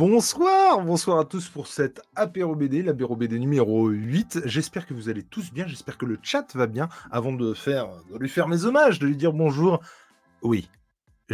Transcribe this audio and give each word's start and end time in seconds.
Bonsoir, 0.00 0.82
bonsoir 0.82 1.18
à 1.18 1.26
tous 1.26 1.50
pour 1.50 1.66
cette 1.66 2.00
apéro 2.16 2.54
BD, 2.54 2.82
l'apéro 2.82 3.16
BD 3.16 3.38
numéro 3.38 3.90
8. 3.90 4.40
J'espère 4.46 4.86
que 4.86 4.94
vous 4.94 5.10
allez 5.10 5.22
tous 5.22 5.52
bien, 5.52 5.66
j'espère 5.66 5.98
que 5.98 6.06
le 6.06 6.18
chat 6.22 6.46
va 6.54 6.66
bien. 6.66 6.88
Avant 7.10 7.34
de, 7.34 7.52
faire, 7.52 7.90
de 8.10 8.16
lui 8.16 8.30
faire 8.30 8.48
mes 8.48 8.64
hommages, 8.64 8.98
de 8.98 9.06
lui 9.06 9.14
dire 9.14 9.34
bonjour. 9.34 9.82
Oui, 10.40 10.70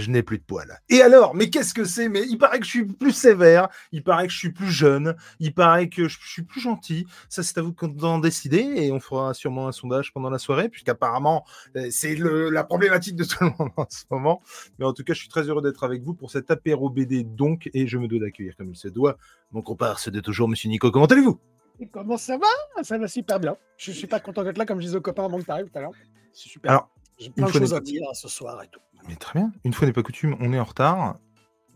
je 0.01 0.11
n'ai 0.11 0.23
plus 0.23 0.39
de 0.39 0.43
poils. 0.43 0.79
Et 0.89 1.03
alors, 1.03 1.35
mais 1.35 1.51
qu'est-ce 1.51 1.75
que 1.75 1.85
c'est? 1.85 2.09
Mais 2.09 2.23
il 2.29 2.39
paraît 2.39 2.59
que 2.59 2.65
je 2.65 2.71
suis 2.71 2.85
plus 2.85 3.13
sévère, 3.13 3.69
il 3.93 4.03
paraît 4.03 4.27
que 4.27 4.33
je 4.33 4.39
suis 4.39 4.53
plus 4.53 4.71
jeune, 4.71 5.17
il 5.41 5.55
paraît 5.55 5.89
que 5.89 6.09
je 6.09 6.19
suis 6.21 6.43
plus 6.43 6.61
gentil. 6.61 7.07
Ça, 7.29 7.43
c'est 7.43 7.59
à 7.59 7.63
vous 7.63 7.75
d'en 7.89 8.19
décider 8.19 8.59
et 8.59 8.93
on 8.93 9.01
fera 9.01 9.35
sûrement 9.35 9.69
un 9.69 9.73
sondage 9.73 10.13
pendant 10.13 10.31
la 10.31 10.39
soirée, 10.39 10.69
puisqu'apparemment, 10.69 11.45
euh, 11.77 11.89
c'est 11.91 12.17
la 12.17 12.65
problématique 12.65 13.17
de 13.17 13.25
tout 13.25 13.45
le 13.45 13.51
monde 13.59 13.71
en 13.77 13.87
ce 13.89 14.05
moment. 14.11 14.43
Mais 14.79 14.85
en 14.85 14.93
tout 14.93 15.05
cas, 15.05 15.15
je 15.15 15.21
suis 15.21 15.29
très 15.29 15.43
heureux 15.43 15.63
d'être 15.63 15.85
avec 15.85 16.03
vous 16.03 16.15
pour 16.15 16.31
cet 16.31 16.51
apéro 16.51 16.91
BD 16.91 17.25
donc, 17.25 17.71
et 17.73 17.87
je 17.87 17.99
me 17.99 18.09
dois 18.09 18.21
d'accueillir 18.21 18.57
comme 18.57 18.71
il 18.71 18.77
se 18.77 18.89
doit 18.89 19.17
mon 19.53 19.63
comparse 19.63 20.09
de 20.09 20.21
toujours, 20.21 20.49
monsieur 20.49 20.69
Nico. 20.69 20.91
Comment 20.91 21.07
allez-vous? 21.07 21.41
Comment 21.93 22.17
ça 22.17 22.39
va? 22.39 22.83
Ça 22.83 22.97
va 22.99 23.07
super 23.07 23.39
bien. 23.39 23.57
Je 23.77 23.93
suis 23.93 24.07
pas 24.07 24.21
content 24.21 24.45
d'être 24.45 24.59
là, 24.59 24.65
comme 24.65 24.81
je 24.81 24.87
disais 24.87 24.97
aux 24.97 25.03
copains 25.03 25.25
avant 25.25 25.39
que 25.39 25.45
tu 25.45 25.51
arrives 25.51 25.67
tout 25.71 25.79
à 25.79 25.83
l'heure. 25.83 25.93
C'est 26.33 26.49
super. 26.49 26.71
Alors, 26.71 26.91
j'ai 27.19 27.31
plein 27.31 27.47
de 27.47 27.53
choses 27.53 27.75
à 27.75 27.81
dire 27.81 28.03
ce 28.15 28.29
soir 28.29 28.63
et 28.63 28.69
tout. 28.69 28.81
Mais 29.09 29.17
très 29.17 29.39
bien. 29.39 29.53
Une 29.65 29.73
fois 29.73 29.87
n'est 29.87 29.93
pas 29.93 30.03
coutume, 30.03 30.37
on 30.41 30.53
est 30.53 30.59
en 30.59 30.65
retard. 30.65 31.19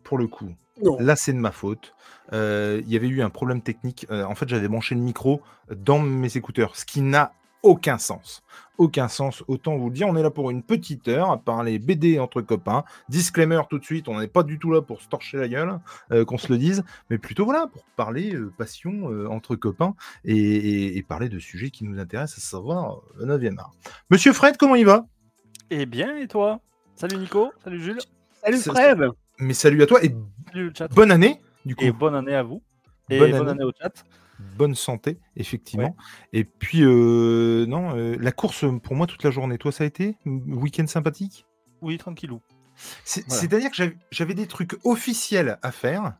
Pour 0.03 0.19
le 0.19 0.27
coup, 0.27 0.55
là, 0.98 1.17
c'est 1.17 1.33
de 1.33 1.39
ma 1.39 1.53
faute. 1.53 1.95
Euh, 2.33 2.81
il 2.84 2.92
y 2.92 2.97
avait 2.97 3.09
eu 3.09 3.22
un 3.22 3.31
problème 3.31 3.62
technique. 3.62 4.06
Euh, 4.11 4.25
en 4.25 4.34
fait, 4.34 4.48
j'avais 4.48 4.69
branché 4.69 4.95
le 4.95 5.00
micro 5.00 5.41
dans 5.75 5.98
mes 5.98 6.37
écouteurs, 6.37 6.77
ce 6.77 6.84
qui 6.84 7.00
n'a 7.00 7.33
aucun 7.62 7.98
sens. 7.98 8.42
Aucun 8.78 9.09
sens. 9.09 9.45
Autant 9.47 9.77
vous 9.77 9.91
le 9.91 9.95
dire, 9.95 10.09
on 10.09 10.17
est 10.17 10.22
là 10.22 10.31
pour 10.31 10.50
une 10.50 10.62
petite 10.62 11.06
heure 11.09 11.31
à 11.31 11.37
parler 11.37 11.78
BD 11.78 12.19
entre 12.19 12.41
copains. 12.41 12.84
Disclaimer 13.11 13.61
tout 13.69 13.78
de 13.78 13.84
suite, 13.84 14.09
on 14.09 14.19
n'est 14.19 14.28
pas 14.28 14.42
du 14.42 14.59
tout 14.59 14.72
là 14.72 14.81
pour 14.81 15.03
se 15.03 15.09
torcher 15.09 15.37
la 15.37 15.47
gueule, 15.47 15.78
euh, 16.11 16.25
qu'on 16.25 16.39
se 16.39 16.50
le 16.50 16.56
dise, 16.56 16.83
mais 17.11 17.19
plutôt 17.19 17.44
voilà, 17.44 17.67
pour 17.67 17.84
parler 17.97 18.34
passion 18.56 19.05
entre 19.31 19.56
copains 19.56 19.94
et, 20.25 20.97
et, 20.97 21.03
parler 21.03 21.28
de 21.28 21.39
sujets 21.39 21.70
qui 21.70 21.84
nous 21.84 21.98
intéressent, 22.00 22.39
à 22.39 22.48
savoir 22.48 23.03
le 23.19 23.27
9e 23.27 23.59
art. 23.59 23.72
Monsieur 24.09 24.33
Fred, 24.33 24.56
comment 24.56 24.77
il 24.77 24.87
va? 24.87 25.05
Eh 25.69 25.84
bien, 25.84 26.17
et 26.17 26.27
toi? 26.27 26.61
Salut 27.01 27.17
Nico, 27.17 27.51
salut 27.65 27.81
Jules. 27.81 27.98
Salut 28.45 28.59
Fred. 28.59 29.09
Mais 29.39 29.55
salut 29.55 29.83
à 29.83 29.87
toi 29.87 30.05
et 30.05 30.15
bonne 30.95 31.11
année 31.11 31.41
du 31.65 31.75
coup. 31.75 31.83
Et 31.83 31.93
bonne 31.93 32.15
année 32.15 32.34
à 32.34 32.43
vous. 32.43 32.62
Et 33.09 33.19
bonne, 33.19 33.48
année. 33.48 33.65
au 33.65 33.73
chat. 33.73 34.05
Bonne 34.59 34.75
santé, 34.75 35.19
effectivement. 35.34 35.97
Et 36.34 36.45
puis, 36.45 36.83
euh, 36.83 37.65
non, 37.65 37.97
euh, 37.97 38.19
la 38.21 38.33
course 38.33 38.67
pour 38.83 38.97
moi 38.97 39.06
toute 39.06 39.25
la 39.25 39.31
journée. 39.31 39.56
Toi, 39.56 39.73
ça 39.73 39.84
a 39.84 39.87
été 39.87 40.19
Week-end 40.27 40.87
sympathique? 40.87 41.47
Oui, 41.81 41.97
tranquillou. 41.97 42.43
C'est-à-dire 43.05 43.71
que 43.71 43.94
j'avais 44.10 44.34
des 44.34 44.47
trucs 44.47 44.78
officiels 44.84 45.59
à 45.62 45.72
faire. 45.72 46.19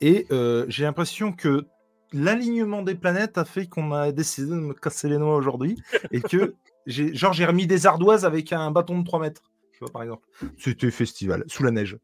Et 0.00 0.26
euh, 0.32 0.64
j'ai 0.66 0.82
l'impression 0.82 1.30
que 1.30 1.68
l'alignement 2.12 2.82
des 2.82 2.96
planètes 2.96 3.38
a 3.38 3.44
fait 3.44 3.68
qu'on 3.68 3.92
a 3.92 4.10
décidé 4.10 4.48
de 4.48 4.54
me 4.54 4.74
casser 4.74 5.08
les 5.08 5.18
noix 5.18 5.36
aujourd'hui. 5.36 5.80
et 6.10 6.20
que, 6.20 6.56
genre, 6.88 7.32
j'ai 7.32 7.46
remis 7.46 7.68
des 7.68 7.86
ardoises 7.86 8.24
avec 8.24 8.52
un 8.52 8.72
bâton 8.72 8.98
de 8.98 9.04
3 9.04 9.20
mètres 9.20 9.53
par 9.92 10.02
exemple. 10.02 10.26
C'était 10.58 10.90
festival, 10.90 11.44
sous 11.46 11.62
la 11.62 11.70
neige. 11.70 11.98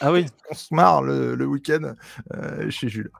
Ah 0.00 0.12
oui. 0.12 0.26
On 0.50 0.54
se 0.54 0.74
marre 0.74 1.02
le, 1.02 1.46
week-end 1.46 1.94
euh, 2.34 2.70
chez 2.70 2.88
Jules. 2.88 3.10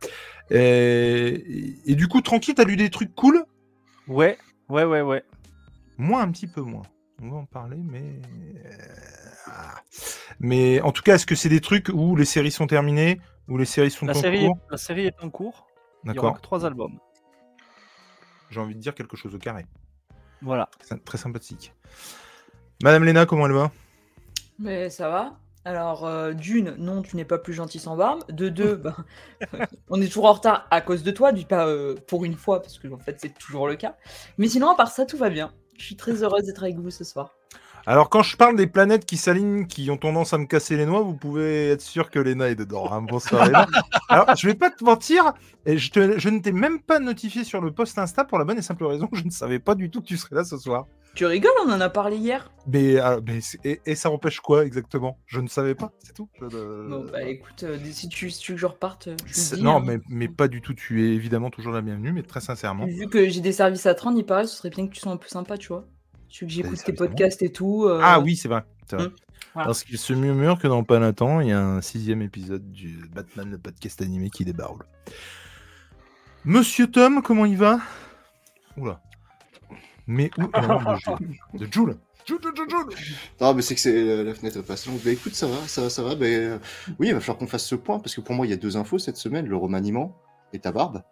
Et, 0.50 1.94
du 1.94 2.08
coup, 2.08 2.20
tranquille, 2.20 2.54
t'as 2.54 2.64
lu 2.64 2.76
des 2.76 2.90
trucs 2.90 3.14
cool? 3.14 3.44
Ouais, 4.08 4.38
ouais, 4.68 4.84
ouais, 4.84 5.02
ouais. 5.02 5.24
Moi, 5.98 6.20
un 6.20 6.30
petit 6.30 6.46
peu 6.46 6.60
moins. 6.60 6.82
On 7.22 7.30
va 7.30 7.36
en 7.38 7.46
parler, 7.46 7.78
mais. 7.82 8.20
Ah. 9.46 9.80
Mais 10.40 10.80
en 10.82 10.92
tout 10.92 11.02
cas, 11.02 11.14
est-ce 11.14 11.26
que 11.26 11.34
c'est 11.34 11.48
des 11.48 11.60
trucs 11.60 11.88
où 11.88 12.14
les 12.16 12.24
séries 12.24 12.50
sont 12.50 12.66
terminées 12.66 13.20
Où 13.48 13.56
les 13.56 13.64
séries 13.64 13.90
sont 13.90 14.06
la 14.06 14.12
en 14.16 14.20
série 14.20 14.46
cours? 14.46 14.58
La 14.70 14.76
série 14.76 15.06
est 15.06 15.22
en 15.22 15.30
cours. 15.30 15.66
D'accord. 16.04 16.40
trois 16.40 16.64
albums. 16.64 16.98
J'ai 18.50 18.60
envie 18.60 18.74
de 18.74 18.80
dire 18.80 18.94
quelque 18.94 19.16
chose 19.16 19.34
au 19.34 19.38
carré. 19.38 19.66
Voilà. 20.42 20.68
Très 21.04 21.18
sympathique. 21.18 21.72
Madame 22.82 23.04
Léna, 23.04 23.26
comment 23.26 23.46
elle 23.46 23.52
va? 23.52 23.72
Mais 24.58 24.90
ça 24.90 25.08
va. 25.08 25.38
Alors, 25.64 26.06
euh, 26.06 26.32
d'une, 26.32 26.76
non, 26.78 27.02
tu 27.02 27.16
n'es 27.16 27.24
pas 27.24 27.38
plus 27.38 27.52
gentil 27.52 27.80
sans 27.80 27.96
barbe. 27.96 28.22
De 28.30 28.48
deux, 28.48 28.76
ben, 28.76 28.94
on 29.90 30.00
est 30.00 30.06
toujours 30.06 30.26
en 30.26 30.32
retard 30.34 30.66
à 30.70 30.80
cause 30.80 31.02
de 31.02 31.10
toi, 31.10 31.32
du 31.32 31.44
pas 31.44 31.66
euh, 31.66 31.96
pour 32.06 32.24
une 32.24 32.34
fois, 32.36 32.62
parce 32.62 32.78
que 32.78 32.86
en 32.88 32.98
fait, 32.98 33.16
c'est 33.20 33.36
toujours 33.36 33.66
le 33.66 33.74
cas. 33.74 33.96
Mais 34.38 34.48
sinon, 34.48 34.70
à 34.70 34.76
part 34.76 34.90
ça, 34.92 35.06
tout 35.06 35.16
va 35.16 35.28
bien. 35.28 35.52
Je 35.76 35.84
suis 35.84 35.96
très 35.96 36.22
heureuse 36.22 36.44
d'être 36.44 36.62
avec 36.62 36.76
vous 36.78 36.90
ce 36.90 37.02
soir. 37.02 37.34
Alors, 37.88 38.10
quand 38.10 38.24
je 38.24 38.36
parle 38.36 38.56
des 38.56 38.66
planètes 38.66 39.06
qui 39.06 39.16
s'alignent, 39.16 39.68
qui 39.68 39.88
ont 39.92 39.96
tendance 39.96 40.32
à 40.32 40.38
me 40.38 40.46
casser 40.46 40.76
les 40.76 40.86
noix, 40.86 41.02
vous 41.02 41.14
pouvez 41.14 41.68
être 41.68 41.80
sûr 41.80 42.10
que 42.10 42.18
Léna 42.18 42.48
est 42.48 42.56
dedans. 42.56 42.92
Hein. 42.92 43.02
Bonsoir, 43.02 43.46
Léna. 43.46 43.68
Alors, 44.08 44.34
je 44.34 44.48
vais 44.48 44.56
pas 44.56 44.70
te 44.70 44.82
mentir, 44.82 45.34
et 45.66 45.78
je, 45.78 45.88
je 46.16 46.28
ne 46.28 46.40
t'ai 46.40 46.50
même 46.50 46.80
pas 46.80 46.98
notifié 46.98 47.44
sur 47.44 47.60
le 47.60 47.70
post 47.70 47.96
Insta 47.96 48.24
pour 48.24 48.38
la 48.38 48.44
bonne 48.44 48.58
et 48.58 48.62
simple 48.62 48.84
raison 48.86 49.06
que 49.06 49.16
je 49.16 49.24
ne 49.24 49.30
savais 49.30 49.60
pas 49.60 49.76
du 49.76 49.88
tout 49.88 50.00
que 50.00 50.06
tu 50.06 50.16
serais 50.16 50.34
là 50.34 50.42
ce 50.42 50.58
soir. 50.58 50.86
Tu 51.14 51.26
rigoles, 51.26 51.52
on 51.64 51.70
en 51.70 51.80
a 51.80 51.88
parlé 51.88 52.16
hier. 52.16 52.50
Mais, 52.66 52.98
ah, 52.98 53.20
et, 53.62 53.94
ça 53.94 54.10
empêche 54.10 54.40
quoi 54.40 54.66
exactement? 54.66 55.20
Je 55.24 55.40
ne 55.40 55.46
savais 55.46 55.76
pas, 55.76 55.92
c'est 56.02 56.12
tout. 56.12 56.28
Non, 56.40 57.06
bah 57.10 57.22
écoute, 57.22 57.62
euh, 57.62 57.78
si, 57.92 58.08
tu, 58.08 58.26
veux 58.26 58.32
que 58.32 58.56
je 58.56 58.66
reparte, 58.66 59.10
je 59.26 59.62
Non, 59.62 59.76
hein. 59.76 59.82
mais, 59.86 59.98
mais 60.08 60.28
pas 60.28 60.48
du 60.48 60.60
tout. 60.60 60.74
Tu 60.74 61.06
es 61.06 61.14
évidemment 61.14 61.50
toujours 61.50 61.72
la 61.72 61.82
bienvenue, 61.82 62.12
mais 62.12 62.24
très 62.24 62.40
sincèrement. 62.40 62.84
Vu 62.86 63.06
que 63.08 63.28
j'ai 63.28 63.40
des 63.40 63.52
services 63.52 63.86
à 63.86 63.94
30, 63.94 64.16
il 64.18 64.26
paraît, 64.26 64.48
ce 64.48 64.56
serait 64.56 64.70
bien 64.70 64.88
que 64.88 64.92
tu 64.92 65.00
sois 65.00 65.12
un 65.12 65.16
peu 65.16 65.28
sympa, 65.28 65.56
tu 65.56 65.68
vois. 65.68 65.86
Tu 66.36 66.44
veux 66.44 66.48
que 66.48 66.54
j'écoute 66.54 66.84
tes 66.84 66.92
podcasts 66.92 67.40
et 67.40 67.50
tout. 67.50 67.84
Euh. 67.86 67.98
Ah 68.02 68.20
oui, 68.20 68.36
c'est 68.36 68.48
vrai. 68.48 68.62
Hum, 68.92 69.10
Parce 69.54 69.82
qu'il 69.84 69.96
se 69.96 70.12
murmure 70.12 70.58
que 70.58 70.68
dans 70.68 70.84
pas 70.84 70.98
longtemps, 70.98 71.40
il 71.40 71.48
y 71.48 71.52
a 71.52 71.62
un 71.62 71.80
sixième 71.80 72.20
épisode 72.20 72.70
du 72.72 73.08
Batman, 73.10 73.50
le 73.50 73.56
podcast 73.56 74.02
animé 74.02 74.28
qui 74.28 74.44
débarque. 74.44 74.82
Monsieur 76.44 76.90
Tom, 76.90 77.22
comment 77.22 77.46
il 77.46 77.56
va? 77.56 77.80
Oula. 78.76 79.00
Mais 80.06 80.30
où 80.36 81.58
De 81.58 81.72
Joule? 81.72 81.96
Non, 83.40 83.54
mais 83.54 83.62
c'est 83.62 83.74
que 83.74 83.80
c'est 83.80 84.22
la 84.22 84.34
fenêtre 84.34 84.60
passe 84.60 84.86
longue. 84.86 85.00
Bah 85.02 85.12
écoute, 85.12 85.34
ça 85.34 85.46
va, 85.46 85.56
ça 85.66 85.80
va, 85.80 85.88
ça 85.88 86.02
va. 86.02 86.16
Bah, 86.16 86.26
oui, 86.98 87.08
il 87.08 87.14
va 87.14 87.20
falloir 87.20 87.38
qu'on 87.38 87.46
fasse 87.46 87.64
ce 87.64 87.76
point 87.76 87.98
parce 87.98 88.14
que 88.14 88.20
pour 88.20 88.34
moi, 88.34 88.46
il 88.46 88.50
y 88.50 88.52
a 88.52 88.58
deux 88.58 88.76
infos 88.76 88.98
cette 88.98 89.16
semaine 89.16 89.46
le 89.46 89.56
remaniement 89.56 90.14
et 90.52 90.58
ta 90.58 90.70
barbe. 90.70 91.02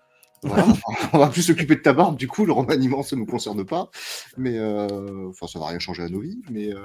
on 1.13 1.19
va 1.19 1.29
plus 1.29 1.43
s'occuper 1.43 1.77
de 1.77 1.81
ta 1.81 1.93
barbe, 1.93 2.17
du 2.17 2.29
coup, 2.29 2.45
le 2.45 2.53
remaniement, 2.53 3.03
ça 3.03 3.17
ne 3.17 3.21
nous 3.21 3.27
concerne 3.27 3.65
pas. 3.65 3.91
Mais 4.37 4.59
euh, 4.59 5.29
enfin, 5.31 5.47
ça 5.47 5.59
va 5.59 5.69
rien 5.69 5.79
changer 5.79 6.03
à 6.03 6.09
nos 6.09 6.21
vies, 6.21 6.43
mais 6.51 6.73
euh, 6.73 6.79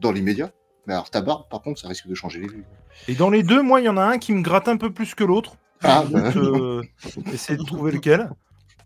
dans 0.00 0.12
l'immédiat. 0.12 0.52
Mais 0.86 0.94
alors, 0.94 1.10
ta 1.10 1.22
barbe, 1.22 1.48
par 1.50 1.62
contre, 1.62 1.80
ça 1.80 1.88
risque 1.88 2.06
de 2.06 2.14
changer 2.14 2.40
les 2.40 2.48
vies. 2.48 2.62
Et 3.08 3.14
dans 3.14 3.30
les 3.30 3.42
deux, 3.42 3.62
moi, 3.62 3.80
il 3.80 3.84
y 3.84 3.88
en 3.88 3.96
a 3.96 4.04
un 4.04 4.18
qui 4.18 4.32
me 4.32 4.42
gratte 4.42 4.68
un 4.68 4.76
peu 4.76 4.92
plus 4.92 5.14
que 5.14 5.24
l'autre. 5.24 5.56
Ah, 5.82 6.04
bah... 6.10 6.32
euh, 6.36 6.82
essayer 7.32 7.58
de 7.58 7.64
trouver 7.64 7.92
lequel. 7.92 8.30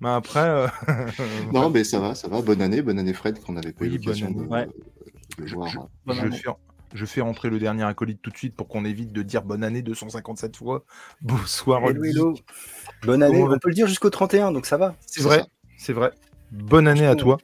Mais 0.01 0.11
après. 0.11 0.49
Euh, 0.49 0.69
non, 1.53 1.71
mais 1.71 1.85
ça 1.85 1.99
va, 1.99 2.15
ça 2.15 2.29
va. 2.29 2.41
Bonne 2.41 2.63
année, 2.63 2.83
bonne 2.83 2.99
année 2.99 3.13
Fred, 3.13 3.41
qu'on 3.41 3.57
avait 3.57 3.73
pas 3.73 3.85
eu 3.85 3.91
l'occasion 3.91 4.31
de, 4.31 4.43
voir. 4.43 4.67
Je, 5.45 5.55
fais, 7.07 7.21
rentrer 7.21 7.51
le 7.51 7.59
dernier 7.59 7.85
acolyte 7.85 8.21
tout 8.23 8.31
de 8.31 8.37
suite 8.37 8.55
pour 8.55 8.69
qu'on 8.69 8.85
évite 8.85 9.13
de 9.13 9.23
dire 9.23 9.43
bonne 9.43 9.65
année 9.65 9.83
257 9.83 10.57
fois. 10.57 10.85
Bonsoir, 11.23 11.83
hello, 11.89 12.35
Bonne 13.03 13.23
année, 13.23 13.43
on 13.43 13.59
peut 13.59 13.69
le 13.69 13.75
dire 13.75 13.87
jusqu'au 13.87 14.11
31, 14.11 14.53
donc 14.53 14.67
ça 14.67 14.77
va. 14.77 14.95
C'est 15.07 15.23
vrai, 15.23 15.45
c'est 15.77 15.93
vrai. 15.93 16.13
Bonne 16.51 16.89
année 16.89 17.07
à 17.07 17.15
toi. 17.15 17.39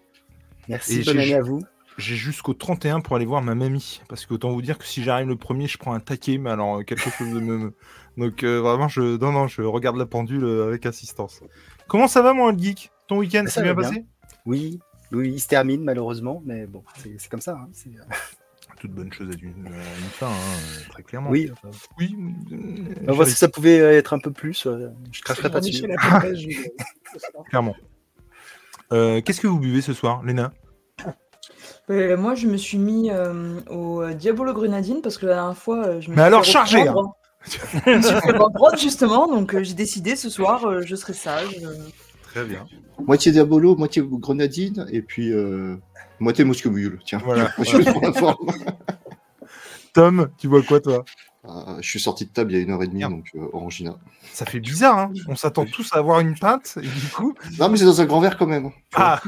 Merci, 0.68 1.02
bonne 1.04 1.18
année 1.18 1.34
à 1.34 1.42
vous. 1.42 1.62
J'ai 1.96 2.16
jusqu'au 2.16 2.54
31 2.54 3.00
pour 3.00 3.14
aller 3.14 3.24
voir 3.24 3.40
ma 3.40 3.54
mamie. 3.54 4.00
Parce 4.08 4.26
qu'autant 4.26 4.50
vous 4.50 4.62
dire 4.62 4.78
que 4.78 4.84
si 4.84 5.04
j'arrive 5.04 5.28
le 5.28 5.36
premier, 5.36 5.68
je 5.68 5.78
prends 5.78 5.92
un 5.92 6.00
taquet, 6.00 6.38
mais 6.38 6.50
alors 6.50 6.78
euh, 6.78 6.82
quelque 6.82 7.08
chose 7.08 7.32
de 7.32 7.38
me. 7.38 7.72
Donc 8.16 8.42
euh, 8.42 8.60
vraiment, 8.60 8.88
je... 8.88 9.16
Non, 9.18 9.30
non, 9.30 9.46
je 9.46 9.62
regarde 9.62 9.96
la 9.96 10.06
pendule 10.06 10.44
avec 10.66 10.86
assistance. 10.86 11.40
Comment 11.86 12.08
ça 12.08 12.22
va, 12.22 12.34
mon 12.34 12.56
geek? 12.56 12.90
Ton 13.06 13.18
week-end 13.18 13.44
s'est 13.46 13.62
bien, 13.62 13.74
passé? 13.74 14.04
Oui, 14.46 14.80
oui, 15.12 15.32
il 15.34 15.40
se 15.40 15.48
termine 15.48 15.84
malheureusement, 15.84 16.42
mais 16.44 16.66
bon, 16.66 16.82
c'est 16.96 17.28
comme 17.28 17.40
ça. 17.40 17.58
Hein, 17.60 17.68
euh. 17.86 18.14
Toute 18.84 18.92
bonne 18.92 19.10
chose 19.10 19.30
à 19.30 19.34
une, 19.42 19.66
fin, 20.10 20.26
hein, 20.26 20.90
très 20.90 21.02
clairement. 21.02 21.30
Oui, 21.30 21.50
oui. 21.98 22.14
Euh, 23.08 23.24
si 23.24 23.34
ça 23.34 23.48
pouvait 23.48 23.78
être 23.78 24.12
un 24.12 24.18
peu 24.18 24.30
plus, 24.30 24.66
euh, 24.66 24.90
je 25.10 25.22
cracherais 25.22 25.50
pas 25.50 25.60
dessus. 25.60 25.84
clairement. 27.48 27.74
Qu'est-ce 28.90 29.40
que 29.40 29.46
vous 29.46 29.58
buvez 29.58 29.80
ce 29.80 29.94
soir, 29.94 30.22
Léna? 30.22 30.52
Moi, 31.88 32.34
je 32.34 32.46
me 32.46 32.58
suis 32.58 32.76
mis 32.76 33.10
au 33.70 34.04
Diabolo 34.12 34.52
Grenadine 34.52 35.00
parce 35.00 35.16
que 35.16 35.24
la 35.24 35.36
dernière 35.36 35.56
fois, 35.56 36.00
je 36.00 36.10
me 36.10 36.16
Mais 36.16 36.22
alors, 36.22 36.44
chargé 36.44 36.86
hein 36.86 36.94
je 37.86 38.78
justement, 38.78 39.26
donc 39.28 39.54
euh, 39.54 39.62
j'ai 39.62 39.74
décidé 39.74 40.16
ce 40.16 40.30
soir, 40.30 40.64
euh, 40.64 40.82
je 40.84 40.96
serai 40.96 41.12
sage. 41.12 41.60
Euh. 42.36 42.40
Très 42.40 42.44
bien. 42.44 42.66
Moitié 43.06 43.32
Diabolo, 43.32 43.76
moitié 43.76 44.02
Grenadine, 44.04 44.86
et 44.90 45.02
puis 45.02 45.32
moitié 46.20 46.44
Moscomule. 46.44 47.00
Tiens, 47.04 47.20
voilà. 47.24 47.52
Tom, 49.92 50.28
tu 50.38 50.48
vois 50.48 50.62
quoi 50.62 50.80
toi? 50.80 51.04
Je 51.80 51.88
suis 51.88 52.00
sorti 52.00 52.24
de 52.24 52.30
table 52.30 52.52
il 52.52 52.54
y 52.56 52.58
a 52.58 52.62
une 52.62 52.70
heure 52.70 52.82
et 52.82 52.86
demie, 52.86 53.02
donc 53.02 53.30
Orangina. 53.52 53.96
Ça 54.32 54.46
fait 54.46 54.60
bizarre, 54.60 54.98
hein 54.98 55.12
On 55.28 55.36
s'attend 55.36 55.66
tous 55.66 55.92
à 55.92 55.98
avoir 55.98 56.20
une 56.20 56.38
pinte, 56.38 56.78
et 56.78 56.86
du 56.86 57.08
coup. 57.14 57.34
Non, 57.58 57.68
mais 57.68 57.76
c'est 57.76 57.84
dans 57.84 58.00
un 58.00 58.06
grand 58.06 58.20
verre 58.20 58.36
quand 58.36 58.46
même. 58.46 58.70
Ah 58.94 59.20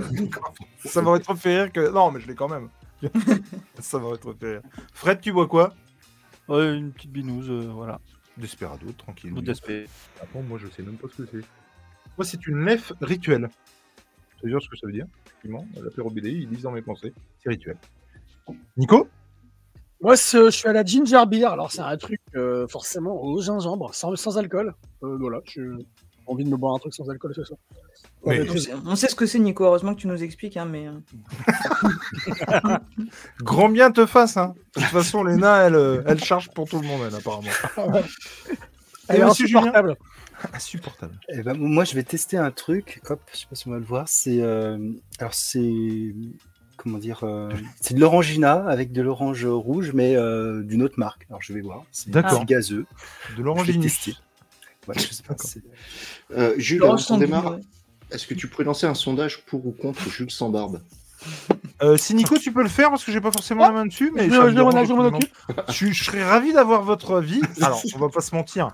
Ça 0.84 1.02
m'aurait 1.02 1.20
trop 1.20 1.34
fait 1.34 1.62
rire 1.62 1.72
que. 1.72 1.90
Non, 1.90 2.10
mais 2.10 2.20
je 2.20 2.26
l'ai 2.26 2.34
quand 2.34 2.48
même. 2.48 2.68
ça 3.78 3.98
m'aurait 3.98 4.18
trop 4.18 4.32
fait 4.32 4.54
rire. 4.54 4.62
Fred, 4.94 5.20
tu 5.20 5.30
vois 5.30 5.46
quoi? 5.46 5.74
Une 6.48 6.92
petite 6.92 7.12
binouse, 7.12 7.50
voilà. 7.74 8.00
Desperado, 8.36 8.86
tranquille. 8.96 9.34
Desperado. 9.34 9.86
Après, 10.22 10.42
moi, 10.42 10.58
je 10.60 10.68
sais 10.68 10.82
même 10.82 10.96
pas 10.96 11.08
ce 11.08 11.22
que 11.22 11.28
c'est. 11.30 11.44
Moi, 12.18 12.24
c'est 12.24 12.46
une 12.46 12.64
nef 12.64 12.92
rituelle. 13.00 13.48
Ça 14.36 14.40
veut 14.42 14.50
dire 14.50 14.62
ce 14.62 14.68
que 14.68 14.76
ça 14.76 14.86
veut 14.86 14.92
dire, 14.92 15.06
effectivement. 15.26 15.66
L'apéro 15.82 16.10
BD, 16.10 16.30
ils 16.30 16.48
lisent 16.48 16.62
dans 16.62 16.70
mes 16.72 16.82
pensées. 16.82 17.12
C'est 17.42 17.48
rituel. 17.50 17.76
Nico? 18.76 19.08
Moi, 20.00 20.14
je 20.14 20.50
suis 20.50 20.68
à 20.68 20.72
la 20.72 20.84
ginger 20.84 21.22
beer. 21.26 21.46
Alors, 21.46 21.72
c'est 21.72 21.80
un 21.80 21.96
truc 21.96 22.20
euh, 22.34 22.66
forcément 22.68 23.22
au 23.22 23.40
gingembre, 23.40 23.94
sans, 23.94 24.14
sans 24.16 24.36
alcool. 24.38 24.74
Euh, 25.02 25.16
voilà, 25.18 25.40
j'ai 25.46 25.66
envie 26.26 26.44
de 26.44 26.50
me 26.50 26.56
boire 26.56 26.74
un 26.74 26.78
truc 26.78 26.92
sans 26.94 27.08
alcool 27.08 27.32
ce 27.34 27.44
soir. 27.44 27.58
Mais- 28.26 28.48
On 28.50 28.56
sait- 28.56 28.72
On 28.86 28.96
sait 28.96 29.08
ce 29.08 29.14
que 29.14 29.24
c'est, 29.26 29.38
Nico. 29.38 29.64
Heureusement 29.64 29.94
que 29.94 30.00
tu 30.00 30.06
nous 30.06 30.22
expliques. 30.22 30.56
Hein, 30.58 30.66
mais... 30.66 30.86
euh, 30.88 30.92
Grand 33.42 33.68
bien 33.68 33.90
te 33.90 34.06
fasse, 34.06 34.36
hein. 34.36 34.54
De 34.76 34.80
toute 34.82 34.90
façon, 34.90 35.24
Léna, 35.24 35.62
elle, 35.66 36.02
elle 36.06 36.22
charge 36.22 36.50
pour 36.50 36.68
tout 36.68 36.78
le 36.80 36.86
monde, 36.86 37.02
elle, 37.06 37.14
apparemment. 37.14 37.48
Elle 39.08 39.20
est 39.20 39.22
insupportable. 39.22 39.96
Insupportable. 40.52 41.18
Eh 41.28 41.42
ben, 41.42 41.54
moi, 41.54 41.84
je 41.84 41.94
vais 41.94 42.02
tester 42.02 42.36
un 42.36 42.50
truc. 42.50 43.00
Hop, 43.08 43.20
je 43.32 43.38
sais 43.38 43.46
pas 43.48 43.56
si 43.56 43.68
on 43.68 43.70
va 43.72 43.78
le 43.78 43.84
voir. 43.84 44.08
C'est 44.08 44.40
euh, 44.40 44.78
alors 45.18 45.34
c'est 45.34 46.14
comment 46.76 46.98
dire 46.98 47.20
euh, 47.24 47.50
C'est 47.80 47.94
de 47.94 48.00
l'orangina 48.00 48.66
avec 48.68 48.92
de 48.92 49.02
l'orange 49.02 49.44
rouge, 49.46 49.92
mais 49.94 50.14
euh, 50.16 50.62
d'une 50.62 50.82
autre 50.82 50.98
marque. 50.98 51.26
Alors 51.30 51.42
je 51.42 51.52
vais 51.52 51.60
voir. 51.62 51.84
C'est 51.90 52.10
D'accord. 52.10 52.38
c'est 52.40 52.44
gazeux. 52.44 52.86
De 53.36 53.82
tester. 53.82 54.14
Ouais, 54.86 54.94
je 54.98 55.12
sais 55.12 55.22
pas. 55.22 55.34
Euh, 56.36 56.54
Jules, 56.58 56.82
avant 56.84 56.96
qu'on 56.96 57.16
démarre, 57.18 57.52
ouais. 57.56 57.60
est-ce 58.12 58.26
que 58.26 58.34
tu 58.34 58.46
pourrais 58.46 58.64
lancer 58.64 58.86
un 58.86 58.94
sondage 58.94 59.42
pour 59.46 59.66
ou 59.66 59.72
contre 59.72 60.08
Jules 60.10 60.30
sans 60.30 60.48
barbe 60.50 60.80
Euh, 61.82 61.96
si 61.96 62.14
Nico, 62.14 62.38
tu 62.38 62.52
peux 62.52 62.62
le 62.62 62.68
faire 62.68 62.90
parce 62.90 63.04
que 63.04 63.10
j'ai 63.10 63.20
pas 63.20 63.32
forcément 63.32 63.64
la 63.66 63.72
main 63.72 63.86
dessus, 63.86 64.12
mais 64.14 64.28
Je- 64.30 64.30
je, 65.72 65.86
je 65.92 66.04
serais 66.04 66.22
ravi 66.24 66.52
d'avoir 66.52 66.82
votre 66.82 67.16
avis. 67.16 67.40
Alors, 67.62 67.82
on 67.94 67.98
va 67.98 68.08
pas 68.10 68.20
se 68.20 68.34
mentir, 68.34 68.70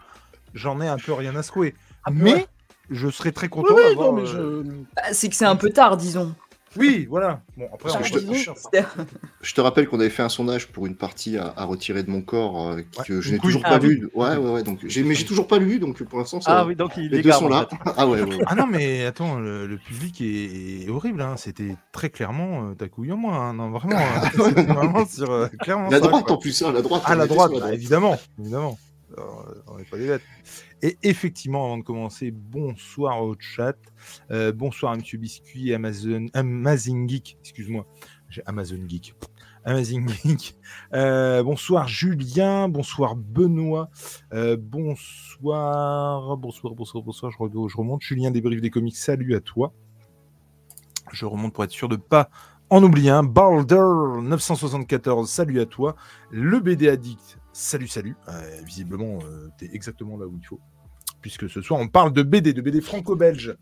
j'en 0.55 0.81
ai 0.81 0.89
un 0.89 0.97
peu 0.99 1.13
rien 1.13 1.35
à 1.37 1.43
secouer, 1.43 1.75
mais 2.11 2.35
ouais. 2.35 2.47
je 2.91 3.09
serais 3.09 3.33
très 3.33 3.49
content 3.49 3.75
oui, 3.75 3.83
d'avoir. 3.91 4.13
non, 4.13 4.23
mais 4.23 4.29
euh, 4.29 4.63
je. 4.65 4.71
bah, 4.97 5.03
c'est 5.13 5.29
que 5.29 5.35
c'est 5.37 5.45
un 5.47 5.57
peu 5.57 5.71
tard, 5.71 5.97
disons. 5.97 6.35
Oui, 6.79 7.07
voilà. 7.11 7.43
Bon, 7.59 7.69
après, 7.75 7.91
on 7.95 8.03
je 8.03 8.15
te-. 8.15 8.19
Je 9.43 9.55
te 9.55 9.61
rappelle 9.61 9.87
qu'on 9.87 10.01
avait 10.01 10.09
fait 10.09 10.23
un 10.23 10.31
sondage 10.31 10.69
pour 10.69 10.87
une 10.87 10.95
partie 10.97 11.37
à, 11.37 11.53
à 11.55 11.65
retirer 11.65 12.03
de 12.03 12.09
mon 12.11 12.23
corps 12.23 12.67
euh, 12.71 12.77
que 13.07 13.13
Ouais, 13.13 13.21
je 13.21 13.31
n'ai 13.33 13.37
couille. 13.37 13.49
toujours 13.51 13.61
Ah 13.67 13.79
pas 13.79 13.85
oui. 13.87 13.97
vu. 13.97 14.09
Ouais, 14.15 14.37
ouais, 14.39 14.51
ouais. 14.53 14.63
Donc, 14.63 14.79
j'ai, 14.87 15.03
mais 15.03 15.15
j'ai 15.15 15.27
toujours 15.27 15.47
pas 15.47 15.59
lu, 15.59 15.79
donc 15.79 16.03
pour 16.03 16.19
l'instant, 16.19 16.41
ça. 16.41 16.61
Ah 16.61 16.65
oui, 16.65 16.75
donc 16.75 16.93
il 16.97 17.11
les 17.11 17.21
deux 17.21 17.29
garde, 17.29 17.41
sont 17.41 17.47
en 17.47 17.51
là. 17.51 17.67
fait. 17.69 17.77
Ah 17.99 18.07
ouais, 18.07 18.23
ouais, 18.23 18.37
ouais. 18.37 18.45
Ah 18.47 18.55
non, 18.55 18.67
mais 18.67 19.05
attends, 19.05 19.39
le, 19.39 19.67
le 19.67 19.77
public 19.77 20.23
est, 20.23 20.85
est 20.87 20.89
horrible. 20.89 21.21
Hein. 21.21 21.35
C'était 21.37 21.77
très 21.93 22.09
clairement 22.09 22.71
euh, 22.71 22.75
ta 22.75 22.89
couille 22.89 23.13
en 23.13 23.19
moi. 23.19 23.35
hein. 23.37 23.53
Non, 23.53 23.71
vraiment. 23.71 23.99
hein. 23.99 24.31
C'était 24.49 24.63
vraiment 24.63 25.05
sur. 25.07 25.31
euh, 25.31 25.49
clairement 25.61 25.91
La 25.91 26.01
ça, 26.01 26.07
droite 26.09 26.25
quoi. 26.25 26.37
en 26.37 26.39
plus, 26.39 26.63
hein, 26.63 26.73
la 26.73 26.81
droite. 26.81 27.03
Ah, 27.05 27.15
la 27.17 27.27
était 27.27 27.35
droite, 27.35 27.53
bah, 27.61 27.75
évidemment. 27.75 28.17
évidemment. 28.41 28.79
Et 30.83 30.97
effectivement, 31.03 31.65
avant 31.67 31.79
de 31.79 31.83
commencer, 31.83 32.31
bonsoir 32.31 33.23
au 33.23 33.35
chat. 33.39 33.77
Euh, 34.31 34.53
bonsoir 34.53 34.93
à 34.93 34.97
Monsieur 34.97 35.19
Biscuit, 35.19 35.73
Amazon, 35.75 36.27
Amazing 36.35 37.09
Geek, 37.09 37.39
excuse-moi. 37.41 37.87
J'ai 38.29 38.43
Amazon 38.47 38.79
Geek. 38.89 39.15
Amazing 39.65 40.09
Geek. 40.25 40.57
Euh, 40.93 41.43
bonsoir 41.43 41.87
Julien, 41.87 42.69
bonsoir 42.69 43.15
Benoît, 43.15 43.91
euh, 44.33 44.57
bonsoir, 44.59 46.37
bonsoir, 46.37 46.75
bonsoir, 46.75 47.05
bonsoir. 47.05 47.31
Je, 47.31 47.37
re- 47.39 47.69
je 47.69 47.77
remonte. 47.77 48.03
Julien 48.03 48.31
débrief 48.31 48.61
des 48.61 48.71
comics. 48.71 48.97
Salut 48.97 49.35
à 49.35 49.41
toi. 49.41 49.73
Je 51.13 51.27
remonte 51.27 51.53
pour 51.53 51.63
être 51.65 51.71
sûr 51.71 51.89
de 51.89 51.97
pas 51.97 52.31
en 52.71 52.83
oublier 52.83 53.11
un. 53.11 53.23
Balder 53.23 53.77
974. 54.23 55.29
Salut 55.29 55.61
à 55.61 55.67
toi. 55.67 55.95
Le 56.31 56.59
BD 56.59 56.89
Addict, 56.89 57.39
salut, 57.53 57.89
salut. 57.89 58.17
Euh, 58.29 58.61
visiblement, 58.65 59.19
euh, 59.25 59.49
t'es 59.59 59.71
exactement 59.73 60.17
là 60.17 60.27
où 60.27 60.37
il 60.41 60.47
faut. 60.47 60.61
Puisque 61.21 61.49
ce 61.49 61.63
soir, 61.63 61.81
on 61.81 61.89
parle 61.89 62.13
de 62.13 62.23
BD, 62.23 62.53
de 62.53 62.61
BD 62.61 62.81
franco-belge. 62.81 63.57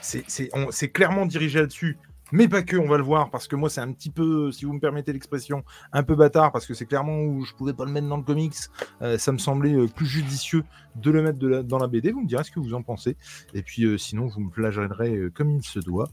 C'est 0.00 0.88
clairement 0.92 1.26
dirigé 1.26 1.60
là-dessus. 1.60 1.98
Mais 2.32 2.48
pas 2.48 2.62
que, 2.62 2.76
on 2.76 2.88
va 2.88 2.96
le 2.96 3.04
voir, 3.04 3.30
parce 3.30 3.46
que 3.46 3.54
moi, 3.54 3.70
c'est 3.70 3.80
un 3.80 3.92
petit 3.92 4.10
peu, 4.10 4.50
si 4.50 4.64
vous 4.64 4.72
me 4.72 4.80
permettez 4.80 5.12
l'expression, 5.12 5.62
un 5.92 6.02
peu 6.02 6.16
bâtard, 6.16 6.50
parce 6.50 6.66
que 6.66 6.74
c'est 6.74 6.86
clairement 6.86 7.20
où 7.22 7.44
je 7.44 7.54
pouvais 7.54 7.72
pas 7.72 7.84
le 7.84 7.92
mettre 7.92 8.08
dans 8.08 8.16
le 8.16 8.24
comics. 8.24 8.56
Euh, 9.00 9.16
ça 9.16 9.30
me 9.30 9.38
semblait 9.38 9.74
euh, 9.74 9.86
plus 9.86 10.06
judicieux 10.06 10.64
de 10.96 11.10
le 11.12 11.22
mettre 11.22 11.38
dans 11.62 11.78
la 11.78 11.86
BD. 11.86 12.10
Vous 12.10 12.22
me 12.22 12.26
direz 12.26 12.42
ce 12.42 12.50
que 12.50 12.58
vous 12.58 12.74
en 12.74 12.82
pensez. 12.82 13.16
Et 13.54 13.62
puis, 13.62 13.96
sinon, 13.98 14.26
vous 14.26 14.40
me 14.40 14.50
flagellerez 14.50 15.14
euh, 15.14 15.30
comme 15.30 15.50
il 15.50 15.62
se 15.62 15.78
doit. 15.78 16.08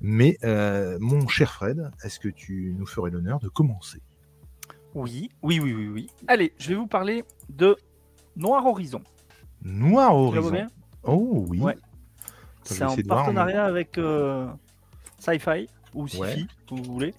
Mais, 0.00 0.38
mon 0.98 1.28
cher 1.28 1.52
Fred, 1.52 1.90
est-ce 2.04 2.18
que 2.18 2.28
tu 2.28 2.74
nous 2.78 2.86
ferais 2.86 3.10
l'honneur 3.10 3.38
de 3.38 3.48
commencer? 3.48 4.00
Oui, 4.94 5.30
oui, 5.42 5.60
oui, 5.60 5.72
oui, 5.74 5.88
oui. 5.88 6.10
Allez, 6.26 6.52
je 6.58 6.68
vais 6.70 6.74
vous 6.74 6.86
parler 6.86 7.24
de 7.48 7.76
Noir 8.36 8.64
Horizon. 8.66 9.00
Noir 9.62 10.14
Horizon. 10.14 10.50
bien 10.50 10.68
Oh 11.04 11.44
oui. 11.48 11.60
Ouais. 11.60 11.76
C'est 12.62 12.82
en 12.84 12.96
partenariat 13.08 13.64
avec 13.64 13.98
euh, 13.98 14.46
Sci-Fi 15.18 15.68
ou 15.94 16.06
Sci-Fi, 16.08 16.20
Ouais. 16.20 16.46
comme 16.68 16.80
vous 16.82 16.92
voulez. 16.92 17.14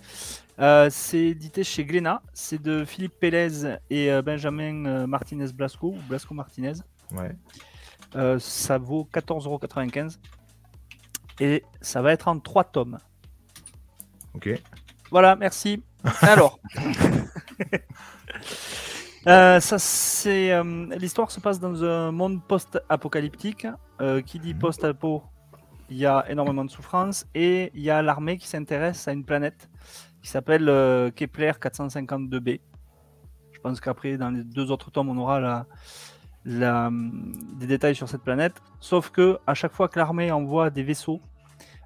Euh, 0.59 0.89
c'est 0.91 1.19
édité 1.19 1.63
chez 1.63 1.83
Glénat. 1.85 2.21
C'est 2.33 2.61
de 2.61 2.85
Philippe 2.85 3.13
Pélez 3.19 3.77
et 3.89 4.11
euh, 4.11 4.21
Benjamin 4.21 5.07
Martinez 5.07 5.51
Blasco 5.53 5.87
ou 5.89 5.97
Blasco 6.07 6.33
Martinez. 6.33 6.73
Ouais. 7.11 7.35
Ça 8.39 8.77
vaut 8.77 9.07
14,95€. 9.13 10.17
Et 11.39 11.63
ça 11.81 12.01
va 12.01 12.11
être 12.11 12.27
en 12.27 12.37
3 12.39 12.65
tomes. 12.65 12.99
Ok. 14.33 14.49
Voilà, 15.09 15.35
merci. 15.35 15.81
Alors, 16.21 16.59
Euh, 19.27 19.59
ça 19.59 19.77
c'est 19.77 20.51
euh, 20.51 20.87
l'histoire 20.97 21.29
se 21.29 21.39
passe 21.39 21.59
dans 21.59 21.83
un 21.83 22.11
monde 22.11 22.41
post-apocalyptique. 22.47 23.67
Euh, 24.01 24.21
qui 24.21 24.39
dit 24.39 24.55
Mhm. 24.55 24.59
post-apo, 24.59 25.21
il 25.91 25.97
y 25.97 26.07
a 26.07 26.25
énormément 26.27 26.65
de 26.65 26.71
souffrance 26.71 27.27
et 27.35 27.71
il 27.75 27.81
y 27.81 27.91
a 27.91 28.01
l'armée 28.01 28.37
qui 28.37 28.47
s'intéresse 28.47 29.07
à 29.07 29.11
une 29.13 29.23
planète 29.23 29.69
qui 30.23 30.29
s'appelle 30.29 30.65
Kepler 31.15 31.51
452b. 31.59 32.61
Je 33.51 33.59
pense 33.59 33.79
qu'après 33.79 34.17
dans 34.17 34.31
les 34.31 34.43
deux 34.43 34.71
autres 34.71 34.89
tomes 34.89 35.09
on 35.09 35.17
aura 35.19 35.39
la, 35.39 35.67
la, 36.45 36.89
des 37.59 37.67
détails 37.67 37.93
sur 37.93 38.09
cette 38.09 38.23
planète. 38.23 38.55
Sauf 38.79 39.11
que 39.11 39.37
à 39.45 39.53
chaque 39.53 39.73
fois 39.73 39.87
que 39.87 39.99
l'armée 39.99 40.31
envoie 40.31 40.71
des 40.71 40.81
vaisseaux, 40.81 41.21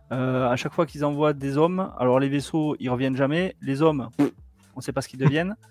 à 0.10 0.56
chaque 0.56 0.72
fois 0.74 0.86
qu'ils 0.86 1.04
envoient 1.04 1.34
des 1.34 1.58
hommes, 1.58 1.92
alors 1.98 2.22
les 2.22 2.30
vaisseaux 2.30 2.78
ils 2.80 2.90
reviennent 2.90 3.18
jamais, 3.18 3.58
les 3.60 3.82
hommes 3.82 4.10
on 4.76 4.80
ne 4.80 4.84
sait 4.84 4.94
pas 4.94 5.02
ce 5.02 5.08
qu'ils 5.08 5.20
deviennent. 5.20 5.56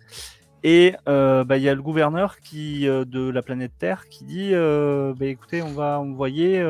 Et 0.65 0.97
euh, 1.09 1.45
bah, 1.45 1.59
il 1.59 1.63
y 1.63 1.69
a 1.69 1.75
le 1.75 1.83
gouverneur 1.83 2.41
qui, 2.41 2.89
euh, 2.89 3.05
de 3.05 3.29
la 3.29 3.43
planète 3.43 3.73
Terre 3.79 4.09
qui 4.09 4.25
dit 4.25 4.55
euh, 4.55 5.13
bah, 5.15 5.27
écoutez, 5.27 5.63
on 5.63 5.73
va 5.73 6.01
envoyer 6.01 6.65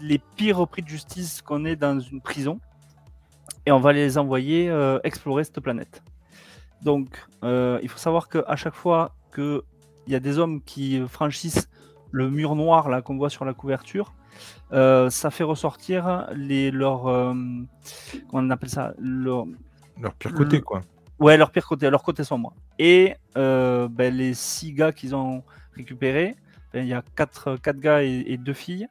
les 0.00 0.18
pires 0.36 0.58
repris 0.58 0.80
de 0.80 0.88
justice 0.88 1.42
qu'on 1.42 1.64
ait 1.64 1.76
dans 1.76 1.98
une 1.98 2.20
prison 2.20 2.60
et 3.66 3.72
on 3.72 3.80
va 3.80 3.92
les 3.92 4.18
envoyer 4.18 4.72
explorer 5.02 5.42
cette 5.44 5.60
planète. 5.60 6.02
Donc, 6.82 7.26
il 7.42 7.88
faut 7.88 7.98
savoir 7.98 8.28
qu'à 8.28 8.56
chaque 8.56 8.74
fois 8.74 9.14
qu'il 9.34 9.62
y 10.06 10.14
a 10.14 10.20
des 10.20 10.38
hommes 10.38 10.62
qui 10.62 11.02
franchissent 11.08 11.68
le 12.12 12.30
mur 12.30 12.54
noir 12.54 12.88
là 12.88 13.02
qu'on 13.02 13.16
voit 13.16 13.30
sur 13.30 13.44
la 13.44 13.52
couverture, 13.52 14.14
ça 14.70 15.30
fait 15.30 15.44
ressortir 15.44 16.28
les, 16.36 16.70
leurs. 16.70 17.02
comment 17.02 17.34
on 18.32 18.50
appelle 18.50 18.70
ça 18.70 18.94
Leur 20.00 20.14
pire 20.14 20.32
côté, 20.34 20.56
Le- 20.56 20.62
quoi. 20.62 20.82
Ouais, 21.20 21.36
leur 21.36 21.50
pire 21.50 21.66
côté, 21.66 21.88
leur 21.90 22.02
côté 22.02 22.24
sombre. 22.24 22.54
Et 22.78 23.14
euh, 23.36 23.88
ben, 23.88 24.12
les 24.14 24.34
six 24.34 24.72
gars 24.72 24.92
qu'ils 24.92 25.14
ont 25.14 25.44
récupérés, 25.74 26.36
ben, 26.72 26.84
il 26.84 26.88
y 26.88 26.92
a 26.94 27.02
quatre, 27.14 27.56
quatre 27.56 27.78
gars 27.78 28.02
et, 28.02 28.24
et 28.26 28.36
deux 28.36 28.52
filles, 28.52 28.88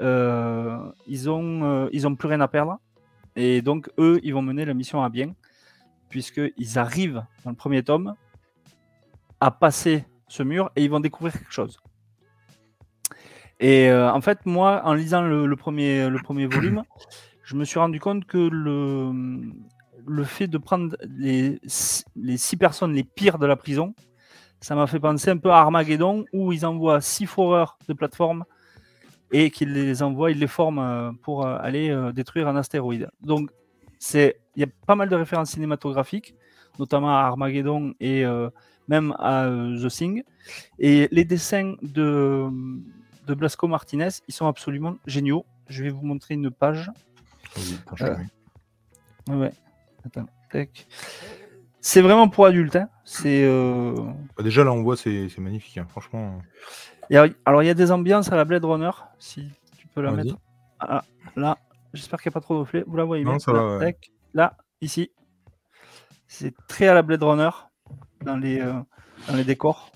euh, 0.00 0.78
ils 1.06 1.30
ont 1.30 1.64
euh, 1.64 1.88
ils 1.92 2.06
ont 2.06 2.14
plus 2.14 2.28
rien 2.28 2.40
à 2.40 2.48
perdre. 2.48 2.78
Et 3.36 3.62
donc 3.62 3.90
eux, 3.98 4.20
ils 4.22 4.34
vont 4.34 4.42
mener 4.42 4.66
la 4.66 4.74
mission 4.74 5.02
à 5.02 5.08
bien, 5.08 5.34
puisqu'ils 6.10 6.78
arrivent 6.78 7.24
dans 7.44 7.50
le 7.50 7.56
premier 7.56 7.82
tome 7.82 8.14
à 9.40 9.50
passer 9.50 10.04
ce 10.28 10.42
mur 10.42 10.70
et 10.76 10.84
ils 10.84 10.90
vont 10.90 11.00
découvrir 11.00 11.32
quelque 11.32 11.52
chose. 11.52 11.78
Et 13.60 13.90
en 13.92 14.20
fait, 14.20 14.44
moi, 14.44 14.82
en 14.84 14.92
lisant 14.92 15.22
le, 15.22 15.46
le 15.46 15.56
premier, 15.56 16.10
le 16.10 16.18
premier 16.18 16.46
volume, 16.46 16.82
je 17.44 17.56
me 17.56 17.64
suis 17.64 17.78
rendu 17.78 18.00
compte 18.00 18.26
que 18.26 18.36
le, 18.38 19.12
le 20.06 20.24
fait 20.24 20.46
de 20.48 20.58
prendre 20.58 20.96
les, 21.08 21.60
six- 21.66 22.04
les 22.16 22.36
six 22.36 22.56
personnes 22.56 22.92
les 22.94 23.04
pires 23.04 23.38
de 23.38 23.46
la 23.46 23.56
prison, 23.56 23.94
ça 24.60 24.74
m'a 24.74 24.86
fait 24.86 25.00
penser 25.00 25.30
un 25.30 25.38
peu 25.38 25.50
à 25.50 25.58
Armageddon, 25.58 26.24
où 26.32 26.52
ils 26.52 26.64
envoient 26.64 27.00
six 27.00 27.26
foreurs 27.26 27.78
de 27.88 27.94
plateforme 27.94 28.44
et 29.32 29.50
qu'ils 29.50 29.72
les 29.72 30.02
envoient, 30.02 30.30
ils 30.30 30.38
les 30.38 30.46
forment 30.46 30.78
euh, 30.78 31.12
pour 31.22 31.46
euh, 31.46 31.56
aller 31.60 31.90
euh, 31.90 32.12
détruire 32.12 32.46
un 32.48 32.56
astéroïde. 32.56 33.08
Donc, 33.20 33.50
c'est, 33.98 34.40
il 34.56 34.60
y 34.60 34.64
a 34.64 34.68
pas 34.86 34.94
mal 34.94 35.08
de 35.08 35.16
références 35.16 35.50
cinématographiques, 35.50 36.34
notamment 36.78 37.16
à 37.16 37.22
Armageddon 37.22 37.94
et 37.98 38.24
euh, 38.24 38.50
même 38.88 39.14
à 39.18 39.48
The 39.48 39.88
Thing. 39.88 40.22
Et 40.78 41.08
les 41.12 41.24
dessins 41.24 41.74
de, 41.82 42.48
de 43.26 43.34
Blasco 43.34 43.66
Martinez, 43.68 44.08
ils 44.28 44.34
sont 44.34 44.46
absolument 44.46 44.96
géniaux. 45.06 45.44
Je 45.68 45.82
vais 45.84 45.90
vous 45.90 46.02
montrer 46.04 46.34
une 46.34 46.50
page. 46.50 46.90
Oui, 47.56 47.76
Euh, 48.02 49.36
ouais. 49.36 49.52
Attends, 50.04 50.26
tac. 50.50 50.86
C'est 51.80 52.00
vraiment 52.00 52.28
pour 52.28 52.46
adultes. 52.46 52.76
hein. 52.76 52.88
C'est. 53.04 53.44
euh, 53.44 53.94
Bah, 54.36 54.42
déjà, 54.42 54.62
là, 54.64 54.72
on 54.72 54.82
voit, 54.82 54.96
c'est 54.96 55.28
c'est 55.28 55.40
magnifique. 55.40 55.78
hein. 55.78 55.86
Franchement. 55.88 56.40
alors, 57.44 57.62
il 57.62 57.66
y 57.66 57.70
a 57.70 57.74
des 57.74 57.90
ambiances 57.90 58.30
à 58.32 58.36
la 58.36 58.44
Blade 58.44 58.64
Runner, 58.64 58.90
si 59.18 59.48
tu 59.78 59.86
peux 59.88 60.00
la 60.00 60.12
Vas-y. 60.12 60.26
mettre. 60.26 60.38
Ah, 60.80 61.02
là, 61.36 61.58
j'espère 61.92 62.20
qu'il 62.20 62.30
n'y 62.30 62.32
a 62.34 62.34
pas 62.34 62.40
trop 62.40 62.54
de 62.54 62.60
reflets. 62.60 62.84
Vous 62.86 62.96
la 62.96 63.04
voyez 63.04 63.24
Non, 63.24 63.30
bien 63.32 63.38
ça 63.40 63.52
là, 63.52 63.62
va, 63.62 63.76
ouais. 63.78 63.92
tac, 63.92 64.10
là, 64.34 64.56
ici. 64.80 65.10
C'est 66.28 66.54
très 66.66 66.86
à 66.88 66.94
la 66.94 67.02
Blade 67.02 67.22
Runner 67.22 67.50
dans 68.22 68.36
les, 68.36 68.60
euh, 68.60 68.72
dans 69.28 69.34
les 69.36 69.44
décors. 69.44 69.90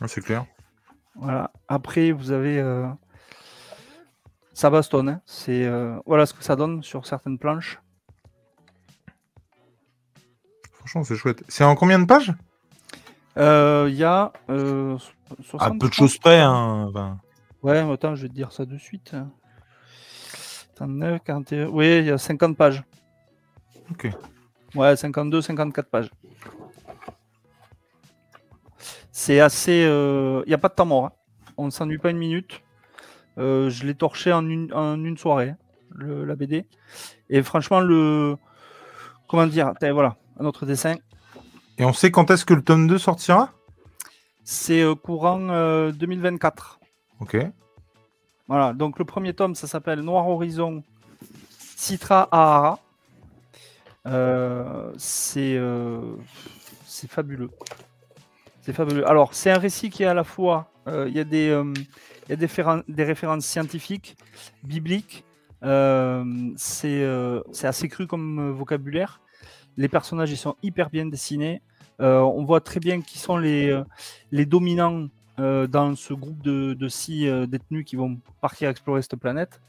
Ah, 0.00 0.08
c'est 0.08 0.20
clair. 0.22 0.46
Voilà. 1.14 1.50
Après, 1.68 2.12
vous 2.12 2.30
avez. 2.32 2.58
euh, 2.58 2.86
Ça 4.58 4.70
bastonne. 4.70 5.08
hein. 5.08 5.20
C'est 5.24 5.64
euh, 5.66 6.00
voilà 6.04 6.26
ce 6.26 6.34
que 6.34 6.42
ça 6.42 6.56
donne 6.56 6.82
sur 6.82 7.06
certaines 7.06 7.38
planches. 7.38 7.80
Franchement, 10.72 11.04
c'est 11.04 11.14
chouette. 11.14 11.44
C'est 11.46 11.62
en 11.62 11.76
combien 11.76 12.00
de 12.00 12.06
pages? 12.06 12.32
Euh, 13.36 13.86
Il 13.88 13.94
y 13.94 14.02
a. 14.02 14.32
euh, 14.50 14.96
À 15.30 15.42
60, 15.44 15.80
peu 15.80 15.88
de 15.88 15.92
choses 15.92 16.18
près. 16.18 16.40
Hein. 16.40 16.86
enfin. 16.88 17.20
Ouais, 17.62 17.84
mais 17.84 17.92
attends, 17.92 18.16
je 18.16 18.22
vais 18.22 18.28
te 18.28 18.34
dire 18.34 18.50
ça 18.50 18.64
de 18.64 18.76
suite. 18.78 19.14
39, 20.74 21.20
41. 21.22 21.66
Oui, 21.68 21.98
il 21.98 22.06
y 22.06 22.10
a 22.10 22.18
50 22.18 22.56
pages. 22.56 22.82
Ok. 23.92 24.08
Ouais, 24.74 24.96
52, 24.96 25.40
54 25.40 25.88
pages. 25.88 26.10
C'est 29.12 29.38
assez. 29.38 29.82
Il 29.82 30.48
n'y 30.48 30.54
a 30.54 30.58
pas 30.58 30.68
de 30.68 30.74
temps 30.74 30.84
mort. 30.86 31.04
hein. 31.06 31.12
On 31.56 31.66
ne 31.66 31.70
s'ennuie 31.70 31.98
pas 31.98 32.10
une 32.10 32.18
minute. 32.18 32.60
Euh, 33.38 33.70
je 33.70 33.86
l'ai 33.86 33.94
torché 33.94 34.32
en 34.32 34.48
une, 34.48 34.72
en 34.74 35.02
une 35.04 35.16
soirée, 35.16 35.54
le- 35.94 36.24
la 36.24 36.34
BD. 36.34 36.66
Et 37.30 37.42
franchement, 37.42 37.80
le. 37.80 38.36
Comment 39.28 39.46
dire 39.46 39.72
Voilà, 39.80 40.16
un 40.40 40.44
autre 40.44 40.66
dessin. 40.66 40.96
Et 41.78 41.84
on 41.84 41.92
sait 41.92 42.10
quand 42.10 42.30
est-ce 42.30 42.44
que 42.44 42.54
le 42.54 42.62
tome 42.62 42.88
2 42.88 42.98
sortira? 42.98 43.52
C'est 44.42 44.80
euh, 44.80 44.94
courant 44.94 45.48
euh, 45.50 45.92
2024. 45.92 46.80
Ok. 47.20 47.36
Voilà, 48.48 48.72
donc 48.72 48.98
le 48.98 49.04
premier 49.04 49.34
tome, 49.34 49.54
ça 49.54 49.66
s'appelle 49.66 50.00
Noir 50.00 50.26
Horizon 50.28 50.82
Citra 51.76 52.28
Ahara. 52.32 52.78
Euh, 54.06 54.92
c'est 54.96 55.54
euh, 55.56 56.00
c'est 56.86 57.10
fabuleux. 57.10 57.50
C'est 58.62 58.72
fabuleux. 58.72 59.06
Alors, 59.08 59.34
c'est 59.34 59.50
un 59.50 59.58
récit 59.58 59.90
qui 59.90 60.02
est 60.02 60.06
à 60.06 60.14
la 60.14 60.24
fois. 60.24 60.70
Euh, 60.88 61.08
Il 61.08 61.16
y 61.16 61.20
a, 61.20 61.24
des, 61.24 61.48
euh, 61.50 61.72
références 63.04 63.44
scientifiques, 63.44 64.16
bibliques. 64.62 65.24
euh, 65.62 66.24
c'est 66.56 67.66
assez 67.66 67.88
cru 67.88 68.06
comme 68.06 68.50
vocabulaire. 68.52 69.20
Les 69.76 69.88
personnages, 69.88 70.30
ils 70.30 70.36
sont 70.36 70.56
hyper 70.62 70.90
bien 70.90 71.06
dessinés. 71.06 71.62
On 72.00 72.44
voit 72.44 72.60
très 72.60 72.80
bien 72.80 73.00
qui 73.00 73.18
sont 73.18 73.36
les, 73.36 73.74
dominants 74.32 75.08
dans 75.38 75.94
ce 75.96 76.14
groupe 76.14 76.42
de, 76.42 76.88
six 76.88 77.28
détenus 77.48 77.84
qui 77.84 77.96
vont 77.96 78.18
partir 78.40 78.68
explorer 78.68 79.02
cette 79.02 79.16
planète. 79.16 79.60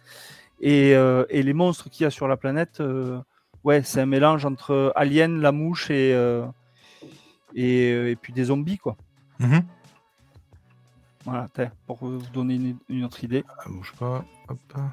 Et, 0.61 0.93
les 1.31 1.53
monstres 1.53 1.89
qu'il 1.89 2.03
y 2.03 2.07
a 2.07 2.11
sur 2.11 2.27
la 2.27 2.37
planète, 2.37 2.81
ouais, 3.63 3.83
c'est 3.83 4.01
un 4.01 4.05
mélange 4.05 4.45
entre 4.45 4.91
alien, 4.95 5.41
la 5.41 5.51
mouche 5.51 5.89
et, 5.91 6.15
puis 7.53 8.33
des 8.33 8.43
zombies, 8.45 8.77
quoi. 8.77 8.97
Mhm. 9.39 9.63
Voilà, 11.25 11.49
t'as- 11.53 11.71
pour 11.85 11.97
vous 11.97 12.19
donner 12.33 12.55
une, 12.55 12.77
une 12.89 13.03
autre 13.03 13.23
idée. 13.23 13.43
Ah, 13.47 13.63
bouge 13.69 13.93
pas. 13.99 14.25
Hop. 14.47 14.59
Ah 14.75 14.91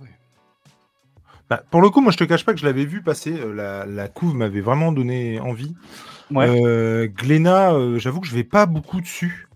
ouais. 0.00 0.08
Bah, 1.50 1.62
pour 1.70 1.82
le 1.82 1.90
coup, 1.90 2.00
moi, 2.00 2.12
je 2.12 2.16
te 2.18 2.24
cache 2.24 2.44
pas 2.44 2.54
que 2.54 2.60
je 2.60 2.64
l'avais 2.66 2.84
vu 2.86 3.02
passer. 3.02 3.32
euh, 3.38 3.52
La, 3.52 3.84
la 3.86 4.08
couve 4.08 4.34
m'avait 4.34 4.60
vraiment 4.60 4.92
donné 4.92 5.40
envie. 5.40 5.74
Ouais. 6.30 6.46
Euh, 6.48 7.08
Glénat, 7.08 7.74
euh, 7.74 7.98
j'avoue 7.98 8.20
que 8.20 8.26
je 8.26 8.34
vais 8.34 8.44
pas 8.44 8.66
beaucoup 8.66 9.00
dessus. 9.00 9.48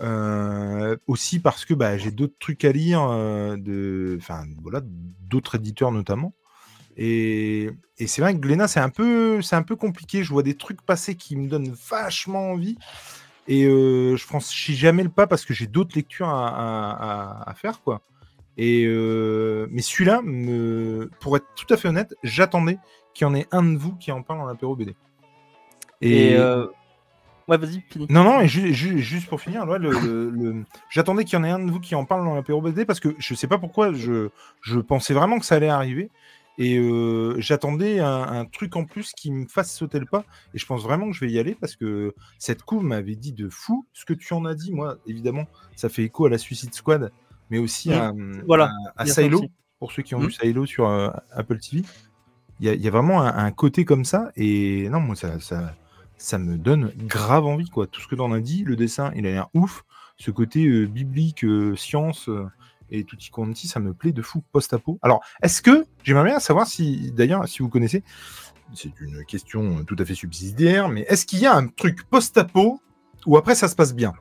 Euh, 0.00 0.96
aussi 1.06 1.40
parce 1.40 1.66
que 1.66 1.74
bah, 1.74 1.98
j'ai 1.98 2.10
d'autres 2.10 2.36
trucs 2.40 2.64
à 2.64 2.72
lire, 2.72 3.02
euh, 3.10 3.58
de, 3.58 4.16
enfin 4.18 4.44
voilà, 4.62 4.80
d'autres 4.82 5.56
éditeurs 5.56 5.92
notamment. 5.92 6.32
Et, 6.96 7.70
et 7.98 8.06
c'est 8.06 8.22
vrai 8.22 8.34
que 8.34 8.38
Glénat, 8.40 8.66
c'est 8.66 8.80
un 8.80 8.88
peu, 8.88 9.42
c'est 9.42 9.56
un 9.56 9.62
peu 9.62 9.76
compliqué. 9.76 10.24
Je 10.24 10.32
vois 10.32 10.42
des 10.42 10.56
trucs 10.56 10.80
passer 10.82 11.16
qui 11.16 11.36
me 11.36 11.48
donnent 11.48 11.74
vachement 11.90 12.50
envie. 12.52 12.78
Et 13.52 13.64
euh, 13.64 14.16
je 14.16 14.24
franchis 14.24 14.76
jamais 14.76 15.02
le 15.02 15.08
pas 15.08 15.26
parce 15.26 15.44
que 15.44 15.52
j'ai 15.52 15.66
d'autres 15.66 15.96
lectures 15.96 16.28
à, 16.28 16.46
à- 16.48 17.42
à- 17.42 17.50
à 17.50 17.54
faire, 17.54 17.82
quoi. 17.82 18.00
Et 18.56 18.84
euh, 18.86 19.66
mais 19.70 19.82
celui-là, 19.82 20.22
me... 20.22 21.10
pour 21.20 21.36
être 21.36 21.46
tout 21.56 21.66
à 21.72 21.76
fait 21.76 21.88
honnête, 21.88 22.14
j'attendais 22.22 22.78
qu'il 23.12 23.26
y 23.26 23.30
en 23.30 23.34
ait 23.34 23.48
un 23.50 23.64
de 23.64 23.76
vous 23.76 23.94
qui 23.96 24.12
en 24.12 24.22
parle 24.22 24.40
en 24.40 24.46
apéro 24.46 24.76
BD. 24.76 24.94
Et, 26.00 26.34
euh, 26.36 26.66
ouais, 27.48 27.58
vas-y, 27.58 27.82
non, 28.08 28.22
non, 28.22 28.40
et 28.40 28.46
ju- 28.48 28.72
ju- 28.72 29.00
juste 29.00 29.28
pour 29.28 29.40
finir, 29.40 29.66
ouais, 29.68 29.78
le, 29.80 29.90
le- 29.90 30.30
le- 30.30 30.64
j'attendais 30.88 31.24
qu'il 31.24 31.36
y 31.38 31.42
en 31.42 31.44
ait 31.44 31.50
un 31.50 31.58
de 31.58 31.70
vous 31.72 31.80
qui 31.80 31.94
en 31.96 32.04
parle 32.04 32.24
dans 32.24 32.34
l'apéro 32.36 32.60
BD 32.62 32.84
parce 32.84 33.00
que 33.00 33.14
je 33.18 33.34
sais 33.34 33.48
pas 33.48 33.58
pourquoi, 33.58 33.92
je, 33.92 34.28
je 34.62 34.78
pensais 34.78 35.12
vraiment 35.14 35.38
que 35.40 35.44
ça 35.46 35.56
allait 35.56 35.68
arriver. 35.68 36.10
Et 36.62 36.76
euh, 36.78 37.34
j'attendais 37.40 38.00
un, 38.00 38.22
un 38.22 38.44
truc 38.44 38.76
en 38.76 38.84
plus 38.84 39.12
qui 39.16 39.30
me 39.32 39.46
fasse 39.46 39.74
sauter 39.74 39.98
le 39.98 40.04
pas. 40.04 40.24
Et 40.52 40.58
je 40.58 40.66
pense 40.66 40.82
vraiment 40.82 41.06
que 41.10 41.16
je 41.16 41.24
vais 41.24 41.30
y 41.32 41.38
aller 41.38 41.54
parce 41.54 41.74
que 41.74 42.14
cette 42.38 42.62
couve 42.62 42.84
m'avait 42.84 43.16
dit 43.16 43.32
de 43.32 43.48
fou. 43.48 43.86
Ce 43.94 44.04
que 44.04 44.12
tu 44.12 44.34
en 44.34 44.44
as 44.44 44.54
dit, 44.54 44.70
moi, 44.70 44.98
évidemment, 45.06 45.46
ça 45.74 45.88
fait 45.88 46.04
écho 46.04 46.26
à 46.26 46.28
la 46.28 46.36
Suicide 46.36 46.74
Squad, 46.74 47.12
mais 47.48 47.56
aussi 47.58 47.92
à, 47.94 48.12
Voilà, 48.46 48.70
à, 48.96 49.02
à 49.04 49.06
ça 49.06 49.22
Silo, 49.22 49.38
aussi. 49.38 49.50
pour 49.78 49.90
ceux 49.92 50.02
qui 50.02 50.14
ont 50.14 50.20
Mhm. 50.20 50.26
vu 50.26 50.32
Silo 50.32 50.66
sur 50.66 50.86
euh, 50.86 51.08
Apple 51.32 51.58
TV. 51.58 51.82
Il 52.60 52.66
y, 52.66 52.68
a- 52.68 52.74
il 52.74 52.82
y 52.82 52.88
a 52.88 52.90
vraiment 52.90 53.22
un, 53.22 53.34
un 53.34 53.50
côté 53.52 53.86
comme 53.86 54.04
ça. 54.04 54.30
Et 54.36 54.90
non, 54.90 55.00
moi, 55.00 55.16
ça, 55.16 55.40
ça, 55.40 55.74
ça 56.18 56.36
me 56.36 56.58
donne 56.58 56.92
grave 57.06 57.46
envie. 57.46 57.70
quoi. 57.70 57.86
Tout 57.86 58.02
ce 58.02 58.06
que 58.06 58.14
tu 58.16 58.20
en 58.20 58.32
as 58.32 58.40
dit, 58.40 58.64
le 58.64 58.76
dessin, 58.76 59.12
il 59.16 59.26
a 59.26 59.30
l'air 59.30 59.48
ouf. 59.54 59.82
Ce 60.18 60.30
côté 60.30 60.66
euh, 60.66 60.84
biblique, 60.84 61.46
science 61.76 62.28
et 62.90 63.04
tutti 63.04 63.30
quanti, 63.30 63.66
ça 63.68 63.80
me 63.80 63.94
plaît 63.94 64.12
de 64.12 64.20
fou. 64.20 64.42
Post-apo. 64.52 64.98
Alors, 65.00 65.22
est-ce 65.42 65.62
que, 65.62 65.86
j'aimerais 66.02 66.24
bien 66.30 66.38
savoir 66.40 66.66
si, 66.66 67.10
d'ailleurs, 67.12 67.46
si 67.48 67.60
vous 67.62 67.68
connaissez, 67.68 68.02
c'est 68.74 69.00
une 69.00 69.24
question 69.24 69.84
tout 69.84 69.96
à 69.98 70.04
fait 70.04 70.14
subsidiaire, 70.14 70.88
mais 70.88 71.02
est-ce 71.08 71.26
qu'il 71.26 71.40
y 71.40 71.46
a 71.46 71.54
un 71.54 71.66
truc 71.66 72.04
post-apo 72.08 72.80
où 73.26 73.36
après 73.36 73.54
ça 73.54 73.68
se 73.68 73.74
passe 73.74 73.94
bien? 73.94 74.12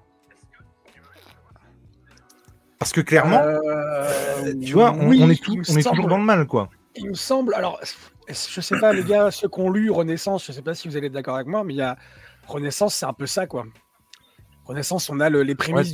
Parce 2.79 2.91
que 2.93 3.01
clairement, 3.01 3.41
Euh, 3.43 4.53
tu 4.63 4.73
vois, 4.73 4.93
on, 4.93 5.09
oui, 5.09 5.19
on 5.21 5.29
est, 5.29 5.41
tout- 5.41 5.61
on 5.69 5.75
est 5.77 5.83
toujours 5.87 6.07
dans 6.07 6.17
le 6.17 6.23
mal, 6.23 6.47
quoi. 6.47 6.69
Il 6.95 7.09
me 7.09 7.13
semble, 7.13 7.53
alors, 7.53 7.79
je 8.27 8.61
sais 8.61 8.79
pas, 8.79 8.93
les 8.93 9.03
gars, 9.03 9.31
ceux 9.31 9.49
qui 9.49 9.59
ont 9.59 9.69
lu 9.69 9.91
Renaissance, 9.91 10.45
je 10.47 10.51
sais 10.53 10.61
pas 10.61 10.73
si 10.73 10.87
vous 10.87 10.95
allez 10.97 11.07
être 11.07 11.13
d'accord 11.13 11.35
avec 11.35 11.47
moi, 11.47 11.63
mais 11.63 11.73
il 11.73 11.77
y 11.77 11.81
a 11.81 11.97
Renaissance, 12.47 12.95
c'est 12.95 13.05
un 13.05 13.13
peu 13.13 13.25
ça, 13.27 13.47
quoi. 13.47 13.65
Renaissance, 14.69 15.09
on 15.09 15.19
a 15.19 15.29
le- 15.29 15.41
les 15.43 15.55
prémices 15.55 15.91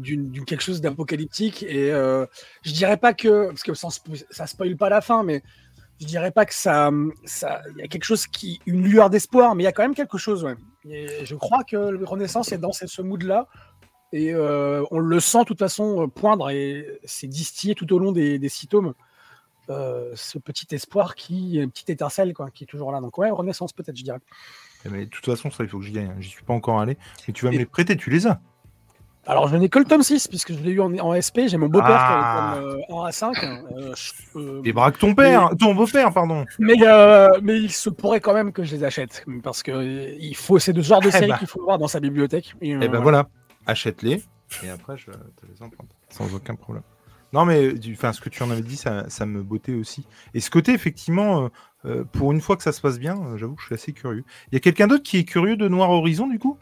d'une- 0.00 0.44
quelque 0.44 0.62
chose 0.62 0.80
d'apocalyptique, 0.80 1.64
et 1.64 1.92
euh, 1.92 2.26
je 2.62 2.72
dirais 2.72 2.96
pas 2.96 3.12
que, 3.12 3.48
parce 3.48 3.62
que 3.64 3.72
spo- 3.72 4.24
ça 4.30 4.46
spoil 4.46 4.76
pas 4.76 4.88
la 4.88 5.00
fin, 5.00 5.24
mais 5.24 5.42
je 6.00 6.06
dirais 6.06 6.30
pas 6.30 6.46
que 6.46 6.54
ça, 6.54 6.90
ça, 7.24 7.60
il 7.74 7.80
y 7.80 7.82
a 7.82 7.88
quelque 7.88 8.04
chose 8.04 8.26
qui, 8.28 8.60
une 8.66 8.82
lueur 8.84 9.10
d'espoir, 9.10 9.54
mais 9.54 9.64
il 9.64 9.66
y 9.66 9.68
a 9.68 9.72
quand 9.72 9.82
même 9.82 9.96
quelque 9.96 10.16
chose, 10.16 10.44
ouais. 10.44 10.54
Et 10.88 11.24
je 11.24 11.34
crois 11.34 11.64
que 11.64 11.76
le 11.76 12.04
Renaissance 12.04 12.52
est 12.52 12.58
dans 12.58 12.72
ce, 12.72 12.86
mood-là, 13.02 13.48
et 14.12 14.32
euh, 14.32 14.84
on 14.92 15.00
le 15.00 15.18
sent 15.20 15.40
de 15.40 15.44
toute 15.44 15.58
façon 15.58 16.04
euh, 16.04 16.06
poindre, 16.06 16.50
et 16.50 17.00
c'est 17.04 17.26
distillé 17.26 17.74
tout 17.74 17.92
au 17.92 17.98
long 17.98 18.12
des, 18.12 18.38
des 18.38 18.48
euh, 19.70 20.12
ce 20.14 20.38
petit 20.38 20.72
espoir 20.74 21.14
qui, 21.14 21.56
une 21.56 21.70
petite 21.70 21.90
étincelle 21.90 22.32
quoi, 22.32 22.50
qui 22.50 22.64
est 22.64 22.66
toujours 22.66 22.90
là. 22.92 23.00
Donc 23.00 23.18
ouais, 23.18 23.28
Renaissance 23.30 23.72
peut-être, 23.72 23.96
je 23.96 24.04
dirais. 24.04 24.20
Eh, 24.84 24.88
Mais 24.90 25.04
de 25.06 25.10
toute 25.10 25.24
façon, 25.24 25.50
ça, 25.50 25.64
il 25.64 25.68
faut 25.68 25.78
que 25.78 25.84
j'y 25.84 25.98
aille. 25.98 26.06
hein. 26.06 26.16
J'y 26.20 26.28
suis 26.30 26.42
pas 26.44 26.54
encore 26.54 26.80
allé. 26.80 26.96
Mais 27.26 27.34
tu 27.34 27.44
vas 27.44 27.50
me 27.50 27.58
les 27.58 27.66
prêter, 27.66 27.96
tu 27.96 28.10
les 28.10 28.26
as. 28.26 28.40
Alors 29.26 29.46
je 29.48 29.56
n'ai 29.56 29.68
que 29.68 29.78
le 29.78 29.84
tome 29.84 30.02
6 30.02 30.26
puisque 30.28 30.54
je 30.54 30.58
l'ai 30.60 30.70
eu 30.70 30.80
en, 30.80 30.90
en 31.00 31.12
SP. 31.12 31.48
J'ai 31.48 31.58
mon 31.58 31.66
beau-père 31.68 31.90
Ah. 32.00 32.54
qui 32.54 32.58
a 32.58 32.60
le 32.62 32.66
tome 32.70 32.80
euh, 32.96 33.02
1 33.02 33.06
à 33.08 33.12
5. 33.12 33.44
euh, 33.44 33.92
je- 33.94 34.38
euh, 34.38 34.62
Et 34.64 34.72
braque 34.72 34.96
ton 34.98 35.14
père, 35.14 35.50
ton 35.58 35.74
beau-père, 35.74 36.14
pardon. 36.14 36.46
mais, 36.58 36.76
euh, 36.82 37.28
mais 37.42 37.58
il 37.58 37.70
se 37.70 37.90
pourrait 37.90 38.20
quand 38.20 38.32
même 38.32 38.52
que 38.52 38.64
je 38.64 38.74
les 38.74 38.84
achète 38.84 39.26
parce 39.42 39.62
que 39.62 39.70
euh, 39.70 40.16
il 40.18 40.34
faut 40.34 40.58
c'est 40.58 40.72
de 40.72 40.80
ce 40.80 40.88
genre 40.88 41.02
de 41.02 41.08
Eh 41.08 41.12
série 41.12 41.28
bah. 41.28 41.36
qu'il 41.38 41.46
faut 41.48 41.62
voir 41.62 41.76
dans 41.76 41.88
sa 41.88 42.00
bibliothèque. 42.00 42.54
Et, 42.62 42.70
Et 42.70 42.88
ben 42.88 43.00
voilà, 43.00 43.28
achète-les. 43.66 44.22
Et 44.64 44.70
après, 44.70 44.96
je 44.96 45.06
te 45.10 45.46
les 45.52 45.62
emprunte. 45.62 45.90
Sans 46.08 46.32
aucun 46.34 46.54
problème. 46.54 46.84
Non, 47.34 47.44
mais 47.44 47.74
enfin, 47.92 48.14
ce 48.14 48.22
que 48.22 48.30
tu 48.30 48.42
en 48.42 48.50
avais 48.50 48.62
dit, 48.62 48.76
ça, 48.78 49.10
ça 49.10 49.26
me 49.26 49.42
bottait 49.42 49.74
aussi. 49.74 50.06
Et 50.32 50.40
ce 50.40 50.48
côté, 50.48 50.72
effectivement, 50.72 51.50
euh, 51.84 52.04
pour 52.04 52.32
une 52.32 52.40
fois 52.40 52.56
que 52.56 52.62
ça 52.62 52.72
se 52.72 52.80
passe 52.80 52.98
bien, 52.98 53.16
euh, 53.16 53.36
j'avoue 53.36 53.54
que 53.54 53.60
je 53.62 53.66
suis 53.66 53.74
assez 53.74 53.92
curieux. 53.92 54.24
Il 54.50 54.54
y 54.54 54.56
a 54.56 54.60
quelqu'un 54.60 54.86
d'autre 54.88 55.02
qui 55.04 55.18
est 55.18 55.24
curieux 55.24 55.56
de 55.56 55.68
Noir 55.68 55.90
Horizon, 55.90 56.26
du 56.26 56.38
coup? 56.38 56.58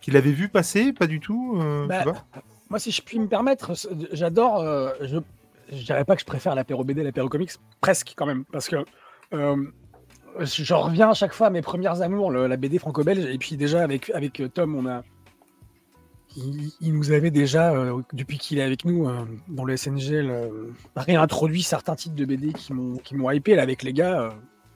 Qui 0.00 0.10
l'avait 0.10 0.32
vu 0.32 0.48
passer 0.48 0.92
Pas 0.92 1.06
du 1.06 1.20
tout 1.20 1.58
euh, 1.60 1.86
Bah, 1.86 1.98
tu 1.98 2.04
vois? 2.08 2.24
Moi, 2.70 2.78
si 2.78 2.90
je 2.92 3.02
puis 3.02 3.18
me 3.18 3.26
permettre, 3.26 3.72
j'adore. 4.12 4.60
euh, 4.60 4.90
je 5.02 5.18
je 5.72 5.84
dirais 5.84 6.04
pas 6.04 6.16
que 6.16 6.20
je 6.20 6.26
préfère 6.26 6.56
l'apéro 6.56 6.82
BD, 6.82 7.04
l'apéro 7.04 7.28
comics, 7.28 7.52
presque 7.80 8.14
quand 8.16 8.26
même, 8.26 8.44
parce 8.46 8.68
que 8.68 8.76
je 9.30 10.74
reviens 10.74 11.10
à 11.10 11.14
chaque 11.14 11.32
fois 11.32 11.46
à 11.46 11.50
mes 11.50 11.62
premières 11.62 12.02
amours, 12.02 12.30
le- 12.32 12.46
la 12.48 12.56
BD 12.56 12.78
franco-belge, 12.80 13.24
et 13.26 13.38
puis 13.38 13.56
déjà 13.56 13.82
avec 13.82 14.10
avec 14.10 14.42
Tom, 14.54 14.74
on 14.74 14.86
a 14.86 15.02
il, 16.36 16.94
nous 16.94 17.10
avait 17.10 17.30
déjà, 17.30 17.72
euh, 17.72 18.02
depuis 18.12 18.38
qu'il 18.38 18.58
est 18.58 18.62
avec 18.62 18.84
nous 18.84 19.08
euh, 19.08 19.24
dans 19.48 19.64
le 19.64 19.76
SNGL, 19.76 20.30
euh, 20.30 20.68
réintroduit 20.96 21.62
certains 21.62 21.96
titres 21.96 22.14
de 22.14 22.24
BD 22.24 22.52
qui 22.52 22.72
m'ont 22.72 22.96
qui 22.98 23.16
hypé 23.16 23.58
avec 23.58 23.82
les 23.82 23.92
gars, 23.92 24.32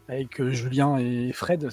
avec 0.09 0.43
Julien 0.51 0.99
et 0.99 1.33
Fred. 1.33 1.69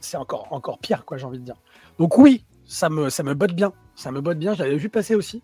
C'est 0.00 0.16
encore, 0.16 0.78
pire, 0.80 1.04
quoi, 1.04 1.16
j'ai 1.16 1.26
envie 1.26 1.38
de 1.38 1.44
dire. 1.44 1.56
Donc 1.98 2.16
oui, 2.16 2.44
ça 2.64 2.88
me, 2.88 3.10
ça 3.10 3.22
me 3.22 3.34
botte 3.34 3.54
bien. 3.54 3.72
Ça 3.96 4.10
me 4.10 4.20
botte 4.20 4.38
bien. 4.38 4.54
Vu 4.54 4.88
passer 4.88 5.14
aussi. 5.14 5.42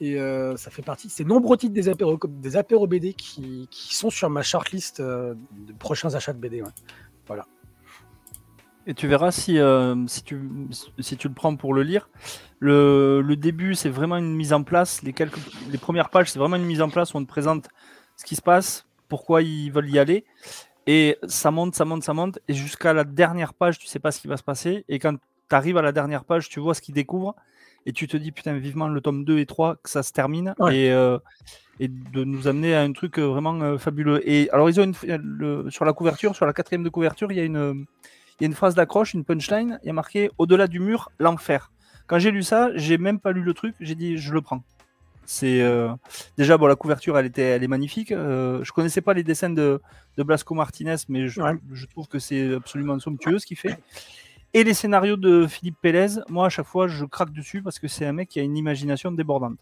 Et 0.00 0.18
ça 0.56 0.70
fait 0.70 0.82
partie 0.82 1.06
de 1.06 1.12
ces 1.12 1.24
nombreux 1.24 1.56
titres 1.56 1.74
des 1.74 1.88
apéros, 1.88 2.18
des 2.18 2.86
BD 2.86 3.14
qui, 3.14 3.68
qui 3.70 3.94
sont 3.94 4.10
sur 4.10 4.28
ma 4.28 4.42
shortlist 4.42 5.00
de 5.00 5.36
prochains 5.78 6.14
achats 6.14 6.32
de 6.32 6.38
BD. 6.38 6.62
ouais. 6.62 6.68
Et 8.90 8.94
tu 8.94 9.06
verras 9.06 9.30
si, 9.30 9.56
euh, 9.60 9.94
si, 10.08 10.24
tu, 10.24 10.40
si 10.98 11.16
tu 11.16 11.28
le 11.28 11.34
prends 11.34 11.54
pour 11.54 11.74
le 11.74 11.84
lire. 11.84 12.08
Le, 12.58 13.22
le 13.24 13.36
début, 13.36 13.76
c'est 13.76 13.88
vraiment 13.88 14.16
une 14.16 14.34
mise 14.34 14.52
en 14.52 14.64
place. 14.64 15.00
Les, 15.04 15.12
quelques, 15.12 15.38
les 15.70 15.78
premières 15.78 16.10
pages, 16.10 16.32
c'est 16.32 16.40
vraiment 16.40 16.56
une 16.56 16.64
mise 16.64 16.82
en 16.82 16.88
place 16.90 17.14
où 17.14 17.18
on 17.18 17.22
te 17.22 17.28
présente 17.28 17.68
ce 18.16 18.24
qui 18.24 18.34
se 18.34 18.42
passe, 18.42 18.86
pourquoi 19.08 19.42
ils 19.42 19.70
veulent 19.70 19.88
y 19.88 20.00
aller. 20.00 20.24
Et 20.88 21.18
ça 21.28 21.52
monte, 21.52 21.76
ça 21.76 21.84
monte, 21.84 22.02
ça 22.02 22.14
monte. 22.14 22.40
Et 22.48 22.52
jusqu'à 22.54 22.92
la 22.92 23.04
dernière 23.04 23.54
page, 23.54 23.78
tu 23.78 23.86
sais 23.86 24.00
pas 24.00 24.10
ce 24.10 24.20
qui 24.20 24.26
va 24.26 24.36
se 24.36 24.42
passer. 24.42 24.84
Et 24.88 24.98
quand 24.98 25.14
tu 25.14 25.54
arrives 25.54 25.76
à 25.76 25.82
la 25.82 25.92
dernière 25.92 26.24
page, 26.24 26.48
tu 26.48 26.58
vois 26.58 26.74
ce 26.74 26.80
qu'ils 26.82 26.96
découvrent. 26.96 27.36
Et 27.86 27.92
tu 27.92 28.08
te 28.08 28.16
dis, 28.16 28.32
putain, 28.32 28.54
vivement 28.58 28.88
le 28.88 29.00
tome 29.00 29.24
2 29.24 29.38
et 29.38 29.46
3, 29.46 29.76
que 29.76 29.88
ça 29.88 30.02
se 30.02 30.12
termine. 30.12 30.52
Ouais. 30.58 30.76
Et, 30.76 30.90
euh, 30.90 31.16
et 31.78 31.86
de 31.86 32.24
nous 32.24 32.48
amener 32.48 32.74
à 32.74 32.82
un 32.82 32.90
truc 32.92 33.20
euh, 33.20 33.26
vraiment 33.28 33.54
euh, 33.62 33.78
fabuleux. 33.78 34.20
Et 34.28 34.50
alors, 34.50 34.68
ils 34.68 34.80
ont 34.80 34.84
une, 34.84 34.94
le- 35.22 35.70
sur 35.70 35.84
la 35.84 35.92
couverture, 35.92 36.34
sur 36.34 36.44
la 36.44 36.52
quatrième 36.52 36.82
de 36.82 36.88
couverture, 36.88 37.30
il 37.30 37.38
y 37.38 37.40
a 37.40 37.44
une, 37.44 37.86
il 38.40 38.44
y 38.44 38.46
a 38.46 38.48
une 38.48 38.54
phrase 38.54 38.74
d'accroche, 38.74 39.14
une 39.14 39.24
punchline. 39.24 39.78
Il 39.82 39.86
y 39.86 39.90
a 39.90 39.92
marqué 39.92 40.30
Au-delà 40.38 40.66
du 40.66 40.80
mur, 40.80 41.10
l'enfer. 41.18 41.70
Quand 42.06 42.18
j'ai 42.18 42.30
lu 42.30 42.42
ça, 42.42 42.70
j'ai 42.74 42.98
même 42.98 43.20
pas 43.20 43.32
lu 43.32 43.42
le 43.42 43.54
truc. 43.54 43.74
J'ai 43.80 43.94
dit, 43.94 44.16
je 44.18 44.32
le 44.32 44.40
prends. 44.40 44.62
C'est 45.26 45.60
euh, 45.62 45.90
déjà 46.36 46.58
bon, 46.58 46.66
la 46.66 46.74
couverture, 46.74 47.16
elle 47.16 47.26
était, 47.26 47.42
elle 47.42 47.62
est 47.62 47.68
magnifique. 47.68 48.10
Euh, 48.10 48.64
je 48.64 48.72
connaissais 48.72 49.00
pas 49.00 49.14
les 49.14 49.22
dessins 49.22 49.50
de, 49.50 49.80
de 50.16 50.22
Blasco 50.24 50.54
Martinez, 50.54 50.96
mais 51.08 51.28
je, 51.28 51.40
Ouais. 51.40 51.52
je 51.72 51.86
trouve 51.86 52.08
que 52.08 52.18
c'est 52.18 52.54
absolument 52.54 52.98
somptueux 52.98 53.38
ce 53.38 53.46
qu'il 53.46 53.56
fait. 53.56 53.78
Et 54.54 54.64
les 54.64 54.74
scénarios 54.74 55.16
de 55.16 55.46
Philippe 55.46 55.76
Pélez, 55.80 56.16
moi 56.28 56.46
à 56.46 56.48
chaque 56.48 56.66
fois 56.66 56.88
je 56.88 57.04
craque 57.04 57.32
dessus 57.32 57.62
parce 57.62 57.78
que 57.78 57.86
c'est 57.86 58.04
un 58.06 58.12
mec 58.12 58.28
qui 58.28 58.40
a 58.40 58.42
une 58.42 58.56
imagination 58.56 59.12
débordante. 59.12 59.56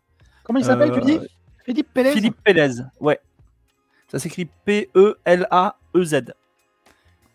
Comment 0.45 0.59
il 0.61 0.65
s'appelle, 0.65 0.93
tu 0.93 1.01
Euh, 1.01 1.03
dis? 1.03 1.19
Philippe 1.67 1.93
Pérez 1.93 2.13
Philippe 2.13 2.39
Pélez, 2.43 2.77
ouais. 3.01 3.21
Ça 4.11 4.19
s'écrit 4.19 4.49
P-E-L-A-E-Z. 4.65 6.15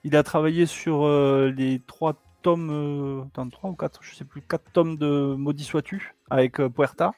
Il 0.03 0.15
a 0.15 0.23
travaillé 0.23 0.65
sur 0.65 1.05
euh, 1.05 1.51
les 1.55 1.79
trois 1.85 2.15
tomes, 2.41 2.69
euh, 2.71 3.23
attends, 3.27 3.49
trois 3.49 3.69
ou 3.69 3.75
quatre, 3.75 3.99
je 4.03 4.15
sais 4.15 4.25
plus, 4.25 4.41
quatre 4.41 4.69
tomes 4.73 4.97
de 4.97 5.33
Maudit 5.35 5.63
sois-tu 5.63 6.13
avec 6.29 6.59
euh, 6.59 6.69
Puerta. 6.69 7.11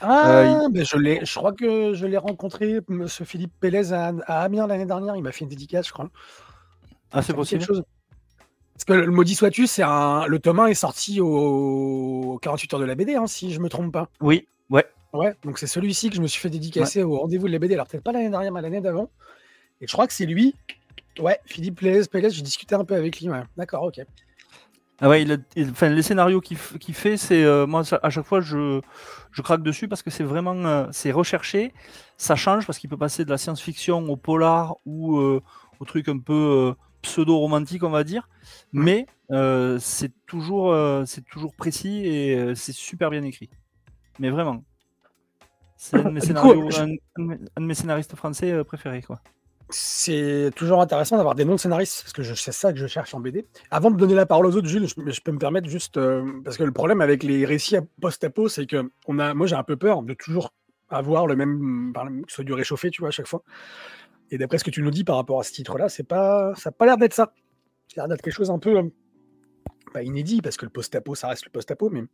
Ah, 0.00 0.62
Euh, 0.64 0.68
ben 0.70 0.84
je, 0.84 0.96
l'ai, 0.96 1.24
je 1.24 1.34
crois 1.34 1.52
que 1.52 1.92
je 1.92 2.06
l'ai 2.06 2.16
rencontré, 2.16 2.80
ce 3.06 3.24
Philippe 3.24 3.52
Pélez, 3.60 3.92
à, 3.92 4.12
à 4.26 4.42
Amiens 4.42 4.66
l'année 4.66 4.86
dernière. 4.86 5.16
Il 5.16 5.22
m'a 5.22 5.32
fait 5.32 5.44
une 5.44 5.50
dédicace, 5.50 5.88
je 5.88 5.92
crois. 5.92 6.08
Ah, 7.10 7.20
c'est 7.22 7.34
possible. 7.34 7.62
chose. 7.62 7.82
Parce 8.74 8.84
que 8.84 8.92
le 8.94 9.12
maudit 9.12 9.34
sois-tu, 9.34 9.66
c'est 9.66 9.82
un... 9.82 10.26
le 10.26 10.38
tome 10.38 10.60
1 10.60 10.66
est 10.66 10.74
sorti 10.74 11.20
au 11.20 12.38
48 12.42 12.74
heures 12.74 12.80
de 12.80 12.84
la 12.84 12.94
BD, 12.94 13.14
hein, 13.14 13.26
si 13.26 13.52
je 13.52 13.60
me 13.60 13.68
trompe 13.68 13.92
pas. 13.92 14.08
Oui, 14.20 14.48
ouais. 14.70 14.86
Ouais, 15.12 15.34
donc 15.44 15.58
c'est 15.58 15.66
celui-ci 15.66 16.08
que 16.08 16.16
je 16.16 16.22
me 16.22 16.26
suis 16.26 16.40
fait 16.40 16.48
dédicacer 16.48 17.02
au 17.02 17.18
rendez-vous 17.18 17.46
de 17.46 17.52
la 17.52 17.58
BD. 17.58 17.74
Alors 17.74 17.86
peut-être 17.86 18.02
pas 18.02 18.12
l'année 18.12 18.30
dernière, 18.30 18.50
mais 18.50 18.62
l'année 18.62 18.80
d'avant. 18.80 19.10
Et 19.82 19.86
je 19.86 19.92
crois 19.92 20.06
que 20.06 20.12
c'est 20.14 20.24
lui. 20.26 20.54
Ouais, 21.18 21.38
Philippe 21.44 21.80
Pélez, 21.80 22.30
j'ai 22.30 22.42
discuté 22.42 22.74
un 22.74 22.84
peu 22.84 22.94
avec 22.94 23.20
lui. 23.20 23.28
Ouais. 23.28 23.42
D'accord, 23.56 23.84
ok. 23.84 24.00
Ah 25.00 25.08
ouais, 25.08 25.22
il 25.22 25.32
a- 25.32 25.36
il- 25.56 25.70
enfin, 25.70 25.88
les 25.88 26.02
scénarios 26.02 26.40
qu'il 26.40 26.56
fait, 26.56 27.16
c'est 27.16 27.42
euh, 27.42 27.66
moi 27.66 27.82
à 28.04 28.10
chaque 28.10 28.24
fois 28.24 28.40
je, 28.40 28.80
je 29.32 29.42
craque 29.42 29.62
dessus 29.64 29.88
parce 29.88 30.00
que 30.00 30.10
c'est 30.10 30.22
vraiment 30.22 30.54
euh, 30.54 30.86
c'est 30.92 31.10
recherché, 31.10 31.72
ça 32.18 32.36
change 32.36 32.66
parce 32.66 32.78
qu'il 32.78 32.88
peut 32.88 32.96
passer 32.96 33.24
de 33.24 33.30
la 33.30 33.36
science-fiction 33.36 34.08
au 34.08 34.16
polar 34.16 34.76
ou 34.86 35.18
euh, 35.18 35.42
au 35.80 35.84
truc 35.86 36.08
un 36.08 36.18
peu 36.18 36.32
euh, 36.32 36.74
pseudo-romantique 37.02 37.82
on 37.82 37.90
va 37.90 38.04
dire, 38.04 38.28
mais 38.72 39.06
euh, 39.32 39.76
c'est 39.80 40.12
toujours 40.26 40.70
euh, 40.72 41.02
c'est 41.04 41.24
toujours 41.26 41.52
précis 41.56 42.06
et 42.06 42.36
euh, 42.36 42.54
c'est 42.54 42.72
super 42.74 43.10
bien 43.10 43.24
écrit. 43.24 43.50
Mais 44.20 44.30
vraiment, 44.30 44.62
c'est 45.76 45.96
un 45.96 46.14
je- 46.70 46.82
un, 46.82 46.90
un 47.56 47.60
de 47.60 47.66
mes- 47.66 47.74
scénaristes 47.74 48.14
français 48.14 48.62
préférés 48.62 49.02
quoi. 49.02 49.20
C'est 49.74 50.50
toujours 50.54 50.80
intéressant 50.80 51.16
d'avoir 51.16 51.34
des 51.34 51.44
noms 51.44 51.54
de 51.54 51.60
scénaristes, 51.60 52.02
parce 52.02 52.12
que 52.12 52.22
c'est 52.22 52.52
ça 52.52 52.72
que 52.72 52.78
je 52.78 52.86
cherche 52.86 53.14
en 53.14 53.20
BD. 53.20 53.46
Avant 53.70 53.90
de 53.90 53.96
donner 53.96 54.14
la 54.14 54.26
parole 54.26 54.46
aux 54.46 54.56
autres, 54.56 54.68
Jules, 54.68 54.86
je, 54.86 55.20
peux 55.20 55.32
me 55.32 55.38
permettre 55.38 55.68
juste. 55.68 55.96
euh, 55.96 56.40
parce 56.44 56.56
que 56.56 56.64
le 56.64 56.72
problème 56.72 57.00
avec 57.00 57.22
les 57.22 57.44
récits 57.46 57.76
post-apo, 58.00 58.48
c'est 58.48 58.66
que 58.66 58.90
moi 59.08 59.46
j'ai 59.46 59.56
un 59.56 59.62
peu 59.62 59.76
peur 59.76 60.02
de 60.02 60.14
toujours 60.14 60.52
avoir 60.90 61.26
le 61.26 61.36
même. 61.36 61.92
Que 61.94 62.30
ce 62.30 62.36
soit 62.36 62.44
du 62.44 62.52
réchauffé, 62.52 62.90
tu 62.90 63.00
vois, 63.00 63.08
à 63.08 63.12
chaque 63.12 63.26
fois. 63.26 63.42
Et 64.30 64.38
d'après 64.38 64.58
ce 64.58 64.64
que 64.64 64.70
tu 64.70 64.82
nous 64.82 64.90
dis 64.90 65.04
par 65.04 65.16
rapport 65.16 65.40
à 65.40 65.42
ce 65.42 65.52
titre-là, 65.52 65.88
c'est 65.88 66.04
pas, 66.04 66.54
ça 66.56 66.70
n'a 66.70 66.72
pas 66.72 66.86
l'air 66.86 66.96
d'être 66.98 67.14
ça. 67.14 67.32
Ça 67.88 68.02
a 68.02 68.04
l'air 68.04 68.08
d'être 68.08 68.22
quelque 68.22 68.34
chose 68.34 68.50
un 68.50 68.58
peu. 68.58 68.76
euh, 68.76 68.82
pas 69.92 70.02
inédit, 70.02 70.40
parce 70.40 70.56
que 70.56 70.64
le 70.64 70.70
post-apo, 70.70 71.14
ça 71.14 71.28
reste 71.28 71.44
le 71.44 71.50
post-apo, 71.50 71.90
mais 71.90 72.04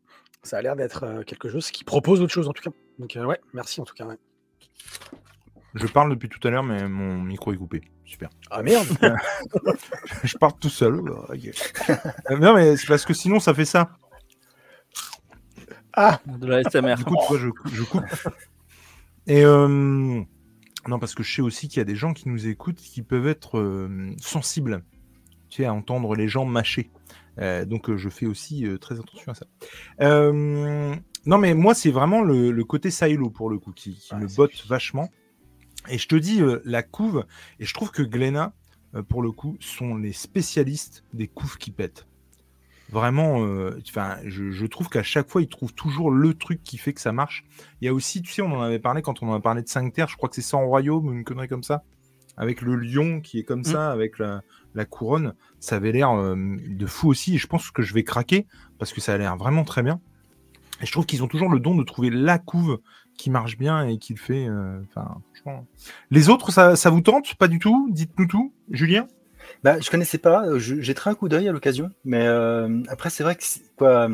ça 0.42 0.58
a 0.58 0.62
l'air 0.62 0.74
d'être 0.74 1.04
euh, 1.04 1.22
quelque 1.22 1.48
chose 1.48 1.70
qui 1.70 1.84
propose 1.84 2.20
autre 2.20 2.32
chose 2.32 2.48
en 2.48 2.52
tout 2.52 2.62
cas. 2.62 2.76
Donc, 2.98 3.16
ouais, 3.16 3.40
merci 3.52 3.80
en 3.80 3.84
tout 3.84 3.94
cas. 3.94 4.06
Je 5.74 5.86
parle 5.86 6.10
depuis 6.10 6.28
tout 6.28 6.46
à 6.46 6.50
l'heure, 6.50 6.62
mais 6.62 6.88
mon 6.88 7.22
micro 7.22 7.52
est 7.52 7.56
coupé. 7.56 7.82
Super. 8.04 8.30
Ah 8.50 8.62
merde 8.62 8.86
je 10.24 10.36
parle 10.38 10.54
tout 10.58 10.70
seul. 10.70 10.98
ok. 11.00 11.50
Euh, 12.30 12.38
non, 12.38 12.54
mais 12.54 12.76
c'est 12.76 12.86
parce 12.86 13.04
que 13.04 13.12
sinon, 13.12 13.38
ça 13.38 13.52
fait 13.52 13.66
ça. 13.66 13.90
Ah 15.92 16.20
De 16.26 16.46
la 16.46 16.62
SMR. 16.62 16.96
Du 16.96 17.04
coup, 17.04 17.16
tu 17.20 17.28
vois, 17.28 17.38
je, 17.38 17.48
cou- 17.48 17.68
je 17.72 17.82
coupe. 17.82 18.04
Et 19.26 19.44
euh, 19.44 19.68
non, 20.86 20.98
parce 20.98 21.14
que 21.14 21.22
je 21.22 21.34
sais 21.34 21.42
aussi 21.42 21.68
qu'il 21.68 21.78
y 21.78 21.80
a 21.80 21.84
des 21.84 21.96
gens 21.96 22.14
qui 22.14 22.28
nous 22.28 22.46
écoutent 22.46 22.76
qui 22.76 23.02
peuvent 23.02 23.26
être 23.28 23.58
euh, 23.58 24.10
sensibles, 24.18 24.82
tu 25.50 25.58
sais, 25.58 25.64
à 25.66 25.74
entendre 25.74 26.14
les 26.14 26.28
gens 26.28 26.44
mâcher. 26.46 26.90
Euh, 27.38 27.64
donc, 27.64 27.94
je 27.94 28.08
fais 28.08 28.26
aussi 28.26 28.66
euh, 28.66 28.78
très 28.78 28.98
attention 28.98 29.32
à 29.32 29.34
ça. 29.34 29.46
Euh, 30.00 30.94
non, 31.26 31.38
mais 31.38 31.52
moi, 31.54 31.74
c'est 31.74 31.90
vraiment 31.90 32.22
le, 32.22 32.50
le 32.52 32.64
côté 32.64 32.90
silo 32.90 33.28
pour 33.30 33.50
le 33.50 33.58
coup 33.58 33.72
qui, 33.72 34.00
me 34.14 34.26
botte 34.34 34.66
vachement. 34.66 35.10
Et 35.88 35.98
je 35.98 36.08
te 36.08 36.16
dis, 36.16 36.42
euh, 36.42 36.60
la 36.64 36.82
couve, 36.82 37.24
et 37.60 37.64
je 37.64 37.74
trouve 37.74 37.90
que 37.90 38.02
Glenna, 38.02 38.52
euh, 38.94 39.02
pour 39.02 39.22
le 39.22 39.30
coup, 39.30 39.56
sont 39.60 39.96
les 39.96 40.12
spécialistes 40.12 41.04
des 41.12 41.28
couves 41.28 41.56
qui 41.58 41.70
pètent. 41.70 42.06
Vraiment, 42.90 43.44
euh, 43.44 43.78
je, 44.24 44.50
je 44.50 44.66
trouve 44.66 44.88
qu'à 44.88 45.02
chaque 45.02 45.28
fois, 45.28 45.42
ils 45.42 45.48
trouvent 45.48 45.74
toujours 45.74 46.10
le 46.10 46.34
truc 46.34 46.62
qui 46.62 46.78
fait 46.78 46.94
que 46.94 47.00
ça 47.00 47.12
marche. 47.12 47.44
Il 47.80 47.84
y 47.84 47.88
a 47.88 47.94
aussi, 47.94 48.22
tu 48.22 48.32
sais, 48.32 48.42
on 48.42 48.52
en 48.52 48.62
avait 48.62 48.78
parlé 48.78 49.02
quand 49.02 49.22
on 49.22 49.28
en 49.28 49.34
a 49.34 49.40
parlé 49.40 49.62
de 49.62 49.68
5 49.68 49.92
terres, 49.92 50.08
je 50.08 50.16
crois 50.16 50.28
que 50.28 50.34
c'est 50.34 50.42
100 50.42 50.64
royaumes 50.66 51.06
ou 51.06 51.12
une 51.12 51.24
connerie 51.24 51.48
comme 51.48 51.62
ça, 51.62 51.84
avec 52.38 52.62
le 52.62 52.76
lion 52.76 53.20
qui 53.20 53.38
est 53.38 53.44
comme 53.44 53.64
ça, 53.64 53.92
avec 53.92 54.18
la, 54.18 54.42
la 54.74 54.86
couronne. 54.86 55.34
Ça 55.60 55.76
avait 55.76 55.92
l'air 55.92 56.10
de 56.36 56.86
fou 56.86 57.08
aussi, 57.08 57.34
et 57.34 57.38
je 57.38 57.46
pense 57.46 57.70
que 57.70 57.82
je 57.82 57.92
vais 57.92 58.04
craquer 58.04 58.46
parce 58.78 58.94
que 58.94 59.02
ça 59.02 59.12
a 59.12 59.18
l'air 59.18 59.36
vraiment 59.36 59.64
très 59.64 59.82
bien. 59.82 60.00
Et 60.80 60.86
je 60.86 60.92
trouve 60.92 61.04
qu'ils 61.04 61.22
ont 61.22 61.28
toujours 61.28 61.50
le 61.50 61.60
don 61.60 61.74
de 61.74 61.82
trouver 61.82 62.10
la 62.10 62.38
couve 62.38 62.80
qui 63.18 63.28
marche 63.28 63.58
bien 63.58 63.86
et 63.86 63.98
qui 63.98 64.14
le 64.14 64.18
fait. 64.18 64.46
euh, 64.48 64.80
Enfin, 64.88 65.20
franchement. 65.34 65.66
Les 66.10 66.30
autres, 66.30 66.50
ça, 66.50 66.76
ça 66.76 66.88
vous 66.88 67.02
tente 67.02 67.34
Pas 67.34 67.48
du 67.48 67.58
tout? 67.58 67.88
Dites-nous 67.90 68.26
tout, 68.26 68.52
Julien? 68.70 69.06
Bah, 69.64 69.78
je 69.80 69.90
connaissais 69.90 70.18
pas, 70.18 70.46
euh, 70.46 70.58
j'ai 70.58 70.94
très 70.94 71.10
un 71.10 71.14
coup 71.14 71.28
d'œil 71.28 71.48
à 71.48 71.52
l'occasion, 71.52 71.90
mais 72.04 72.26
euh, 72.26 72.82
après 72.88 73.08
c'est 73.10 73.22
vrai 73.22 73.34
que 73.34 73.42
quoi, 73.78 74.08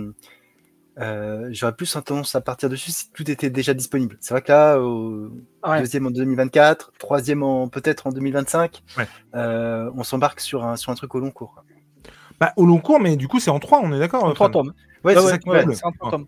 euh, 1.00 1.48
j'aurais 1.50 1.74
plus 1.74 1.92
tendance 2.04 2.34
à 2.36 2.40
partir 2.40 2.68
dessus 2.68 2.92
si 2.92 3.10
tout 3.12 3.28
était 3.28 3.50
déjà 3.50 3.74
disponible. 3.74 4.16
C'est 4.20 4.32
vrai 4.32 4.42
que 4.42 4.52
là, 4.52 4.78
au 4.78 5.30
Ouais. 5.66 5.80
deuxième 5.80 6.06
en 6.06 6.10
2024, 6.10 6.92
troisième 6.98 7.42
en 7.42 7.68
peut-être 7.68 8.06
en 8.06 8.10
2025, 8.12 8.82
Ouais. 8.96 9.08
euh, 9.34 9.90
on 9.96 10.04
s'embarque 10.04 10.40
sur 10.40 10.64
un 10.64 10.76
sur 10.76 10.92
un 10.92 10.94
truc 10.94 11.14
au 11.16 11.20
long 11.20 11.32
cours. 11.32 11.52
quoi. 11.54 11.64
Bah, 12.38 12.52
au 12.56 12.64
long 12.64 12.78
cours, 12.78 13.00
mais 13.00 13.16
du 13.16 13.26
coup, 13.26 13.40
c'est 13.40 13.50
en 13.50 13.58
3, 13.58 13.80
on 13.82 13.92
est 13.92 13.98
d'accord 13.98 14.22
En 14.24 14.32
trois 14.34 14.50
tomes. 14.50 14.72
Ouais, 15.04 15.14
Ah 15.16 15.20
c'est 15.20 15.28
ça 15.30 15.38
qui 15.38 15.48
ouais, 15.48 15.64
en 15.82 15.90
trois 15.92 16.10
tomes. 16.10 16.26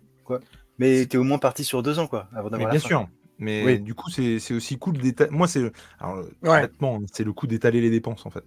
Mais 0.79 1.05
t'es 1.05 1.17
au 1.17 1.23
moins 1.23 1.37
parti 1.39 1.63
sur 1.63 1.81
deux 1.83 1.99
ans 1.99 2.07
quoi, 2.07 2.27
avant 2.35 2.49
d'avoir 2.49 2.69
bien 2.71 2.79
fin. 2.79 2.87
sûr. 2.87 3.07
Mais 3.39 3.63
Oui. 3.65 3.79
du 3.79 3.93
coup, 3.93 4.09
c'est 4.09 4.39
c'est 4.39 4.53
aussi 4.55 4.77
cool 4.79 4.97
d'étaler. 4.97 5.29
Moi, 5.31 5.47
c'est. 5.47 5.61
Alors, 5.99 6.23
Ouais. 6.43 6.67
c'est 7.13 7.23
le 7.23 7.33
coup 7.33 7.45
d'étaler 7.47 7.81
les 7.81 7.89
dépenses, 7.91 8.25
en 8.25 8.29
fait. 8.31 8.43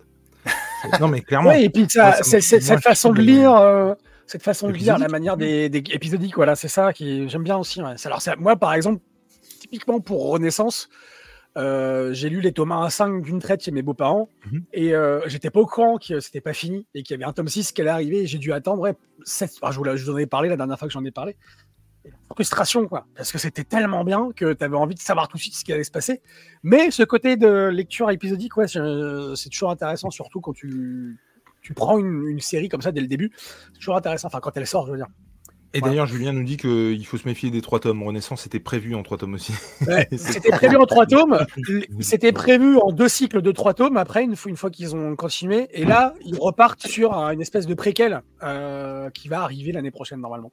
non, 1.01 1.09
mais 1.09 1.21
clairement. 1.21 1.51
Oui, 1.55 1.65
et 1.65 1.71
puis 1.71 1.87
ça, 1.89 2.03
Moi, 2.03 2.17
moi, 2.33 2.41
cette 2.41 2.81
façon 2.83 3.13
de 3.13 3.21
lire, 3.21 3.55
euh, 3.55 3.95
cette 4.27 4.43
façon 4.43 4.69
de 4.69 4.73
lire, 4.73 4.99
la 4.99 5.09
manière 5.09 5.37
des, 5.37 5.69
des 5.69 5.79
épisodiques, 5.93 6.35
voilà, 6.37 6.57
c'est 6.57 6.69
ça 6.69 6.93
qui 6.93 7.29
j'aime 7.29 7.45
bien 7.45 7.57
aussi. 7.57 7.81
ouais. 7.83 7.95
Alors 8.05 8.21
moi, 8.39 8.57
par 8.57 8.75
exemple, 8.75 9.01
typiquement 9.61 10.01
pour 10.01 10.29
Renaissance, 10.31 10.89
euh, 11.59 12.13
j'ai 12.13 12.29
lu 12.29 12.41
les 12.41 12.53
tomes 12.53 12.73
1 12.73 12.85
à 12.85 12.91
5 12.91 13.23
d'une 13.23 13.41
traite 13.41 13.63
chez 13.65 13.71
mes 13.73 13.83
beaux-parents 13.83 14.29
Mhm. 14.51 14.63
et 14.73 14.95
euh, 14.95 15.21
j'étais 15.29 15.51
pas 15.51 15.61
au 15.61 15.67
courant 15.67 15.99
que 15.99 16.21
c'était 16.21 16.41
pas 16.41 16.53
fini 16.53 16.87
et 16.95 17.03
qu'il 17.03 17.15
y 17.15 17.17
avait 17.23 17.29
un 17.29 17.33
tome 17.33 17.49
6 17.49 17.73
qui 17.73 17.81
allait 17.81 17.91
arriver 17.91 18.23
et 18.23 18.27
j'ai 18.27 18.39
dû 18.39 18.53
attendre. 18.53 18.81
Ouais, 18.83 18.95
sept- 19.25 19.59
ah, 19.63 19.71
je, 19.73 19.77
vous, 19.79 19.85
la- 19.85 19.97
je 19.97 20.05
vous 20.05 20.13
en 20.13 20.19
ai 20.19 20.27
parlé 20.27 20.49
la 20.49 20.57
dernière 20.57 20.79
fois 20.79 20.89
que 20.89 20.95
j'en 20.95 21.05
ai 21.05 21.11
parlé. 21.11 21.37
Et 22.05 22.09
la 22.11 22.17
Frustration, 22.35 22.87
quoi, 22.89 23.07
parce 23.15 23.31
que 23.33 23.39
c'était 23.39 23.65
tellement 23.65 24.05
bien 24.05 24.31
que 24.35 24.53
tu 24.55 24.65
avais 24.65 24.77
envie 24.77 24.95
de 24.95 25.01
savoir 25.01 25.29
tout 25.29 25.37
de 25.37 25.43
suite 25.43 25.55
ce 25.55 25.65
qui 25.65 25.73
allait 25.73 25.85
se 25.85 25.91
passer. 25.91 26.23
Mais 26.63 26.91
ce 26.91 27.03
côté 27.03 27.37
de 27.37 27.69
lecture 27.69 28.11
épisodique, 28.11 28.57
ouais, 28.57 28.69
je- 28.69 29.35
c'est 29.37 29.51
toujours 29.51 29.71
intéressant, 29.71 30.11
surtout 30.11 30.41
quand 30.41 30.53
tu, 30.55 31.19
tu 31.61 31.75
prends 31.75 31.99
une, 31.99 32.27
une 32.29 32.41
série 32.41 32.69
comme 32.71 32.81
ça 32.83 32.91
dès 32.93 33.03
le 33.03 33.07
début. 33.09 33.31
C'est 33.75 33.79
toujours 33.81 33.97
intéressant, 33.97 34.29
enfin 34.29 34.41
quand 34.41 34.57
elle 34.57 34.67
sort, 34.67 34.87
je 34.87 34.93
veux 34.93 34.97
dire. 34.97 35.09
Et 35.73 35.79
Voilà. 35.79 35.93
d'ailleurs, 35.93 36.07
Julien 36.07 36.33
nous 36.33 36.43
dit 36.43 36.57
qu'il 36.57 37.07
faut 37.07 37.17
se 37.17 37.29
méfier 37.29 37.49
des 37.53 37.61
trois 37.63 37.79
tomes. 37.79 38.03
Renaissance 38.03 38.45
était 38.45 38.59
prévu 38.59 38.97
en 38.97 39.05
trois 39.05 39.19
tomes 39.19 39.35
aussi. 39.35 39.53
Ouais, 39.87 40.09
C'était 40.17 40.51
prévu 40.51 40.75
en 40.77 40.85
trois 40.85 41.07
tomes. 41.07 41.39
C'était 42.01 42.33
prévu 42.33 42.77
en 42.79 42.91
deux 42.91 43.07
cycles 43.09 43.41
de 43.41 43.53
trois 43.53 43.73
tomes. 43.73 43.97
Après, 43.97 44.25
une 44.25 44.35
fois, 44.35 44.51
une 44.51 44.57
fois 44.57 44.71
qu'ils 44.71 44.97
ont 44.97 45.15
continué, 45.15 45.69
et 45.73 45.85
là, 45.85 46.15
ils 46.25 46.37
repartent 46.37 46.85
sur 46.89 47.13
un- 47.17 47.31
une 47.31 47.41
espèce 47.41 47.67
de 47.67 47.75
préquel 47.75 48.23
euh, 48.43 49.11
qui 49.11 49.29
va 49.29 49.43
arriver 49.43 49.71
l'année 49.71 49.93
prochaine 49.93 50.21
normalement. 50.21 50.51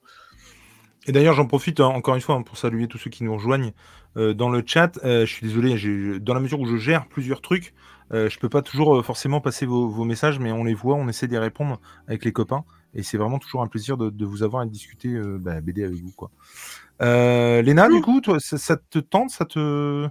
Et 1.07 1.11
d'ailleurs, 1.11 1.33
j'en 1.33 1.45
profite 1.47 1.79
hein, 1.79 1.85
encore 1.87 2.15
une 2.15 2.21
fois 2.21 2.35
hein, 2.35 2.41
pour 2.41 2.57
saluer 2.57 2.87
tous 2.87 2.97
ceux 2.97 3.09
qui 3.09 3.23
nous 3.23 3.33
rejoignent 3.33 3.71
euh, 4.17 4.33
dans 4.33 4.49
le 4.49 4.61
chat. 4.65 4.99
Euh, 5.03 5.25
je 5.25 5.33
suis 5.33 5.47
désolé, 5.47 5.77
j'ai- 5.77 6.19
dans 6.19 6.33
la 6.33 6.39
mesure 6.41 6.59
où 6.59 6.65
je 6.65 6.75
gère 6.77 7.07
plusieurs 7.07 7.41
trucs, 7.41 7.73
euh, 8.13 8.29
je 8.29 8.37
peux 8.39 8.49
pas 8.49 8.61
toujours 8.61 9.03
forcément 9.05 9.41
passer 9.41 9.65
vos, 9.65 9.87
vos 9.89 10.03
messages, 10.03 10.39
mais 10.39 10.51
on 10.51 10.63
les 10.63 10.73
voit, 10.73 10.95
on 10.95 11.07
essaie 11.07 11.27
d'y 11.27 11.37
répondre 11.37 11.79
avec 12.07 12.25
les 12.25 12.31
copains. 12.33 12.63
Et 12.93 13.03
c'est 13.03 13.17
vraiment 13.17 13.39
toujours 13.39 13.61
un 13.61 13.67
plaisir 13.67 13.97
de, 13.97 14.09
de 14.09 14.25
vous 14.25 14.43
avoir 14.43 14.63
et 14.63 14.65
de 14.65 14.71
discuter 14.71 15.19
bah, 15.39 15.61
BD 15.61 15.83
avec 15.83 15.97
vous. 16.01 16.11
quoi. 16.11 16.31
Léna, 16.99 17.89
du 17.89 18.01
coup, 18.01 18.21
toi, 18.21 18.39
ça, 18.39 18.57
ça 18.57 18.77
te 18.77 18.99
tente 18.99 19.29
ça 19.29 19.45
te... 19.45 20.07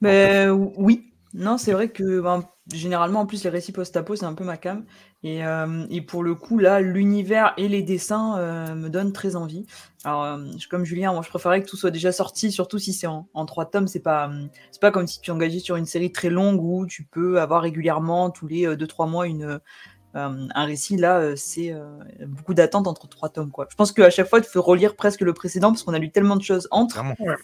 Ben 0.00 0.50
oui. 0.76 1.12
Non, 1.34 1.58
c'est 1.58 1.72
vrai 1.72 1.90
que 1.90 2.20
ben, 2.20 2.42
généralement, 2.72 3.20
en 3.20 3.26
plus, 3.26 3.44
les 3.44 3.50
récits 3.50 3.72
post-apo, 3.72 4.16
c'est 4.16 4.24
un 4.24 4.34
peu 4.34 4.44
ma 4.44 4.56
cam. 4.56 4.84
Et, 5.22 5.44
euh, 5.44 5.84
et 5.90 6.00
pour 6.00 6.22
le 6.22 6.34
coup, 6.34 6.58
là, 6.58 6.80
l'univers 6.80 7.52
et 7.58 7.68
les 7.68 7.82
dessins 7.82 8.38
euh, 8.38 8.74
me 8.74 8.88
donnent 8.88 9.12
très 9.12 9.36
envie. 9.36 9.66
Alors, 10.04 10.24
euh, 10.24 10.38
je- 10.58 10.68
comme 10.68 10.84
Julien, 10.84 11.12
moi, 11.12 11.22
je 11.22 11.28
préférais 11.28 11.62
que 11.62 11.68
tout 11.68 11.76
soit 11.76 11.90
déjà 11.90 12.12
sorti, 12.12 12.50
surtout 12.52 12.78
si 12.78 12.92
c'est 12.92 13.06
en, 13.06 13.28
en 13.34 13.44
trois 13.46 13.66
tomes. 13.66 13.88
C'est 13.88 14.00
pas, 14.00 14.26
hum, 14.28 14.48
c'est 14.70 14.80
pas 14.80 14.90
comme 14.90 15.06
si 15.06 15.20
tu 15.20 15.30
engageais 15.30 15.58
sur 15.58 15.76
une 15.76 15.86
série 15.86 16.12
très 16.12 16.30
longue 16.30 16.62
où 16.62 16.86
tu 16.86 17.04
peux 17.04 17.40
avoir 17.40 17.62
régulièrement, 17.62 18.30
tous 18.30 18.46
les 18.46 18.76
2-3 18.76 19.06
mois, 19.06 19.26
une, 19.26 19.44
euh, 19.44 20.46
un 20.54 20.64
récit. 20.64 20.96
Là, 20.96 21.36
c'est 21.36 21.72
euh, 21.72 21.98
beaucoup 22.26 22.54
d'attente 22.54 22.86
entre 22.88 23.06
trois 23.08 23.28
tomes. 23.28 23.50
Quoi. 23.50 23.66
Je 23.70 23.76
pense 23.76 23.92
qu'à 23.92 24.10
chaque 24.10 24.28
fois, 24.28 24.38
il 24.38 24.44
faut 24.44 24.62
relire 24.62 24.96
presque 24.96 25.20
le 25.20 25.34
précédent 25.34 25.72
parce 25.72 25.82
qu'on 25.82 25.94
a 25.94 25.98
lu 25.98 26.10
tellement 26.10 26.36
de 26.36 26.42
choses 26.42 26.68
entre 26.70 26.96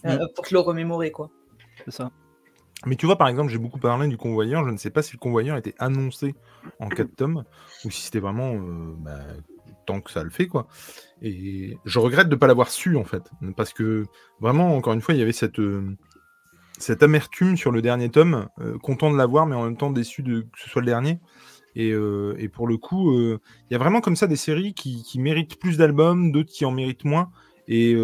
euh, 0.06 0.26
pour 0.34 0.46
te 0.46 0.54
le 0.54 0.60
remémorer. 0.60 1.10
Quoi. 1.10 1.30
C'est 1.84 1.90
ça. 1.92 2.10
Mais 2.86 2.96
tu 2.96 3.06
vois, 3.06 3.16
par 3.16 3.28
exemple, 3.28 3.50
j'ai 3.50 3.58
beaucoup 3.58 3.78
parlé 3.78 4.08
du 4.08 4.16
convoyeur. 4.16 4.64
Je 4.64 4.70
ne 4.70 4.76
sais 4.76 4.90
pas 4.90 5.02
si 5.02 5.12
le 5.14 5.18
convoyeur 5.18 5.56
était 5.56 5.74
annoncé 5.78 6.34
en 6.80 6.88
4 6.88 7.14
tomes 7.16 7.44
ou 7.84 7.90
si 7.90 8.02
c'était 8.02 8.20
vraiment 8.20 8.54
euh, 8.54 8.94
bah, 8.98 9.18
tant 9.86 10.00
que 10.00 10.10
ça 10.10 10.22
le 10.22 10.30
fait, 10.30 10.46
quoi. 10.46 10.66
Et 11.22 11.76
je 11.84 11.98
regrette 11.98 12.28
de 12.28 12.34
ne 12.34 12.40
pas 12.40 12.46
l'avoir 12.46 12.70
su, 12.70 12.96
en 12.96 13.04
fait. 13.04 13.22
Parce 13.56 13.72
que 13.72 14.04
vraiment, 14.40 14.76
encore 14.76 14.92
une 14.94 15.00
fois, 15.00 15.14
il 15.14 15.20
y 15.20 15.22
avait 15.22 15.32
cette, 15.32 15.60
euh, 15.60 15.96
cette 16.78 17.02
amertume 17.02 17.56
sur 17.56 17.72
le 17.72 17.82
dernier 17.82 18.10
tome. 18.10 18.48
euh, 18.60 18.78
content 18.78 19.12
de 19.12 19.16
l'avoir, 19.16 19.46
mais 19.46 19.56
en 19.56 19.64
même 19.64 19.76
temps 19.76 19.90
déçu 19.90 20.22
de 20.22 20.42
que 20.42 20.60
ce 20.60 20.70
soit 20.70 20.82
le 20.82 20.86
dernier. 20.86 21.20
Et, 21.76 21.90
et 21.90 22.48
pour 22.48 22.68
le 22.68 22.78
coup, 22.78 23.12
il 23.14 23.38
y 23.70 23.74
a 23.74 23.78
vraiment 23.78 24.00
comme 24.00 24.16
ça 24.16 24.26
des 24.28 24.36
séries 24.36 24.74
qui, 24.74 25.02
qui 25.04 25.20
méritent 25.20 25.58
plus 25.60 25.76
d'albums, 25.78 26.32
d'autres 26.32 26.52
qui 26.52 26.64
en 26.64 26.72
méritent 26.72 27.04
moins. 27.04 27.30
Et 27.68 27.94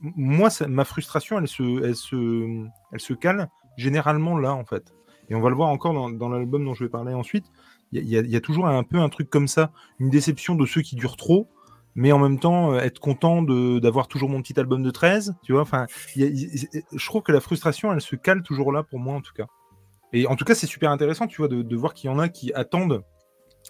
moi, 0.00 0.50
ça- 0.50 0.68
ma 0.68 0.84
frustration, 0.84 1.38
elle 1.38 1.48
se, 1.48 1.84
elle, 1.84 1.96
se, 1.96 2.66
elle 2.92 3.00
se 3.00 3.12
cale 3.14 3.48
généralement 3.78 4.38
là, 4.38 4.52
en 4.52 4.64
fait. 4.64 4.92
Et 5.30 5.34
on 5.34 5.40
va 5.40 5.48
le 5.48 5.54
voir 5.54 5.70
encore 5.70 5.94
dans, 6.12 6.28
l'album 6.28 6.64
dont 6.64 6.74
je 6.74 6.84
vais 6.84 6.90
parler 6.90 7.14
ensuite. 7.14 7.46
Il 7.92 8.06
y, 8.06 8.36
a- 8.36 8.40
toujours 8.40 8.66
un 8.66 8.82
peu 8.82 8.98
un 8.98 9.08
truc 9.08 9.30
comme 9.30 9.48
ça, 9.48 9.72
une 9.98 10.10
déception 10.10 10.54
de 10.54 10.66
ceux 10.66 10.82
qui 10.82 10.94
durent 10.94 11.16
trop, 11.16 11.48
mais 11.94 12.12
en 12.12 12.18
même 12.18 12.38
temps 12.38 12.74
euh, 12.74 12.80
être 12.80 12.98
content 12.98 13.40
d'avoir 13.42 14.08
toujours 14.08 14.28
mon 14.28 14.42
petit 14.42 14.58
album 14.60 14.82
de 14.82 14.90
13, 14.90 15.34
tu 15.42 15.52
vois. 15.52 15.62
Enfin, 15.62 15.86
je 16.14 17.06
trouve 17.06 17.22
que 17.22 17.32
la 17.32 17.40
frustration, 17.40 17.90
elle 17.92 18.02
se 18.02 18.14
cale 18.14 18.42
toujours 18.42 18.72
là 18.72 18.82
pour 18.82 18.98
moi, 18.98 19.14
en 19.14 19.22
tout 19.22 19.32
cas. 19.32 19.46
Et 20.12 20.26
en 20.26 20.36
tout 20.36 20.44
cas, 20.44 20.54
c'est 20.54 20.66
super 20.66 20.90
intéressant, 20.90 21.26
tu 21.26 21.38
vois, 21.38 21.48
de 21.48 21.76
voir 21.76 21.94
qu'il 21.94 22.10
y 22.10 22.12
en 22.12 22.18
a 22.18 22.28
qui 22.28 22.52
attendent 22.52 23.02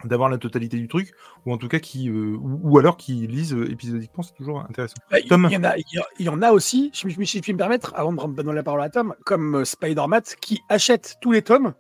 d'avoir 0.05 0.29
la 0.29 0.39
totalité 0.39 0.77
du 0.77 0.87
truc, 0.89 1.13
ou 1.45 1.53
en 1.53 1.57
tout 1.59 1.69
cas 1.69 1.79
qui, 1.81 2.09
euh, 2.09 2.37
ou, 2.41 2.61
ou 2.63 2.79
alors 2.79 2.97
qui 2.97 3.27
lisent 3.27 3.55
euh, 3.55 3.71
épisodiquement, 3.71 4.23
c'est 4.23 4.35
toujours 4.35 4.61
intéressant. 4.61 4.95
Bah, 5.11 5.19
Il 5.19 5.29
Tom. 5.29 5.49
il 5.51 5.55
y, 5.55 5.57
en 5.57 5.65
a, 5.65 5.77
il 5.77 6.27
y 6.27 6.29
en 6.29 6.41
a 6.43 6.53
aussi, 6.53 6.91
si 6.93 7.09
je 7.11 7.41
puis 7.41 7.53
me 7.53 7.59
permettre, 7.59 7.93
avant 7.97 8.13
de 8.13 8.43
donner 8.43 8.55
la 8.55 8.63
parole 8.63 8.83
à 8.83 8.91
Tom, 8.91 9.15
comme 9.25 9.57
euh, 9.57 9.65
Spider-Man, 9.65 10.23
qui 10.41 10.61
achètent 10.69 11.17
tous 11.21 11.33
les 11.33 11.43
tomes, 11.43 11.75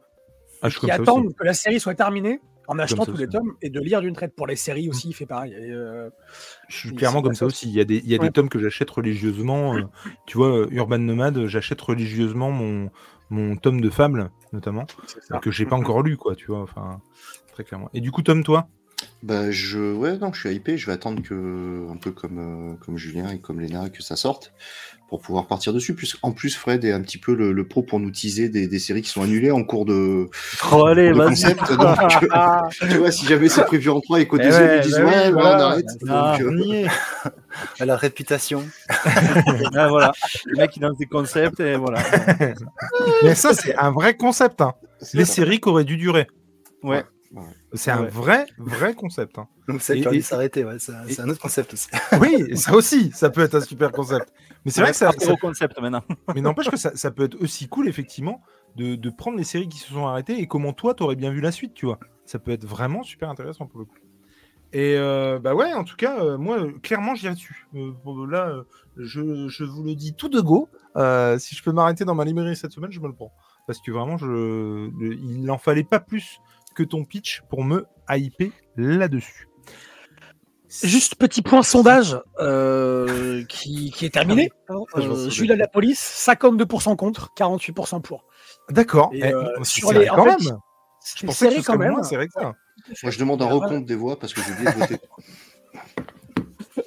Ah, 0.62 0.70
qui 0.70 0.90
attendent 0.90 1.34
que 1.34 1.44
la 1.44 1.54
série 1.54 1.78
soit 1.78 1.94
terminée 1.94 2.40
en 2.66 2.78
achetant 2.78 3.06
tous 3.06 3.16
les 3.16 3.28
tomes 3.28 3.54
et 3.62 3.70
de 3.70 3.80
lire 3.80 4.02
d'une 4.02 4.14
traite. 4.14 4.34
Pour 4.36 4.46
les 4.46 4.56
séries 4.56 4.90
aussi, 4.90 5.08
il 5.08 5.14
fait 5.14 5.24
pareil. 5.24 5.52
Et, 5.54 5.70
euh, 5.70 6.10
Je 6.68 6.76
suis 6.76 6.94
clairement 6.94 7.22
comme 7.22 7.34
ça 7.34 7.46
aussi. 7.46 7.66
Il 7.68 7.74
y 7.74 7.80
a 7.80 7.84
des, 7.84 7.96
il 7.96 8.08
y 8.10 8.14
a 8.14 8.18
Ouais. 8.20 8.26
des 8.26 8.32
tomes 8.32 8.48
que 8.50 8.58
j'achète 8.58 8.90
religieusement. 8.90 9.76
euh, 9.76 9.82
tu 10.26 10.36
vois, 10.36 10.66
Urban 10.70 10.98
Nomad, 10.98 11.46
j'achète 11.46 11.80
religieusement 11.80 12.50
mon, 12.50 12.90
mon 13.30 13.56
tome 13.56 13.80
de 13.80 13.88
Fable, 13.88 14.30
notamment, 14.52 14.86
que 15.40 15.50
j'ai 15.50 15.64
pas 15.64 15.76
encore 15.76 16.02
lu, 16.02 16.16
quoi, 16.18 16.34
tu 16.34 16.46
vois. 16.48 16.60
Enfin, 16.60 17.00
très 17.58 17.64
clairement. 17.64 17.90
Et 17.92 18.00
du 18.00 18.12
coup, 18.12 18.22
Tom, 18.22 18.44
toi? 18.44 18.68
Bah 19.22 19.50
je 19.52 19.92
ouais 19.94 20.16
non 20.18 20.32
je 20.32 20.40
suis 20.40 20.54
hypé, 20.56 20.76
je 20.76 20.86
vais 20.86 20.92
attendre 20.92 21.22
que 21.22 21.88
un 21.90 21.96
peu 21.96 22.10
comme 22.10 22.38
euh, 22.38 22.74
comme 22.84 22.96
Julien 22.98 23.30
et 23.30 23.38
comme 23.40 23.60
Léna 23.60 23.90
que 23.90 24.02
ça 24.02 24.16
sorte 24.16 24.52
pour 25.08 25.20
pouvoir 25.20 25.46
partir 25.46 25.72
dessus. 25.72 25.94
Plus 25.94 26.16
en 26.22 26.32
plus 26.32 26.56
Fred 26.56 26.84
est 26.84 26.90
un 26.92 27.00
petit 27.00 27.18
peu 27.18 27.34
le, 27.34 27.52
le 27.52 27.66
pro 27.68 27.82
pour 27.82 28.00
nous 28.00 28.10
teaser 28.10 28.48
des, 28.48 28.66
des 28.66 28.78
séries 28.80 29.02
qui 29.02 29.10
sont 29.10 29.22
annulées 29.22 29.52
en 29.52 29.62
cours 29.62 29.84
de, 29.84 30.28
Oh, 30.72 30.84
allez, 30.86 31.10
de 31.10 31.14
vas-y. 31.14 31.28
concept. 31.28 31.72
Donc, 31.78 31.98
euh, 32.24 32.88
tu 32.90 32.96
vois 32.98 33.10
si 33.12 33.24
jamais 33.26 33.48
c'est 33.48 33.64
prévu 33.66 33.88
en 33.88 34.00
3 34.00 34.20
et 34.20 34.26
qu'au 34.26 34.38
Eh 34.40 34.42
deuxième 34.44 34.66
ouais, 34.68 34.76
ils 34.78 34.82
disent 34.82 34.98
bah 34.98 35.04
ouais 35.04 35.30
bah, 35.30 35.40
voilà. 35.40 35.56
on 35.56 35.70
arrête. 35.70 35.86
Ah, 36.08 36.36
Donc, 36.40 36.60
euh. 36.60 36.86
À 37.80 37.84
la 37.86 37.96
réputation. 37.96 38.64
Ah, 39.76 39.88
voilà. 39.88 40.10
Le 40.46 40.56
mec, 40.56 40.76
il 40.76 40.82
lance 40.82 40.98
des 40.98 41.06
concepts 41.06 41.60
et 41.60 41.76
voilà. 41.76 42.02
Mais 43.22 43.34
ça, 43.36 43.54
c'est 43.54 43.76
un 43.76 43.92
vrai 43.92 44.16
concept. 44.16 44.60
hein. 44.60 44.74
Les 45.14 45.24
ça. 45.24 45.34
séries 45.34 45.60
qui 45.60 45.68
auraient 45.68 45.84
dû 45.84 45.96
durer. 45.96 46.26
Ouais. 46.82 47.04
C'est 47.74 47.90
un 47.90 48.02
Ouais. 48.04 48.08
vrai, 48.08 48.46
vrai 48.56 48.94
concept. 48.94 49.38
hein. 49.38 49.48
Donc 49.68 49.82
ça 49.82 49.94
Et- 49.94 50.20
s'arrêter, 50.22 50.64
ouais, 50.64 50.78
c'est 50.78 50.92
un- 50.92 51.06
et- 51.06 51.12
c'est 51.12 51.20
un 51.22 51.28
autre 51.28 51.40
concept 51.40 51.74
aussi. 51.74 51.88
Oui, 52.22 52.56
ça 52.56 52.72
aussi, 52.74 53.10
ça 53.12 53.28
peut 53.30 53.42
être 53.42 53.54
un 53.56 53.60
super 53.60 53.92
concept. 53.92 54.32
Mais 54.64 54.70
c'est 54.70 54.80
vrai 54.80 54.90
que 54.92 54.96
ça, 54.96 55.10
C'est 55.18 55.26
ça- 55.26 55.32
au 55.32 55.36
concept 55.36 55.78
maintenant. 55.80 56.02
mais 56.34 56.40
n'empêche 56.40 56.70
que 56.70 56.76
ça, 56.78 56.92
ça 56.96 57.10
peut 57.10 57.24
être 57.24 57.40
aussi 57.42 57.68
cool, 57.68 57.88
effectivement, 57.88 58.40
de, 58.76 58.94
de 58.94 59.10
prendre 59.10 59.36
les 59.36 59.44
séries 59.44 59.68
qui 59.68 59.78
se 59.78 59.88
sont 59.92 60.06
arrêtées 60.06 60.38
et 60.38 60.46
comment 60.46 60.72
toi, 60.72 60.94
t'aurais 60.94 61.16
bien 61.16 61.30
vu 61.30 61.40
la 61.40 61.52
suite, 61.52 61.74
tu 61.74 61.84
vois. 61.86 61.98
Ça 62.24 62.38
peut 62.38 62.50
être 62.52 62.64
vraiment 62.64 63.02
super 63.02 63.28
intéressant 63.28 63.66
pour 63.66 63.78
le 63.80 63.84
coup. 63.84 63.96
Et 64.74 64.96
euh, 64.98 65.38
bah 65.38 65.54
ouais, 65.54 65.72
en 65.72 65.84
tout 65.84 65.96
cas, 65.96 66.20
euh, 66.22 66.36
moi, 66.36 66.60
euh, 66.60 66.72
clairement, 66.82 67.14
j'irai 67.14 67.34
dessus. 67.34 67.66
Euh, 67.74 67.92
là, 68.30 68.48
euh, 68.50 68.62
je, 68.98 69.48
je 69.48 69.64
vous 69.64 69.82
le 69.82 69.94
dis 69.94 70.14
tout 70.14 70.28
de 70.28 70.40
go. 70.40 70.68
euh, 70.96 71.38
si 71.38 71.54
je 71.54 71.62
peux 71.62 71.72
m'arrêter 71.72 72.04
dans 72.04 72.14
ma 72.14 72.24
librairie 72.24 72.56
cette 72.56 72.72
semaine, 72.72 72.90
je 72.92 73.00
me 73.00 73.06
le 73.06 73.14
prends. 73.14 73.32
Parce 73.66 73.80
que 73.80 73.90
vraiment, 73.90 74.16
je, 74.18 74.26
le- 74.26 75.14
il 75.14 75.42
n'en 75.44 75.58
fallait 75.58 75.84
pas 75.84 76.00
plus 76.00 76.38
que 76.78 76.84
ton 76.84 77.04
pitch 77.04 77.42
pour 77.50 77.64
me 77.64 77.86
hyper 78.08 78.50
là-dessus. 78.76 79.48
Juste 80.84 81.16
petit 81.16 81.42
point 81.42 81.62
sondage 81.64 82.16
euh, 82.38 83.42
qui, 83.46 83.90
qui 83.90 84.06
est 84.06 84.10
terminé. 84.10 84.52
Ah, 84.68 84.74
je 84.96 85.08
m'en 85.08 85.14
Euh. 85.14 85.28
Jules 85.28 85.50
à 85.50 85.56
la 85.56 85.66
police, 85.66 86.00
52% 86.00 86.94
contre, 86.94 87.32
48% 87.36 88.00
pour. 88.00 88.26
D'accord. 88.70 89.10
Eh, 89.12 89.24
euh, 89.24 89.44
c'est 89.64 89.80
sur 89.80 89.92
les- 89.92 90.06
quand 90.06 90.22
fait, 90.22 90.30
même. 90.30 90.38
Je 90.38 90.46
C'est 91.02 91.26
pensais 91.26 91.48
que 91.56 91.62
quand 91.62 91.78
même. 91.78 91.92
moins 91.92 92.02
que 92.02 92.06
ça. 92.06 92.54
Moi 93.02 93.10
je 93.10 93.18
demande 93.18 93.42
un 93.42 93.46
recompte 93.46 93.86
des 93.86 93.96
voix 93.96 94.16
parce 94.18 94.32
que 94.32 94.40
j'ai 94.42 94.52
oublié 94.52 94.70
de 94.72 94.78
voter. 94.78 94.98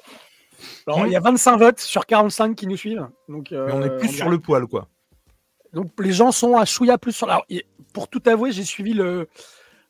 Alors, 0.88 1.06
il 1.06 1.12
y 1.12 1.16
a 1.16 1.20
25 1.20 1.58
votes 1.58 1.80
sur 1.80 2.06
45 2.06 2.56
qui 2.56 2.66
nous 2.66 2.78
suivent. 2.78 3.08
Donc, 3.30 3.52
euh, 3.52 3.68
Mais 3.68 3.74
on 3.74 3.84
est 3.84 3.98
plus 4.00 4.10
on 4.10 4.14
sur 4.14 4.30
le 4.30 4.40
poil, 4.40 4.66
quoi. 4.68 4.88
Donc 5.74 5.88
les 6.00 6.12
gens 6.12 6.32
sont 6.32 6.58
à 6.58 6.66
chouïa 6.66 6.98
plus 6.98 7.12
sur. 7.14 7.30
Alors, 7.30 7.46
pour 7.94 8.08
tout 8.08 8.22
avouer, 8.26 8.52
j'ai 8.52 8.64
suivi 8.64 8.94
le. 8.94 9.28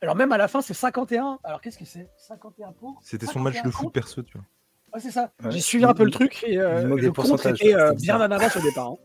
Alors 0.02 0.16
même 0.16 0.32
à 0.32 0.38
la 0.38 0.48
fin, 0.48 0.62
c'est 0.62 0.74
51. 0.74 1.40
Alors 1.44 1.62
qu'est-ce 1.62 1.78
que 1.78 1.86
c'est? 1.86 2.10
51 2.18 2.72
pour? 2.72 3.00
C'était 3.04 3.26
son 3.28 3.40
match 3.40 3.54
de 3.56 3.70
51 3.70 3.72
foot 3.72 3.94
perso, 3.94 4.24
tu 4.24 4.38
vois. 4.38 4.46
Ouais, 4.94 5.00
c'est 5.00 5.12
ça. 5.12 5.32
Ouais. 5.44 5.52
J'ai 5.52 5.62
suivi 5.62 5.86
un 5.86 5.94
peu 5.94 6.04
le 6.04 6.12
truc 6.12 6.44
et 6.46 6.58
euh, 6.60 6.84
le 6.96 7.12
pourcentages, 7.14 7.62
était 7.62 7.76
euh, 7.76 7.94
bien 7.94 8.18
en 8.20 8.30
avance 8.32 8.58
au 8.58 8.62
départ. 8.62 8.88
hein. 8.88 8.98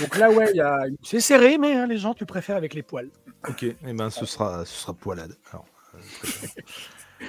Donc 0.00 0.18
là, 0.18 0.30
ouais, 0.30 0.52
y 0.54 0.60
a... 0.60 0.80
c'est 1.02 1.20
serré, 1.20 1.56
mais 1.56 1.74
hein, 1.76 1.86
les 1.86 1.96
gens, 1.96 2.12
tu 2.14 2.26
préfères 2.26 2.56
avec 2.56 2.74
les 2.74 2.82
poils. 2.82 3.08
Ok, 3.48 3.62
et 3.62 3.76
ben 3.94 4.10
ce 4.10 4.26
sera, 4.26 4.64
ce 4.66 4.74
sera 4.74 4.92
poilade. 4.92 5.36
Alors, 5.52 5.64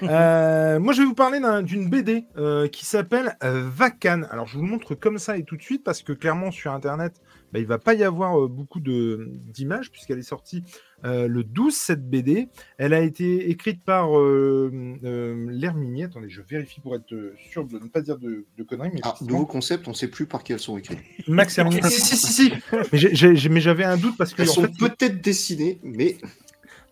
euh, 0.04 0.80
moi, 0.80 0.94
je 0.94 1.02
vais 1.02 1.06
vous 1.06 1.14
parler 1.14 1.40
d'un- 1.40 1.62
d'une 1.62 1.90
BD 1.90 2.26
qui 2.72 2.86
s'appelle 2.86 3.38
Vacan. 3.42 4.24
Alors, 4.32 4.48
je 4.48 4.58
vous 4.58 4.64
le 4.64 4.70
montre 4.70 4.96
comme 4.96 5.20
ça 5.20 5.38
et 5.38 5.44
tout 5.44 5.56
de 5.56 5.62
suite 5.62 5.84
parce 5.84 6.02
que 6.02 6.12
clairement 6.14 6.52
sur 6.52 6.72
Internet, 6.74 7.22
bah, 7.56 7.60
il 7.62 7.68
va 7.68 7.78
pas 7.78 7.94
y 7.94 8.04
avoir 8.04 8.38
euh, 8.38 8.48
beaucoup 8.50 8.82
de- 8.82 9.30
d'images 9.32 9.90
puisqu'elle 9.90 10.20
est 10.20 10.24
sortie 10.24 10.62
euh, 11.06 11.30
le 11.30 11.46
12 11.46 11.74
cette 11.74 12.10
BD. 12.10 12.50
Elle 12.78 12.94
a 12.94 13.00
été 13.00 13.50
écrite 13.50 13.82
par 13.86 14.18
euh, 14.20 14.70
euh. 15.06 16.04
Attendez, 16.04 16.30
je 16.30 16.42
vérifie 16.42 16.82
pour 16.82 16.96
être 16.96 17.14
sûr 17.50 17.64
de 17.66 17.80
ne 17.80 17.88
pas 17.88 18.02
dire 18.02 18.18
de, 18.18 18.46
de 18.58 18.64
conneries. 18.64 18.90
Mais 18.94 19.00
Ah, 19.04 19.16
nouveau 19.22 19.46
concept, 19.46 19.88
on 19.88 19.94
sait 19.94 20.10
plus 20.10 20.26
par 20.26 20.44
qui 20.44 20.52
elles 20.52 20.60
sont 20.60 20.78
écrites. 20.78 21.00
Max 21.30 21.58
Herminie. 21.58 21.82
si, 21.84 22.02
si, 22.02 22.18
si, 22.18 22.34
si. 22.34 22.54
Mais 22.92 22.98
j'ai- 22.98 23.36
j'ai- 23.38 23.50
mais 23.50 23.62
j'avais 23.62 23.86
un 23.86 23.96
doute 23.96 24.18
parce 24.18 24.34
que 24.34 24.42
Elles 24.42 24.50
en 24.50 24.54
sont 24.54 24.62
fait, 24.64 24.78
peut-être 24.78 25.22
dessinées, 25.22 25.80
mais 25.82 26.18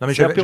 non, 0.02 0.08
mais 0.08 0.14
j'avais- 0.14 0.42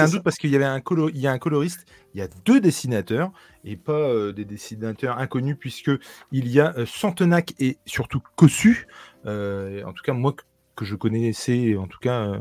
un 0.00 0.08
doute 0.08 0.22
parce 0.22 0.36
qu'il 0.36 0.50
y 0.50 0.56
avait 0.56 0.64
un, 0.64 0.78
colo- 0.80 1.10
il 1.12 1.20
y 1.20 1.26
a 1.26 1.32
un 1.32 1.38
coloriste, 1.38 1.84
il 2.14 2.18
y 2.18 2.22
a 2.22 2.28
deux 2.44 2.60
dessinateurs 2.60 3.32
et 3.64 3.76
pas 3.76 3.92
euh, 3.92 4.32
des 4.32 4.44
dessinateurs 4.44 5.18
inconnus 5.18 5.56
puisque 5.58 5.90
il 6.32 6.48
y 6.48 6.60
a 6.60 6.74
euh, 6.76 6.86
Santenac 6.86 7.54
et 7.58 7.78
surtout 7.86 8.20
Cossu. 8.36 8.86
Euh, 9.26 9.84
en 9.84 9.92
tout 9.92 10.02
cas 10.02 10.12
moi 10.12 10.34
que, 10.74 10.84
je 10.84 10.96
connaissais 10.96 11.76
en 11.76 11.86
tout 11.86 12.00
cas 12.00 12.26
euh, 12.26 12.38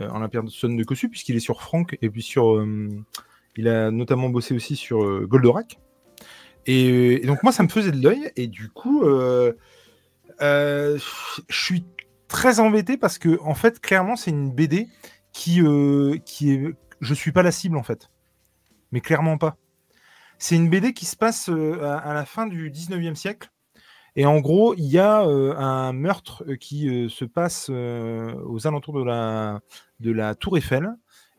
euh, 0.00 0.08
en 0.08 0.18
la 0.18 0.28
personne 0.28 0.76
de 0.76 0.82
Cossu 0.82 1.08
puisqu'il 1.08 1.36
est 1.36 1.40
sur 1.40 1.62
Franck 1.62 1.96
et 2.02 2.10
puis 2.10 2.22
sur 2.22 2.66
il 3.56 3.68
a 3.68 3.92
notamment 3.92 4.28
bossé 4.30 4.54
aussi 4.54 4.74
sur 4.74 5.26
Goldorak. 5.28 5.78
Et, 6.66 7.20
donc 7.24 7.42
moi, 7.42 7.52
ça 7.52 7.62
me 7.62 7.68
faisait 7.68 7.92
de 7.92 8.02
l'œil. 8.02 8.32
Et 8.34 8.48
du 8.48 8.68
coup, 8.68 9.04
je 10.40 10.98
suis 11.50 11.84
très 12.26 12.58
embêté 12.58 12.96
parce 12.96 13.18
que, 13.18 13.38
en 13.42 13.54
fait, 13.54 13.78
clairement, 13.80 14.16
c'est 14.16 14.32
une 14.32 14.50
BD 14.50 14.88
qui, 15.32 15.60
qui 16.24 16.52
est. 16.52 16.74
Je 17.00 17.14
suis 17.14 17.30
pas 17.30 17.44
la 17.44 17.52
cible, 17.52 17.76
en 17.76 17.84
fait. 17.84 18.10
Mais 18.90 19.00
clairement 19.00 19.38
pas. 19.38 19.56
C'est 20.38 20.56
une 20.56 20.68
BD 20.68 20.94
qui 20.94 21.04
se 21.04 21.14
passe 21.14 21.48
à, 21.48 21.98
à 21.98 22.12
la 22.12 22.24
fin 22.24 22.46
du 22.46 22.72
19e 22.72 23.14
siècle. 23.14 23.50
Et 24.16 24.26
en 24.26 24.40
gros, 24.40 24.74
il 24.74 24.86
y 24.86 24.98
a 24.98 25.26
euh, 25.26 25.54
un 25.56 25.92
meurtre 25.92 26.44
euh, 26.48 26.56
qui 26.56 26.88
euh, 26.88 27.08
se 27.08 27.24
passe 27.24 27.68
euh, 27.70 28.32
aux 28.46 28.66
alentours 28.66 28.94
de 28.98 29.04
la, 29.04 29.60
de 30.00 30.12
la 30.12 30.34
Tour 30.34 30.56
Eiffel. 30.56 30.88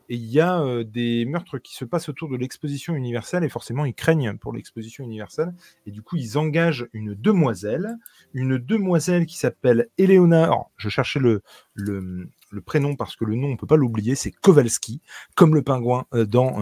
Et 0.08 0.14
il 0.14 0.26
y 0.26 0.40
a 0.40 0.62
des 0.84 1.24
meurtres 1.24 1.58
qui 1.58 1.74
se 1.74 1.84
passent 1.84 2.08
autour 2.08 2.28
de 2.28 2.36
l'exposition 2.36 2.94
universelle. 2.94 3.42
Et 3.42 3.48
forcément, 3.48 3.84
ils 3.84 3.92
craignent 3.92 4.38
pour 4.38 4.52
l'exposition 4.52 5.02
universelle. 5.02 5.52
Et 5.84 5.90
du 5.90 6.00
coup, 6.00 6.14
ils 6.14 6.38
engagent 6.38 6.86
une 6.92 7.14
demoiselle. 7.14 7.96
Une 8.32 8.56
demoiselle 8.56 9.26
qui 9.26 9.36
s'appelle 9.36 9.88
Eleonore. 9.98 10.70
Je 10.76 10.90
cherchais 10.90 11.18
le, 11.18 11.42
le, 11.74 12.28
le 12.52 12.60
prénom 12.60 12.94
parce 12.94 13.16
que 13.16 13.24
le 13.24 13.34
nom, 13.34 13.48
on 13.48 13.56
peut 13.56 13.66
pas 13.66 13.74
l'oublier. 13.74 14.14
C'est 14.14 14.30
Kowalski, 14.30 15.00
comme 15.34 15.56
le 15.56 15.62
pingouin 15.62 16.06
dans 16.12 16.56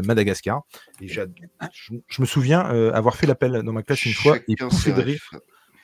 Madagascar. 0.00 0.62
Et 1.02 1.08
je, 1.08 1.20
je 2.08 2.20
me 2.22 2.26
souviens 2.26 2.60
avoir 2.94 3.14
fait 3.16 3.26
l'appel 3.26 3.62
dans 3.62 3.74
ma 3.74 3.82
classe 3.82 4.06
une 4.06 4.14
fois 4.14 4.38
et 4.48 4.56
pouffé 4.56 4.94
de 4.94 5.02
rire. 5.02 5.20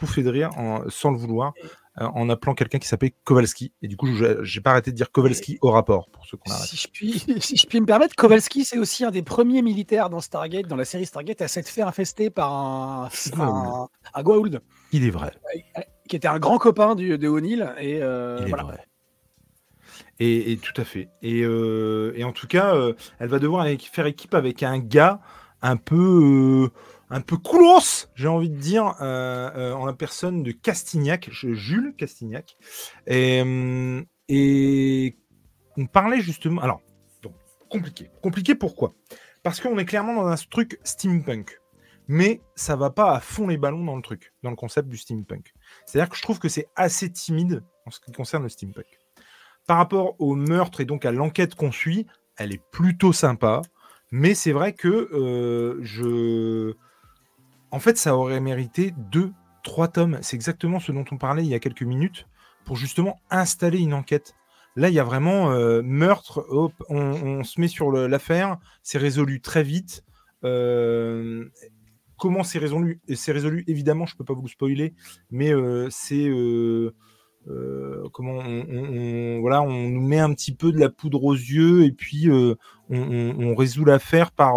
Pouffé 0.06 0.22
de 0.24 0.30
rire 0.30 0.50
en- 0.58 0.82
sans 0.88 1.10
le 1.12 1.16
vouloir 1.16 1.52
euh, 2.00 2.06
en 2.14 2.28
appelant 2.30 2.54
quelqu'un 2.54 2.78
qui 2.78 2.88
s'appelait 2.88 3.14
Kowalski. 3.24 3.72
Et 3.82 3.88
du 3.88 3.96
coup, 3.96 4.06
je- 4.14 4.42
j'ai 4.42 4.60
pas 4.60 4.70
arrêté 4.72 4.90
de 4.90 4.96
dire 4.96 5.12
Kowalski 5.12 5.58
au 5.60 5.70
rapport 5.70 6.08
pour 6.10 6.24
ceux 6.26 6.36
qu'on 6.38 6.50
a 6.50 6.54
Si 6.56 6.76
je, 6.76 6.88
puis, 6.88 7.12
si 7.40 7.56
je 7.56 7.66
puis 7.66 7.80
me 7.80 7.86
permettre, 7.86 8.16
Kowalski, 8.16 8.64
c'est 8.64 8.78
aussi 8.78 9.04
un 9.04 9.10
des 9.10 9.22
premiers 9.22 9.62
militaires 9.62 10.08
dans 10.10 10.20
Stargate, 10.20 10.66
dans 10.66 10.76
la 10.76 10.84
série 10.84 11.06
Stargate, 11.06 11.40
à 11.42 11.48
s'être 11.48 11.68
fait 11.68 11.82
infester 11.82 12.30
par 12.30 12.52
un, 12.52 13.08
un, 13.38 13.88
un 14.14 14.22
Goa'uld, 14.22 14.60
Il 14.92 15.04
est 15.06 15.10
vrai. 15.10 15.32
qui 16.08 16.16
était 16.16 16.28
un 16.28 16.38
grand 16.38 16.58
copain 16.58 16.94
du, 16.94 17.16
de 17.18 17.28
O'Neill. 17.28 17.72
Et 17.78 18.02
euh, 18.02 18.38
Il 18.40 18.46
est 18.46 18.48
voilà. 18.48 18.64
vrai. 18.64 18.78
Et, 20.18 20.52
et 20.52 20.56
tout 20.56 20.78
à 20.80 20.84
fait. 20.84 21.08
Et, 21.22 21.42
euh, 21.42 22.12
et 22.16 22.24
en 22.24 22.32
tout 22.32 22.46
cas, 22.46 22.74
euh, 22.74 22.94
elle 23.18 23.28
va 23.28 23.38
devoir 23.38 23.66
faire 23.92 24.06
équipe 24.06 24.34
avec 24.34 24.62
un 24.62 24.78
gars 24.78 25.20
un 25.62 25.76
peu, 25.76 26.70
un 27.12 27.20
peu 27.20 27.36
coolos, 27.36 28.08
j'ai 28.14 28.26
envie 28.26 28.48
de 28.48 28.56
dire, 28.56 28.94
euh, 29.02 29.50
euh, 29.54 29.72
en 29.74 29.84
la 29.84 29.92
personne 29.92 30.42
de 30.42 30.50
Castignac, 30.50 31.28
Jules 31.30 31.94
Castignac. 31.96 32.56
Et, 33.06 33.42
hum, 33.42 34.06
et 34.28 35.18
on 35.76 35.86
parlait 35.86 36.22
justement. 36.22 36.62
Alors, 36.62 36.80
compliqué. 37.68 38.10
Compliqué 38.22 38.54
pourquoi? 38.54 38.94
Parce 39.42 39.60
qu'on 39.60 39.78
est 39.78 39.84
clairement 39.84 40.14
dans 40.14 40.26
un 40.26 40.36
truc 40.36 40.80
steampunk. 40.84 41.58
Mais 42.08 42.40
ça 42.56 42.76
va 42.76 42.90
pas 42.90 43.14
à 43.14 43.20
fond 43.20 43.46
les 43.46 43.58
ballons 43.58 43.84
dans 43.84 43.96
le 43.96 44.02
truc, 44.02 44.32
dans 44.42 44.50
le 44.50 44.56
concept 44.56 44.88
du 44.88 44.96
steampunk. 44.96 45.52
C'est-à-dire 45.86 46.08
que 46.08 46.16
je 46.16 46.22
trouve 46.22 46.38
que 46.38 46.48
c'est 46.48 46.68
assez 46.76 47.12
timide 47.12 47.62
en 47.86 47.90
ce 47.90 48.00
qui 48.00 48.10
concerne 48.10 48.42
le 48.42 48.48
steampunk. 48.48 48.86
Par 49.66 49.76
rapport 49.76 50.16
au 50.18 50.34
meurtre 50.34 50.80
et 50.80 50.84
donc 50.86 51.04
à 51.04 51.12
l'enquête 51.12 51.54
qu'on 51.54 51.72
suit, 51.72 52.06
elle 52.36 52.52
est 52.52 52.62
plutôt 52.70 53.12
sympa. 53.12 53.60
Mais 54.10 54.34
c'est 54.34 54.52
vrai 54.52 54.72
que 54.72 54.88
euh, 54.88 55.78
je. 55.82 56.74
En 57.72 57.80
fait, 57.80 57.96
ça 57.96 58.14
aurait 58.16 58.40
mérité 58.40 58.92
deux, 59.10 59.32
trois 59.64 59.88
tomes. 59.88 60.18
C'est 60.20 60.36
exactement 60.36 60.78
ce 60.78 60.92
dont 60.92 61.06
on 61.10 61.16
parlait 61.16 61.42
il 61.42 61.48
y 61.48 61.54
a 61.54 61.58
quelques 61.58 61.82
minutes 61.82 62.26
pour 62.66 62.76
justement 62.76 63.18
installer 63.30 63.80
une 63.80 63.94
enquête. 63.94 64.34
Là, 64.76 64.90
il 64.90 64.94
y 64.94 64.98
a 64.98 65.04
vraiment 65.04 65.52
euh, 65.52 65.82
meurtre, 65.82 66.44
hop, 66.48 66.72
on, 66.90 67.42
se 67.44 67.60
met 67.60 67.68
sur 67.68 67.90
l'affaire, 67.90 68.58
c'est 68.82 68.98
résolu 68.98 69.40
très 69.40 69.62
vite. 69.62 70.04
Euh, 70.44 71.46
comment 72.18 72.42
c'est 72.42 72.58
résolu? 72.58 73.00
C'est 73.14 73.32
résolu, 73.32 73.64
évidemment, 73.66 74.06
je 74.06 74.16
peux 74.16 74.24
pas 74.24 74.34
vous 74.34 74.42
le 74.42 74.48
spoiler, 74.48 74.94
mais 75.30 75.52
euh, 75.52 75.88
c'est 75.90 76.30
comment 78.12 78.42
voilà, 79.40 79.62
on 79.62 79.88
nous 79.88 80.06
met 80.06 80.20
un 80.20 80.32
petit 80.32 80.54
peu 80.54 80.72
de 80.72 80.78
la 80.78 80.90
poudre 80.90 81.24
aux 81.24 81.34
yeux 81.34 81.84
et 81.84 81.92
puis 81.92 82.28
on, 82.88 83.54
résout 83.54 83.84
l'affaire 83.84 84.30
par 84.30 84.56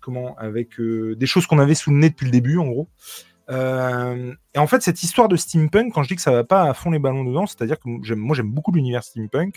comment 0.00 0.36
avec 0.36 0.80
euh, 0.80 1.14
des 1.16 1.26
choses 1.26 1.46
qu'on 1.46 1.58
avait 1.58 1.74
sous 1.74 1.90
le 1.90 1.98
nez 1.98 2.10
depuis 2.10 2.26
le 2.26 2.32
début, 2.32 2.58
en 2.58 2.66
gros. 2.66 2.88
Euh, 3.50 4.32
et 4.54 4.58
en 4.58 4.66
fait, 4.66 4.82
cette 4.82 5.02
histoire 5.02 5.28
de 5.28 5.36
steampunk, 5.36 5.92
quand 5.92 6.02
je 6.02 6.08
dis 6.08 6.16
que 6.16 6.22
ça 6.22 6.30
va 6.30 6.44
pas 6.44 6.62
à 6.62 6.74
fond 6.74 6.90
les 6.90 6.98
ballons 6.98 7.24
dedans, 7.24 7.46
c'est-à-dire 7.46 7.78
que 7.78 8.14
moi 8.14 8.36
j'aime 8.36 8.50
beaucoup 8.50 8.72
l'univers 8.72 9.02
steampunk. 9.02 9.56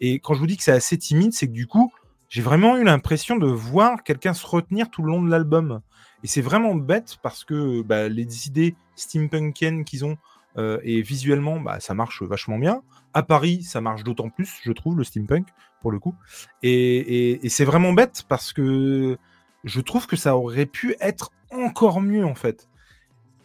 Et 0.00 0.18
quand 0.18 0.34
je 0.34 0.40
vous 0.40 0.46
dis 0.46 0.56
que 0.56 0.62
c'est 0.62 0.72
assez 0.72 0.98
timide, 0.98 1.32
c'est 1.32 1.46
que 1.46 1.52
du 1.52 1.66
coup, 1.66 1.92
j'ai 2.28 2.42
vraiment 2.42 2.76
eu 2.76 2.84
l'impression 2.84 3.36
de 3.36 3.46
voir 3.46 4.02
quelqu'un 4.02 4.34
se 4.34 4.46
retenir 4.46 4.90
tout 4.90 5.02
le 5.02 5.12
long 5.12 5.22
de 5.22 5.30
l'album. 5.30 5.80
Et 6.24 6.26
c'est 6.26 6.40
vraiment 6.40 6.74
bête 6.74 7.16
parce 7.22 7.44
que 7.44 7.82
bah, 7.82 8.08
les 8.08 8.48
idées 8.48 8.74
steampunkiennes 8.96 9.84
qu'ils 9.84 10.04
ont 10.04 10.18
euh, 10.56 10.80
et 10.82 11.02
visuellement, 11.02 11.60
bah, 11.60 11.78
ça 11.78 11.94
marche 11.94 12.22
vachement 12.22 12.58
bien. 12.58 12.82
À 13.14 13.22
Paris, 13.22 13.62
ça 13.62 13.80
marche 13.80 14.02
d'autant 14.02 14.28
plus, 14.28 14.58
je 14.62 14.72
trouve, 14.72 14.96
le 14.98 15.04
steampunk, 15.04 15.46
pour 15.80 15.92
le 15.92 16.00
coup. 16.00 16.14
Et 16.62 17.40
c'est 17.48 17.64
vraiment 17.64 17.92
bête 17.92 18.24
parce 18.28 18.52
que 18.52 19.16
je 19.64 19.80
trouve 19.80 20.06
que 20.06 20.16
ça 20.16 20.36
aurait 20.36 20.66
pu 20.66 20.94
être 21.00 21.30
encore 21.50 22.00
mieux, 22.00 22.24
en 22.24 22.34
fait. 22.34 22.68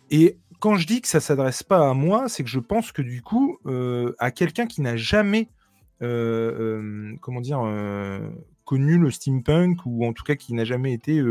Et 0.10 0.38
quand 0.60 0.78
je 0.78 0.88
dis 0.88 1.02
que 1.02 1.08
ça 1.10 1.20
s'adresse 1.20 1.62
pas 1.62 1.90
à 1.90 1.94
moi, 1.94 2.30
c'est 2.30 2.44
que 2.44 2.50
je 2.50 2.60
pense 2.60 2.94
que 2.94 3.02
du 3.02 3.22
coup, 3.22 3.60
euh, 3.66 4.16
à 4.18 4.32
quelqu'un 4.32 4.66
qui 4.66 4.82
n'a 4.82 4.96
jamais, 4.96 5.50
euh, 6.02 6.80
euh, 6.82 7.16
comment 7.22 7.42
connu 8.64 8.98
le 8.98 9.12
steampunk 9.12 9.80
ou 9.86 10.06
en 10.06 10.14
tout 10.14 10.24
cas 10.24 10.36
qui 10.36 10.54
n'a 10.54 10.64
jamais 10.64 10.94
été 10.94 11.22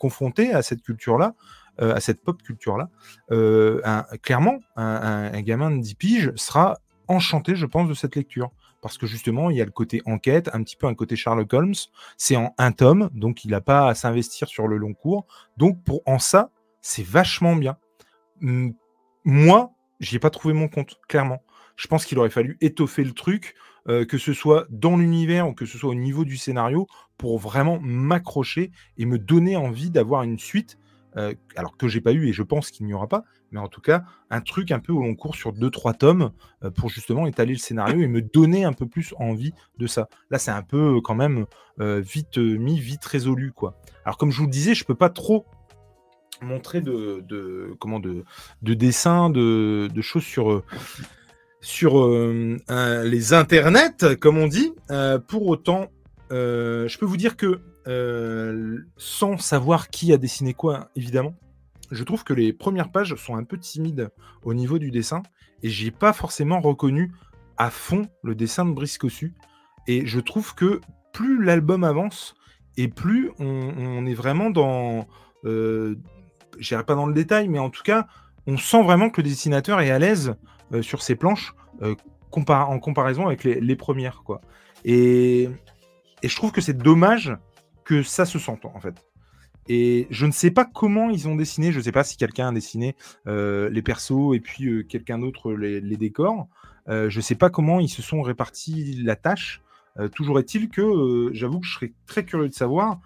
confronté 0.00 0.52
à 0.52 0.62
cette 0.62 0.82
culture-là, 0.82 1.36
à 1.78 2.00
cette 2.00 2.24
pop 2.24 2.42
culture-là, 2.42 2.90
clairement, 4.22 4.58
un 4.74 5.40
gamin 5.42 5.70
de 5.70 5.80
10 5.80 5.94
piges 5.94 6.32
sera 6.34 6.78
enchanté, 7.06 7.54
je 7.54 7.66
pense, 7.66 7.88
de 7.88 7.94
cette 7.94 8.16
lecture. 8.16 8.50
Parce 8.82 8.98
que 8.98 9.06
justement, 9.06 9.48
il 9.48 9.56
y 9.56 9.62
a 9.62 9.64
le 9.64 9.70
côté 9.70 10.02
enquête, 10.04 10.50
un 10.52 10.62
petit 10.62 10.76
peu 10.76 10.86
un 10.88 10.94
côté 10.94 11.16
Sherlock 11.16 11.52
Holmes. 11.54 11.74
C'est 12.18 12.36
en 12.36 12.52
un 12.58 12.72
tome, 12.72 13.08
donc 13.14 13.44
il 13.44 13.52
n'a 13.52 13.62
pas 13.62 13.88
à 13.88 13.94
s'investir 13.94 14.48
sur 14.48 14.68
le 14.68 14.76
long 14.76 14.92
cours. 14.92 15.24
Donc 15.56 15.82
pour 15.84 16.02
en 16.04 16.18
ça, 16.18 16.50
c'est 16.82 17.06
vachement 17.06 17.56
bien. 17.56 17.78
Hum, 18.42 18.74
Moi, 19.24 19.72
j'y 20.00 20.16
ai 20.16 20.18
pas 20.18 20.30
trouvé 20.30 20.52
mon 20.52 20.68
compte, 20.68 20.98
clairement. 21.08 21.42
Je 21.76 21.86
pense 21.86 22.04
qu'il 22.04 22.18
aurait 22.18 22.30
fallu 22.30 22.58
étoffer 22.60 23.04
le 23.04 23.12
truc, 23.12 23.54
euh, 23.88 24.04
que 24.04 24.18
ce 24.18 24.32
soit 24.32 24.66
dans 24.68 24.96
l'univers 24.96 25.48
ou 25.48 25.54
que 25.54 25.64
ce 25.64 25.78
soit 25.78 25.90
au 25.90 25.94
niveau 25.94 26.24
du 26.24 26.36
scénario, 26.36 26.86
pour 27.18 27.38
vraiment 27.38 27.78
m'accrocher 27.80 28.72
et 28.98 29.06
me 29.06 29.18
donner 29.18 29.56
envie 29.56 29.90
d'avoir 29.90 30.24
une 30.24 30.38
suite. 30.38 30.76
Euh, 31.16 31.34
alors 31.56 31.76
que 31.76 31.88
j'ai 31.88 32.00
pas 32.00 32.12
eu 32.12 32.28
et 32.28 32.32
je 32.32 32.42
pense 32.42 32.70
qu'il 32.70 32.86
n'y 32.86 32.94
aura 32.94 33.06
pas, 33.06 33.24
mais 33.50 33.60
en 33.60 33.68
tout 33.68 33.80
cas 33.80 34.04
un 34.30 34.40
truc 34.40 34.70
un 34.70 34.78
peu 34.78 34.92
au 34.92 35.02
long 35.02 35.14
cours 35.14 35.34
sur 35.34 35.52
2-3 35.52 35.96
tomes 35.96 36.30
euh, 36.64 36.70
pour 36.70 36.88
justement 36.88 37.26
étaler 37.26 37.52
le 37.52 37.58
scénario 37.58 38.00
et 38.00 38.08
me 38.08 38.22
donner 38.22 38.64
un 38.64 38.72
peu 38.72 38.86
plus 38.86 39.14
envie 39.18 39.52
de 39.78 39.86
ça. 39.86 40.08
Là, 40.30 40.38
c'est 40.38 40.50
un 40.50 40.62
peu 40.62 41.00
quand 41.02 41.14
même 41.14 41.46
euh, 41.80 42.00
vite 42.00 42.38
mis, 42.38 42.78
vite 42.78 43.04
résolu 43.04 43.52
quoi. 43.52 43.76
Alors 44.04 44.16
comme 44.16 44.30
je 44.30 44.38
vous 44.38 44.46
le 44.46 44.50
disais, 44.50 44.74
je 44.74 44.84
peux 44.84 44.94
pas 44.94 45.10
trop 45.10 45.46
montrer 46.40 46.80
de, 46.80 47.24
de 47.28 48.74
dessins, 48.74 49.30
de, 49.30 49.88
choses 50.00 50.24
sur 50.24 50.62
sur 51.60 52.08
les 52.68 53.32
internets, 53.32 54.16
comme 54.20 54.38
on 54.38 54.48
dit. 54.48 54.72
Pour 55.28 55.46
autant, 55.46 55.88
euh, 56.32 56.88
je 56.88 56.98
peux 56.98 57.04
vous 57.04 57.16
dire 57.16 57.36
que 57.36 57.60
euh, 57.86 58.78
sans 58.96 59.36
savoir 59.36 59.90
qui 59.90 60.12
a 60.12 60.16
dessiné 60.16 60.54
quoi, 60.54 60.88
évidemment, 60.96 61.34
je 61.90 62.04
trouve 62.04 62.24
que 62.24 62.32
les 62.32 62.52
premières 62.52 62.90
pages 62.90 63.14
sont 63.16 63.36
un 63.36 63.44
peu 63.44 63.58
timides 63.58 64.10
au 64.42 64.54
niveau 64.54 64.78
du 64.78 64.90
dessin 64.90 65.22
et 65.62 65.68
j'ai 65.68 65.90
pas 65.90 66.12
forcément 66.12 66.60
reconnu 66.60 67.12
à 67.58 67.70
fond 67.70 68.08
le 68.22 68.34
dessin 68.34 68.64
de 68.64 68.72
Brice 68.72 68.96
Cossu. 68.96 69.34
Et 69.86 70.06
je 70.06 70.20
trouve 70.20 70.54
que 70.54 70.80
plus 71.12 71.44
l'album 71.44 71.84
avance 71.84 72.34
et 72.78 72.88
plus 72.88 73.30
on, 73.38 74.06
est 74.06 74.14
vraiment 74.14 74.48
dans, 74.48 75.06
euh, 75.44 75.96
je 76.58 76.68
dirais 76.68 76.84
pas 76.84 76.94
dans 76.94 77.06
le 77.06 77.12
détail, 77.12 77.48
mais 77.48 77.58
en 77.58 77.68
tout 77.68 77.82
cas, 77.82 78.06
on 78.46 78.56
sent 78.56 78.82
vraiment 78.82 79.10
que 79.10 79.20
le 79.20 79.28
dessinateur 79.28 79.80
est 79.80 79.90
à 79.90 79.98
l'aise 79.98 80.34
euh, 80.72 80.80
sur 80.80 81.02
ses 81.02 81.14
planches 81.14 81.54
en 82.48 82.78
comparaison 82.78 83.26
avec 83.26 83.44
les, 83.44 83.60
les 83.60 83.76
premières, 83.76 84.22
quoi. 84.24 84.40
Et, 84.84 85.50
et 86.22 86.28
je 86.28 86.36
trouve 86.36 86.52
que 86.52 86.60
c'est 86.60 86.76
dommage 86.76 87.36
que 87.84 88.02
ça 88.02 88.24
se 88.24 88.38
sente 88.38 88.64
en 88.64 88.80
fait. 88.80 88.94
Et 89.68 90.08
je 90.10 90.26
ne 90.26 90.32
sais 90.32 90.50
pas 90.50 90.64
comment 90.64 91.10
ils 91.10 91.28
ont 91.28 91.36
dessiné, 91.36 91.72
je 91.72 91.78
ne 91.78 91.82
sais 91.82 91.92
pas 91.92 92.04
si 92.04 92.16
quelqu'un 92.16 92.48
a 92.48 92.52
dessiné 92.52 92.96
euh, 93.26 93.70
les 93.70 93.82
persos 93.82 94.34
et 94.34 94.40
puis 94.40 94.66
euh, 94.66 94.82
quelqu'un 94.82 95.18
d'autre 95.18 95.52
les, 95.52 95.80
décors. 95.96 96.48
Euh, 96.88 97.08
je 97.08 97.18
ne 97.18 97.22
sais 97.22 97.36
pas 97.36 97.48
comment 97.48 97.78
ils 97.78 97.88
se 97.88 98.02
sont 98.02 98.22
répartis 98.22 99.00
la 99.02 99.16
tâche. 99.16 99.62
Toujours 100.14 100.38
est-il 100.38 100.70
que 100.70 101.28
j'avoue 101.34 101.60
que 101.60 101.66
je 101.66 101.74
serais 101.74 101.92
très 102.06 102.24
curieux 102.24 102.48
de 102.48 102.54
savoir 102.54 102.98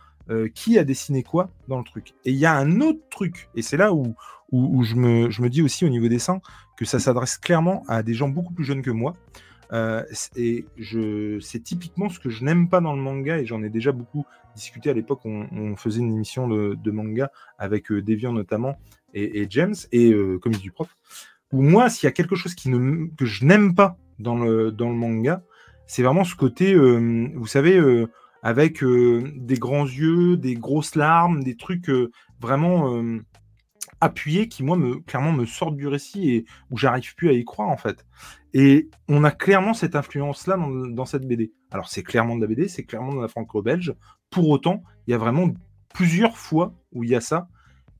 qui 0.54 0.78
a 0.78 0.84
dessiné 0.84 1.24
quoi 1.24 1.50
dans 1.66 1.78
le 1.78 1.84
truc. 1.84 2.14
Et 2.24 2.30
il 2.30 2.36
y 2.36 2.46
a 2.46 2.54
un 2.54 2.80
autre 2.80 3.00
truc, 3.10 3.48
et 3.56 3.62
c'est 3.62 3.76
là 3.76 3.92
où, 3.92 4.14
où, 4.52 4.78
où 4.78 4.84
je, 4.84 4.94
me, 4.94 5.28
je 5.28 5.42
me 5.42 5.48
dis 5.48 5.62
aussi 5.62 5.84
au 5.84 5.88
niveau 5.88 6.06
dessin 6.06 6.40
que 6.76 6.84
ça 6.84 7.00
s'adresse 7.00 7.38
clairement 7.38 7.82
à 7.88 8.04
des 8.04 8.14
gens 8.14 8.28
beaucoup 8.28 8.52
plus 8.52 8.64
jeunes 8.64 8.82
que 8.82 8.92
moi. 8.92 9.16
Euh, 9.72 10.02
et 10.36 10.66
je, 10.76 11.38
c'est 11.40 11.60
typiquement 11.60 12.08
ce 12.08 12.20
que 12.20 12.30
je 12.30 12.44
n'aime 12.44 12.68
pas 12.68 12.80
dans 12.80 12.94
le 12.94 13.02
manga, 13.02 13.38
et 13.38 13.46
j'en 13.46 13.62
ai 13.62 13.68
déjà 13.68 13.92
beaucoup 13.92 14.24
discuté 14.54 14.90
à 14.90 14.94
l'époque, 14.94 15.20
on, 15.24 15.46
on 15.52 15.76
faisait 15.76 16.00
une 16.00 16.12
émission 16.12 16.48
de, 16.48 16.90
manga 16.90 17.30
avec 17.58 17.90
euh, 17.92 18.02
Deviant 18.02 18.32
notamment 18.32 18.76
et, 19.14 19.46
James 19.50 19.74
et 19.92 20.12
euh, 20.12 20.38
Comics 20.38 20.60
du 20.60 20.72
prof. 20.72 20.88
Où 21.52 21.62
moi, 21.62 21.88
s'il 21.88 22.06
y 22.06 22.08
a 22.08 22.12
quelque 22.12 22.34
chose 22.34 22.54
qui 22.54 22.70
que 22.70 23.24
je 23.24 23.44
n'aime 23.44 23.74
pas 23.74 23.96
dans 24.18 24.36
le, 24.36 24.72
dans 24.72 24.88
le 24.88 24.96
manga, 24.96 25.42
c'est 25.86 26.02
vraiment 26.02 26.24
ce 26.24 26.34
côté, 26.34 26.74
euh, 26.74 27.28
vous 27.34 27.46
savez, 27.46 27.76
euh, 27.76 28.08
avec 28.42 28.84
des 28.84 29.56
grands 29.56 29.86
yeux, 29.86 30.36
des 30.36 30.54
grosses 30.54 30.94
larmes, 30.94 31.42
des 31.42 31.56
trucs 31.56 31.90
vraiment 32.40 33.02
appuyés 34.00 34.48
qui, 34.48 34.62
moi, 34.62 34.76
me, 34.76 34.96
clairement 35.00 35.32
me 35.32 35.46
sortent 35.46 35.76
du 35.76 35.86
récit 35.88 36.30
et 36.30 36.44
où 36.70 36.76
j'arrive 36.76 37.14
plus 37.14 37.28
à 37.28 37.32
y 37.32 37.44
croire, 37.44 37.68
en 37.68 37.76
fait. 37.76 38.06
Et 38.54 38.88
on 39.08 39.24
a 39.24 39.30
clairement 39.30 39.74
cette 39.74 39.96
influence-là 39.96 40.56
dans, 40.56 40.68
dans 40.68 41.04
cette 41.04 41.26
BD. 41.26 41.52
Alors, 41.70 41.88
c'est 41.88 42.02
clairement 42.02 42.36
de 42.36 42.40
la 42.40 42.46
BD, 42.46 42.68
c'est 42.68 42.84
clairement 42.84 43.14
de 43.14 43.20
la 43.20 43.28
franco-belge. 43.28 43.94
Pour 44.30 44.48
autant, 44.48 44.82
il 45.06 45.10
y 45.12 45.14
a 45.14 45.18
vraiment 45.18 45.48
plusieurs 45.94 46.36
fois 46.36 46.74
où 46.92 47.04
il 47.04 47.10
y 47.10 47.14
a 47.14 47.20
ça. 47.20 47.48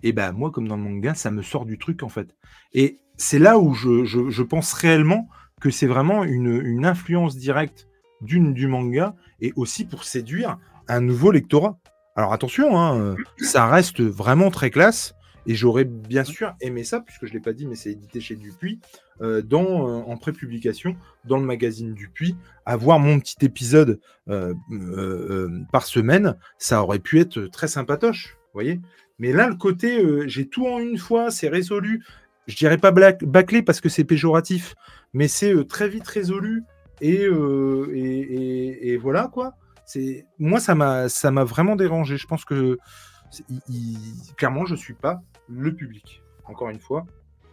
Et 0.03 0.13
ben 0.13 0.33
moi, 0.33 0.51
comme 0.51 0.69
dans 0.69 0.77
le 0.77 0.83
manga, 0.83 1.15
ça 1.15 1.31
me 1.31 1.43
sort 1.43 1.65
du 1.67 1.79
truc, 1.79 2.03
en 2.03 2.09
fait. 2.09 2.37
Et 2.73 3.01
c'est 3.17 3.39
là 3.39 3.59
où 3.59 3.75
je, 3.75 4.05
je- 4.05 4.43
pense 4.43 4.73
réellement 4.75 5.29
que 5.61 5.71
c'est 5.71 5.87
vraiment 5.87 6.23
une, 6.23 6.61
une 6.63 6.85
influence 6.85 7.37
directe 7.37 7.89
d'une 8.21 8.53
du 8.53 8.67
manga 8.67 9.15
et 9.41 9.53
aussi 9.57 9.87
pour 9.87 10.05
séduire 10.05 10.59
un 10.89 11.01
nouveau 11.01 11.33
lectorat. 11.33 11.79
Alors 12.15 12.33
attention, 12.33 12.79
hein, 12.79 13.17
ça 13.39 13.67
reste 13.67 14.01
vraiment 14.03 14.51
très 14.51 14.71
classe 14.71 15.15
et 15.47 15.55
j'aurais 15.55 15.85
bien 15.85 16.25
sûr 16.25 16.55
aimé 16.61 16.85
ça, 16.85 17.01
puisque 17.01 17.27
je 17.27 17.31
ne 17.31 17.35
l'ai 17.35 17.41
pas 17.41 17.53
dit, 17.53 17.67
mais 17.67 17.75
c'est 17.77 17.91
édité 17.93 18.21
chez 18.21 18.37
Dupuis, 18.37 18.81
euh, 19.21 19.43
dans, 19.43 19.89
euh, 19.89 20.03
en 20.07 20.17
prépublication 20.17 20.97
dans 21.25 21.39
le 21.39 21.45
magazine 21.45 21.95
Dupuis, 21.95 22.37
avoir 22.65 22.99
mon 22.99 23.19
petit 23.21 23.37
épisode 23.43 24.01
euh, 24.29 24.55
euh, 24.73 24.77
euh, 25.49 25.61
par 25.73 25.87
semaine, 25.87 26.37
ça 26.59 26.83
aurait 26.83 26.99
pu 26.99 27.21
être 27.21 27.47
très 27.47 27.69
sympatoche, 27.69 28.37
vous 28.47 28.51
voyez 28.61 28.81
Mais 29.19 29.33
là, 29.33 29.49
le 29.49 29.55
côté, 29.55 30.29
j'ai 30.29 30.47
tout 30.49 30.67
en 30.67 30.79
une 30.81 30.99
fois, 30.99 31.31
c'est 31.31 31.49
résolu, 31.49 32.05
je 32.47 32.55
dirais 32.57 32.79
pas 32.79 32.91
bâclé 32.91 33.63
parce 33.63 33.81
que 33.81 33.89
c'est 33.89 34.05
péjoratif, 34.05 34.75
mais 35.15 35.27
c'est 35.29 35.55
très 35.67 35.89
vite 35.89 36.07
résolu 36.07 36.63
et, 37.01 37.25
euh, 37.25 37.91
et, 37.95 38.01
et- 38.01 38.89
et 38.93 38.97
voilà 38.97 39.29
quoi. 39.33 39.55
C'est 39.85 40.27
moi 40.39 40.59
ça 40.61 40.75
m'a 40.75 41.09
ça 41.09 41.31
m'a 41.31 41.45
vraiment 41.45 41.77
dérangé. 41.77 42.17
Je 42.17 42.27
pense 42.27 42.45
que 42.45 42.77
c'est- 43.31 43.45
il- 43.49 43.61
il- 43.69 44.35
clairement 44.37 44.65
je 44.67 44.75
suis 44.75 44.95
pas 44.95 45.23
le 45.49 45.75
public. 45.75 46.23
Encore 46.45 46.69
une 46.71 46.81
fois, 46.81 47.07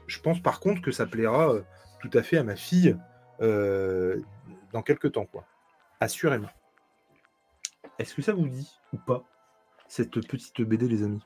je 0.07 0.19
pense 0.19 0.41
par 0.41 0.59
contre 0.59 0.81
que 0.81 0.91
ça 0.91 1.05
plaira 1.05 1.53
euh, 1.53 1.61
tout 2.01 2.09
à 2.13 2.23
fait 2.23 2.37
à 2.37 2.43
ma 2.43 2.55
fille 2.55 2.97
euh, 3.41 4.19
dans 4.71 4.81
quelques 4.81 5.13
temps 5.13 5.25
quoi. 5.25 5.45
Assurément. 5.99 6.49
Est-ce 7.99 8.13
que 8.13 8.21
ça 8.21 8.33
vous 8.33 8.47
dit 8.47 8.79
ou 8.91 8.97
pas 8.97 9.23
cette 9.87 10.11
petite 10.27 10.61
BD 10.61 10.87
les 10.87 11.03
amis? 11.03 11.23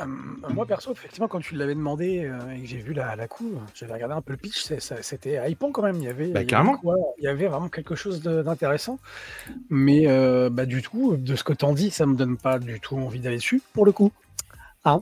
Euh, 0.00 0.06
moi, 0.52 0.66
perso, 0.66 0.90
effectivement, 0.92 1.28
quand 1.28 1.38
tu 1.40 1.54
l'avais 1.54 1.74
demandé 1.76 2.24
euh, 2.24 2.50
et 2.50 2.60
que 2.62 2.66
j'ai 2.66 2.78
vu 2.78 2.94
la, 2.94 3.14
la 3.14 3.28
couve, 3.28 3.60
j'avais 3.74 3.92
regardé 3.92 4.14
un 4.14 4.22
peu 4.22 4.32
le 4.32 4.38
pitch, 4.38 4.64
c'était 5.02 5.50
hypant 5.50 5.70
quand 5.70 5.82
même. 5.82 5.96
Il 5.96 6.02
y 6.04 6.08
avait, 6.08 6.24
il 6.24 6.30
y 6.30 6.32
Bah, 6.32 6.40
avait 6.40 6.46
carrément. 6.46 6.76
quoi- 6.76 6.96
il 7.18 7.24
y 7.24 7.28
avait 7.28 7.46
vraiment 7.46 7.68
quelque 7.68 7.94
chose 7.94 8.20
d'intéressant. 8.20 8.98
Mais 9.70 10.04
euh, 10.08 10.50
bah, 10.50 10.66
du 10.66 10.82
tout, 10.82 11.16
de 11.16 11.36
ce 11.36 11.44
que 11.44 11.52
t'en 11.52 11.72
dis, 11.74 11.90
ça 11.90 12.06
me 12.06 12.16
donne 12.16 12.36
pas 12.36 12.58
du 12.58 12.80
tout 12.80 12.96
envie 12.96 13.20
d'aller 13.20 13.36
dessus, 13.36 13.62
pour 13.72 13.86
le 13.86 13.92
coup. 13.92 14.10
Hein? 14.84 15.00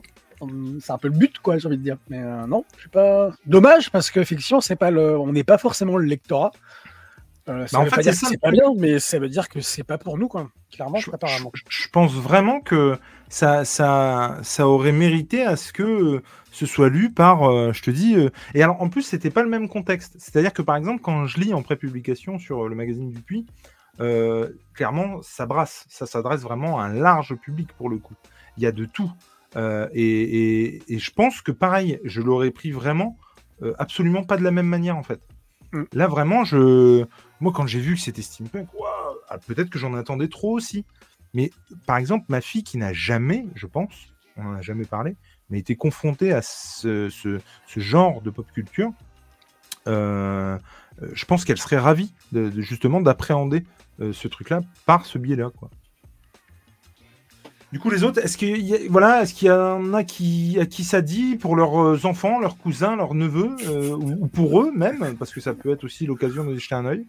C'est 0.81 0.91
un 0.91 0.97
peu 0.97 1.07
le 1.07 1.13
but, 1.17 1.39
quoi, 1.39 1.57
j'ai 1.57 1.67
envie 1.67 1.77
de 1.77 1.83
dire. 1.83 1.97
Mais 2.09 2.19
non, 2.47 2.63
je 2.75 2.81
suis 2.81 2.89
pas. 2.89 3.31
Dommage, 3.45 3.89
parce 3.91 4.11
qu'effectivement, 4.11 4.61
c'est 4.61 4.75
pas 4.75 4.91
le... 4.91 5.17
on 5.17 5.31
n'est 5.31 5.43
pas 5.45 5.57
forcément 5.57 5.97
le 5.97 6.05
lectorat. 6.05 6.51
Euh, 7.49 7.67
ça 7.67 7.77
Bah, 7.79 7.83
en 7.83 7.89
fait, 7.89 8.11
c'est 8.13 8.37
pas 8.39 8.51
bien, 8.51 8.63
mais 8.77 8.99
ça 8.99 9.19
veut 9.19 9.27
dire 9.29 9.49
que 9.49 9.59
c'est 9.59 9.83
pas 9.83 9.97
pour 9.97 10.17
nous, 10.17 10.27
quoi. 10.29 10.49
Clairement, 10.71 10.97
je, 10.97 11.11
apparemment. 11.11 11.51
je- 11.53 11.63
je 11.67 11.89
pense 11.89 12.13
vraiment 12.13 12.61
que 12.61 12.97
ça, 13.29 13.65
ça, 13.65 14.39
ça 14.43 14.67
aurait 14.67 14.91
mérité 14.93 15.43
à 15.43 15.55
ce 15.57 15.73
que 15.73 15.83
euh, 15.83 16.21
ce 16.51 16.65
soit 16.65 16.89
lu 16.89 17.11
par, 17.11 17.43
euh, 17.43 17.73
je 17.73 17.81
te 17.81 17.91
dis, 17.91 18.15
euh, 18.15 18.29
et 18.53 18.63
alors 18.63 18.81
en 18.81 18.89
plus 18.89 19.01
c'était 19.01 19.29
pas 19.29 19.43
le 19.43 19.49
même 19.49 19.67
contexte. 19.67 20.15
C'est-à-dire 20.19 20.53
que 20.53 20.61
par 20.61 20.75
exemple 20.77 21.01
quand 21.01 21.25
je 21.25 21.39
lis 21.39 21.53
en 21.53 21.61
prépublication 21.63 22.39
sur 22.39 22.65
euh, 22.65 22.69
le 22.69 22.75
magazine 22.75 23.11
Dupuis, 23.11 23.45
euh, 23.99 24.49
clairement 24.73 25.21
ça 25.21 25.45
brasse, 25.45 25.85
ça 25.89 26.05
s'adresse 26.05 26.41
vraiment 26.41 26.79
à 26.79 26.85
un 26.85 26.93
large 26.93 27.35
public 27.35 27.69
pour 27.77 27.89
le 27.89 27.97
coup. 27.97 28.15
Il 28.57 28.63
y 28.63 28.67
a 28.67 28.71
de 28.71 28.85
tout. 28.85 29.11
Euh, 29.55 29.87
et, 29.93 30.03
et- 30.05 30.83
et 30.93 30.97
je 30.99 31.11
pense 31.11 31.41
que 31.41 31.51
pareil, 31.51 31.99
je 32.03 32.21
l'aurais 32.21 32.51
pris 32.51 32.71
vraiment 32.71 33.17
euh, 33.61 33.73
absolument 33.77 34.23
pas 34.23 34.37
de 34.37 34.43
la 34.43 34.51
même 34.51 34.67
manière 34.67 34.97
en 34.97 35.03
fait. 35.03 35.19
Mm. 35.73 35.83
Là 35.93 36.07
vraiment, 36.07 36.43
je, 36.45 37.05
moi 37.41 37.51
quand 37.53 37.67
j'ai 37.67 37.79
vu 37.79 37.95
que 37.95 38.01
c'était 38.01 38.21
steampunk, 38.21 38.69
ah, 39.29 39.37
peut-être 39.37 39.69
que 39.69 39.79
j'en 39.79 39.93
attendais 39.95 40.27
trop 40.27 40.53
aussi. 40.55 40.85
Mais 41.33 41.51
par 41.87 41.97
exemple, 41.97 42.25
ma 42.29 42.41
fille 42.41 42.63
qui 42.63 42.77
n'a 42.77 42.93
jamais, 42.93 43.47
je 43.55 43.65
pense, 43.65 44.13
on 44.37 44.43
n'en 44.43 44.53
a 44.53 44.61
jamais 44.61 44.85
parlé, 44.85 45.15
mais 45.49 45.59
été 45.59 45.75
confrontée 45.75 46.31
à 46.31 46.41
ce, 46.41 47.09
genre 47.75 48.21
de 48.21 48.29
pop 48.29 48.45
culture, 48.51 48.91
euh, 49.87 50.57
euh, 51.01 51.09
je 51.13 51.25
pense 51.25 51.43
qu'elle 51.43 51.57
serait 51.57 51.77
ravie 51.77 52.13
justement 52.57 53.01
d'appréhender 53.01 53.65
euh, 53.99 54.13
ce 54.13 54.27
truc-là 54.27 54.61
par 54.85 55.05
ce 55.05 55.17
biais-là. 55.17 55.51
Du 57.73 57.79
coup, 57.79 57.89
les 57.89 58.03
autres, 58.03 58.23
est-ce 58.23 58.37
qu'il 58.37 58.55
y, 58.63 58.75
a- 58.75 58.87
voilà, 58.87 59.23
est-ce 59.23 59.33
qu'il 59.33 59.47
y 59.47 59.51
en 59.51 59.95
a 59.95 60.03
qui, 60.03 60.59
à 60.59 60.67
qui 60.67 60.83
ça 60.83 61.01
dit 61.01 61.37
pour 61.37 61.55
leurs 61.55 61.81
euh, 61.81 62.05
enfants, 62.05 62.39
leurs 62.39 62.55
cousins, 62.55 62.95
leurs 62.95 63.15
neveux, 63.15 63.55
euh, 63.65 63.95
ou, 63.95 64.25
ou 64.25 64.27
pour 64.27 64.61
eux 64.61 64.71
même, 64.71 65.17
parce 65.17 65.33
que 65.33 65.41
ça 65.41 65.55
peut 65.55 65.71
être 65.71 65.83
aussi 65.83 66.05
l'occasion 66.05 66.43
de 66.43 66.55
jeter 66.55 66.75
un 66.75 66.85
œil? 66.85 67.03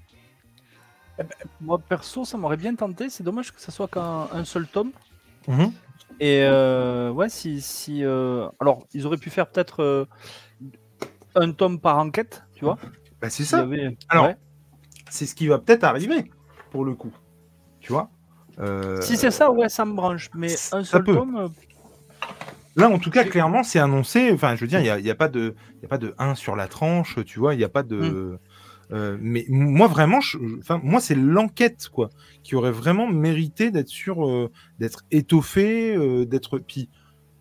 Moi, 1.60 1.78
perso, 1.78 2.24
ça 2.24 2.38
m'aurait 2.38 2.56
bien 2.56 2.74
tenté. 2.74 3.10
C'est 3.10 3.22
dommage 3.22 3.52
que 3.52 3.60
ça 3.60 3.72
soit 3.72 3.88
qu'un 3.88 4.26
un 4.32 4.42
seul 4.44 4.66
tome. 4.66 4.92
Mhm. 5.48 5.70
Et 6.18 6.40
euh, 6.44 7.10
ouais, 7.10 7.28
si. 7.28 7.60
si 7.60 8.02
euh, 8.02 8.48
Alors, 8.58 8.86
ils 8.94 9.04
auraient 9.06 9.18
pu 9.18 9.28
faire 9.28 9.46
peut-être 9.46 10.08
un 11.34 11.52
tome 11.52 11.78
par 11.78 11.98
enquête, 11.98 12.42
tu 12.54 12.64
vois. 12.64 12.78
Bah, 13.20 13.28
c'est 13.28 13.44
ça. 13.44 13.58
avait- 13.60 13.98
Alors, 14.08 14.28
ouais. 14.28 14.36
c'est 15.10 15.26
ce 15.26 15.34
qui 15.34 15.46
va 15.46 15.58
peut-être 15.58 15.84
arriver, 15.84 16.30
pour 16.70 16.86
le 16.86 16.94
coup. 16.94 17.12
Tu 17.80 17.92
vois? 17.92 18.08
Euh, 18.60 19.00
Si 19.02 19.16
c'est 19.16 19.30
ça, 19.30 19.50
ouais, 19.50 19.68
ça 19.68 19.84
me 19.84 19.94
branche. 19.94 20.30
Mais 20.34 20.48
ça 20.48 20.76
un 20.78 20.84
seul 20.84 21.04
peut. 21.04 21.14
tome, 21.14 21.36
euh, 21.36 21.48
Là, 22.76 22.88
en 22.90 22.98
tout 22.98 23.10
cas, 23.10 23.22
clairement, 23.24 23.62
c'est 23.62 23.78
annoncé. 23.78 24.30
Enfin, 24.32 24.56
je 24.56 24.62
veux 24.62 24.66
dire, 24.66 24.80
il 24.80 24.84
n'y 24.84 24.90
a, 24.90 24.98
il 24.98 25.04
y 25.06 25.10
a 25.10 25.14
pas 25.14 25.28
de, 25.28 25.54
il 25.76 25.82
y 25.82 25.84
a 25.84 25.88
pas 25.88 25.98
de 25.98 26.12
1 26.18 26.34
sur 26.34 26.56
la 26.56 26.66
tranche, 26.66 27.18
tu 27.24 27.38
vois. 27.38 27.54
Il 27.54 27.58
n'y 27.58 27.64
a 27.64 27.68
pas 27.68 27.84
de. 27.84 27.96
Mm. 27.96 28.38
euh, 28.92 29.16
mais 29.20 29.44
moi, 29.48 29.86
vraiment, 29.86 30.20
je- 30.20 30.38
enfin, 30.58 30.80
moi, 30.82 31.00
c'est 31.00 31.14
l'enquête, 31.14 31.88
quoi, 31.92 32.10
qui 32.42 32.56
aurait 32.56 32.72
vraiment 32.72 33.06
mérité 33.06 33.70
d'être 33.70 33.88
sur, 33.88 34.26
euh, 34.28 34.50
d'être 34.80 35.04
étoffé, 35.12 35.94
euh, 35.96 36.26
d'être. 36.26 36.58
Puis, 36.58 36.88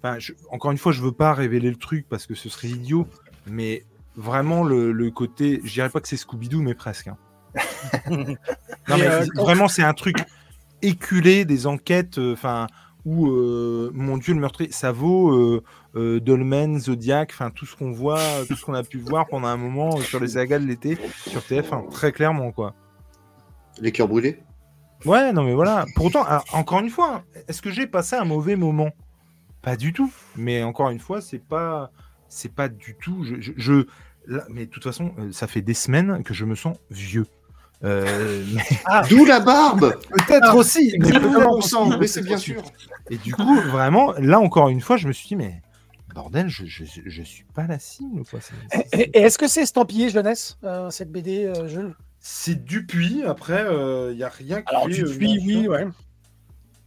enfin, 0.04 0.20
je- 0.20 0.34
encore 0.52 0.72
une 0.72 0.78
fois, 0.78 0.92
je 0.92 1.02
veux 1.02 1.12
pas 1.12 1.34
révéler 1.34 1.70
le 1.72 1.78
truc 1.78 2.06
parce 2.10 2.28
que 2.28 2.36
ce 2.36 2.48
serait 2.48 2.70
idiot, 2.70 3.08
mais 3.48 3.86
vraiment 4.16 4.64
le, 4.64 4.92
le 4.92 5.10
côté, 5.10 5.62
je 5.64 5.74
dirais 5.74 5.90
pas 5.90 6.00
que 6.00 6.08
c'est 6.08 6.16
Scooby-Doo, 6.18 6.62
mais 6.62 6.76
presque. 6.76 7.08
hein. 7.08 7.18
non, 8.10 8.36
Mais, 8.90 9.08
euh, 9.08 9.26
vraiment, 9.36 9.68
c'est 9.68 9.84
un 9.84 9.94
truc 9.94 10.18
éculé 10.84 11.46
des 11.46 11.66
enquêtes, 11.68 12.18
euh, 12.20 12.34
enfin, 12.34 12.68
où, 13.06 13.28
euh, 13.28 13.92
mon 13.94 14.18
Dieu, 14.18 14.34
le 14.34 14.40
meurtrier, 14.40 14.72
ça 14.72 14.92
vaut 14.92 15.62
euh, 15.96 16.20
Dolmen, 16.20 16.80
Zodiac, 16.80 17.32
enfin, 17.34 17.50
tout 17.52 17.66
ce 17.66 17.76
qu'on 17.76 17.92
voit, 17.92 18.22
tout 18.48 18.56
ce 18.56 18.64
qu'on 18.66 18.74
a 18.74 18.84
pu 18.84 18.98
voir 18.98 19.28
pendant 19.28 19.48
un 19.48 19.58
moment 19.58 19.98
sur 19.98 20.20
les 20.20 20.30
sagas 20.30 20.60
de 20.60 20.66
l'été, 20.66 20.98
sur 21.28 21.42
TF1, 21.42 21.90
très 21.90 22.12
clairement, 22.12 22.52
quoi. 22.52 22.74
Les 23.82 23.92
cœurs 23.92 24.08
brûlés 24.08 24.40
Ouais, 25.06 25.34
non, 25.34 25.44
mais 25.44 25.54
voilà. 25.54 25.86
Pourtant, 25.96 26.24
alors, 26.24 26.46
encore 26.54 26.80
une 26.80 26.90
fois, 26.90 27.16
hein, 27.16 27.24
est-ce 27.50 27.62
que 27.62 27.70
j'ai 27.72 27.88
passé 27.88 28.16
un 28.16 28.24
mauvais 28.24 28.56
moment? 28.56 28.92
Pas 29.62 29.76
du 29.76 29.92
tout. 29.92 30.12
Mais 30.38 30.64
encore 30.64 30.90
une 30.92 31.00
fois, 31.00 31.20
c'est 31.20 31.44
pas, 31.44 31.92
c'est 32.30 32.54
pas 32.54 32.70
du 32.70 32.96
tout. 32.96 33.24
Je, 33.26 33.36
je- 33.42 33.52
je- 33.58 33.86
là, 34.28 34.44
mais 34.50 34.66
de 34.66 34.72
toute 34.72 34.84
façon, 34.84 35.12
ça 35.32 35.48
fait 35.48 35.62
des 35.62 35.74
semaines 35.74 36.24
que 36.24 36.34
je 36.34 36.46
me 36.46 36.56
sens 36.56 36.78
vieux. 36.90 37.26
Euh, 37.84 38.44
mais 38.54 38.62
D'où 39.10 39.26
la 39.26 39.40
barbe 39.40 39.96
peut-être 40.12 40.56
aussi. 40.56 40.96
Mais 41.00 41.12
la 41.12 41.20
aussi, 41.20 41.98
mais 41.98 41.98
peut-être 41.98 42.08
c'est 42.08 42.22
bien 42.22 42.38
sûr. 42.38 42.62
Et 43.10 43.18
du 43.18 43.34
coup, 43.34 43.56
vraiment, 43.62 44.14
là 44.14 44.40
encore 44.40 44.70
une 44.70 44.82
fois, 44.82 44.96
je 44.98 45.08
me 45.08 45.14
suis 45.14 45.28
dit, 45.28 45.36
mais 45.36 45.62
bordel, 46.16 46.48
je, 46.48 46.66
je, 46.66 46.84
je 47.06 47.24
suis 47.24 47.44
pas 47.54 47.68
la 47.68 47.80
cible. 47.80 48.24
quoi. 48.30 48.40
Est-ce 48.94 49.38
que 49.38 49.48
c'est 49.48 49.64
estampillé 49.64 50.10
jeunesse, 50.10 50.58
euh, 50.64 50.90
cette 50.92 51.12
BD, 51.12 51.46
euh, 51.46 51.68
Jules? 51.68 51.96
C'est 52.20 52.64
Dupuis. 52.64 53.24
Après, 53.26 53.66
il 54.12 54.18
y 54.18 54.24
a 54.24 54.30
rien 54.30 54.62
qui 54.62 54.68
Alors, 54.74 54.86
euh, 54.86 54.90
Dupuis, 54.90 55.40
oui, 55.46 55.68
ouais. 55.68 55.86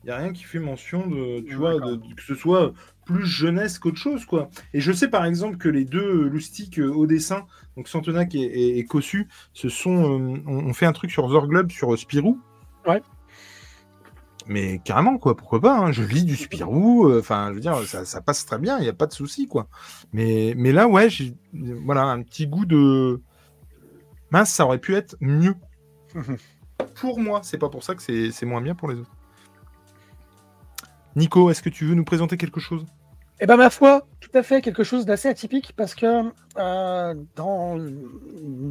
Il 0.06 0.10
y 0.10 0.12
a 0.12 0.18
rien 0.18 0.32
qui 0.32 0.44
fait 0.44 0.60
mention 0.60 1.04
de, 1.08 1.40
tu 1.40 1.56
vois, 1.56 1.74
d'accord. 1.74 1.90
de- 1.90 1.96
de- 1.96 2.14
que 2.14 2.22
ce 2.22 2.36
soit 2.36 2.72
plus 3.06 3.26
jeunesse 3.26 3.80
qu'autre 3.80 3.96
chose, 3.98 4.24
quoi. 4.24 4.50
Et 4.72 4.80
je 4.80 4.92
sais 4.92 5.08
par 5.08 5.24
exemple 5.24 5.56
que 5.56 5.68
les 5.68 5.84
deux 5.84 6.28
loustiques 6.28 6.78
euh, 6.78 6.88
au 6.92 7.08
dessin, 7.08 7.44
donc 7.76 7.88
Santenac 7.88 8.32
et, 8.36 8.38
et, 8.38 8.78
et 8.78 8.84
Cossu, 8.84 9.26
se 9.52 9.68
sont, 9.68 10.04
euh, 10.20 10.42
ont, 10.46 10.66
ont 10.68 10.72
fait 10.74 10.86
un 10.86 10.92
truc 10.92 11.10
sur 11.10 11.28
Zorglub 11.28 11.72
sur 11.72 11.92
euh, 11.92 11.96
Spirou. 11.96 12.40
Ouais. 12.86 13.02
Mais 14.46 14.78
carrément, 14.84 15.18
quoi, 15.18 15.36
pourquoi 15.36 15.60
pas, 15.60 15.76
hein, 15.76 15.90
je 15.90 16.04
lis 16.04 16.22
du 16.24 16.36
Spirou, 16.36 17.08
euh, 17.08 17.18
enfin, 17.18 17.48
je 17.48 17.54
veux 17.54 17.60
dire, 17.60 17.76
ça, 17.82 18.04
ça 18.04 18.20
passe 18.20 18.46
très 18.46 18.58
bien, 18.60 18.78
il 18.78 18.82
n'y 18.82 18.88
a 18.88 18.92
pas 18.92 19.08
de 19.08 19.12
souci, 19.12 19.48
quoi. 19.48 19.66
Mais, 20.12 20.54
mais 20.56 20.70
là, 20.70 20.86
ouais, 20.86 21.10
j'ai 21.10 21.34
voilà, 21.52 22.04
un 22.04 22.22
petit 22.22 22.46
goût 22.46 22.64
de... 22.64 23.20
Mince, 24.30 24.52
ça 24.52 24.64
aurait 24.66 24.78
pu 24.78 24.94
être 24.94 25.16
mieux. 25.20 25.56
pour 27.00 27.18
moi. 27.18 27.40
C'est 27.42 27.58
pas 27.58 27.68
pour 27.68 27.82
ça 27.82 27.94
que 27.94 28.02
c'est 28.02 28.46
moins 28.46 28.60
bien 28.60 28.74
pour 28.76 28.88
les 28.88 28.96
autres. 29.00 29.10
Nico, 31.16 31.50
est-ce 31.50 31.62
que 31.62 31.68
tu 31.70 31.84
veux 31.86 31.94
nous 31.94 32.04
présenter 32.04 32.36
quelque 32.36 32.60
chose? 32.60 32.84
Eh 33.40 33.46
ben 33.46 33.56
ma 33.56 33.68
foi, 33.70 34.06
tout 34.20 34.30
à 34.34 34.42
fait 34.42 34.62
quelque 34.62 34.82
chose 34.84 35.04
d'assez 35.04 35.28
atypique 35.28 35.72
parce 35.76 35.94
que 35.94 36.30
euh, 36.58 37.14
dans 37.34 37.78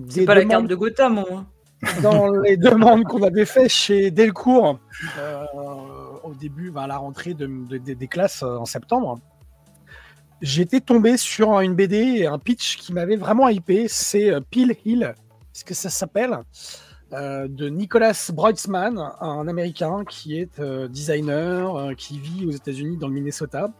C'est 0.09 0.21
des 0.21 0.25
pas 0.25 0.35
la 0.35 0.45
carte 0.45 0.67
de 0.67 0.75
Gotham, 0.75 1.19
au 1.19 1.29
moins. 1.29 1.47
dans 2.01 2.31
les 2.31 2.57
demandes 2.57 3.03
qu'on 3.03 3.21
avait 3.21 3.45
fait 3.45 3.67
chez 3.69 4.09
Delcourt 4.09 4.79
euh, 5.19 5.43
au 6.23 6.33
début, 6.33 6.71
ben, 6.71 6.83
à 6.83 6.87
la 6.87 6.97
rentrée 6.97 7.33
de- 7.33 7.45
de- 7.45 7.77
de- 7.77 7.93
des 7.93 8.07
classes 8.07 8.41
euh, 8.43 8.57
en 8.57 8.65
septembre, 8.65 9.19
j'étais 10.41 10.79
tombé 10.79 11.17
sur 11.17 11.59
une 11.59 11.75
BD 11.75 11.97
et 11.97 12.25
un 12.27 12.39
pitch 12.39 12.77
qui 12.77 12.91
m'avait 12.93 13.17
vraiment 13.17 13.49
hypé. 13.49 13.87
C'est 13.87 14.31
Peel 14.49 14.75
Hill, 14.85 15.13
ce 15.53 15.63
que 15.63 15.73
ça 15.75 15.89
s'appelle, 15.89 16.39
euh, 17.15 17.47
de 17.47 17.69
Nicholas 17.69 18.29
Breutzmann, 18.33 18.99
un 19.21 19.47
Américain 19.47 20.03
qui 20.03 20.37
est 20.37 20.59
euh, 20.59 20.89
designer, 20.89 21.75
euh, 21.75 21.93
qui 21.93 22.19
vit 22.19 22.45
aux 22.45 22.51
États-Unis 22.51 22.97
dans 22.97 23.07
le 23.07 23.13
Minnesota. 23.13 23.71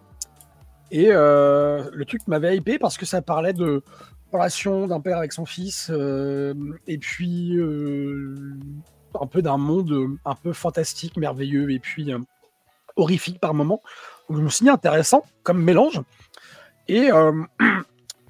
Et 0.91 1.09
le 1.09 2.03
truc 2.05 2.25
m'avait 2.27 2.55
hypé 2.55 2.79
parce 2.79 2.97
que 2.97 3.05
ça 3.05 3.21
parlait 3.21 3.53
de 3.53 3.83
relation 4.31 4.87
d'un 4.87 5.01
père 5.01 5.17
avec 5.17 5.33
son 5.33 5.45
fils, 5.45 5.91
et 6.87 6.97
puis 6.99 7.59
un 9.19 9.27
peu 9.27 9.41
d'un 9.41 9.57
monde 9.57 10.17
un 10.23 10.35
peu 10.35 10.53
fantastique, 10.53 11.17
merveilleux, 11.17 11.71
et 11.71 11.79
puis 11.79 12.13
horrifique 12.95 13.39
par 13.41 13.53
moments. 13.53 13.81
Donc 14.29 14.37
je 14.37 14.43
me 14.43 14.49
suis 14.49 14.63
dit 14.63 14.69
intéressant 14.69 15.25
comme 15.43 15.61
mélange. 15.61 16.01
Et 16.87 17.09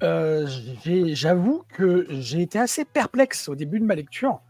j'avoue 0.00 1.62
que 1.68 2.06
j'ai 2.08 2.40
été 2.40 2.58
assez 2.58 2.84
perplexe 2.86 3.48
au 3.48 3.54
début 3.54 3.78
de 3.78 3.84
ma 3.84 3.94
lecture. 3.94 4.40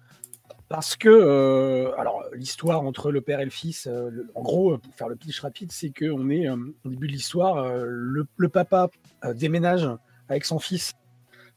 Parce 0.68 0.96
que, 0.96 1.08
euh, 1.08 1.92
alors, 1.96 2.24
l'histoire 2.34 2.82
entre 2.82 3.12
le 3.12 3.20
père 3.20 3.38
et 3.40 3.44
le 3.44 3.50
fils, 3.52 3.86
euh, 3.86 4.10
en 4.34 4.42
gros, 4.42 4.78
pour 4.78 4.94
faire 4.94 5.08
le 5.08 5.14
pitch 5.14 5.40
rapide, 5.40 5.70
c'est 5.70 5.90
qu'on 5.96 6.28
est 6.28 6.48
euh, 6.48 6.56
au 6.84 6.88
début 6.88 7.06
de 7.06 7.12
l'histoire, 7.12 7.58
euh, 7.58 7.84
le, 7.86 8.48
papa 8.48 8.88
euh, 9.24 9.32
déménage 9.32 9.88
avec 10.28 10.44
son 10.44 10.58
fils 10.58 10.94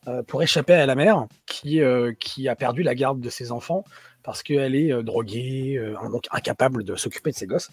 euh, 0.08 0.22
pour 0.22 0.44
échapper 0.44 0.74
à 0.74 0.86
la 0.86 0.94
mère 0.96 1.26
qui, 1.48 1.82
euh, 1.82 2.14
qui 2.20 2.48
a 2.48 2.56
perdu 2.56 2.84
la 2.84 2.94
garde 2.94 3.20
de 3.20 3.30
ses 3.30 3.52
enfants 3.52 3.84
parce 4.22 4.44
qu'elle 4.44 4.76
est 4.76 4.94
euh, 4.94 5.02
droguée, 5.02 5.78
euh, 5.78 5.96
donc 6.12 6.26
incapable 6.32 6.84
de 6.84 6.96
s'occuper 6.96 7.32
de 7.32 7.36
ses 7.36 7.48
gosses. 7.48 7.72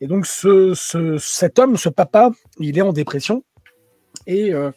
Et 0.00 0.08
donc 0.08 0.26
ce, 0.26 0.74
ce- 0.74 1.16
cet 1.18 1.60
homme, 1.60 1.76
ce 1.76 1.88
papa, 1.90 2.30
il 2.58 2.76
est 2.76 2.82
en 2.82 2.92
dépression 2.92 3.44
et 4.26 4.52
euh, 4.52 4.72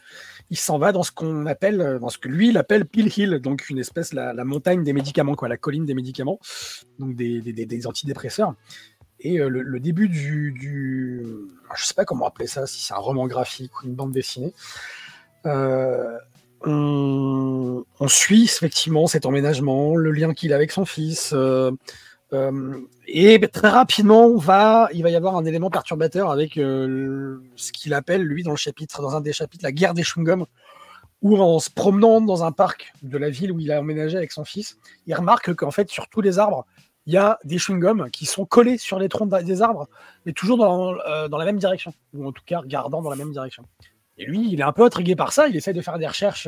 il 0.50 0.58
s'en 0.58 0.78
va 0.78 0.92
dans 0.92 1.04
ce 1.04 1.12
qu'on 1.12 1.46
appelle, 1.46 1.82
euh, 1.82 2.00
dans 2.00 2.10
ce 2.10 2.18
que 2.18 2.28
lui 2.28 2.50
il 2.50 2.58
appelle 2.58 2.86
Pill 2.86 3.12
Hill, 3.16 3.40
donc 3.40 3.70
une 3.70 3.80
espèce, 3.80 4.14
la, 4.14 4.34
la 4.34 4.46
montagne 4.46 4.84
des 4.84 4.94
médicaments, 4.94 5.36
quoi, 5.36 5.48
la 5.48 5.58
colline 5.58 5.86
des 5.86 5.94
médicaments, 5.94 6.40
donc 7.00 7.16
des, 7.16 7.88
antidépresseurs. 7.88 8.54
Et 9.20 9.40
euh, 9.40 9.48
le, 9.48 9.80
début 9.80 10.10
du, 10.10 10.52
du, 10.52 11.26
je 11.76 11.86
sais 11.86 11.94
pas 11.94 12.06
comment 12.06 12.28
appeler 12.28 12.48
ça, 12.48 12.68
si 12.68 12.82
c'est 12.82 12.94
un 12.94 12.98
roman 12.98 13.28
graphique 13.28 13.82
ou 13.82 13.88
une 13.88 13.96
bande 13.96 14.12
dessinée, 14.12 14.54
euh, 15.46 16.18
on, 16.62 17.84
suit 18.08 18.44
effectivement 18.44 19.08
cet 19.08 19.26
emménagement, 19.26 19.96
le 19.96 20.12
lien 20.12 20.34
qu'il 20.34 20.54
a 20.54 20.56
avec 20.56 20.72
son 20.72 20.86
fils. 20.86 21.34
Euh, 22.34 22.80
et 23.08 23.40
très 23.52 23.70
rapidement, 23.70 24.36
va, 24.36 24.90
il 24.94 25.04
va 25.04 25.10
y 25.10 25.16
avoir 25.16 25.36
un 25.36 25.46
élément 25.46 25.70
perturbateur 25.70 26.32
avec 26.32 26.58
euh, 26.58 27.40
ce 27.56 27.72
qu'il 27.72 27.94
appelle, 27.94 28.24
lui, 28.24 28.44
dans 28.44 28.54
un 28.54 29.22
des 29.22 29.34
chapitres, 29.34 29.64
la 29.64 29.72
guerre 29.72 29.94
des 29.94 30.04
chewing-gums, 30.04 30.46
où 31.22 31.38
en 31.38 31.60
se 31.60 31.70
promenant 31.70 32.22
dans 32.22 32.44
un 32.44 32.52
parc 32.52 32.94
de 33.04 33.18
la 33.18 33.30
ville 33.30 33.52
où 33.52 33.60
il 33.60 33.72
a 33.72 33.80
emménagé 33.80 34.18
avec 34.18 34.32
son 34.32 34.44
fils, 34.44 34.78
il 35.06 35.14
remarque 35.14 35.54
qu'en 35.54 35.72
fait, 35.72 35.90
sur 35.90 36.08
tous 36.10 36.22
les 36.22 36.40
arbres, 36.40 36.66
il 37.06 37.14
y 37.14 37.18
a 37.18 37.38
des 37.44 37.58
chewing-gums 37.58 38.10
qui 38.10 38.26
sont 38.26 38.46
collés 38.46 38.80
sur 38.80 38.98
les 38.98 39.10
troncs 39.10 39.30
des 39.44 39.62
arbres, 39.62 39.88
mais 40.26 40.34
toujours 40.34 40.58
dans, 40.58 40.96
euh, 41.08 41.28
dans 41.28 41.38
la 41.38 41.46
même 41.46 41.60
direction, 41.60 41.94
ou 42.16 42.28
en 42.28 42.32
tout 42.32 42.44
cas 42.46 42.60
regardant 42.60 43.02
dans 43.04 43.12
la 43.12 43.16
même 43.16 43.32
direction. 43.32 43.64
Et 44.18 44.26
lui, 44.26 44.50
il 44.52 44.60
est 44.60 44.64
un 44.64 44.72
peu 44.72 44.84
intrigué 44.84 45.16
par 45.16 45.32
ça, 45.32 45.48
il 45.48 45.56
essaie 45.56 45.74
de 45.74 45.82
faire 45.82 46.00
des 46.00 46.08
recherches 46.08 46.48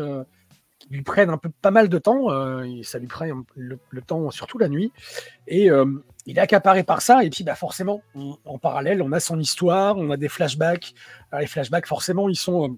lui 0.89 1.01
prennent 1.01 1.29
un 1.29 1.37
peu 1.37 1.49
pas 1.61 1.71
mal 1.71 1.89
de 1.89 1.97
temps, 1.97 2.31
euh, 2.31 2.65
ça 2.83 2.99
lui 2.99 3.07
prend 3.07 3.25
le, 3.55 3.79
temps, 4.01 4.29
surtout 4.31 4.57
la 4.57 4.69
nuit, 4.69 4.91
et 5.47 5.69
euh, 5.69 5.85
il 6.25 6.37
est 6.37 6.41
accaparé 6.41 6.83
par 6.83 7.01
ça, 7.01 7.23
et 7.23 7.29
puis 7.29 7.43
bah, 7.43 7.55
forcément, 7.55 8.01
en 8.45 8.57
parallèle, 8.57 9.01
on 9.01 9.11
a 9.11 9.19
son 9.19 9.39
histoire, 9.39 9.97
on 9.97 10.11
a 10.11 10.17
des 10.17 10.29
flashbacks. 10.29 10.93
Alors, 11.31 11.41
les 11.41 11.47
flashbacks, 11.47 11.87
forcément, 11.87 12.29
ils 12.29 12.35
sont, 12.35 12.77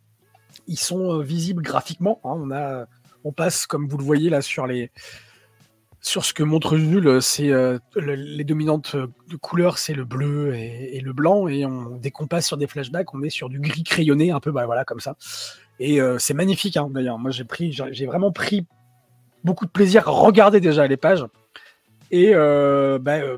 euh, 0.67 1.21
visibles 1.23 1.61
graphiquement. 1.61 2.19
hein. 2.23 2.85
On, 3.25 3.31
passe, 3.33 3.67
comme 3.67 3.87
vous 3.87 3.97
le 3.97 4.03
voyez 4.03 4.29
là, 4.29 4.41
sur 4.41 4.65
les, 4.65 4.91
sur 5.99 6.23
ce 6.23 6.33
que 6.33 6.43
montre 6.43 6.77
Jules, 6.77 7.21
c'est 7.21 7.49
le- 7.49 7.81
les 7.95 8.43
dominantes 8.45 8.95
de 8.95 9.35
couleurs, 9.35 9.77
c'est 9.77 9.93
le 9.93 10.05
bleu 10.05 10.55
et, 10.55 10.95
et 10.95 11.01
le 11.01 11.11
blanc. 11.11 11.49
Et 11.49 11.65
on, 11.65 11.97
dès 11.97 12.11
qu'on 12.11 12.27
passe 12.27 12.47
sur 12.47 12.55
des 12.55 12.65
flashbacks, 12.65 13.13
on 13.13 13.21
est 13.21 13.29
sur 13.29 13.49
du 13.49 13.59
gris 13.59 13.83
crayonné, 13.83 14.31
un 14.31 14.39
peu, 14.39 14.51
bah, 14.53 14.65
voilà, 14.65 14.85
comme 14.85 15.01
ça. 15.01 15.17
Et 15.79 16.01
euh, 16.01 16.17
c'est 16.19 16.33
magnifique, 16.33 16.77
hein, 16.77 16.89
d'ailleurs. 16.91 17.17
Moi, 17.17 17.31
j'ai 17.31 18.05
vraiment 18.05 18.31
pris 18.31 18.65
beaucoup 19.43 19.65
de 19.65 19.71
plaisir 19.71 20.07
à 20.07 20.11
regarder 20.11 20.59
déjà 20.59 20.85
les 20.87 20.97
pages. 20.97 21.25
Et 22.11 22.31
euh, 22.33 22.99
bah, 22.99 23.17
euh, 23.19 23.37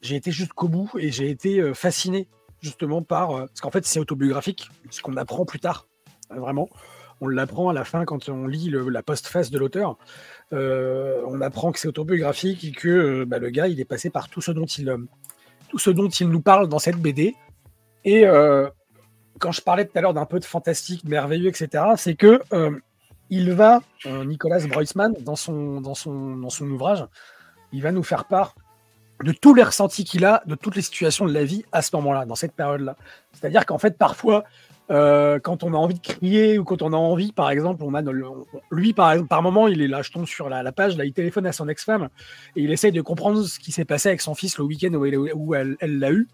j'ai 0.00 0.16
été 0.16 0.30
jusqu'au 0.30 0.68
bout 0.68 0.90
et 0.98 1.10
j'ai 1.10 1.28
été 1.28 1.74
fasciné 1.74 2.28
justement 2.60 3.02
par. 3.02 3.30
parce 3.46 3.60
qu'en 3.60 3.70
fait, 3.70 3.84
c'est 3.84 3.98
autobiographique, 3.98 4.70
ce 4.90 5.02
qu'on 5.02 5.16
apprend 5.16 5.44
plus 5.44 5.60
tard, 5.60 5.86
vraiment. 6.30 6.68
On 7.20 7.28
l'apprend 7.28 7.70
à 7.70 7.72
la 7.72 7.84
fin 7.84 8.04
quand 8.04 8.28
on 8.28 8.46
lit 8.46 8.68
le- 8.68 8.90
la 8.90 9.02
postface 9.02 9.50
de 9.50 9.58
l'auteur. 9.58 9.96
On 10.52 11.40
apprend 11.40 11.72
que 11.72 11.78
c'est 11.80 11.88
autobiographique 11.88 12.62
et 12.64 12.72
que 12.72 13.24
bah, 13.24 13.38
le 13.38 13.50
gars, 13.50 13.68
il 13.68 13.80
est 13.80 13.84
passé 13.86 14.10
par 14.10 14.28
tout 14.28 14.40
ce 14.40 14.52
dont 14.52 14.66
il, 14.66 14.94
tout 15.68 15.78
ce 15.78 15.90
dont 15.90 16.08
il 16.08 16.28
nous 16.28 16.40
parle 16.42 16.68
dans 16.68 16.78
cette 16.78 16.96
BD. 16.98 17.34
Et 18.04 18.24
quand 19.38 19.52
je 19.52 19.60
parlais 19.60 19.84
tout 19.84 19.96
à 19.96 20.00
l'heure 20.00 20.14
d'un 20.14 20.26
peu 20.26 20.40
de 20.40 20.44
fantastique, 20.44 21.04
de 21.04 21.10
merveilleux, 21.10 21.48
etc., 21.48 21.84
c'est 21.96 22.14
que 22.14 22.40
euh, 22.52 22.78
il 23.30 23.52
va, 23.52 23.80
euh, 24.06 24.24
Nicolas 24.24 24.64
Breutzmann, 24.66 25.14
dans 25.20 25.36
son, 25.36 25.80
dans, 25.80 25.94
son, 25.94 26.36
dans 26.36 26.50
son 26.50 26.68
ouvrage, 26.70 27.04
il 27.72 27.82
va 27.82 27.92
nous 27.92 28.02
faire 28.02 28.26
part 28.26 28.54
de 29.22 29.32
tous 29.32 29.54
les 29.54 29.62
ressentis 29.62 30.04
qu'il 30.04 30.24
a, 30.24 30.42
de 30.46 30.54
toutes 30.54 30.76
les 30.76 30.82
situations 30.82 31.26
de 31.26 31.32
la 31.32 31.44
vie 31.44 31.64
à 31.72 31.82
ce 31.82 31.94
moment-là, 31.96 32.26
dans 32.26 32.34
cette 32.34 32.52
période-là. 32.52 32.96
C'est-à-dire 33.32 33.64
qu'en 33.64 33.78
fait, 33.78 33.96
parfois, 33.96 34.44
euh, 34.90 35.38
quand 35.40 35.64
on 35.64 35.72
a 35.74 35.76
envie 35.76 35.94
de 35.94 36.00
crier 36.00 36.58
ou 36.58 36.64
quand 36.64 36.82
on 36.82 36.92
a 36.92 36.96
envie, 36.96 37.32
par 37.32 37.50
exemple, 37.50 37.82
on 37.82 37.94
a 37.94 38.02
lui, 38.70 38.92
par 38.92 39.16
par 39.26 39.42
moment, 39.42 39.68
il 39.68 39.80
est 39.80 39.88
là, 39.88 40.02
je 40.02 40.12
tombe 40.12 40.26
sur 40.26 40.48
la, 40.48 40.70
page, 40.70 40.96
il 41.02 41.12
téléphone 41.12 41.46
à 41.46 41.52
son 41.52 41.68
ex-femme 41.68 42.08
et 42.54 42.62
il 42.62 42.72
essaye 42.72 42.92
de 42.92 43.00
comprendre 43.00 43.42
ce 43.42 43.58
qui 43.58 43.72
s'est 43.72 43.84
passé 43.84 44.10
avec 44.10 44.20
son 44.20 44.34
fils 44.34 44.58
le 44.58 44.64
week-end 44.64 44.92
où 44.94 45.54
elle 45.54 45.76
l'a 45.80 46.12
eu. 46.12 46.28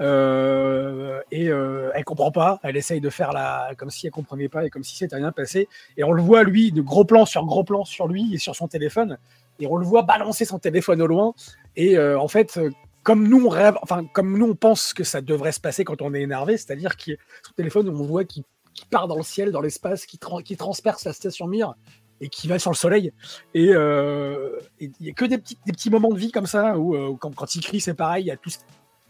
Euh, 0.00 1.20
et 1.30 1.48
euh, 1.48 1.92
elle 1.94 2.04
comprend 2.04 2.32
pas, 2.32 2.58
elle 2.64 2.76
essaye 2.76 3.00
de 3.00 3.10
faire 3.10 3.32
la 3.32 3.70
comme 3.78 3.90
si 3.90 4.06
elle 4.06 4.12
comprenait 4.12 4.48
pas 4.48 4.64
et 4.66 4.70
comme 4.70 4.82
si 4.82 4.96
c'était 4.96 5.16
rien 5.16 5.30
passé. 5.30 5.68
Et 5.96 6.02
on 6.02 6.12
le 6.12 6.22
voit 6.22 6.42
lui 6.42 6.72
de 6.72 6.80
gros 6.82 7.04
plan 7.04 7.24
sur 7.26 7.44
gros 7.44 7.62
plan 7.62 7.84
sur 7.84 8.08
lui 8.08 8.34
et 8.34 8.38
sur 8.38 8.56
son 8.56 8.66
téléphone. 8.66 9.18
Et 9.60 9.66
on 9.68 9.76
le 9.76 9.86
voit 9.86 10.02
balancer 10.02 10.44
son 10.44 10.58
téléphone 10.58 11.00
au 11.00 11.06
loin. 11.06 11.32
Et 11.76 11.96
euh, 11.96 12.18
en 12.18 12.26
fait, 12.26 12.56
euh, 12.56 12.70
comme 13.04 13.28
nous 13.28 13.46
on 13.46 13.48
rêve, 13.48 13.76
enfin 13.82 14.04
comme 14.12 14.36
nous 14.36 14.46
on 14.46 14.54
pense 14.56 14.94
que 14.94 15.04
ça 15.04 15.20
devrait 15.20 15.52
se 15.52 15.60
passer 15.60 15.84
quand 15.84 16.02
on 16.02 16.12
est 16.12 16.22
énervé, 16.22 16.56
c'est-à-dire 16.56 16.96
que 16.96 17.12
son 17.46 17.52
téléphone 17.56 17.88
on 17.88 18.02
voit 18.02 18.24
qu'il 18.24 18.42
qu'il 18.72 18.88
part 18.88 19.06
dans 19.06 19.16
le 19.16 19.22
ciel, 19.22 19.52
dans 19.52 19.60
l'espace, 19.60 20.04
qui, 20.04 20.18
tran- 20.18 20.42
qui 20.42 20.56
transperce 20.56 21.04
la 21.04 21.12
station 21.12 21.46
Mir 21.46 21.76
et 22.20 22.28
qui 22.28 22.48
va 22.48 22.58
sur 22.58 22.72
le 22.72 22.76
soleil. 22.76 23.12
Et 23.54 23.66
il 23.66 24.92
y 25.00 25.10
a 25.10 25.12
que 25.12 25.24
des 25.26 25.38
petits, 25.38 25.90
moments 25.90 26.10
de 26.10 26.18
vie 26.18 26.32
comme 26.32 26.46
ça 26.46 26.76
où 26.76 27.16
quand, 27.18 27.54
il 27.54 27.60
crie, 27.62 27.80
c'est 27.80 27.94
pareil, 27.94 28.24
il 28.24 28.26
y 28.26 28.32
a 28.32 28.36
tout, 28.36 28.50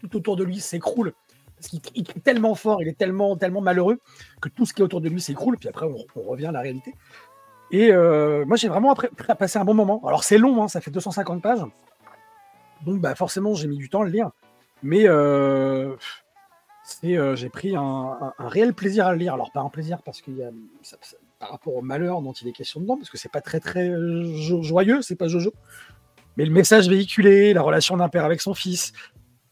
tout 0.07 0.17
autour 0.17 0.35
de 0.35 0.43
lui 0.43 0.59
s'écroule. 0.59 1.13
Parce 1.55 1.67
qu'il 1.67 1.79
il 1.95 2.03
crie 2.03 2.19
tellement 2.21 2.55
fort, 2.55 2.81
il 2.81 2.87
est 2.87 2.97
tellement, 2.97 3.37
tellement 3.37 3.61
malheureux 3.61 3.99
que 4.41 4.49
tout 4.49 4.65
ce 4.65 4.73
qui 4.73 4.81
est 4.81 4.85
autour 4.85 5.01
de 5.01 5.09
lui 5.09 5.21
s'écroule. 5.21 5.57
Puis 5.57 5.69
après, 5.69 5.85
on, 5.85 6.21
revient 6.29 6.47
à 6.47 6.51
la 6.51 6.61
réalité. 6.61 6.93
Et 7.71 7.91
euh, 7.91 8.45
moi, 8.45 8.57
j'ai 8.57 8.67
vraiment 8.67 8.95
passé 9.39 9.57
un 9.57 9.65
bon 9.65 9.73
moment. 9.73 10.01
Alors, 10.05 10.23
c'est 10.23 10.37
long, 10.37 10.63
hein, 10.63 10.67
ça 10.67 10.81
fait 10.81 10.91
250 10.91 11.41
pages. 11.41 11.65
Donc, 12.85 12.99
bah, 12.99 13.15
forcément, 13.15 13.53
j'ai 13.55 13.67
mis 13.67 13.77
du 13.77 13.89
temps 13.89 14.01
à 14.01 14.05
le 14.05 14.11
lire. 14.11 14.31
Mais 14.83 15.07
euh, 15.07 15.95
euh, 17.03 17.35
j'ai 17.35 17.49
pris 17.49 17.75
un, 17.75 18.33
réel 18.37 18.73
plaisir 18.73 19.07
à 19.07 19.13
le 19.13 19.17
lire. 19.17 19.33
Alors, 19.33 19.51
pas 19.51 19.61
un 19.61 19.69
plaisir 19.69 20.01
parce 20.03 20.21
qu'il 20.21 20.37
y 20.37 20.43
a, 20.43 20.51
par 21.39 21.49
rapport 21.49 21.75
au 21.75 21.81
malheur 21.81 22.21
dont 22.21 22.33
il 22.33 22.47
est 22.47 22.51
question 22.51 22.79
dedans, 22.79 22.97
parce 22.97 23.09
que 23.09 23.17
c'est 23.17 23.31
pas 23.31 23.41
très 23.41 23.59
très 23.59 23.89
euh, 23.89 24.23
jo- 24.35 24.61
joyeux, 24.61 25.01
c'est 25.01 25.15
pas 25.15 25.27
Jojo. 25.27 25.53
Mais 26.37 26.45
le 26.45 26.51
message 26.51 26.89
véhiculé, 26.89 27.53
la 27.53 27.61
relation 27.61 27.97
d'un 27.97 28.09
père 28.09 28.25
avec 28.25 28.41
son 28.41 28.53
fils. 28.53 28.93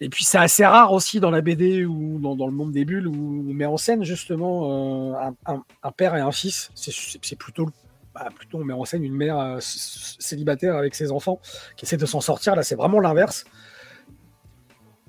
Et 0.03 0.09
puis 0.09 0.25
c'est 0.25 0.37
assez 0.37 0.65
rare 0.65 0.91
aussi 0.91 1.21
dans 1.21 1.31
la 1.31 1.39
BD 1.39 1.85
ou 1.85 2.19
dans, 2.19 2.45
le 2.45 2.51
monde 2.51 2.73
des 2.73 2.83
bulles 2.83 3.07
où 3.07 3.45
on 3.49 3.53
met 3.53 3.65
en 3.65 3.77
scène 3.77 4.03
justement 4.03 5.13
euh, 5.13 5.31
un, 5.45 5.91
père 5.91 6.13
et 6.17 6.19
un 6.19 6.33
fils. 6.33 6.71
C'est- 6.75 7.37
plutôt, 7.37 7.69
bah, 8.13 8.27
plutôt 8.35 8.57
on 8.57 8.65
met 8.65 8.73
en 8.73 8.83
scène 8.83 9.05
une 9.05 9.15
mère 9.15 9.39
euh, 9.39 9.59
célibataire 9.61 10.75
avec 10.75 10.93
ses 10.93 11.09
enfants 11.13 11.39
qui 11.77 11.85
essaie 11.85 11.95
de 11.95 12.05
s'en 12.05 12.19
sortir. 12.19 12.53
Là, 12.53 12.63
c'est 12.63 12.75
vraiment 12.75 12.99
l'inverse. 12.99 13.45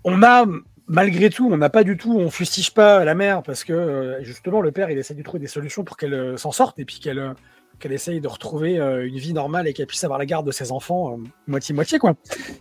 On 0.05 0.23
a, 0.23 0.47
malgré 0.87 1.29
tout, 1.29 1.49
on 1.51 1.57
n'a 1.57 1.71
pas 1.71 1.83
du 1.83 1.97
tout, 1.97 2.17
on 2.17 2.31
fustige 2.31 2.73
pas 2.73 3.05
la 3.05 3.17
mère 3.17 3.43
parce 3.43 3.65
que 3.65 3.73
euh, 3.73 4.23
justement 4.23 4.61
le 4.61 4.71
père 4.71 4.91
il 4.91 4.99
essaie 4.99 5.15
de 5.15 5.23
trouver 5.25 5.41
des 5.41 5.49
solutions 5.49 5.83
pour 5.83 5.97
qu'elle 5.97 6.39
s'en 6.39 6.53
sorte 6.53 6.79
et 6.79 6.85
puis 6.85 7.01
qu'elle 7.01 7.35
qu'elle 7.79 7.93
essaye 7.93 8.21
de 8.21 8.29
retrouver 8.29 8.79
euh, 8.79 9.07
une 9.07 9.17
vie 9.17 9.33
normale 9.33 9.67
et 9.69 9.73
qu'elle 9.73 9.87
puisse 9.87 10.05
avoir 10.05 10.19
la 10.19 10.27
garde 10.27 10.47
de 10.47 10.53
ses 10.53 10.73
enfants 10.73 11.13
euh, 11.13 11.23
moitié-moitié, 11.47 11.99
quoi. 11.99 12.15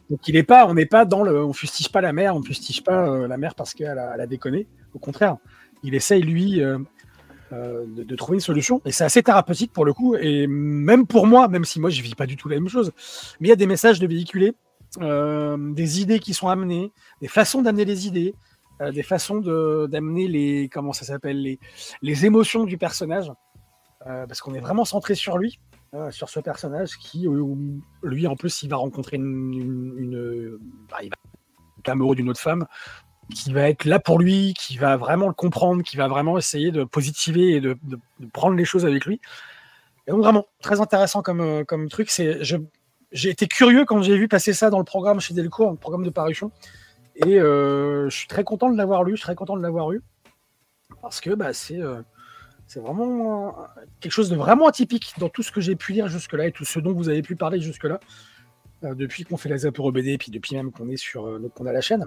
Donc 0.09 0.27
il 0.27 0.35
est 0.35 0.43
pas, 0.43 0.67
on 0.67 0.73
n'est 0.73 0.85
pas 0.85 1.05
dans 1.05 1.23
le, 1.23 1.43
on 1.43 1.53
fustige 1.53 1.91
pas 1.91 2.01
la 2.01 2.13
mère, 2.13 2.35
on 2.35 2.41
fustige 2.41 2.83
pas 2.83 3.07
euh, 3.07 3.27
la 3.27 3.37
mère 3.37 3.55
parce 3.55 3.73
qu'elle 3.73 3.97
a, 3.97 4.11
a 4.11 4.25
déconné. 4.27 4.67
Au 4.93 4.99
contraire, 4.99 5.37
il 5.83 5.95
essaye 5.95 6.21
lui 6.21 6.61
de, 7.51 8.15
trouver 8.15 8.37
une 8.37 8.41
solution 8.41 8.81
et 8.85 8.91
c'est 8.91 9.03
assez 9.03 9.21
thérapeutique 9.21 9.73
pour 9.73 9.85
le 9.85 9.93
coup. 9.93 10.15
Et 10.15 10.47
même 10.47 11.05
pour 11.07 11.27
moi, 11.27 11.47
même 11.47 11.65
si 11.65 11.79
moi 11.79 11.89
je 11.89 12.01
vis 12.01 12.15
pas 12.15 12.25
du 12.25 12.37
tout 12.37 12.47
la 12.47 12.55
même 12.55 12.69
chose, 12.69 12.91
mais 13.39 13.47
il 13.47 13.49
y 13.49 13.53
a 13.53 13.57
des 13.57 13.67
messages 13.67 13.99
de 13.99 14.07
véhiculer, 14.07 14.53
des 14.99 16.01
idées 16.01 16.19
qui 16.19 16.33
sont 16.33 16.47
amenées, 16.47 16.91
des 17.21 17.27
façons 17.27 17.61
d'amener 17.61 17.85
les 17.85 18.07
idées, 18.07 18.33
des 18.91 19.03
façons 19.03 19.39
d'amener 19.39 20.27
les, 20.27 20.69
comment 20.71 20.93
ça 20.93 21.05
s'appelle, 21.05 21.41
les, 21.41 21.59
les 22.01 22.25
émotions 22.25 22.65
du 22.65 22.77
personnage, 22.77 23.31
parce 24.05 24.41
qu'on 24.41 24.53
est 24.53 24.59
vraiment 24.59 24.85
centré 24.85 25.15
sur 25.15 25.37
lui, 25.37 25.59
euh, 25.93 26.09
sur 26.09 26.27
ce 26.27 26.39
personnage 26.39 26.97
qui, 26.97 27.27
euh, 27.27 27.55
lui 28.01 28.25
en 28.25 28.35
plus, 28.35 28.63
il 28.63 28.69
va 28.69 28.77
rencontrer 28.77 29.17
une, 29.17 30.57
bah, 30.89 30.97
il 31.03 31.09
va 31.09 31.15
être 31.77 31.89
amoureux 31.89 32.15
d'une 32.15 32.29
autre 32.29 32.39
femme, 32.39 32.65
qui 33.33 33.53
va 33.53 33.69
être 33.69 33.85
là 33.85 33.99
pour 33.99 34.17
lui, 34.17 34.55
qui 34.57 34.77
va 34.77 34.97
vraiment 34.97 35.27
le 35.27 35.33
comprendre, 35.33 35.83
qui 35.83 35.95
va 35.95 36.07
vraiment 36.07 36.35
essayer 36.39 36.71
de 36.71 36.83
positiver 36.83 37.51
et 37.51 37.61
de, 37.61 37.77
prendre 38.33 38.55
les 38.55 38.65
choses 38.65 38.87
avec 38.87 39.05
lui. 39.05 39.21
Et 40.07 40.11
donc 40.11 40.21
vraiment 40.21 40.47
très 40.61 40.81
intéressant 40.81 41.21
comme, 41.21 41.41
euh, 41.41 41.63
comme 41.63 41.89
truc. 41.89 42.11
J'ai 43.11 43.29
été 43.29 43.47
curieux 43.47 43.85
quand 43.85 44.01
j'ai 44.01 44.17
vu 44.17 44.27
passer 44.27 44.53
ça 44.53 44.71
dans 44.71 44.79
le 44.79 44.85
programme 44.85 45.19
chez 45.19 45.35
Delcourt, 45.35 45.69
le 45.69 45.77
programme 45.77 46.03
de 46.03 46.09
parution. 46.09 46.51
Et 47.15 47.39
euh, 47.39 48.09
je 48.09 48.17
suis 48.17 48.27
très 48.27 48.43
content 48.43 48.71
de 48.71 48.77
l'avoir 48.77 49.03
lu, 49.03 49.11
je 49.11 49.17
suis 49.17 49.25
très 49.25 49.35
content 49.35 49.55
de 49.55 49.61
l'avoir 49.61 49.91
eu. 49.91 50.01
Parce 51.03 51.21
que 51.21 51.29
bah, 51.35 51.53
c'est 51.53 51.79
euh, 51.79 52.01
c'est 52.65 52.79
vraiment 52.79 53.49
euh, 53.49 53.82
quelque 54.03 54.11
chose 54.11 54.29
de 54.29 54.35
vraiment 54.35 54.67
atypique 54.67 55.13
dans 55.17 55.29
tout 55.29 55.41
ce 55.41 55.51
que 55.51 55.61
j'ai 55.61 55.75
pu 55.75 55.93
lire 55.93 56.07
jusque-là 56.07 56.45
et 56.47 56.51
tout 56.51 56.65
ce 56.65 56.79
dont 56.79 56.93
vous 56.93 57.09
avez 57.09 57.21
pu 57.23 57.35
parler 57.35 57.59
jusque-là. 57.59 57.99
euh, 58.83 58.93
depuis 58.95 59.23
qu'on 59.23 59.37
fait 59.37 59.49
la 59.49 59.57
Zapper 59.57 59.91
BD 59.91 60.11
et 60.11 60.17
puis 60.17 60.29
depuis 60.31 60.55
même 60.55 60.71
qu'on 60.71 60.89
est 60.89 60.97
sur 60.97 61.25
euh, 61.27 61.51
qu'on 61.55 61.65
a 61.65 61.71
la 61.73 61.81
chaîne. 61.81 62.05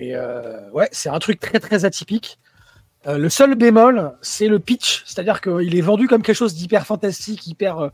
Et 0.00 0.16
euh, 0.16 0.70
ouais, 0.72 0.88
c'est 0.92 1.08
un 1.10 1.18
truc 1.18 1.38
très 1.38 1.60
très 1.60 1.84
atypique. 1.84 2.38
Le 3.06 3.28
seul 3.30 3.54
bémol, 3.54 4.16
c'est 4.20 4.48
le 4.48 4.58
pitch, 4.58 5.02
c'est-à-dire 5.06 5.40
qu'il 5.40 5.74
est 5.74 5.80
vendu 5.80 6.08
comme 6.08 6.20
quelque 6.20 6.36
chose 6.36 6.54
d'hyper 6.54 6.84
fantastique, 6.84 7.46
hyper. 7.46 7.90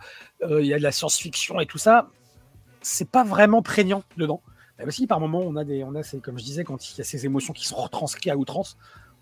Il 0.48 0.64
y 0.66 0.74
a 0.74 0.78
de 0.78 0.82
la 0.82 0.90
science-fiction 0.92 1.60
et 1.60 1.66
tout 1.66 1.78
ça. 1.78 2.08
C'est 2.80 3.08
pas 3.08 3.22
vraiment 3.22 3.62
prégnant 3.62 4.02
dedans. 4.16 4.42
Même 4.78 4.90
si 4.90 5.06
par 5.06 5.20
moment 5.20 5.40
on 5.40 5.54
a 5.56 5.62
des, 5.64 5.84
on 5.84 5.94
a 5.94 6.02
ces- 6.02 6.18
comme 6.20 6.36
je 6.38 6.44
disais, 6.44 6.64
quand 6.64 6.90
il 6.90 6.98
y 6.98 7.00
a 7.00 7.04
ces 7.04 7.26
émotions 7.26 7.52
qui 7.52 7.64
sont 7.66 7.76
retranscrites 7.76 8.32
à 8.32 8.36
outrance, 8.36 8.76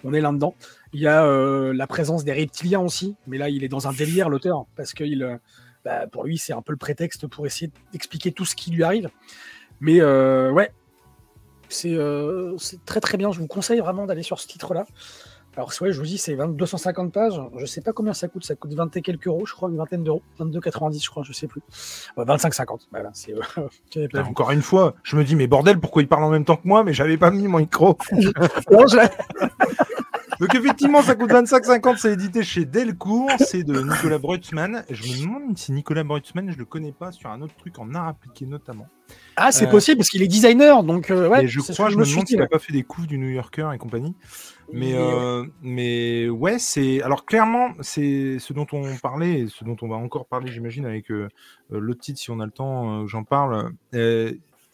on 0.04 0.12
est 0.12 0.20
là-dedans. 0.20 0.54
Il 0.92 1.00
y 1.00 1.06
a 1.06 1.24
euh, 1.24 1.72
la 1.72 1.86
présence 1.86 2.24
des 2.24 2.32
reptiliens 2.32 2.80
aussi, 2.80 3.16
mais 3.26 3.38
là 3.38 3.48
il 3.48 3.64
est 3.64 3.68
dans 3.68 3.88
un 3.88 3.92
délire 3.92 4.28
l'auteur 4.28 4.66
parce 4.76 4.92
que 4.92 5.04
euh, 5.04 5.36
bah, 5.84 6.06
pour 6.06 6.24
lui 6.24 6.38
c'est 6.38 6.52
un 6.52 6.62
peu 6.62 6.72
le 6.72 6.78
prétexte 6.78 7.26
pour 7.26 7.46
essayer 7.46 7.70
d'expliquer 7.92 8.32
tout 8.32 8.44
ce 8.44 8.54
qui 8.54 8.70
lui 8.70 8.82
arrive. 8.82 9.08
Mais 9.80 10.00
euh, 10.00 10.50
ouais, 10.50 10.72
c'est 11.68 11.96
très 12.84 13.00
très 13.00 13.18
bien. 13.18 13.32
Je 13.32 13.40
vous 13.40 13.46
conseille 13.46 13.80
vraiment 13.80 14.06
d'aller 14.06 14.22
sur 14.22 14.38
ce 14.38 14.46
titre-là. 14.46 14.86
Alors, 15.56 15.70
ouais, 15.82 15.92
je 15.92 15.98
vous 15.98 16.06
dis, 16.06 16.16
c'est 16.16 16.34
20 16.34 16.48
250 16.56 17.12
pages. 17.12 17.40
Je 17.58 17.66
sais 17.66 17.82
pas 17.82 17.92
combien 17.92 18.14
ça 18.14 18.26
coûte. 18.28 18.44
Ça 18.44 18.54
coûte 18.54 18.72
20 18.72 18.96
et 18.96 19.02
quelques 19.02 19.26
euros, 19.26 19.44
je 19.44 19.52
crois, 19.52 19.68
une 19.68 19.76
vingtaine 19.76 20.02
d'euros. 20.02 20.22
22,90, 20.40 21.04
je 21.04 21.10
crois, 21.10 21.22
je 21.24 21.32
sais 21.34 21.46
plus. 21.46 21.60
Ouais, 22.16 22.24
25,50. 22.24 22.86
Voilà, 22.90 23.10
c'est. 23.12 23.34
euh, 23.34 24.08
encore 24.24 24.50
une 24.50 24.62
fois, 24.62 24.94
je 25.02 25.14
me 25.16 25.24
dis, 25.24 25.36
mais 25.36 25.46
bordel, 25.46 25.78
pourquoi 25.78 26.00
il 26.02 26.08
parle 26.08 26.24
en 26.24 26.30
même 26.30 26.46
temps 26.46 26.56
que 26.56 26.66
moi 26.66 26.84
Mais 26.84 26.94
j'avais 26.94 27.18
pas 27.18 27.30
mis 27.30 27.48
mon 27.48 27.58
micro. 27.58 27.98
Non, 28.70 28.86
je 28.86 28.96
l'ai- 28.96 29.08
Donc 30.40 30.54
effectivement, 30.54 31.02
ça 31.02 31.14
coûte 31.14 31.30
25,50. 31.30 31.98
C'est 31.98 32.12
édité 32.14 32.42
chez 32.42 32.64
Delcourt. 32.64 33.30
C'est 33.38 33.62
de 33.62 33.78
Nicolas 33.80 34.18
Brutzmann. 34.18 34.84
Je 34.90 35.02
me 35.02 35.20
demande 35.22 35.58
si 35.58 35.72
Nicolas 35.72 36.02
Brutzmann, 36.02 36.50
je 36.50 36.56
le 36.58 36.64
connais 36.64 36.92
pas 36.92 37.12
sur 37.12 37.30
un 37.30 37.42
autre 37.42 37.54
truc 37.56 37.78
en 37.78 37.94
art 37.94 38.08
appliqué 38.08 38.46
notamment. 38.46 38.86
Ah, 39.36 39.52
c'est 39.52 39.66
Euh, 39.66 39.70
possible 39.70 39.98
parce 39.98 40.08
qu'il 40.08 40.22
est 40.22 40.26
designer, 40.28 40.82
donc 40.82 41.10
euh, 41.10 41.28
ouais. 41.28 41.44
et 41.44 41.48
je 41.48 41.60
crois, 41.60 41.90
je 41.90 41.96
me 41.98 42.04
suis 42.04 42.14
demande 42.14 42.28
s'il 42.28 42.40
a 42.42 42.46
pas 42.46 42.58
fait 42.58 42.72
des 42.72 42.82
coups 42.82 43.06
du 43.06 43.18
New 43.18 43.28
Yorker 43.28 43.68
et 43.74 43.78
compagnie. 43.78 44.14
Mais, 44.72 44.92
Mais, 44.92 44.94
euh, 44.94 45.44
mais 45.62 46.28
ouais, 46.28 46.58
c'est. 46.58 47.02
Alors 47.02 47.24
clairement, 47.26 47.72
c'est 47.80 48.38
ce 48.38 48.52
dont 48.52 48.66
on 48.72 48.96
parlait 48.96 49.40
et 49.40 49.48
ce 49.48 49.64
dont 49.64 49.76
on 49.82 49.88
va 49.88 49.96
encore 49.96 50.26
parler, 50.26 50.50
j'imagine, 50.50 50.86
avec 50.86 51.10
euh, 51.10 51.28
euh, 51.72 51.78
l'autre 51.78 52.00
titre, 52.00 52.18
si 52.20 52.30
on 52.30 52.40
a 52.40 52.46
le 52.46 52.52
temps, 52.52 53.02
euh, 53.02 53.06
j'en 53.06 53.24
parle. 53.24 53.72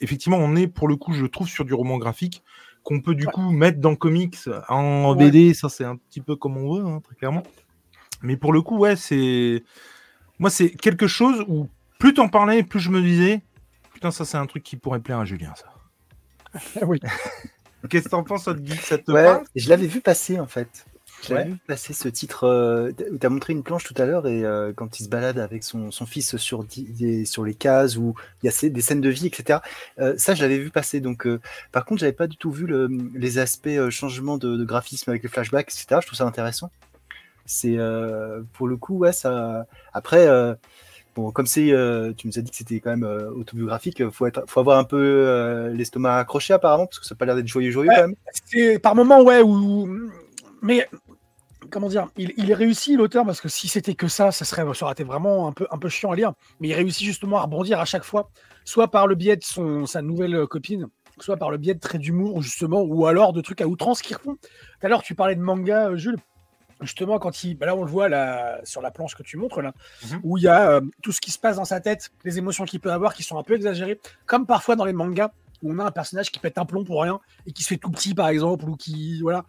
Effectivement, 0.01 0.36
on 0.36 0.55
est 0.55 0.68
pour 0.68 0.86
le 0.86 0.95
coup, 0.97 1.12
je 1.12 1.26
trouve, 1.26 1.49
sur 1.49 1.64
du 1.64 1.74
roman 1.74 1.99
graphique 1.99 2.45
qu'on 2.84 3.01
peut 3.01 3.14
du 3.16 3.26
Ouais. 3.26 3.32
coup 3.32 3.51
mettre 3.51 3.80
dans 3.80 3.97
comics 3.97 4.36
en 4.68 5.14
Ouais. 5.16 5.30
BD. 5.30 5.53
Ça, 5.55 5.68
c'est 5.68 5.84
un 5.84 5.97
petit 5.97 6.20
peu 6.20 6.36
comme 6.36 6.57
on 6.57 6.74
veut, 6.76 6.86
hein, 6.86 7.01
très 7.03 7.16
clairement. 7.16 7.43
Mais 8.22 8.36
pour 8.36 8.53
le 8.53 8.62
coup, 8.62 8.78
ouais, 8.78 8.95
c'est. 8.97 9.64
Moi, 10.39 10.51
c'est 10.51 10.70
quelque 10.70 11.09
chose 11.09 11.45
où 11.49 11.68
plus 11.99 12.14
t'en 12.14 12.28
parlais, 12.28 12.62
plus 12.62 12.78
je 12.78 12.91
me 12.91 13.03
disais, 13.03 13.43
putain, 13.93 14.12
ça, 14.12 14.24
c'est 14.24 14.36
un 14.36 14.47
truc 14.47 14.62
qui 14.62 14.76
pourrait 14.76 15.01
plaire 15.01 15.18
à 15.18 15.24
Julien, 15.24 15.53
ça. 15.57 15.74
Ah 16.80 16.84
oui. 16.86 17.01
Qu'est-ce 17.89 18.05
que 18.05 18.11
t'en 18.11 18.24
penses, 18.24 18.49
Guy 18.49 18.76
Ça 18.76 18.99
te 18.99 19.11
Ouais, 19.12 19.24
parle? 19.24 19.45
je 19.55 19.68
l'avais 19.68 19.87
vu 19.87 20.01
passer 20.01 20.39
en 20.41 20.47
fait. 20.47 20.87
J'avais 21.26 21.43
Ouais. 21.43 21.49
vu 21.51 21.57
passer 21.66 21.93
ce 21.93 22.09
titre 22.09 22.45
euh, 22.45 22.93
où 23.11 23.18
tu 23.18 23.26
as 23.26 23.29
montré 23.31 23.53
une 23.53 23.64
planche 23.64 23.83
tout 23.85 23.95
à 24.01 24.07
l'heure 24.07 24.26
et 24.29 24.45
euh, 24.45 24.72
quand 24.72 25.01
il 25.01 25.05
se 25.05 25.09
balade 25.09 25.39
avec 25.39 25.64
son, 25.64 25.91
son 25.91 26.07
fils 26.07 26.37
sur, 26.37 26.62
des- 26.64 27.24
sur 27.24 27.45
les 27.45 27.55
cases 27.55 27.97
où 27.97 28.14
il 28.43 28.47
y 28.47 28.49
a 28.49 28.68
des 28.68 28.81
scènes 28.81 29.01
de 29.01 29.09
vie, 29.09 29.26
etc. 29.26 29.61
Euh, 29.99 30.14
ça, 30.16 30.35
je 30.35 30.43
l'avais 30.43 30.59
vu 30.59 30.70
passer. 30.70 31.01
Donc, 31.01 31.26
euh, 31.26 31.41
par 31.72 31.85
contre, 31.85 32.01
j'avais 32.01 32.12
pas 32.12 32.29
du 32.29 32.37
tout 32.37 32.53
vu 32.53 32.66
le- 32.66 32.89
les 33.14 33.39
aspects 33.39 33.89
changement 33.91 34.39
de, 34.39 34.57
de 34.57 34.64
graphisme 34.64 35.11
avec 35.11 35.24
les 35.24 35.29
flashbacks, 35.29 35.68
etc. 35.72 36.01
Je 36.01 36.07
trouve 36.07 36.18
ça 36.18 36.24
intéressant. 36.24 36.70
C'est 37.47 37.79
pour 38.53 38.68
le 38.68 38.76
coup, 38.76 38.99
ouais, 38.99 39.12
ça. 39.12 39.66
Après, 39.95 40.29
bon, 41.18 41.30
comme 41.32 41.46
c'est, 41.46 41.72
euh, 41.72 42.12
tu 42.16 42.26
nous 42.26 42.38
as 42.38 42.42
dit 42.42 42.50
que 42.50 42.56
c'était 42.56 42.80
quand 42.80 42.90
même 42.90 43.04
euh, 43.04 43.30
autobiographique, 43.30 44.08
faut 44.10 44.26
être, 44.26 44.44
faut 44.46 44.60
avoir 44.60 44.78
un 44.78 44.84
peu 44.84 44.96
euh, 44.96 45.70
l'estomac 45.70 46.16
accroché 46.18 46.54
apparemment 46.54 46.86
parce 46.86 46.98
que 47.00 47.06
ça 47.06 47.14
n'a 47.14 47.18
pas 47.18 47.26
l'air 47.26 47.36
d'être 47.36 47.48
joyeux, 47.48 47.70
joyeux 47.70 47.90
Ouais. 47.90 47.96
quand 47.96 48.02
même. 48.08 48.14
C'est 48.46 48.78
par 48.78 48.94
moment, 48.94 49.22
ouais, 49.22 49.42
où. 49.42 49.88
Mais 50.62 50.88
comment 51.70 51.88
dire, 51.88 52.08
il, 52.16 52.32
il 52.36 52.50
est 52.50 52.54
réussi 52.54 52.96
l'auteur 52.96 53.24
parce 53.24 53.40
que 53.40 53.48
si 53.48 53.68
c'était 53.68 53.94
que 53.94 54.08
ça, 54.08 54.30
ça 54.32 54.44
serait, 54.44 54.62
ça 54.74 54.84
aurait 54.84 54.92
été 54.92 55.04
vraiment 55.04 55.48
un 55.48 55.52
peu, 55.52 55.66
un 55.70 55.78
peu 55.78 55.88
chiant 55.88 56.10
à 56.12 56.16
lire. 56.16 56.32
Mais 56.60 56.68
il 56.68 56.74
réussit 56.74 57.06
justement 57.06 57.38
à 57.38 57.42
rebondir 57.42 57.80
à 57.80 57.84
chaque 57.84 58.04
fois, 58.04 58.30
soit 58.64 58.88
par 58.88 59.06
le 59.06 59.14
biais 59.14 59.36
de 59.36 59.44
son, 59.44 59.86
sa 59.86 60.02
nouvelle 60.02 60.34
euh, 60.34 60.46
copine, 60.46 60.88
soit 61.20 61.36
par 61.36 61.50
le 61.50 61.58
biais 61.58 61.74
de 61.74 61.80
traits 61.80 62.00
d'humour 62.00 62.42
justement, 62.42 62.82
ou 62.82 63.06
alors 63.06 63.32
de 63.32 63.40
trucs 63.40 63.60
à 63.60 63.66
outrance 63.66 64.02
qui 64.02 64.14
refont. 64.14 64.34
Tout 64.34 64.86
à 64.86 64.88
l'heure, 64.88 65.02
tu 65.02 65.14
parlais 65.14 65.34
de 65.34 65.40
manga, 65.40 65.88
euh, 65.90 65.96
Jules. 65.96 66.18
Justement, 66.81 67.18
quand 67.18 67.43
il, 67.43 67.57
bah 67.57 67.66
là, 67.66 67.74
on 67.74 67.83
le 67.83 67.91
voit 67.91 68.09
là, 68.09 68.61
sur 68.62 68.81
la 68.81 68.91
planche 68.93 69.14
que 69.16 69.22
tu 69.24 69.37
montres 69.37 69.61
là, 69.61 69.72
Mhm. 70.05 70.20
où 70.22 70.39
il 70.39 70.45
y 70.45 70.49
a 70.49 70.70
euh, 70.70 70.81
tout 71.03 71.11
ce 71.12 71.20
qui 71.20 71.31
se 71.33 71.39
passe 71.39 71.57
dans 71.57 71.64
sa 71.64 71.81
tête, 71.81 72.11
les 72.24 72.39
émotions 72.39 72.64
qu'il 72.64 72.79
peut 72.81 72.93
avoir 72.93 73.14
qui 73.14 73.22
sont 73.24 73.37
un 73.39 73.43
peu 73.43 73.55
exagérées, 73.55 73.99
comme 74.26 74.47
parfois 74.47 74.76
dans 74.76 74.85
les 74.85 74.93
mangas 74.93 75.31
où 75.62 75.72
on 75.72 75.79
a 75.81 75.85
un 75.85 75.91
personnage 75.91 76.31
qui 76.31 76.39
pète 76.39 76.57
un 76.57 76.64
plomb 76.64 76.85
pour 76.85 77.03
rien 77.03 77.18
et 77.47 77.53
qui 77.53 77.64
se 77.64 77.68
fait 77.68 77.79
tout 77.79 77.91
petit 77.91 78.14
par 78.14 78.29
exemple 78.29 78.64
ou 78.68 78.76
qui 78.76 79.20
voilà 79.22 79.45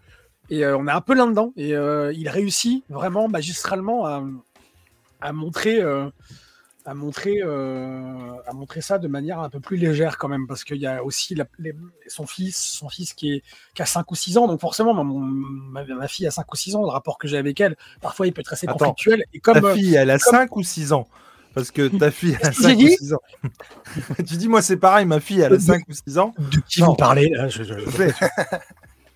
et 0.49 0.65
euh, 0.65 0.75
on 0.75 0.87
est 0.87 0.91
un 0.91 1.01
peu 1.01 1.13
là-dedans 1.13 1.53
et 1.55 1.75
euh, 1.75 2.11
il 2.13 2.27
réussit 2.29 2.83
vraiment 2.89 3.27
magistralement 3.27 4.07
à, 4.07 4.23
à 5.21 5.31
montrer 5.33 5.79
à 6.89 6.93
montrer 6.95 7.41
euh, 7.43 8.33
à 8.47 8.53
montrer 8.53 8.81
ça 8.81 8.97
de 8.97 9.07
manière 9.07 9.39
un 9.39 9.49
peu 9.49 9.59
plus 9.59 9.77
légère 9.77 10.17
quand 10.17 10.27
même 10.27 10.47
parce 10.47 10.63
qu'il 10.63 10.77
y 10.77 10.87
a 10.87 11.03
aussi 11.03 11.35
la- 11.35 11.45
les- 11.59 11.75
son 12.07 12.25
fils 12.25 12.57
son 12.57 12.89
fils 12.89 13.13
qui 13.13 13.33
est 13.33 13.43
qui 13.75 13.81
a 13.81 13.85
5 13.85 14.09
ou 14.11 14.15
6 14.15 14.37
ans 14.37 14.47
donc 14.47 14.59
forcément 14.59 14.93
ma, 14.95 15.03
ma, 15.03 15.83
ma 15.95 16.07
fille 16.07 16.25
a 16.25 16.31
5 16.31 16.51
ou 16.51 16.55
6 16.55 16.75
ans 16.75 16.81
le 16.81 16.87
rapport 16.89 17.17
que 17.19 17.27
j'ai 17.27 17.37
avec 17.37 17.59
elle 17.61 17.75
parfois 18.01 18.25
il 18.27 18.33
peut 18.33 18.41
être 18.41 18.53
assez 18.53 18.67
Attends. 18.67 18.77
conflictuel 18.77 19.23
et 19.33 19.39
comme 19.39 19.61
ta 19.61 19.67
euh, 19.67 19.75
fille, 19.75 19.93
elle 19.95 20.09
a 20.09 20.17
comme- 20.17 20.33
5 20.33 20.55
ou 20.55 20.63
6 20.63 20.91
ans 20.93 21.07
Parce 21.53 21.71
que 21.71 21.87
ta 21.89 22.11
fille, 22.11 22.37
elle 22.41 22.47
a 22.47 22.49
Qu'est-ce 22.51 22.61
que 22.61 22.69
j'ai 22.69 22.75
5 22.75 22.77
ou 22.77 22.81
dit 22.87 22.95
6 22.97 23.13
ans. 23.13 23.21
tu 24.17 24.37
dis, 24.37 24.47
moi, 24.47 24.61
c'est 24.61 24.77
pareil, 24.77 25.05
ma 25.07 25.19
fille, 25.19 25.41
elle 25.41 25.53
a 25.53 25.59
5 25.59 25.83
ou 25.89 25.93
6 25.93 26.17
ans. 26.19 26.33
de 26.37 26.57
qui 26.67 26.79
Non. 26.81 26.87
vous 26.89 26.95
parlez 26.95 27.29
là 27.29 27.47
je- 27.49 27.63
je- 27.63 27.73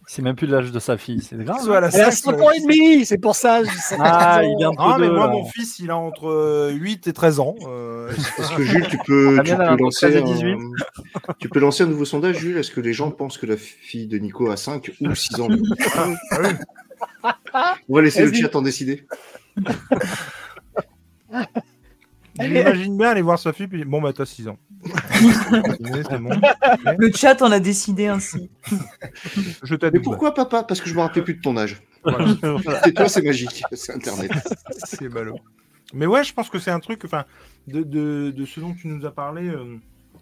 C'est 0.05 0.21
même 0.21 0.35
plus 0.35 0.47
l'âge 0.47 0.71
de 0.71 0.79
sa 0.79 0.97
fille, 0.97 1.21
c'est 1.21 1.37
grave. 1.37 1.61
soit 1.63 1.77
elle 1.77 1.85
a 1.85 1.89
Elle 1.93 2.01
a 2.01 2.11
5, 2.11 2.33
5 2.33 2.41
ans 2.41 2.51
et 2.51 2.59
demi, 2.59 3.05
c'est 3.05 3.17
pour 3.17 3.35
ça. 3.35 3.61
Ah, 3.99 4.41
il 4.43 4.61
est 4.61 4.65
entre 4.65 4.81
Ah, 4.81 4.97
mais 4.99 5.07
deux, 5.07 5.13
moi, 5.13 5.27
là. 5.27 5.33
mon 5.33 5.45
fils, 5.45 5.79
il 5.79 5.91
a 5.91 5.97
entre 5.97 6.27
euh, 6.29 6.71
8 6.71 7.07
et 7.07 7.13
13 7.13 7.39
ans. 7.39 7.55
Euh, 7.67 8.11
Est-ce 8.11 8.55
que 8.55 8.63
Jules, 8.63 8.87
tu 8.89 8.97
peux, 9.05 9.35
La 9.37 9.43
tu 9.43 9.55
peux 9.55 9.77
lancer 9.77 10.11
13 10.11 10.15
et 10.15 10.19
un... 10.19 10.23
18. 10.23 10.57
tu 11.39 11.49
peux 11.49 11.59
lancer 11.59 11.83
un 11.83 11.87
nouveau 11.87 12.05
sondage, 12.05 12.37
Jules? 12.37 12.57
Est-ce 12.57 12.71
que 12.71 12.81
les 12.81 12.93
gens 12.93 13.11
pensent 13.11 13.37
que 13.37 13.45
la 13.45 13.55
fille 13.57 14.07
de 14.07 14.17
Nico 14.17 14.51
a 14.51 14.57
5 14.57 14.91
ou 15.01 15.15
6 15.15 15.39
ans 15.39 15.47
On 17.87 17.95
va 17.95 18.01
laisser 18.01 18.25
le 18.25 18.33
chat 18.33 18.53
en 18.55 18.61
décider. 18.61 19.07
je 22.39 22.47
m'imagine 22.47 22.97
bien 22.97 23.09
aller 23.09 23.21
voir 23.21 23.39
sa 23.39 23.53
fille, 23.53 23.67
puis 23.67 23.85
bon, 23.85 24.01
bah, 24.01 24.11
t'as 24.13 24.25
6 24.25 24.47
ans. 24.49 24.57
Le 26.97 27.11
chat 27.13 27.41
en 27.41 27.51
a 27.51 27.59
décidé 27.59 28.07
ainsi. 28.07 28.49
Je. 29.63 29.75
Mais 29.91 29.99
pourquoi 29.99 30.33
papa? 30.33 30.63
Parce 30.63 30.81
que 30.81 30.89
je 30.89 30.95
me 30.95 30.99
rappelais 30.99 31.23
plus 31.23 31.35
de 31.35 31.41
ton 31.41 31.57
âge. 31.57 31.81
Voilà. 32.03 32.81
Et 32.87 32.93
toi, 32.93 33.07
c'est 33.07 33.21
magique, 33.21 33.63
c'est 33.71 33.93
Internet. 33.93 34.31
C'est 34.85 35.09
ballot. 35.09 35.39
Mais 35.93 36.05
ouais, 36.05 36.23
je 36.23 36.33
pense 36.33 36.49
que 36.49 36.59
c'est 36.59 36.71
un 36.71 36.79
truc, 36.79 37.03
enfin, 37.05 37.25
de, 37.67 37.83
de, 37.83 38.33
de 38.35 38.45
ce 38.45 38.59
dont 38.59 38.73
tu 38.73 38.87
nous 38.87 39.05
as 39.05 39.11
parlé 39.11 39.47
euh, 39.47 39.77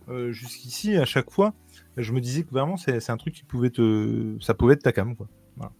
euh, 0.10 0.32
jusqu'ici, 0.32 0.98
à 0.98 1.06
chaque 1.06 1.32
fois, 1.32 1.54
je 1.98 2.12
me 2.12 2.20
disais 2.20 2.44
que 2.44 2.52
vraiment, 2.52 2.78
c'est 2.78 3.00
c'est 3.00 3.12
un 3.12 3.18
truc 3.18 3.34
qui 3.34 3.44
pouvait 3.44 3.70
te. 3.70 4.38
Ça 4.42 4.54
pouvait 4.54 4.74
être 4.74 4.84
ta 4.84 4.92
cam, 4.92 5.16
quoi. 5.16 5.28
Voilà. 5.56 5.72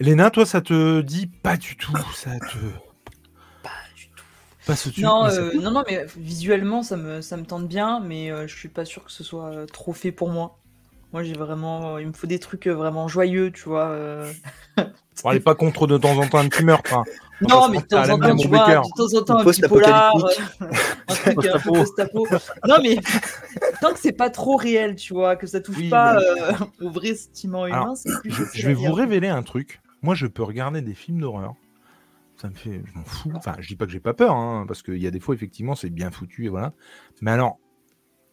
Léna, 0.00 0.30
toi, 0.30 0.44
ça 0.44 0.60
te 0.60 1.02
dit 1.02 1.26
pas 1.26 1.56
du 1.56 1.76
tout. 1.76 1.96
Ça 2.14 2.38
te. 2.38 2.56
Non, 4.98 5.26
euh, 5.26 5.52
non, 5.60 5.70
non, 5.70 5.84
mais 5.88 6.06
visuellement, 6.16 6.82
ça 6.82 6.96
me, 6.96 7.20
ça 7.20 7.36
me 7.36 7.44
tente 7.44 7.68
bien, 7.68 8.00
mais 8.00 8.30
euh, 8.30 8.46
je 8.46 8.56
suis 8.56 8.68
pas 8.68 8.84
sûr 8.84 9.04
que 9.04 9.12
ce 9.12 9.22
soit 9.24 9.50
euh, 9.54 9.66
trop 9.66 9.92
fait 9.92 10.12
pour 10.12 10.30
moi. 10.30 10.58
Moi, 11.12 11.22
j'ai 11.22 11.34
vraiment. 11.34 11.98
Il 11.98 12.08
me 12.08 12.12
faut 12.12 12.26
des 12.26 12.38
trucs 12.38 12.66
euh, 12.66 12.74
vraiment 12.74 13.06
joyeux, 13.06 13.52
tu 13.52 13.68
vois. 13.68 13.88
euh. 13.88 14.32
On 15.22 15.32
n'est 15.32 15.40
pas 15.40 15.54
contre 15.54 15.86
de 15.86 15.96
temps 15.96 16.16
en 16.18 16.26
temps 16.26 16.38
un 16.38 16.48
petit 16.48 16.64
meurtre. 16.64 16.92
hein. 16.94 17.04
Non, 17.40 17.68
mais 17.68 17.78
de 17.78 17.84
temps 17.84 18.02
en 18.02 18.18
temps, 18.18 18.36
tu 18.36 18.48
mon 18.48 18.56
vois, 18.56 18.66
Baker. 18.66 18.80
de 18.82 18.96
temps 18.96 19.18
en 19.18 19.22
temps, 19.24 19.38
Un 19.38 19.44
petit 19.44 19.62
polar, 19.62 20.16
euh, 20.16 20.66
un 21.08 21.14
truc 21.14 21.46
un 21.46 21.58
peu 21.58 21.72
post-apo. 21.72 22.26
Non, 22.66 22.76
mais 22.82 22.96
tant 23.80 23.92
que 23.92 23.98
c'est 24.00 24.12
pas 24.12 24.30
trop 24.30 24.56
réel, 24.56 24.96
tu 24.96 25.12
vois, 25.14 25.36
que 25.36 25.46
ça 25.46 25.60
touche 25.60 25.76
Oui, 25.76 25.88
pas 25.88 26.14
mais- 26.14 26.20
euh, 26.20 26.52
au 26.86 26.90
vrai 26.90 27.14
sentiment 27.14 27.66
humain, 27.66 27.82
Alors, 27.82 27.96
c'est 27.96 28.10
plus 28.20 28.32
Je, 28.52 28.66
vais 28.66 28.74
vous 28.74 28.92
révéler 28.92 29.28
un 29.28 29.42
truc. 29.42 29.80
Moi, 30.02 30.14
je 30.14 30.26
peux 30.26 30.42
regarder 30.42 30.80
des 30.82 30.94
films 30.94 31.20
d'horreur. 31.20 31.54
Ça 32.44 32.50
me 32.50 32.54
fait. 32.54 32.82
Je 32.84 32.98
m'en 32.98 33.04
fous. 33.04 33.32
Enfin, 33.34 33.56
je 33.58 33.68
dis 33.68 33.74
pas 33.76 33.86
que 33.86 33.92
j'ai 33.92 34.00
pas 34.00 34.12
peur, 34.12 34.34
hein, 34.36 34.66
parce 34.68 34.82
qu'il 34.82 34.98
y 35.02 35.06
a 35.06 35.10
des 35.10 35.18
fois, 35.20 35.34
effectivement, 35.34 35.74
c'est 35.74 35.88
bien 35.88 36.10
foutu 36.10 36.44
et 36.44 36.48
voilà. 36.50 36.74
Mais 37.22 37.30
alors, 37.30 37.58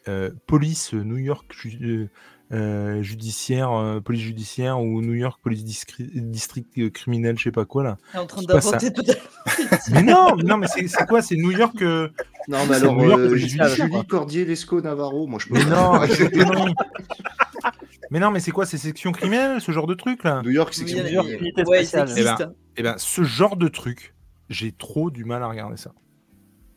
euh, 0.09 0.31
police 0.47 0.93
euh, 0.93 1.01
New 1.01 1.15
York 1.15 1.45
ju- 1.57 2.09
euh, 2.51 3.01
judiciaire, 3.01 3.71
euh, 3.71 4.01
police 4.01 4.23
judiciaire 4.23 4.81
ou 4.81 5.01
New 5.01 5.13
York 5.13 5.39
police 5.41 5.63
district 5.63 6.91
criminel, 6.91 7.37
je 7.37 7.43
sais 7.45 7.51
pas 7.53 7.63
quoi 7.63 7.83
là. 7.83 7.97
T'es 8.11 8.17
en 8.17 8.25
train 8.25 8.41
d'inventer 8.41 8.91
totalement. 8.91 9.21
Mais 9.93 10.03
non, 10.03 10.35
non, 10.35 10.57
mais 10.57 10.67
c'est 10.67 11.05
quoi? 11.07 11.21
C'est 11.21 11.37
New 11.37 11.51
York. 11.51 11.81
euh, 11.81 12.09
Non, 12.49 12.57
mais 12.69 12.75
alors, 12.75 12.95
New 12.97 13.05
York, 13.07 13.19
euh, 13.21 13.35
Julie. 13.37 14.05
Cordier, 14.09 14.43
Lescaut, 14.43 14.81
Navarro, 14.81 15.25
moi 15.27 15.39
je 15.39 15.47
peux 15.47 15.53
Mais 15.53 15.63
non. 15.65 15.93
Mais 18.11 18.19
non, 18.19 18.29
mais 18.29 18.39
c'est 18.39 18.51
quoi 18.51 18.65
C'est 18.65 18.77
section 18.77 19.11
criminelle, 19.11 19.61
ce 19.61 19.71
genre 19.71 19.87
de 19.87 19.93
truc 19.95 20.23
là? 20.23 20.41
New 20.43 20.51
York, 20.51 20.75
a- 20.77 20.83
New 20.83 21.07
York, 21.07 21.27
Ouais, 21.67 21.83
ça 21.83 22.05
spéciale. 22.05 22.07
Eh 22.09 22.21
existe. 22.21 22.43
Eh 22.77 22.83
ben, 22.83 22.95
ce 22.97 23.23
genre 23.23 23.57
de 23.57 23.67
truc, 23.67 24.15
j'ai 24.49 24.71
trop 24.71 25.09
du 25.09 25.25
mal 25.25 25.41
à 25.43 25.47
regarder 25.47 25.77
ça. 25.77 25.93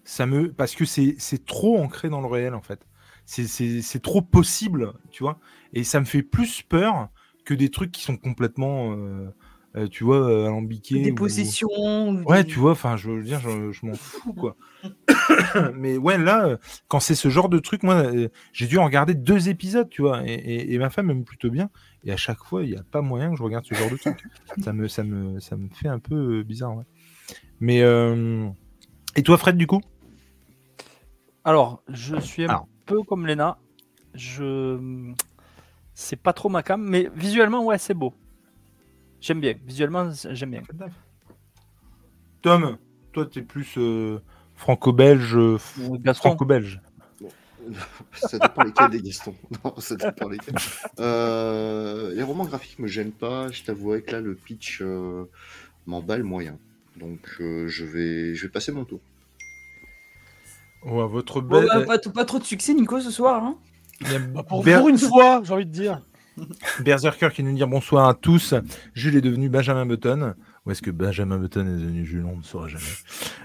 Ça 0.04 0.26
me, 0.26 0.52
parce 0.52 0.74
que 0.74 0.84
c'est 0.84 1.16
c'est 1.18 1.44
trop 1.44 1.78
ancré 1.78 2.08
dans 2.10 2.20
le 2.20 2.26
réel 2.26 2.54
en 2.54 2.62
fait. 2.62 2.86
C'est- 3.24 3.46
C'est 3.46 3.82
c'est 3.82 4.00
trop 4.00 4.22
possible, 4.22 4.92
tu 5.10 5.22
vois. 5.22 5.38
Et 5.72 5.82
ça 5.84 5.98
me 6.00 6.04
fait 6.04 6.22
plus 6.22 6.62
peur 6.62 7.08
que 7.44 7.54
des 7.54 7.70
trucs 7.70 7.90
qui 7.92 8.02
sont 8.02 8.16
complètement, 8.16 8.92
euh, 8.96 9.30
euh, 9.76 9.88
tu 9.88 10.04
vois, 10.04 10.18
euh, 10.28 10.46
alambiqués. 10.46 11.00
Des 11.02 11.10
ou- 11.12 11.14
possessions. 11.14 11.68
ou 12.10 12.22
Ouais, 12.24 12.44
des- 12.44 12.50
tu 12.50 12.58
vois, 12.58 12.72
enfin, 12.72 12.96
je 12.96 13.10
veux 13.10 13.22
dire, 13.22 13.40
je, 13.40 13.72
je 13.72 13.86
m'en 13.86 13.92
fous, 13.96 14.34
quoi. 14.34 14.56
Mais 15.74 15.96
ouais, 15.96 16.18
là, 16.18 16.46
euh, 16.46 16.56
quand 16.88 17.00
c'est 17.00 17.14
ce 17.14 17.28
genre 17.28 17.48
de 17.48 17.58
truc, 17.58 17.82
moi, 17.82 18.04
j'ai 18.52 18.66
dû 18.66 18.78
en 18.78 18.84
regarder 18.84 19.14
deux 19.14 19.48
épisodes, 19.48 19.88
tu 19.88 20.02
vois, 20.02 20.22
et, 20.26 20.32
et- 20.32 20.74
et 20.74 20.78
ma 20.78 20.90
femme 20.90 21.10
aime 21.10 21.24
plutôt 21.24 21.50
bien. 21.50 21.70
Et 22.04 22.12
à 22.12 22.16
chaque 22.16 22.42
fois, 22.44 22.62
il 22.64 22.70
n'y 22.70 22.76
a 22.76 22.82
pas 22.82 23.00
moyen 23.02 23.30
que 23.30 23.36
je 23.36 23.42
regarde 23.42 23.64
ce 23.64 23.74
genre 23.74 23.90
de 23.90 23.96
truc. 23.96 24.22
ça, 24.62 24.72
me, 24.72 24.88
ça, 24.88 25.02
me, 25.04 25.40
ça 25.40 25.56
me 25.56 25.68
fait 25.70 25.88
un 25.88 25.98
peu 25.98 26.42
bizarre, 26.42 26.76
ouais. 26.76 26.84
Mais, 27.60 27.82
euh, 27.82 28.48
et 29.16 29.22
toi, 29.22 29.38
Fred, 29.38 29.56
du 29.56 29.66
coup? 29.66 29.80
Alors, 31.44 31.82
je 31.88 32.16
suis 32.16 32.44
un 32.44 32.48
Alors. 32.48 32.68
peu 32.86 33.02
comme 33.02 33.26
Lena. 33.26 33.58
Je. 34.14 35.12
C'est 35.94 36.16
pas 36.16 36.32
trop 36.32 36.48
ma 36.48 36.62
cam, 36.62 36.82
mais 36.82 37.08
visuellement, 37.14 37.64
ouais, 37.64 37.78
c'est 37.78 37.94
beau. 37.94 38.14
J'aime 39.24 39.40
bien. 39.40 39.54
Visuellement, 39.64 40.10
j'aime 40.32 40.50
bien. 40.50 40.62
Tom, 42.42 42.76
toi, 43.12 43.24
t'es 43.24 43.40
plus 43.40 43.78
euh, 43.78 44.20
franco-belge, 44.54 45.34
euh, 45.34 45.56
franco-belge. 46.14 46.78
Ça 48.14 48.38
dépend 48.38 48.62
lesquels 48.64 48.90
des 48.90 49.00
Gaston. 49.00 49.34
Non, 49.64 49.74
ça 49.78 49.94
dépend 49.96 50.28
lesquels. 50.28 50.54
Euh, 51.00 52.14
les 52.14 52.22
romans 52.22 52.44
graphiques 52.44 52.78
me 52.78 52.86
gênent 52.86 53.12
pas. 53.12 53.50
Je 53.50 53.62
t'avouerai 53.62 54.02
que 54.02 54.12
là, 54.12 54.20
le 54.20 54.34
pitch 54.34 54.82
euh, 54.82 55.24
m'emballe 55.86 56.22
moyen. 56.22 56.58
Donc, 56.98 57.20
euh, 57.40 57.66
je, 57.66 57.86
vais, 57.86 58.34
je 58.34 58.46
vais 58.46 58.52
passer 58.52 58.72
mon 58.72 58.84
tour. 58.84 59.00
Ouais, 60.84 61.06
votre 61.06 61.40
Bon, 61.40 61.60
belle. 61.62 61.68
bah, 61.86 61.98
pas, 61.98 62.10
pas 62.10 62.24
trop 62.26 62.38
de 62.38 62.44
succès, 62.44 62.74
Nico, 62.74 63.00
ce 63.00 63.10
soir. 63.10 63.42
Hein 63.42 63.56
Bah, 64.34 64.42
pour, 64.46 64.62
Ber- 64.62 64.80
pour 64.80 64.90
une 64.90 64.98
fois, 64.98 65.40
j'ai 65.42 65.54
envie 65.54 65.64
de 65.64 65.70
dire. 65.72 66.02
Berserker 66.80 67.30
qui 67.32 67.42
nous 67.42 67.54
dit 67.54 67.64
bonsoir 67.64 68.08
à 68.08 68.14
tous. 68.14 68.54
Jules 68.94 69.16
est 69.16 69.20
devenu 69.20 69.48
Benjamin 69.48 69.86
Button. 69.86 70.34
Ou 70.66 70.70
est-ce 70.70 70.82
que 70.82 70.90
Benjamin 70.90 71.38
Button 71.38 71.66
est 71.66 71.80
devenu 71.80 72.04
Jules? 72.04 72.24
On 72.24 72.36
ne 72.38 72.42
saura 72.42 72.68
jamais. 72.68 72.84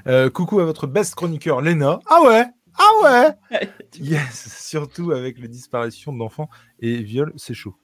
Euh, 0.07 0.29
coucou 0.29 0.59
à 0.59 0.65
votre 0.65 0.87
best 0.87 1.15
chroniqueur 1.15 1.61
Lena. 1.61 1.99
Ah 2.07 2.21
ouais? 2.23 2.45
Ah 2.77 3.35
ouais? 3.51 3.69
Yes 3.99 4.57
Surtout 4.61 5.11
avec 5.11 5.39
les 5.39 5.47
disparitions 5.47 6.13
d'enfants 6.13 6.49
et 6.79 7.01
viols, 7.01 7.33
c'est 7.35 7.53
chaud. 7.53 7.75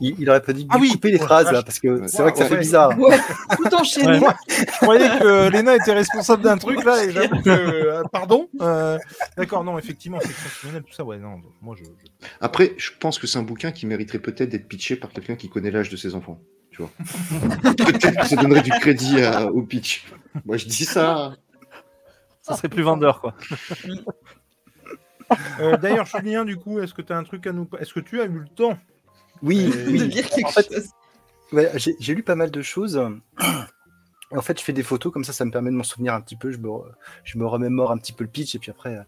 Il, 0.00 0.14
il 0.18 0.30
aurait 0.30 0.40
pas 0.42 0.52
dit 0.52 0.66
Ah 0.70 0.76
oui. 0.80 0.90
couper 0.92 1.10
les 1.10 1.18
Oh, 1.20 1.24
phrases 1.24 1.50
là, 1.52 1.62
parce 1.62 1.78
que 1.78 1.88
Ouais. 1.88 2.08
c'est 2.08 2.22
vrai 2.22 2.32
que 2.32 2.38
ça 2.38 2.44
Ouais. 2.44 2.50
fait 2.50 2.56
bizarre. 2.58 2.98
Ouais, 2.98 3.18
tout 3.56 3.74
enchaîné. 3.74 4.18
Ouais. 4.18 4.28
Je 4.48 4.64
croyais 4.80 5.08
que 5.18 5.50
Lena 5.50 5.76
était 5.76 5.92
responsable 5.92 6.42
d'un 6.42 6.56
truc 6.56 6.82
là 6.84 7.04
et 7.04 7.10
j'avoue 7.10 7.42
que. 7.42 7.50
euh, 7.50 8.02
pardon 8.12 8.48
Euh, 8.60 8.98
D'accord, 9.36 9.62
non, 9.64 9.78
effectivement, 9.78 10.18
criminelle, 10.58 10.82
tout 10.84 10.94
ça, 10.94 11.04
ouais, 11.04 11.18
non. 11.18 11.40
moi, 11.60 11.74
je. 11.78 11.84
je- 11.84 12.26
Après, 12.40 12.74
je 12.78 12.90
pense 12.98 13.18
que 13.18 13.26
c'est 13.26 13.38
un 13.38 13.42
bouquin 13.42 13.72
qui 13.72 13.86
mériterait 13.86 14.18
peut-être 14.20 14.48
d'être 14.50 14.68
pitché 14.68 14.96
par 14.96 15.10
quelqu'un 15.10 15.36
qui 15.36 15.48
connaît 15.50 15.70
l'âge 15.70 15.90
de 15.90 15.96
ses 15.96 16.14
enfants. 16.14 16.38
Tu 16.70 16.82
vois 16.82 16.90
Peut-être 17.76 18.20
que 18.20 18.26
ça 18.26 18.36
donnerait 18.36 18.62
du 18.62 18.70
crédit 18.70 19.22
à- 19.22 19.46
au 19.52 19.62
pitch. 19.62 20.06
Moi, 20.44 20.56
je 20.56 20.66
dis 20.66 20.84
ça. 20.84 21.34
Ça 22.42 22.54
serait 22.56 22.68
plus 22.68 22.82
vendeur, 22.82 23.20
quoi. 23.20 23.34
Euh, 25.60 25.76
D'ailleurs, 25.78 26.06
Julien, 26.06 26.44
du 26.44 26.56
coup, 26.56 26.78
est-ce 26.80 26.92
que 26.94 27.02
tu 27.02 27.12
as 27.12 27.16
un 27.16 27.24
truc 27.24 27.46
à 27.46 27.52
nous. 27.52 27.68
Est-ce 27.80 27.94
que 27.94 28.00
tu 28.00 28.20
as 28.20 28.24
eu 28.24 28.38
le 28.40 28.48
temps 28.48 28.76
Oui, 29.44 29.70
Euh, 29.72 29.84
De 29.86 29.90
oui. 29.90 30.08
dire 30.08 30.28
quelque 30.28 30.46
En 30.46 30.50
fait, 30.50 30.74
chose. 30.74 30.88
Ouais, 31.52 31.70
j'ai 32.00 32.14
lu 32.14 32.22
pas 32.24 32.34
mal 32.34 32.50
de 32.50 32.62
choses. 32.62 33.00
En 34.30 34.42
fait, 34.42 34.58
je 34.58 34.64
fais 34.64 34.72
des 34.72 34.82
photos, 34.82 35.12
comme 35.12 35.22
ça, 35.24 35.32
ça 35.32 35.44
me 35.44 35.50
permet 35.50 35.70
de 35.70 35.76
m'en 35.76 35.82
souvenir 35.84 36.14
un 36.14 36.20
petit 36.20 36.36
peu. 36.36 36.50
Je 36.50 36.58
me, 36.58 36.68
je 37.24 37.38
me 37.38 37.46
remémore 37.46 37.92
un 37.92 37.98
petit 37.98 38.12
peu 38.12 38.24
le 38.24 38.30
pitch, 38.30 38.54
et 38.54 38.58
puis 38.58 38.70
après. 38.70 38.96
euh, 38.96 39.02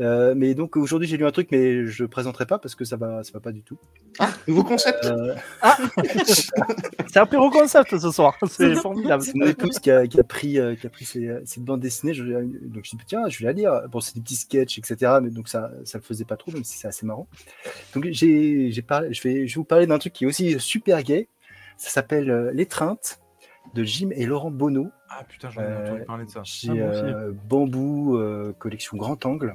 euh, 0.00 0.34
mais 0.36 0.54
donc 0.54 0.76
aujourd'hui, 0.76 1.08
j'ai 1.08 1.16
lu 1.16 1.24
un 1.24 1.30
truc, 1.30 1.48
mais 1.50 1.86
je 1.86 2.04
présenterai 2.04 2.44
pas 2.46 2.58
parce 2.58 2.74
que 2.74 2.84
ça 2.84 2.96
va, 2.96 3.22
ça 3.22 3.32
va 3.32 3.40
pas 3.40 3.52
du 3.52 3.62
tout. 3.62 3.78
Nouveau 4.46 4.64
concept 4.64 5.04
Euh, 5.04 5.34
C'est 7.06 7.18
un 7.18 7.22
apéro 7.22 7.50
concept 7.50 7.96
ce 7.98 8.10
soir. 8.10 8.36
C'est 8.50 8.74
formidable. 8.76 9.22
c'est 9.22 9.34
mon 9.34 9.46
épouse 9.46 9.78
qui 9.78 9.90
a, 9.90 10.06
qui 10.06 10.20
a 10.20 10.24
pris, 10.24 10.58
euh, 10.58 10.74
qui 10.74 10.86
a 10.86 10.90
pris 10.90 11.04
ces, 11.04 11.30
cette 11.44 11.62
bande 11.64 11.80
dessinée. 11.80 12.12
Je, 12.12 12.24
donc 12.24 12.84
je 12.84 12.90
dis 12.96 13.04
tiens, 13.06 13.28
je 13.28 13.38
vais 13.38 13.44
la 13.46 13.52
lire. 13.52 13.88
Bon, 13.90 14.00
c'est 14.00 14.14
des 14.14 14.20
petits 14.20 14.36
sketchs, 14.36 14.78
etc. 14.78 15.12
Mais 15.22 15.30
donc 15.30 15.48
ça, 15.48 15.70
ça 15.84 15.96
le 15.98 16.04
faisait 16.04 16.24
pas 16.24 16.36
trop, 16.36 16.50
même 16.52 16.64
si 16.64 16.78
c'est 16.78 16.88
assez 16.88 17.06
marrant. 17.06 17.28
Donc 17.94 18.06
j'ai, 18.10 18.70
j'ai 18.70 18.82
parlé, 18.82 19.12
je 19.14 19.22
vais, 19.22 19.46
je 19.46 19.54
vais 19.54 19.58
vous 19.60 19.64
parler 19.64 19.86
d'un 19.86 19.98
truc 19.98 20.12
qui 20.12 20.24
est 20.24 20.26
aussi 20.26 20.58
super 20.60 21.02
gay. 21.02 21.28
Ça 21.78 21.90
s'appelle 21.90 22.30
euh, 22.30 22.50
L'étreinte 22.52 23.20
de 23.76 23.84
Jim 23.84 24.10
et 24.12 24.26
Laurent 24.26 24.50
Bonneau. 24.50 24.90
Ah 25.08 25.22
putain, 25.24 25.50
j'en 25.50 25.60
ai 25.60 25.64
Euh, 25.64 25.84
entendu 25.84 26.04
parler 26.04 26.24
de 26.24 26.30
ça. 26.30 26.42
Chez 26.44 26.70
Ah, 26.70 26.72
euh, 26.74 27.32
Bambou, 27.48 28.16
euh, 28.16 28.52
collection 28.58 28.96
Grand 28.96 29.24
Angle. 29.26 29.54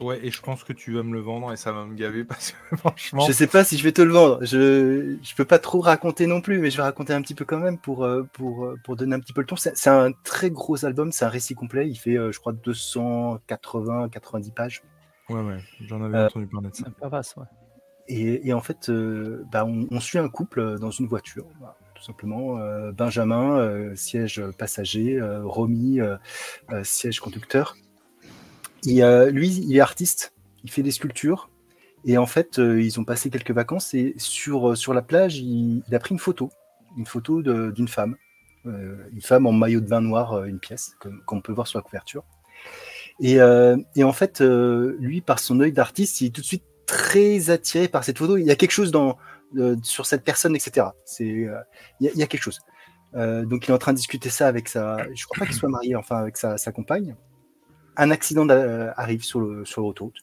Ouais, 0.00 0.18
et 0.26 0.30
je 0.32 0.42
pense 0.42 0.64
que 0.64 0.72
tu 0.72 0.94
vas 0.94 1.04
me 1.04 1.12
le 1.12 1.20
vendre 1.20 1.52
et 1.52 1.56
ça 1.56 1.70
va 1.70 1.84
me 1.84 1.94
gaver 1.94 2.24
parce 2.24 2.52
que 2.52 2.76
franchement. 2.76 3.24
Je 3.26 3.32
sais 3.32 3.46
pas 3.46 3.62
si 3.62 3.76
je 3.78 3.84
vais 3.84 3.92
te 3.92 4.02
le 4.02 4.10
vendre. 4.10 4.38
Je 4.42 5.16
je 5.22 5.34
peux 5.36 5.44
pas 5.44 5.60
trop 5.60 5.80
raconter 5.80 6.26
non 6.26 6.40
plus, 6.40 6.58
mais 6.58 6.70
je 6.70 6.76
vais 6.78 6.82
raconter 6.82 7.12
un 7.12 7.22
petit 7.22 7.34
peu 7.36 7.44
quand 7.44 7.60
même 7.60 7.78
pour 7.78 8.08
pour 8.32 8.74
pour 8.84 8.96
donner 8.96 9.14
un 9.14 9.20
petit 9.20 9.32
peu 9.32 9.42
le 9.42 9.46
ton. 9.46 9.54
C'est 9.56 9.90
un 9.90 10.10
très 10.24 10.50
gros 10.50 10.84
album, 10.84 11.12
c'est 11.12 11.24
un 11.24 11.28
récit 11.28 11.54
complet. 11.54 11.88
Il 11.88 11.94
fait, 11.96 12.16
je 12.32 12.38
crois, 12.40 12.52
280 12.52 14.08
90 14.08 14.50
pages. 14.52 14.82
Ouais, 15.28 15.40
ouais, 15.40 15.58
j'en 15.86 16.02
avais 16.02 16.18
Euh, 16.18 16.26
entendu 16.26 16.46
parler 16.48 16.70
de 16.70 16.74
ça. 16.74 16.84
Pas 17.00 17.20
ouais. 17.36 17.44
Et, 18.08 18.48
et 18.48 18.52
en 18.52 18.60
fait, 18.60 18.88
euh, 18.88 19.44
bah, 19.52 19.64
on, 19.64 19.86
on 19.90 20.00
suit 20.00 20.18
un 20.18 20.28
couple 20.28 20.78
dans 20.80 20.90
une 20.90 21.06
voiture, 21.06 21.46
voilà, 21.58 21.76
tout 22.02 22.06
simplement. 22.06 22.58
Euh, 22.58 22.90
Benjamin, 22.90 23.58
euh, 23.58 23.94
siège 23.94 24.42
passager, 24.58 25.20
euh, 25.20 25.44
Romy, 25.44 26.00
siège 26.82 27.20
conducteur. 27.20 27.76
Lui, 28.84 29.48
il 29.48 29.76
est 29.76 29.80
artiste, 29.80 30.34
il 30.64 30.70
fait 30.70 30.82
des 30.82 30.90
sculptures. 30.90 31.48
Et 32.04 32.18
en 32.18 32.26
fait, 32.26 32.58
ils 32.58 32.98
ont 32.98 33.04
passé 33.04 33.30
quelques 33.30 33.52
vacances 33.52 33.94
et 33.94 34.14
sur, 34.16 34.76
sur 34.76 34.92
la 34.92 35.02
plage, 35.02 35.36
il, 35.36 35.84
a 35.92 36.00
pris 36.00 36.10
une 36.10 36.18
photo, 36.18 36.50
une 36.98 37.06
photo 37.06 37.42
d'une 37.42 37.86
femme, 37.86 38.16
une 38.64 39.20
femme 39.20 39.46
en 39.46 39.52
maillot 39.52 39.80
de 39.80 39.86
bain 39.86 40.00
noir, 40.00 40.44
une 40.44 40.58
pièce, 40.58 40.96
qu'on 41.26 41.40
peut 41.40 41.52
voir 41.52 41.68
sur 41.68 41.78
la 41.78 41.84
couverture. 41.84 42.24
Et, 43.20 43.36
et 43.94 44.02
en 44.02 44.12
fait, 44.12 44.40
lui, 44.40 45.20
par 45.20 45.38
son 45.38 45.60
œil 45.60 45.70
d'artiste, 45.70 46.20
il 46.20 46.26
est 46.26 46.30
tout 46.30 46.40
de 46.40 46.46
suite 46.46 46.64
très 46.86 47.50
attiré 47.50 47.86
par 47.86 48.02
cette 48.02 48.18
photo. 48.18 48.36
Il 48.36 48.44
y 48.44 48.50
a 48.50 48.56
quelque 48.56 48.72
chose 48.72 48.90
dans, 48.90 49.16
euh, 49.56 49.76
sur 49.82 50.06
cette 50.06 50.24
personne, 50.24 50.54
etc. 50.56 50.86
C'est, 51.04 51.24
euh, 51.24 51.58
il, 52.00 52.06
y 52.06 52.08
a, 52.08 52.12
il 52.12 52.18
y 52.18 52.22
a 52.22 52.26
quelque 52.26 52.42
chose. 52.42 52.60
Euh, 53.14 53.44
donc, 53.44 53.66
il 53.66 53.70
est 53.70 53.74
en 53.74 53.78
train 53.78 53.92
de 53.92 53.98
discuter 53.98 54.30
ça 54.30 54.48
avec 54.48 54.68
sa. 54.68 54.98
Je 55.14 55.24
crois 55.26 55.40
pas 55.40 55.46
qu'il 55.46 55.54
soit 55.54 55.68
marié, 55.68 55.96
enfin, 55.96 56.16
avec 56.16 56.36
sa, 56.36 56.56
sa 56.56 56.72
compagne. 56.72 57.14
Un 57.96 58.10
accident 58.10 58.48
arrive 58.48 59.22
sur, 59.22 59.40
le, 59.40 59.64
sur 59.64 59.82
l'autoroute. 59.82 60.16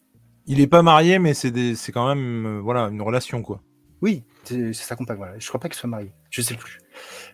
Il 0.51 0.59
est 0.61 0.67
pas 0.67 0.81
marié, 0.81 1.19
mais 1.19 1.35
c'est 1.35 1.51
des... 1.51 1.75
c'est 1.75 1.91
quand 1.91 2.07
même 2.07 2.45
euh, 2.47 2.59
voilà 2.59 2.85
une 2.85 3.03
relation 3.03 3.43
quoi. 3.43 3.61
Oui, 4.01 4.23
c'est 4.45 4.73
sa 4.73 4.95
compagne. 4.95 5.17
Voilà. 5.17 5.37
Je 5.37 5.47
crois 5.47 5.59
pas 5.59 5.69
qu'il 5.69 5.77
soit 5.77 5.89
marié. 5.89 6.11
Je 6.31 6.41
sais 6.41 6.55
plus. 6.55 6.79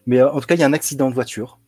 Mais 0.06 0.20
euh, 0.20 0.30
en 0.30 0.42
tout 0.42 0.48
cas, 0.48 0.56
il 0.56 0.60
y 0.60 0.64
a 0.64 0.68
un 0.68 0.74
accident 0.74 1.10
de 1.10 1.16
voiture. 1.16 1.60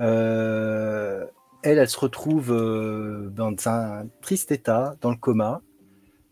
Euh, 0.00 1.26
elle, 1.64 1.78
elle 1.78 1.88
se 1.88 1.98
retrouve 1.98 2.52
euh, 2.52 3.28
dans 3.30 3.52
un 3.66 4.06
triste 4.20 4.52
état, 4.52 4.94
dans 5.00 5.10
le 5.10 5.16
coma. 5.16 5.62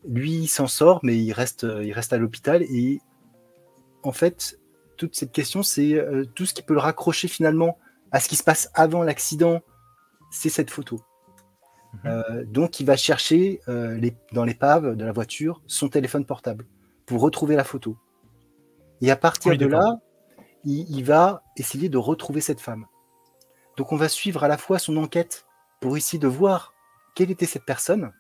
Lui, 0.09 0.33
il 0.33 0.49
s'en 0.49 0.67
sort, 0.67 1.01
mais 1.03 1.19
il 1.19 1.33
reste, 1.33 1.65
euh, 1.65 1.85
il 1.85 1.93
reste 1.93 2.13
à 2.13 2.19
l'hôpital. 2.19 2.63
Et 2.63 3.01
en 4.03 4.13
fait, 4.13 4.59
toute 4.97 5.15
cette 5.15 5.33
question, 5.33 5.63
c'est 5.63 5.95
euh, 5.95 6.25
tout 6.35 6.47
ce 6.47 6.55
qui 6.55 6.63
peut 6.63 6.75
le 6.75 6.81
raccrocher 6.81 7.29
finalement 7.29 7.79
à 8.13 8.21
ce 8.21 8.29
qui 8.29 8.37
se 8.37 8.43
passe 8.43 8.71
avant 8.75 9.03
l'accident, 9.03 9.61
c'est 10.31 10.49
cette 10.49 10.71
photo. 10.71 11.01
Euh, 12.05 12.45
donc, 12.45 12.81
il 12.81 12.87
va 12.87 12.97
chercher 12.97 13.61
euh, 13.69 13.97
les, 13.97 14.15
dans 14.33 14.45
l'épave 14.45 14.97
de 14.97 15.05
la 15.05 15.13
voiture 15.13 15.63
son 15.67 15.89
téléphone 15.89 16.25
portable 16.25 16.67
pour 17.07 17.21
retrouver 17.21 17.57
la 17.57 17.65
photo. 17.65 17.97
Et 19.01 19.11
à 19.11 19.17
partir 19.17 19.53
Oui, 19.53 19.59
de 19.59 19.67
là, 19.67 20.01
il, 20.65 20.87
il 20.91 21.05
va 21.05 21.43
essayer 21.57 21.89
de 21.89 21.99
retrouver 21.99 22.41
cette 22.41 22.61
femme. 22.61 22.87
Donc, 23.77 23.93
on 23.93 23.97
va 23.97 24.09
suivre 24.09 24.45
à 24.45 24.49
la 24.49 24.59
fois 24.59 24.79
son 24.79 24.97
enquête 24.97 25.47
pour 25.81 25.97
essayer 25.97 26.19
de 26.19 26.29
voir 26.29 26.75
quelle 27.15 27.31
était 27.31 27.47
cette 27.47 27.65
personne, 27.65 28.13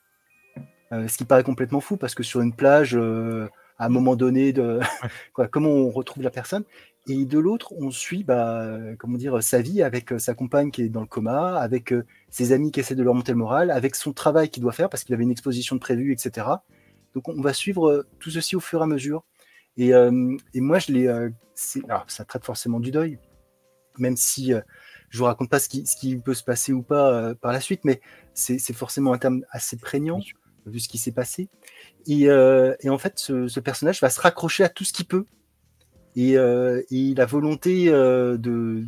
euh, 0.92 1.08
ce 1.08 1.16
qui 1.18 1.24
paraît 1.24 1.44
complètement 1.44 1.80
fou 1.80 1.96
parce 1.96 2.14
que 2.14 2.22
sur 2.22 2.40
une 2.40 2.54
plage, 2.54 2.96
euh, 2.96 3.48
à 3.78 3.86
un 3.86 3.88
moment 3.88 4.16
donné, 4.16 4.52
de, 4.52 4.80
quoi, 5.32 5.48
comment 5.48 5.70
on 5.70 5.90
retrouve 5.90 6.22
la 6.22 6.30
personne? 6.30 6.64
Et 7.08 7.24
de 7.24 7.38
l'autre, 7.38 7.72
on 7.78 7.90
suit 7.90 8.24
bah, 8.24 8.76
comment 8.98 9.16
dire, 9.16 9.42
sa 9.42 9.62
vie 9.62 9.82
avec 9.82 10.12
euh, 10.12 10.18
sa 10.18 10.34
compagne 10.34 10.70
qui 10.70 10.82
est 10.82 10.88
dans 10.88 11.00
le 11.00 11.06
coma, 11.06 11.56
avec 11.58 11.92
euh, 11.92 12.04
ses 12.28 12.52
amis 12.52 12.70
qui 12.72 12.80
essaient 12.80 12.94
de 12.94 13.02
leur 13.02 13.14
monter 13.14 13.32
le 13.32 13.38
moral, 13.38 13.70
avec 13.70 13.96
son 13.96 14.12
travail 14.12 14.50
qu'il 14.50 14.62
doit 14.62 14.72
faire 14.72 14.90
parce 14.90 15.04
qu'il 15.04 15.14
avait 15.14 15.24
une 15.24 15.30
exposition 15.30 15.76
de 15.76 15.80
prévue, 15.80 16.12
etc. 16.12 16.46
Donc 17.14 17.28
on 17.28 17.40
va 17.40 17.52
suivre 17.54 18.06
tout 18.18 18.30
ceci 18.30 18.54
au 18.56 18.60
fur 18.60 18.80
et 18.80 18.84
à 18.84 18.86
mesure. 18.86 19.24
Et, 19.76 19.94
euh, 19.94 20.36
et 20.54 20.60
moi, 20.60 20.78
je 20.78 20.92
l'ai. 20.92 21.06
euh, 21.08 21.30
alors, 21.88 22.04
ça 22.08 22.24
traite 22.24 22.44
forcément 22.44 22.80
du 22.80 22.90
deuil, 22.90 23.18
même 23.98 24.16
si 24.16 24.52
je 25.10 25.18
vous 25.18 25.24
raconte 25.24 25.50
pas 25.50 25.58
ce 25.58 25.68
qui, 25.68 25.86
ce 25.86 25.96
qui 25.96 26.16
peut 26.16 26.34
se 26.34 26.44
passer 26.44 26.72
ou 26.72 26.82
pas 26.82 27.12
euh, 27.12 27.34
par 27.34 27.52
la 27.52 27.60
suite, 27.60 27.80
mais 27.84 28.00
c'est 28.32 28.58
c'est 28.58 28.72
forcément 28.72 29.12
un 29.12 29.18
terme 29.18 29.44
assez 29.50 29.76
prégnant 29.76 30.20
vu 30.66 30.80
ce 30.80 30.88
qui 30.88 30.98
s'est 30.98 31.12
passé. 31.12 31.48
Et, 32.06 32.28
euh, 32.28 32.74
en 32.86 32.98
fait, 32.98 33.18
ce, 33.18 33.60
personnage 33.60 34.00
va 34.00 34.10
se 34.10 34.20
raccrocher 34.20 34.64
à 34.64 34.68
tout 34.68 34.84
ce 34.84 34.92
qu'il 34.92 35.06
peut. 35.06 35.24
Et, 36.16 36.36
euh, 36.36 36.82
et 36.90 37.14
la 37.14 37.26
volonté 37.26 37.88
euh, 37.88 38.36
de, 38.36 38.84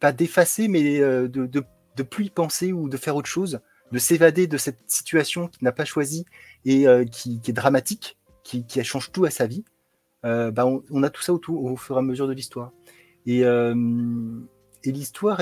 pas 0.00 0.12
d'effacer, 0.12 0.68
mais 0.68 1.00
euh, 1.00 1.28
de, 1.28 1.46
de, 1.46 2.02
plus 2.02 2.26
y 2.26 2.30
penser 2.30 2.72
ou 2.72 2.88
de 2.88 2.96
faire 2.96 3.16
autre 3.16 3.28
chose, 3.28 3.60
de 3.92 3.98
s'évader 3.98 4.46
de 4.46 4.56
cette 4.56 4.80
situation 4.86 5.48
qu'il 5.48 5.64
n'a 5.64 5.72
pas 5.72 5.84
choisie 5.84 6.26
et 6.64 6.88
euh, 6.88 7.04
qui, 7.04 7.40
est 7.46 7.52
dramatique, 7.52 8.18
qui, 8.42 8.64
change 8.82 9.12
tout 9.12 9.24
à 9.24 9.30
sa 9.30 9.46
vie. 9.46 9.64
Bah, 10.22 10.66
on, 10.66 11.02
a 11.02 11.10
tout 11.10 11.20
ça 11.20 11.34
au, 11.34 11.76
fur 11.76 11.96
et 11.96 11.98
à 11.98 12.02
mesure 12.02 12.26
de 12.26 12.32
l'histoire. 12.32 12.72
Et, 13.26 13.44
et 14.84 14.92
l'histoire, 14.92 15.40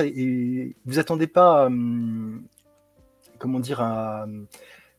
vous 0.85 0.99
attendez 0.99 1.27
pas, 1.27 1.69
euh, 1.69 2.37
comment 3.39 3.59
dire, 3.59 3.81
à, 3.81 4.25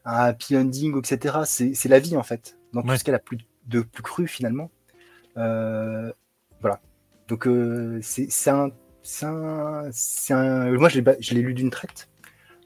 un 0.05 0.15
happy 0.17 0.57
ending, 0.57 0.99
etc. 0.99 1.39
C'est 1.47 1.89
la 1.89 1.99
vie 1.99 2.17
en 2.17 2.23
fait, 2.23 2.59
dans 2.73 2.83
tout 2.83 2.89
Ouais. 2.89 2.99
ce 2.99 3.05
qu'elle 3.05 3.15
a 3.15 3.19
plus 3.19 3.39
de 3.67 3.81
plus 3.81 4.03
cru 4.03 4.27
finalement. 4.29 4.71
Euh, 5.37 6.13
voilà. 6.61 6.81
Donc 7.29 7.47
euh, 7.47 7.99
c'est 8.03 8.29
un, 8.51 8.71
c'est 9.03 9.27
un, 9.27 9.89
c'est 9.93 10.35
un- 10.35 10.71
moi 10.79 10.89
je 10.89 11.01
l'ai 11.01 11.41
lu 11.43 11.55
d'une 11.55 11.71
traite 11.71 12.09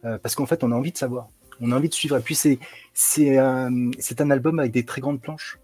euh, 0.04 0.18
parce 0.18 0.34
qu'en 0.34 0.46
fait 0.46 0.64
on 0.64 0.72
a 0.72 0.74
envie 0.74 0.92
de 0.92 0.98
savoir, 0.98 1.28
on 1.60 1.70
a 1.72 1.76
envie 1.76 1.88
de 1.88 1.94
suivre. 1.94 2.16
Et 2.16 2.20
puis 2.20 2.34
c'est 2.34 2.58
c'est 2.92 3.38
un, 3.38 3.90
c'est 3.98 4.20
un 4.20 4.30
album 4.30 4.58
avec 4.58 4.72
des 4.72 4.84
très 4.84 5.00
grandes 5.00 5.20
planches, 5.20 5.58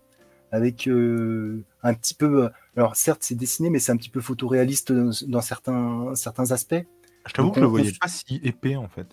avec 0.52 0.86
euh, 0.88 1.64
un 1.82 1.94
petit 1.94 2.14
peu, 2.14 2.50
alors 2.76 2.94
certes 2.96 3.22
c'est 3.24 3.34
dessiné, 3.34 3.70
mais 3.70 3.80
c'est 3.80 3.90
un 3.92 3.96
petit 3.96 4.10
peu 4.10 4.20
photoréaliste 4.20 4.92
dans, 4.92 5.10
dans 5.26 5.40
certains 5.40 6.14
certains 6.14 6.52
aspects. 6.52 6.84
Je 7.26 7.32
t'avoue 7.32 7.50
que 7.50 7.56
je 7.56 7.60
le 7.62 7.66
voyais 7.66 7.92
pas 8.00 8.08
si 8.08 8.40
épais 8.44 8.76
en 8.76 8.88
fait. 8.88 9.06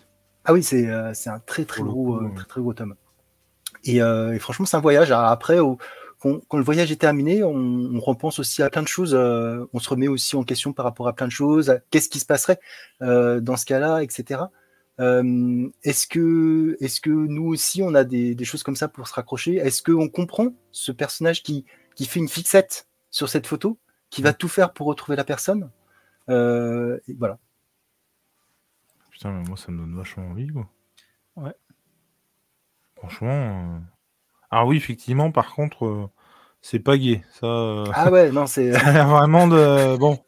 Ah 0.44 0.52
oui, 0.52 0.62
c'est 0.62 0.88
euh, 0.88 1.12
un 1.26 1.38
très 1.40 1.64
très 1.64 1.82
gros, 1.82 1.92
coup, 1.92 2.16
euh, 2.16 2.22
ouais. 2.28 2.34
très, 2.34 2.44
très 2.46 2.60
gros 2.60 2.74
tome. 2.74 2.94
Et, 3.84 4.02
euh, 4.02 4.32
et 4.34 4.38
franchement, 4.38 4.66
c'est 4.66 4.76
un 4.76 4.80
voyage. 4.80 5.10
Après, 5.12 5.58
au- 5.58 5.78
quand, 6.20 6.40
quand 6.48 6.56
le 6.56 6.64
voyage 6.64 6.92
est 6.92 7.00
terminé, 7.00 7.42
on, 7.42 7.54
on 7.56 8.00
repense 8.00 8.38
aussi 8.38 8.62
à 8.62 8.70
plein 8.70 8.82
de 8.82 8.88
choses. 8.88 9.14
euh, 9.14 9.64
on 9.72 9.78
se 9.80 9.88
remet 9.88 10.08
aussi 10.08 10.36
en 10.36 10.44
question 10.44 10.72
par 10.72 10.84
rapport 10.84 11.08
à 11.08 11.14
plein 11.14 11.26
de 11.26 11.32
choses. 11.32 11.78
Qu'est-ce 11.90 12.08
qui 12.08 12.20
se 12.20 12.26
passerait 12.26 12.60
dans 13.00 13.56
ce 13.56 13.64
cas-là, 13.66 14.02
etc. 14.02 14.42
Euh, 15.00 15.68
est-ce 15.82 16.06
que, 16.06 16.76
est-ce 16.80 17.00
que 17.00 17.10
nous 17.10 17.46
aussi, 17.48 17.82
on 17.82 17.94
a 17.94 18.04
des, 18.04 18.34
des 18.36 18.44
choses 18.44 18.62
comme 18.62 18.76
ça 18.76 18.86
pour 18.88 19.08
se 19.08 19.14
raccrocher? 19.14 19.56
Est-ce 19.56 19.82
qu'on 19.82 20.08
comprend 20.08 20.54
ce 20.70 20.92
personnage 20.92 21.42
qui, 21.42 21.64
qui 21.96 22.04
fait 22.06 22.20
une 22.20 22.28
fixette 22.28 22.86
sur 23.10 23.28
cette 23.28 23.46
photo, 23.46 23.78
qui 24.10 24.22
va 24.22 24.32
tout 24.32 24.48
faire 24.48 24.72
pour 24.72 24.86
retrouver 24.86 25.16
la 25.16 25.24
personne? 25.24 25.70
Euh, 26.28 26.98
Voilà. 27.18 27.38
Putain, 29.22 29.38
mais 29.38 29.48
moi 29.48 29.56
ça 29.56 29.70
me 29.70 29.78
donne 29.78 29.94
vachement 29.94 30.26
envie 30.26 30.48
quoi. 30.48 30.68
Ouais. 31.36 31.54
Franchement. 32.96 33.76
euh, 33.76 33.78
Ah 34.50 34.66
oui, 34.66 34.76
effectivement, 34.76 35.30
par 35.30 35.54
contre, 35.54 35.86
euh, 35.86 36.10
c'est 36.60 36.80
pas 36.80 36.98
gay. 36.98 37.22
Ça, 37.30 37.46
euh, 37.46 37.84
Ah 37.94 38.10
ouais, 38.10 38.32
non, 38.32 38.48
c'est. 38.48 38.72
ça 38.80 38.88
a 38.88 38.92
l'air 38.92 39.08
vraiment 39.08 39.46
de. 39.46 39.96
Bon. 39.96 40.18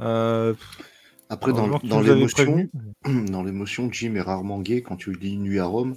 Euh, 0.00 0.54
Après, 1.28 1.52
dans, 1.52 1.68
dans 1.68 2.00
l'émotion, 2.00 2.66
dans 3.04 3.42
l'émotion, 3.42 3.92
Jim 3.92 4.14
est 4.14 4.22
rarement 4.22 4.60
gay. 4.60 4.80
Quand 4.80 4.96
tu 4.96 5.12
lis 5.12 5.36
Nuit 5.36 5.58
à 5.58 5.66
Rome, 5.66 5.94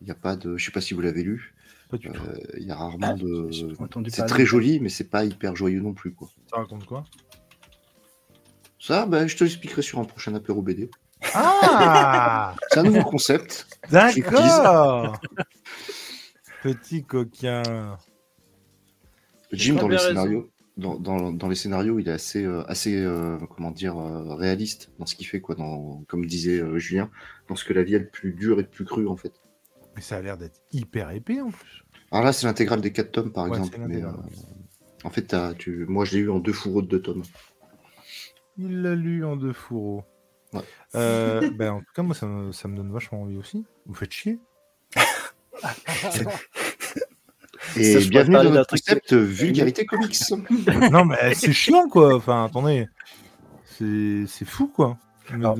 il 0.00 0.06
n'y 0.06 0.10
a 0.10 0.14
pas 0.14 0.36
de. 0.36 0.56
Je 0.56 0.64
sais 0.64 0.72
pas 0.72 0.80
si 0.80 0.94
vous 0.94 1.02
l'avez 1.02 1.22
lu. 1.22 1.54
Euh, 1.92 1.98
Il 2.56 2.66
y 2.66 2.70
a 2.70 2.76
rarement 2.76 3.14
de. 3.14 3.48
j'ai 3.50 3.66
entendu 3.78 4.08
C'est 4.10 4.24
très 4.24 4.46
joli, 4.46 4.80
mais 4.80 4.88
c'est 4.88 5.10
pas 5.10 5.26
hyper 5.26 5.54
joyeux 5.54 5.82
non 5.82 5.92
plus, 5.92 6.14
quoi. 6.14 6.30
Ça 6.48 6.56
raconte 6.56 6.86
quoi? 6.86 7.04
Ça, 8.80 9.04
bah, 9.04 9.26
je 9.26 9.36
te 9.36 9.44
l'expliquerai 9.44 9.82
sur 9.82 9.98
un 9.98 10.04
prochain 10.04 10.34
apéro 10.34 10.62
BD. 10.62 10.88
Ah 11.34 12.54
C'est 12.70 12.80
un 12.80 12.82
nouveau 12.84 13.02
concept. 13.02 13.66
D'accord 13.90 15.18
Petit 16.62 17.04
coquin. 17.04 17.96
Jim, 19.52 19.74
dans 19.76 19.88
les 19.88 19.98
scénarios, 19.98 20.50
dans, 20.76 20.96
dans, 20.98 21.32
dans 21.32 21.48
les 21.48 21.54
scénarios, 21.54 21.98
il 21.98 22.08
est 22.08 22.12
assez, 22.12 22.44
euh, 22.44 22.62
assez 22.68 22.94
euh, 22.96 23.38
comment 23.56 23.70
dire, 23.70 23.96
euh, 23.98 24.34
réaliste 24.34 24.90
dans 24.98 25.06
ce 25.06 25.14
qu'il 25.14 25.26
fait, 25.26 25.40
quoi. 25.40 25.54
Dans, 25.54 26.02
comme 26.08 26.26
disait 26.26 26.60
euh, 26.60 26.78
Julien, 26.78 27.10
dans 27.48 27.56
ce 27.56 27.64
que 27.64 27.72
la 27.72 27.82
vie 27.82 27.94
est 27.94 28.00
le 28.00 28.08
plus 28.08 28.32
dur 28.32 28.58
et 28.58 28.62
le 28.62 28.68
plus 28.68 28.84
cru, 28.84 29.08
en 29.08 29.16
fait. 29.16 29.32
Mais 29.96 30.02
ça 30.02 30.16
a 30.16 30.22
l'air 30.22 30.36
d'être 30.36 30.60
hyper 30.72 31.10
épais 31.10 31.40
en 31.40 31.50
plus. 31.50 31.84
Alors 32.12 32.24
là, 32.24 32.32
c'est 32.32 32.46
l'intégrale 32.46 32.80
des 32.80 32.92
4 32.92 33.10
tomes, 33.10 33.32
par 33.32 33.44
Ouais, 33.44 33.58
exemple. 33.58 33.78
Mais, 33.88 34.02
euh, 34.02 34.10
en 35.04 35.10
fait, 35.10 35.34
tu... 35.58 35.86
moi, 35.88 36.04
je 36.04 36.12
l'ai 36.12 36.18
eu 36.18 36.30
en 36.30 36.38
deux 36.38 36.52
fourreaux 36.52 36.82
de 36.82 36.88
deux 36.88 37.02
tomes. 37.02 37.22
Il 38.58 38.82
l'a 38.82 38.94
lu 38.94 39.24
en 39.24 39.36
deux 39.36 39.52
fourreaux. 39.52 40.04
Ouais. 40.52 40.60
Euh, 40.94 41.50
ben, 41.54 41.72
en 41.72 41.80
tout 41.80 41.92
cas, 41.94 42.02
moi, 42.02 42.14
ça 42.14 42.26
me, 42.26 42.52
ça 42.52 42.68
me 42.68 42.76
donne 42.76 42.92
vachement 42.92 43.22
envie 43.22 43.36
aussi. 43.36 43.64
Vous 43.86 43.94
faites 43.94 44.12
chier. 44.12 44.38
Et 47.76 48.00
Ça, 48.00 48.08
bienvenue 48.08 48.34
parler 48.34 48.48
dans 48.48 48.54
d'un 48.54 48.60
notre 48.60 48.70
concept 48.70 49.12
Vulgarité 49.12 49.84
Comics. 49.86 50.16
non, 50.90 51.04
mais 51.04 51.34
c'est 51.34 51.52
chiant, 51.52 51.88
quoi. 51.88 52.16
Enfin, 52.16 52.44
attendez. 52.44 52.88
C'est 53.64 54.24
c'est 54.26 54.44
fou, 54.44 54.68
quoi. 54.68 54.96
Alors, 55.32 55.56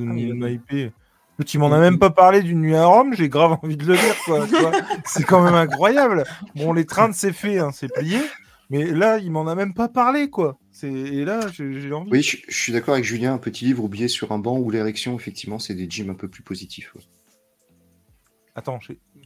tu 1.45 1.57
m'en 1.57 1.71
as 1.71 1.79
même 1.79 1.99
pas 1.99 2.09
parlé 2.09 2.41
d'une 2.41 2.59
nuit 2.59 2.75
à 2.75 2.85
Rome, 2.85 3.13
j'ai 3.13 3.29
grave 3.29 3.57
envie 3.63 3.77
de 3.77 3.85
le 3.85 3.93
lire, 3.93 4.15
quoi. 4.25 4.45
c'est 5.05 5.23
quand 5.23 5.41
même 5.41 5.55
incroyable. 5.55 6.25
Bon, 6.55 6.73
les 6.73 6.85
trains, 6.85 7.13
c'est 7.13 7.31
fait, 7.31 7.59
hein, 7.59 7.69
c'est 7.71 7.87
plié. 7.93 8.19
Mais 8.69 8.85
là, 8.85 9.19
il 9.19 9.31
m'en 9.31 9.47
a 9.47 9.55
même 9.55 9.73
pas 9.73 9.87
parlé, 9.87 10.29
quoi. 10.29 10.57
Et 10.83 11.25
là, 11.25 11.41
j'ai 11.57 11.91
envie. 11.93 12.09
Oui, 12.11 12.21
je, 12.21 12.37
je 12.47 12.57
suis 12.57 12.71
d'accord 12.73 12.93
avec 12.93 13.05
Julien. 13.05 13.33
Un 13.33 13.37
petit 13.37 13.65
livre 13.65 13.83
oublié 13.83 14.07
sur 14.07 14.31
un 14.31 14.39
banc 14.39 14.57
ou 14.57 14.69
l'érection, 14.71 15.15
effectivement, 15.15 15.59
c'est 15.59 15.73
des 15.75 15.89
gyms 15.89 16.09
un 16.09 16.15
peu 16.15 16.27
plus 16.27 16.43
positifs. 16.43 16.93
ouais. 16.95 17.01
Attends, 18.55 18.79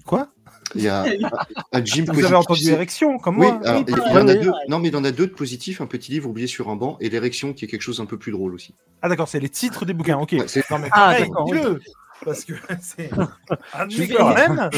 quoi? 0.05 0.29
Il 0.75 0.81
y 0.83 0.87
a 0.87 1.01
un, 1.03 1.05
un 1.71 1.83
gym 1.85 2.05
Vous 2.05 2.11
positif. 2.11 2.25
avez 2.25 2.35
entendu 2.35 2.61
c'est- 2.61 2.71
érection, 2.71 3.17
comme 3.17 3.39
Oui, 3.39 3.47
moi 3.47 3.59
alors, 3.63 3.79
Oui, 3.81 3.85
il 3.87 3.91
y 3.91 3.93
en 3.93 3.97
pareil, 4.03 4.17
a 4.17 4.21
oui, 4.33 4.39
deux. 4.39 4.51
pareil. 4.51 4.69
Non, 4.69 4.79
mais 4.79 4.87
il 4.89 4.95
en 4.95 5.03
a 5.03 5.11
deux 5.11 5.27
de 5.27 5.31
positifs. 5.33 5.81
Un 5.81 5.87
petit 5.87 6.11
livre 6.11 6.29
oublié 6.29 6.45
sur 6.47 6.69
un 6.69 6.75
banc 6.75 6.97
et 6.99 7.09
l'érection, 7.09 7.53
qui 7.53 7.65
est 7.65 7.67
quelque 7.67 7.81
chose 7.81 7.99
un 7.99 8.05
peu 8.05 8.17
plus 8.17 8.31
drôle 8.31 8.53
aussi. 8.53 8.75
Ah, 9.01 9.09
d'accord, 9.09 9.27
c'est 9.27 9.39
les 9.39 9.49
titres 9.49 9.85
des 9.85 9.93
bouquins, 9.93 10.17
ok. 10.19 10.33
Ouais, 10.33 10.47
c'est- 10.47 10.69
Non, 10.69 10.77
mais 10.79 10.89
Ah, 10.91 11.15
pareil, 11.15 11.31
Parce 12.23 12.45
que 12.45 12.53
c'est 12.81 13.09
un 13.73 13.89
Superman. 13.89 14.69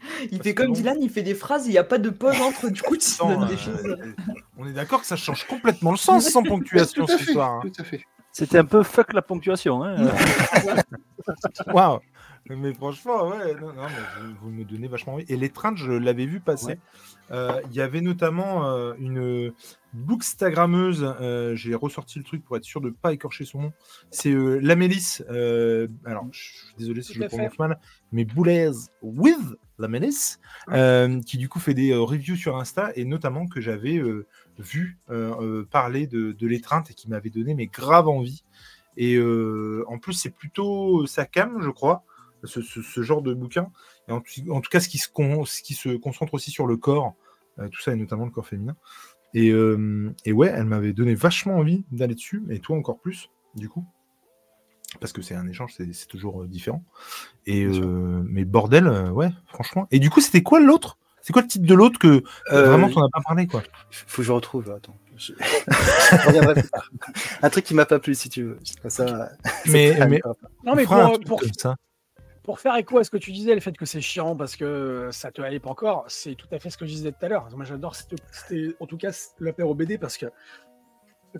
Il 0.30 0.42
fait 0.42 0.54
comme. 0.54 0.72
Dylan, 0.72 0.96
il 1.00 1.10
fait 1.10 1.22
des 1.22 1.34
phrases, 1.34 1.66
il 1.66 1.70
n'y 1.70 1.78
a 1.78 1.84
pas 1.84 1.98
de 1.98 2.10
pause 2.10 2.40
entre, 2.40 2.68
du 2.70 2.82
coup, 2.82 2.96
tu 2.96 3.08
Attends, 3.14 3.28
donnes 3.40 3.48
des 3.48 3.54
euh, 3.54 3.56
choses. 3.56 3.96
on 4.56 4.66
est 4.66 4.72
d'accord 4.72 5.00
que 5.00 5.06
ça 5.06 5.16
change 5.16 5.44
complètement 5.46 5.90
le 5.92 5.96
sens 5.96 6.26
sans 6.28 6.42
ponctuation 6.42 7.06
tout 7.06 7.12
à 7.12 7.18
ce 7.18 7.32
soir. 7.32 7.50
hein. 7.52 7.60
Tout 7.62 7.72
à 7.80 7.84
fait. 7.84 8.02
C'était 8.32 8.58
un 8.58 8.64
peu 8.64 8.82
fuck 8.82 9.12
la 9.14 9.22
ponctuation. 9.22 9.82
Hein. 9.82 9.96
Waouh 11.72 11.98
Mais 12.48 12.72
franchement, 12.74 13.28
ouais, 13.28 13.54
non, 13.54 13.72
non, 13.72 13.82
mais 13.88 14.22
vous, 14.28 14.34
vous 14.42 14.50
me 14.50 14.64
donnez 14.64 14.86
vachement 14.88 15.14
envie. 15.14 15.24
Et 15.28 15.36
les 15.36 15.48
trains, 15.48 15.74
je 15.74 15.90
l'avais 15.92 16.26
vu 16.26 16.38
passer. 16.40 16.78
Euh, 17.30 17.60
Il 17.70 17.76
y 17.76 17.80
avait 17.80 18.00
notamment 18.00 18.66
euh, 18.66 18.94
une 18.98 19.52
bookstagrammeuse, 19.92 21.14
euh, 21.20 21.54
j'ai 21.56 21.74
ressorti 21.74 22.18
le 22.18 22.24
truc 22.24 22.44
pour 22.44 22.56
être 22.56 22.64
sûr 22.64 22.80
de 22.80 22.88
ne 22.88 22.94
pas 22.94 23.12
écorcher 23.12 23.44
son 23.44 23.60
nom. 23.62 23.72
C'est 24.10 24.30
euh, 24.30 24.58
Lamélis. 24.60 25.18
euh, 25.30 25.88
alors, 26.04 26.26
je 26.30 26.40
suis 26.42 26.74
désolé 26.78 27.02
si 27.02 27.14
je 27.14 27.20
le 27.20 27.28
prononce 27.28 27.58
mal, 27.58 27.78
mais 28.12 28.24
Boulez 28.24 28.70
with 29.02 29.56
Lamélis, 29.78 30.36
euh, 30.70 31.20
qui 31.22 31.38
du 31.38 31.48
coup 31.48 31.60
fait 31.60 31.74
des 31.74 31.92
euh, 31.92 32.00
reviews 32.00 32.36
sur 32.36 32.56
Insta 32.56 32.90
et 32.96 33.04
notamment 33.04 33.46
que 33.46 33.60
j'avais 33.60 33.96
euh, 33.98 34.26
vu 34.58 34.98
euh, 35.10 35.64
parler 35.70 36.06
de, 36.06 36.32
de 36.32 36.46
l'étreinte 36.46 36.90
et 36.90 36.94
qui 36.94 37.08
m'avait 37.08 37.30
donné 37.30 37.54
mais 37.54 37.66
grave 37.66 38.08
envie. 38.08 38.44
Et 38.96 39.16
en 39.86 39.98
plus, 39.98 40.14
c'est 40.14 40.30
plutôt 40.30 41.06
sa 41.06 41.24
cam, 41.24 41.62
je 41.62 41.70
crois, 41.70 42.02
ce, 42.42 42.60
ce- 42.62 42.82
ce 42.82 43.02
genre 43.02 43.22
de 43.22 43.32
bouquin. 43.32 43.70
Et 44.08 44.12
en, 44.12 44.20
tout- 44.20 44.50
en 44.50 44.60
tout 44.60 44.70
cas, 44.70 44.80
ce 44.80 44.88
qui 44.88 44.98
se, 44.98 45.08
con- 45.08 45.44
ce 45.44 45.62
qui 45.62 45.74
se 45.74 45.90
concentre 45.96 46.34
aussi 46.34 46.50
sur 46.50 46.66
le 46.66 46.76
corps, 46.76 47.14
tout 47.70 47.80
ça, 47.80 47.92
et 47.92 47.96
notamment 47.96 48.24
le 48.24 48.32
corps 48.32 48.46
féminin. 48.46 48.76
Et, 49.34 49.48
et 50.24 50.32
ouais, 50.32 50.52
elle 50.54 50.64
m'avait 50.66 50.92
donné 50.92 51.14
vachement 51.14 51.56
envie 51.56 51.84
d'aller 51.92 52.14
dessus, 52.14 52.42
et 52.50 52.60
toi 52.60 52.76
encore 52.76 53.00
plus, 53.00 53.30
du 53.54 53.68
coup? 53.68 53.84
Parce 55.00 55.12
que 55.12 55.22
c'est 55.22 55.34
un 55.34 55.46
échange, 55.46 55.74
c'est 55.76 56.08
toujours 56.08 56.42
euh, 56.42 56.46
différent. 56.46 56.82
Et 57.46 57.64
euh, 57.64 58.22
mais 58.26 58.44
bordel, 58.44 58.86
euh, 58.86 59.10
ouais, 59.10 59.30
franchement. 59.46 59.86
Et 59.90 59.98
du 59.98 60.10
coup, 60.10 60.20
c'était 60.20 60.42
quoi 60.42 60.60
l'autre? 60.60 60.98
C'est 61.20 61.32
quoi 61.32 61.42
le 61.42 61.48
titre 61.48 61.66
de 61.66 61.74
l'autre 61.74 61.98
que 61.98 62.22
Euh, 62.52 62.70
vraiment 62.70 62.88
on 62.94 63.00
n'a 63.00 63.08
pas 63.12 63.20
parlé 63.20 63.46
quoi? 63.46 63.62
Faut 63.90 64.22
que 64.22 64.26
je 64.26 64.32
retrouve. 64.32 64.70
Attends. 64.70 64.96
Je... 65.16 65.32
je 65.38 66.26
reviendrai 66.26 66.54
plus 66.54 66.70
tard. 66.70 66.90
Un 67.42 67.50
truc 67.50 67.64
qui 67.64 67.74
m'a 67.74 67.84
pas 67.84 67.98
plu, 67.98 68.14
si 68.14 68.30
tu 68.30 68.44
veux. 68.44 68.58
Ça. 68.88 69.30
Mais. 69.66 69.98
Non, 70.64 70.74
mais 70.74 70.84
pour, 70.84 71.20
pour, 71.26 71.40
comme 71.40 71.52
ça. 71.52 71.76
pour 72.44 72.60
faire 72.60 72.74
écho 72.76 72.98
à 72.98 73.04
ce 73.04 73.10
que 73.10 73.18
tu 73.18 73.32
disais, 73.32 73.54
le 73.54 73.60
fait 73.60 73.76
que 73.76 73.84
c'est 73.84 74.00
chiant 74.00 74.36
parce 74.36 74.56
que 74.56 75.10
ça 75.12 75.30
te 75.30 75.42
hype 75.42 75.66
encore, 75.66 76.04
c'est 76.08 76.34
tout 76.34 76.48
à 76.50 76.58
fait 76.58 76.70
ce 76.70 76.78
que 76.78 76.86
je 76.86 76.92
disais 76.92 77.12
tout 77.12 77.26
à 77.26 77.28
l'heure. 77.28 77.48
Moi, 77.54 77.66
j'adore, 77.66 77.94
en 78.80 78.86
tout 78.86 78.96
cas, 78.96 79.10
l'apéro 79.38 79.74
BD 79.74 79.98
parce 79.98 80.16
que 80.16 80.26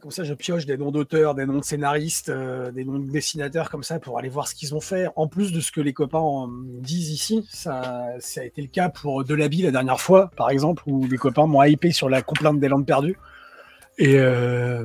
comme 0.01 0.11
ça, 0.11 0.23
je 0.23 0.35
pioche 0.35 0.67
des 0.67 0.77
noms 0.77 0.91
d'auteurs, 0.91 1.35
des 1.35 1.47
noms 1.47 1.59
de 1.59 1.65
scénaristes, 1.65 2.29
euh, 2.29 2.71
des 2.71 2.85
noms 2.85 2.99
de 2.99 3.11
dessinateurs 3.11 3.71
comme 3.71 3.83
ça 3.83 3.99
pour 3.99 4.19
aller 4.19 4.29
voir 4.29 4.47
ce 4.47 4.55
qu'ils 4.55 4.75
ont 4.75 4.81
fait. 4.81 5.09
En 5.17 5.27
plus 5.27 5.53
de 5.53 5.61
ce 5.61 5.73
que 5.73 5.81
les 5.81 5.93
copains 5.93 6.19
en 6.19 6.49
disent 6.49 7.11
ici, 7.11 7.47
ça, 7.51 8.07
ça 8.21 8.43
a 8.43 8.45
été 8.45 8.61
le 8.61 8.69
cas 8.69 8.91
pour 8.91 9.25
Delaby 9.25 9.63
la 9.63 9.71
dernière 9.71 10.01
fois, 10.01 10.31
par 10.37 10.51
exemple, 10.51 10.83
où 10.87 11.07
les 11.07 11.17
copains 11.17 11.47
m'ont 11.47 11.63
hypé 11.63 11.91
sur 11.91 12.09
la 12.09 12.23
complainte 12.23 12.61
des 12.61 12.69
Landes 12.69 12.87
perdues. 12.87 13.17
Et 13.97 14.19
euh, 14.19 14.85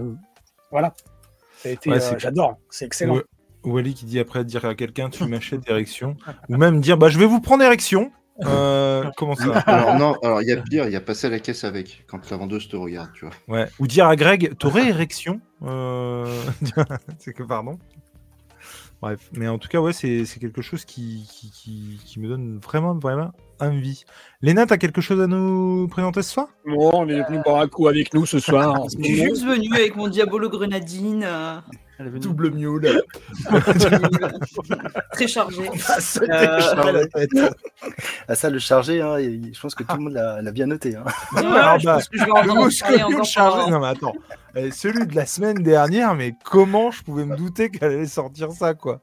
voilà. 0.72 0.93
Ça 1.58 1.70
a 1.70 1.72
été, 1.74 1.89
Ouais, 1.89 2.01
euh, 2.01 2.16
j'adore, 2.18 2.58
c'est 2.70 2.86
excellent. 2.86 3.16
Ouais. 3.18 3.24
Wally 3.64 3.93
qui 3.93 4.06
dit 4.06 4.20
après 4.20 4.43
dire 4.43 4.66
à 4.66 4.76
quelqu'un 4.76 5.10
tu 5.10 5.26
m'achètes 5.28 5.70
érection 5.70 6.18
ou 6.49 6.58
même 6.58 6.82
dire 6.82 6.97
bah 6.97 7.08
je 7.08 7.18
vais 7.18 7.26
vous 7.26 7.39
prendre 7.39 7.64
érection 7.64 8.12
Euh, 8.41 9.03
comment 9.17 9.36
ça 9.36 9.59
Alors 9.67 9.95
non, 9.95 10.15
alors 10.23 10.41
il 10.41 10.47
y 10.47 10.51
a 10.51 10.57
pire, 10.57 10.86
il 10.86 10.91
y 10.91 10.95
a 10.95 11.01
passé 11.01 11.27
à 11.27 11.29
la 11.29 11.39
caisse 11.39 11.63
avec, 11.63 12.05
quand 12.07 12.29
la 12.31 12.38
vendeuse 12.38 12.67
te 12.67 12.75
regarde, 12.75 13.11
tu 13.13 13.25
vois. 13.25 13.34
ouais 13.47 13.67
ou 13.79 13.88
dire 13.88 14.07
à 14.07 14.15
Greg 14.15 14.57
t'aurais 14.57 14.89
érection 14.89 15.39
Euh, 15.63 16.25
c'est 17.19 17.34
que 17.34 17.43
pardon 17.43 17.77
bref 19.01 19.29
mais 19.34 19.47
en 19.47 19.57
tout 19.57 19.67
cas 19.67 19.79
ouais 19.81 19.91
c'est 19.93 20.25
c'est 20.25 20.39
quelque 20.39 20.61
chose 20.61 20.86
qui, 20.86 21.27
qui, 21.29 21.51
qui, 21.51 21.99
qui 22.05 22.19
me 22.19 22.27
donne 22.29 22.59
vraiment 22.59 22.95
vraiment 22.95 23.31
envie 23.59 24.03
Léna 24.41 24.65
t'as 24.65 24.77
quelque 24.77 25.01
chose 25.01 25.21
à 25.21 25.27
nous 25.27 25.88
présenter 25.89 26.21
ce 26.21 26.31
soir? 26.31 26.47
Bon, 26.65 26.89
on 26.93 27.07
est 27.09 27.21
venu 27.23 27.39
boire 27.43 27.61
un 27.61 27.67
coup 27.67 27.88
avec 27.88 28.13
nous 28.13 28.25
ce 28.25 28.39
soir. 28.39 28.84
Je 28.97 29.03
suis 29.03 29.15
juste 29.23 29.45
venu 29.45 29.67
avec 29.73 29.95
mon 29.95 30.07
Diabolo 30.07 30.49
Grenadine. 30.49 31.25
Elle 32.04 32.08
est 32.08 32.12
venue. 32.12 32.20
double 32.22 32.51
mule 32.51 33.01
très 35.14 35.28
chargé. 35.28 35.62
Euh, 36.30 36.60
Ah, 38.28 38.36
ça, 38.36 38.49
le 38.49 38.60
chargé, 38.60 39.01
hein, 39.01 39.18
je 39.20 39.60
pense 39.60 39.74
que 39.76 39.84
tout 39.84 39.95
le 39.95 40.04
monde 40.04 40.14
l'a 40.14 40.51
bien 40.51 40.66
noté. 40.68 40.95
hein. 40.95 41.04
Ouais, 41.36 41.45
Alors, 41.45 41.80
je 41.80 41.86
bah, 41.86 41.99
Le 42.43 42.54
mot 43.18 43.24
chargé. 43.24 43.72
Non, 43.72 43.80
mais 43.80 43.88
attends. 43.88 44.14
Euh, 44.56 44.70
celui 44.72 45.08
de 45.08 45.16
la 45.16 45.26
semaine 45.26 45.64
dernière, 45.64 46.14
mais 46.14 46.36
comment 46.43 46.91
je 46.91 47.01
pouvais 47.04 47.26
me 47.26 47.36
douter 47.36 47.70
qu'elle 47.72 47.91
allait 47.93 48.06
sortir 48.06 48.51
ça, 48.51 48.74
quoi? 48.76 49.01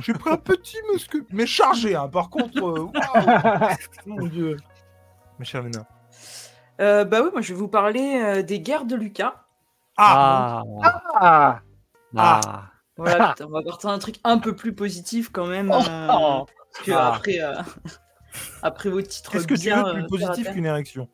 J'ai 0.00 0.12
pris 0.12 0.30
un 0.30 0.36
petit 0.36 0.76
muscle, 0.92 1.22
mais 1.32 1.46
chargé, 1.46 1.96
hein. 1.96 2.08
Par 2.08 2.30
contre, 2.30 2.58
euh, 2.58 2.60
waouh 2.82 2.92
Mon 4.06 4.26
Dieu. 4.26 4.56
Ma 5.38 5.44
chère 5.44 5.62
Léna. 5.62 5.86
Euh, 6.80 7.04
bah 7.04 7.20
oui, 7.22 7.30
moi 7.32 7.42
je 7.42 7.52
vais 7.52 7.58
vous 7.58 7.68
parler 7.68 8.20
euh, 8.24 8.42
des 8.42 8.60
guerres 8.60 8.84
de 8.84 8.94
Lucas. 8.96 9.34
Ah, 9.96 10.62
Ah, 10.82 11.02
Ah, 11.14 11.60
ah. 12.16 12.68
Voilà, 12.96 13.30
putain, 13.30 13.46
on 13.46 13.50
va 13.50 13.62
partir 13.62 13.90
d'un 13.90 13.98
truc 13.98 14.16
un 14.22 14.38
peu 14.38 14.54
plus 14.54 14.74
positif 14.74 15.30
quand 15.32 15.46
même. 15.46 15.70
Oh, 15.72 15.80
euh, 15.88 16.08
oh. 16.10 16.46
parce 16.72 16.86
que 16.86 16.92
Ah. 16.92 17.14
après, 17.14 17.40
euh, 17.40 17.54
après 18.62 18.90
vos 18.90 19.02
titres 19.02 19.32
Qu'est-ce 19.32 19.46
que 19.46 19.54
tu 19.54 19.60
bien, 19.62 19.82
veux 19.82 20.02
de 20.02 20.06
plus 20.06 20.22
euh, 20.22 20.26
positif 20.26 20.52
qu'une 20.52 20.66
érection? 20.66 21.08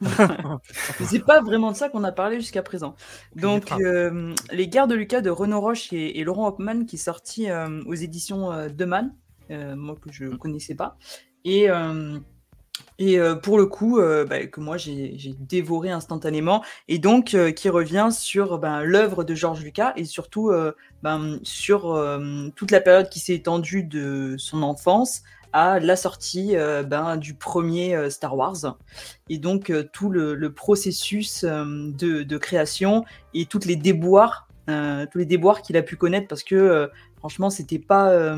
C'est 1.04 1.24
pas 1.24 1.40
vraiment 1.40 1.70
de 1.70 1.76
ça 1.76 1.88
qu'on 1.88 2.02
a 2.04 2.12
parlé 2.12 2.40
jusqu'à 2.40 2.62
présent. 2.62 2.96
Donc, 3.36 3.70
euh, 3.72 4.34
Les 4.50 4.68
guerres 4.68 4.88
de 4.88 4.96
Lucas 4.96 5.20
de 5.20 5.30
Renaud 5.30 5.60
Roche 5.60 5.92
et, 5.92 6.18
et 6.18 6.24
Laurent 6.24 6.48
Hoffman 6.48 6.84
qui 6.84 6.96
est 6.96 6.98
sorti 6.98 7.48
euh, 7.50 7.82
aux 7.86 7.94
éditions 7.94 8.52
euh, 8.52 8.68
De 8.68 8.84
Man, 8.84 9.14
euh, 9.50 9.76
moi 9.76 9.94
que 10.00 10.10
je 10.10 10.26
connaissais 10.26 10.74
pas. 10.74 10.96
Et, 11.44 11.70
euh, 11.70 12.18
et 12.98 13.18
euh, 13.18 13.34
pour 13.34 13.58
le 13.58 13.66
coup, 13.66 13.98
euh, 13.98 14.24
bah, 14.24 14.46
que 14.46 14.60
moi 14.60 14.76
j'ai 14.76 15.34
dévoré 15.40 15.90
instantanément, 15.90 16.62
et 16.86 16.98
donc 16.98 17.34
euh, 17.34 17.50
qui 17.50 17.68
revient 17.68 18.10
sur 18.12 18.58
ben, 18.58 18.82
l'œuvre 18.82 19.24
de 19.24 19.34
Georges 19.34 19.62
Lucas 19.62 19.92
et 19.96 20.04
surtout 20.04 20.52
ben, 21.02 21.38
sur 21.42 22.00
toute 22.54 22.70
la 22.70 22.80
période 22.80 23.08
qui 23.08 23.18
s'est 23.18 23.34
étendue 23.34 23.82
de 23.82 24.36
son 24.38 24.62
enfance 24.62 25.22
à 25.52 25.80
la 25.80 25.96
sortie 25.96 26.54
du 27.18 27.34
premier 27.34 28.10
Star 28.10 28.36
Wars. 28.36 28.76
Et 29.28 29.38
donc 29.38 29.72
tout 29.92 30.10
le, 30.10 30.52
processus 30.52 31.44
de, 31.44 32.22
de 32.22 32.38
création 32.38 33.04
et 33.34 33.46
toutes 33.46 33.64
les 33.64 33.76
déboires, 33.76 34.48
tous 34.66 35.18
les 35.18 35.26
déboires 35.26 35.62
qu'il 35.62 35.76
a 35.76 35.82
pu 35.82 35.96
connaître 35.96 36.28
parce 36.28 36.44
que 36.44 36.88
franchement 37.18 37.50
c'était 37.50 37.78
pas 37.78 38.36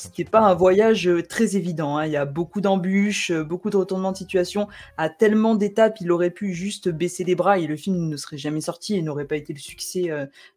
c'était 0.00 0.24
pas 0.24 0.40
un 0.40 0.54
voyage 0.54 1.06
euh, 1.06 1.22
très 1.22 1.56
évident. 1.56 1.98
hein. 1.98 2.06
Il 2.06 2.12
y 2.12 2.16
a 2.16 2.24
beaucoup 2.24 2.62
d'embûches, 2.62 3.30
euh, 3.30 3.44
beaucoup 3.44 3.68
de 3.68 3.76
retournements 3.76 4.12
de 4.12 4.16
situation. 4.16 4.66
À 4.96 5.10
tellement 5.10 5.54
d'étapes, 5.54 6.00
il 6.00 6.10
aurait 6.10 6.30
pu 6.30 6.54
juste 6.54 6.88
baisser 6.88 7.22
les 7.22 7.34
bras 7.34 7.58
et 7.58 7.66
le 7.66 7.76
film 7.76 8.08
ne 8.08 8.16
serait 8.16 8.38
jamais 8.38 8.62
sorti 8.62 8.96
et 8.96 9.02
n'aurait 9.02 9.26
pas 9.26 9.36
été 9.36 9.52
le 9.52 9.58
succès 9.58 10.10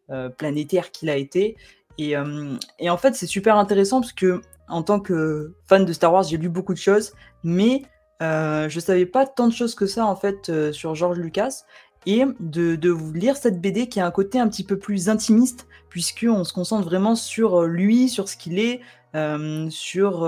euh, 0.09 0.29
planétaire 0.29 0.91
qu'il 0.91 1.09
a 1.09 1.17
été. 1.17 1.57
Et, 1.97 2.17
en 2.17 2.97
fait, 2.97 3.15
c'est 3.15 3.27
super 3.27 3.57
intéressant 3.57 4.01
parce 4.01 4.13
que 4.13 4.41
en 4.67 4.81
tant 4.81 4.99
que 4.99 5.53
fan 5.67 5.85
de 5.85 5.93
Star 5.93 6.11
Wars, 6.11 6.23
j'ai 6.23 6.37
lu 6.37 6.49
beaucoup 6.49 6.73
de 6.73 6.79
choses, 6.79 7.13
mais 7.43 7.83
je 8.21 8.79
savais 8.79 9.05
pas 9.05 9.27
tant 9.27 9.47
de 9.47 9.53
choses 9.53 9.75
que 9.75 9.85
ça 9.85 10.05
en 10.05 10.15
fait 10.15 10.71
sur 10.71 10.95
George 10.95 11.19
Lucas. 11.19 11.63
Et 12.05 12.25
de, 12.39 12.75
de 12.75 12.97
lire 13.13 13.37
cette 13.37 13.61
BD 13.61 13.87
qui 13.87 13.99
a 14.01 14.05
un 14.05 14.11
côté 14.11 14.39
un 14.39 14.49
petit 14.49 14.65
peu 14.65 14.77
plus 14.77 15.07
intimiste, 15.07 15.67
puisqu'on 15.89 16.43
se 16.43 16.51
concentre 16.51 16.83
vraiment 16.83 17.15
sur 17.15 17.63
lui, 17.63 18.09
sur 18.09 18.27
ce 18.27 18.35
qu'il 18.35 18.59
est, 18.59 18.81
sur 19.13 20.27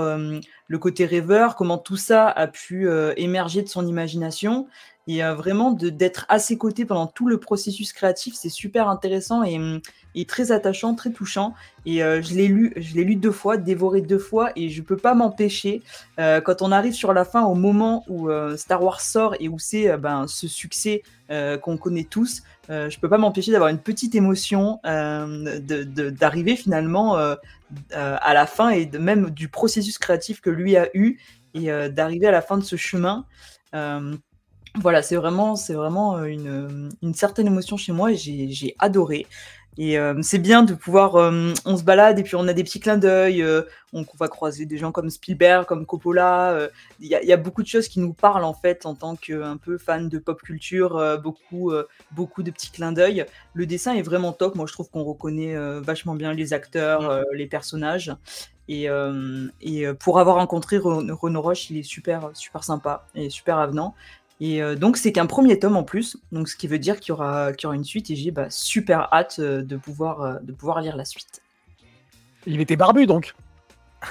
le 0.68 0.78
côté 0.78 1.06
rêveur, 1.06 1.56
comment 1.56 1.78
tout 1.78 1.96
ça 1.96 2.28
a 2.28 2.46
pu 2.46 2.88
émerger 3.16 3.62
de 3.62 3.68
son 3.68 3.86
imagination. 3.86 4.68
Et 5.08 5.22
vraiment 5.22 5.70
d'être 5.70 6.26
à 6.28 6.40
ses 6.40 6.58
côtés 6.58 6.84
pendant 6.84 7.06
tout 7.06 7.28
le 7.28 7.38
processus 7.38 7.92
créatif, 7.92 8.34
c'est 8.34 8.48
super 8.48 8.88
intéressant 8.88 9.44
et, 9.44 9.56
hum, 9.56 9.80
très 10.26 10.50
attachant, 10.50 10.94
très 10.94 11.12
touchant. 11.12 11.54
Et 11.84 12.02
euh, 12.02 12.20
je 12.22 12.34
l'ai 12.34 12.48
lu, 12.48 12.72
je 12.76 12.94
l'ai 12.96 13.04
lu 13.04 13.14
deux 13.14 13.30
fois, 13.30 13.56
dévoré 13.56 14.00
deux 14.00 14.18
fois, 14.18 14.50
et 14.56 14.68
je 14.68 14.82
peux 14.82 14.96
pas 14.96 15.14
m'empêcher 15.14 15.82
euh, 16.18 16.40
quand 16.40 16.60
on 16.60 16.72
arrive 16.72 16.94
sur 16.94 17.12
la 17.12 17.24
fin, 17.24 17.44
au 17.44 17.54
moment 17.54 18.04
où 18.08 18.30
euh, 18.30 18.56
Star 18.56 18.82
Wars 18.82 19.00
sort 19.00 19.34
et 19.38 19.48
où 19.48 19.58
c'est 19.60 19.96
ben, 19.96 20.26
ce 20.26 20.48
succès 20.48 21.02
qu'on 21.62 21.76
connaît 21.76 22.04
tous, 22.04 22.42
je 22.68 22.98
peux 23.00 23.08
pas 23.08 23.18
m'empêcher 23.18 23.50
d'avoir 23.50 23.68
une 23.68 23.80
petite 23.80 24.14
émotion, 24.14 24.78
euh, 24.86 25.58
de- 25.58 26.10
d'arriver 26.10 26.54
finalement 26.54 27.16
à 27.16 28.34
la 28.34 28.46
fin 28.46 28.70
et 28.70 28.86
de 28.86 28.98
même 28.98 29.30
du 29.30 29.48
processus 29.48 29.98
créatif 29.98 30.40
que 30.40 30.50
lui 30.50 30.76
a 30.76 30.88
eu 30.94 31.18
et 31.54 31.66
d'arriver 31.90 32.28
à 32.28 32.30
la 32.30 32.42
fin 32.42 32.58
de 32.58 32.62
ce 32.64 32.76
chemin. 32.76 33.26
Voilà, 34.80 35.02
c'est 35.02 35.16
vraiment, 35.16 35.56
c'est 35.56 35.74
vraiment 35.74 36.16
euh, 36.18 36.24
une, 36.24 36.90
une 37.02 37.14
certaine 37.14 37.46
émotion 37.46 37.76
chez 37.76 37.92
moi 37.92 38.12
et 38.12 38.16
j'ai 38.16 38.48
j'ai 38.50 38.74
adoré. 38.78 39.26
Et 39.78 39.98
euh, 39.98 40.14
c'est 40.22 40.38
bien 40.38 40.62
de 40.62 40.72
pouvoir, 40.72 41.16
euh, 41.16 41.52
on 41.66 41.76
se 41.76 41.84
balade 41.84 42.18
et 42.18 42.22
puis 42.22 42.34
on 42.34 42.48
a 42.48 42.54
des 42.54 42.64
petits 42.64 42.80
clins 42.80 42.96
d'œil, 42.96 43.42
euh, 43.42 43.60
on, 43.92 44.00
on 44.02 44.16
va 44.18 44.28
croiser 44.28 44.64
des 44.64 44.78
gens 44.78 44.90
comme 44.90 45.10
Spielberg, 45.10 45.66
comme 45.66 45.84
Coppola. 45.84 46.52
euh, 46.52 46.68
Il 46.98 47.08
y, 47.08 47.14
a- 47.14 47.22
il 47.22 47.28
y 47.28 47.32
a 47.32 47.36
beaucoup 47.36 47.62
de 47.62 47.68
choses 47.68 47.86
qui 47.88 48.00
nous 48.00 48.14
parlent 48.14 48.44
en 48.44 48.54
fait 48.54 48.86
en 48.86 48.94
tant 48.94 49.16
qu'un 49.16 49.58
peu 49.58 49.76
fan 49.76 50.08
de 50.08 50.18
pop 50.18 50.40
culture, 50.42 50.96
euh, 50.96 51.18
beaucoup, 51.18 51.72
euh, 51.72 51.86
beaucoup 52.10 52.42
de 52.42 52.50
petits 52.50 52.70
clins 52.70 52.92
d'œil. 52.92 53.26
Le 53.52 53.66
dessin 53.66 53.94
est 53.94 54.02
vraiment 54.02 54.32
top. 54.32 54.54
Moi, 54.54 54.64
je 54.66 54.72
trouve 54.72 54.88
qu'on 54.90 55.04
reconnaît 55.04 55.54
euh, 55.56 55.80
vachement 55.82 56.14
bien 56.14 56.32
les 56.32 56.54
acteurs, 56.54 57.08
euh, 57.10 57.22
les 57.34 57.46
personnages. 57.46 58.14
Et, 58.68 58.88
euh, 58.90 59.46
et 59.60 59.86
euh, 59.86 59.94
pour 59.94 60.18
avoir 60.18 60.36
rencontré 60.36 60.78
Ren- 60.78 61.12
Renaud 61.12 61.40
Roche, 61.42 61.70
il 61.70 61.76
est 61.78 61.82
super, 61.84 62.30
super 62.34 62.64
sympa 62.64 63.06
et 63.14 63.30
super 63.30 63.58
avenant. 63.58 63.94
Et 64.40 64.62
euh, 64.62 64.74
donc, 64.74 64.96
c'est 64.98 65.12
qu'un 65.12 65.26
premier 65.26 65.58
tome 65.58 65.76
en 65.76 65.82
plus, 65.82 66.18
donc 66.30 66.48
ce 66.48 66.56
qui 66.56 66.66
veut 66.66 66.78
dire 66.78 67.00
qu'il 67.00 67.10
y 67.10 67.12
aura, 67.12 67.52
qu'il 67.54 67.64
y 67.64 67.66
aura 67.68 67.74
une 67.76 67.84
suite. 67.84 68.10
Et 68.10 68.16
j'ai 68.16 68.30
bah, 68.30 68.50
super 68.50 69.08
hâte 69.12 69.36
euh, 69.38 69.62
de 69.62 69.76
pouvoir, 69.76 70.20
euh, 70.20 70.34
de 70.42 70.52
pouvoir 70.52 70.80
lire 70.82 70.96
la 70.96 71.04
suite. 71.06 71.40
Il 72.46 72.60
était 72.60 72.76
barbu 72.76 73.06
donc. 73.06 73.34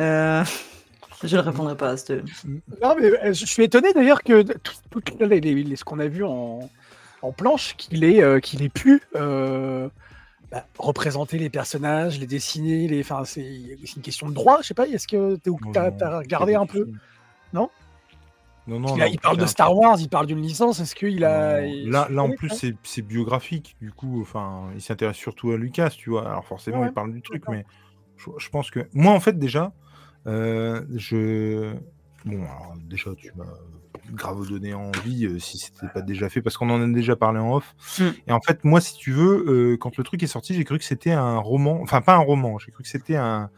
Euh, 0.00 0.42
je 1.22 1.36
ne 1.36 1.42
répondrai 1.42 1.76
pas 1.76 1.90
à 1.90 1.96
cette. 1.96 2.24
Non, 2.82 2.96
mais 3.00 3.06
euh, 3.06 3.32
je 3.32 3.46
suis 3.46 3.62
étonné 3.62 3.92
d'ailleurs 3.92 4.24
que 4.24 4.42
tout, 4.42 4.72
tout- 4.90 5.00
les- 5.20 5.40
les- 5.40 5.54
les- 5.62 5.76
ce 5.76 5.84
qu'on 5.84 6.00
a 6.00 6.08
vu 6.08 6.24
en, 6.24 6.68
en 7.22 7.30
planche, 7.32 7.76
qu'il 7.76 8.02
ait, 8.02 8.20
euh, 8.20 8.40
qu'il 8.40 8.62
ait 8.64 8.68
pu 8.68 9.02
euh, 9.14 9.88
bah, 10.50 10.66
représenter 10.80 11.38
les 11.38 11.48
personnages, 11.48 12.18
les 12.18 12.26
dessiner. 12.26 12.88
Les, 12.88 13.02
enfin, 13.02 13.24
c'est 13.24 13.44
une 13.44 14.02
question 14.02 14.28
de 14.28 14.34
droit, 14.34 14.58
je 14.62 14.66
sais 14.66 14.74
pas. 14.74 14.88
Est-ce 14.88 15.06
que 15.06 15.36
tu 15.36 15.50
as, 15.78 16.18
regardé 16.18 16.54
un 16.56 16.66
peu? 16.66 16.88
Non? 17.52 17.70
Non, 18.66 18.80
non, 18.80 18.96
il, 18.96 19.20
parle 19.20 19.36
de 19.36 19.46
Star 19.46 19.76
Wars, 19.76 19.96
il 20.00 20.08
parle 20.08 20.26
d'une 20.26 20.40
licence. 20.40 20.80
Est-ce 20.80 20.94
qu'il 20.94 21.24
a. 21.24 21.60
Là, 21.60 22.08
là, 22.10 22.22
en 22.22 22.30
plus, 22.30 22.64
hein. 22.64 22.72
c'est 22.82 23.02
biographique. 23.02 23.76
Du 23.80 23.92
coup, 23.92 24.20
enfin, 24.22 24.70
il 24.74 24.80
s'intéresse 24.80 25.16
surtout 25.16 25.50
à 25.50 25.56
Lucas, 25.58 25.90
tu 25.90 26.10
vois. 26.10 26.28
Alors, 26.28 26.44
forcément, 26.44 26.80
Ouais, 26.80 26.88
il 26.88 26.92
parle 26.92 27.12
du 27.12 27.20
truc, 27.20 27.44
mais 27.48 27.66
je, 28.16 28.30
je 28.38 28.48
pense 28.48 28.70
que. 28.70 28.88
Moi, 28.94 29.12
en 29.12 29.20
fait, 29.20 29.38
déjà, 29.38 29.72
euh, 30.26 30.82
je. 30.94 31.74
Bon, 32.24 32.42
alors, 32.42 32.74
déjà, 32.88 33.14
tu 33.14 33.32
m'as 33.36 33.44
grave 34.12 34.46
donner 34.48 34.74
envie 34.74 35.26
euh, 35.26 35.38
si 35.38 35.58
c'était 35.58 35.88
pas 35.88 36.02
déjà 36.02 36.28
fait, 36.28 36.42
parce 36.42 36.56
qu'on 36.56 36.70
en 36.70 36.82
a 36.82 36.92
déjà 36.92 37.16
parlé 37.16 37.40
en 37.40 37.56
off. 37.56 37.74
Mm. 37.98 38.04
Et 38.26 38.32
en 38.32 38.40
fait, 38.40 38.64
moi, 38.64 38.80
si 38.80 38.96
tu 38.96 39.12
veux, 39.12 39.44
euh, 39.46 39.76
quand 39.76 39.96
le 39.96 40.04
truc 40.04 40.22
est 40.22 40.28
sorti, 40.28 40.54
j'ai 40.54 40.64
cru 40.64 40.78
que 40.78 40.84
c'était 40.84 41.12
un 41.12 41.38
roman, 41.38 41.80
enfin 41.82 42.00
pas 42.00 42.14
un 42.14 42.18
roman, 42.18 42.58
j'ai 42.58 42.70
cru 42.70 42.82
que 42.82 42.88
c'était 42.88 43.16
un, 43.16 43.50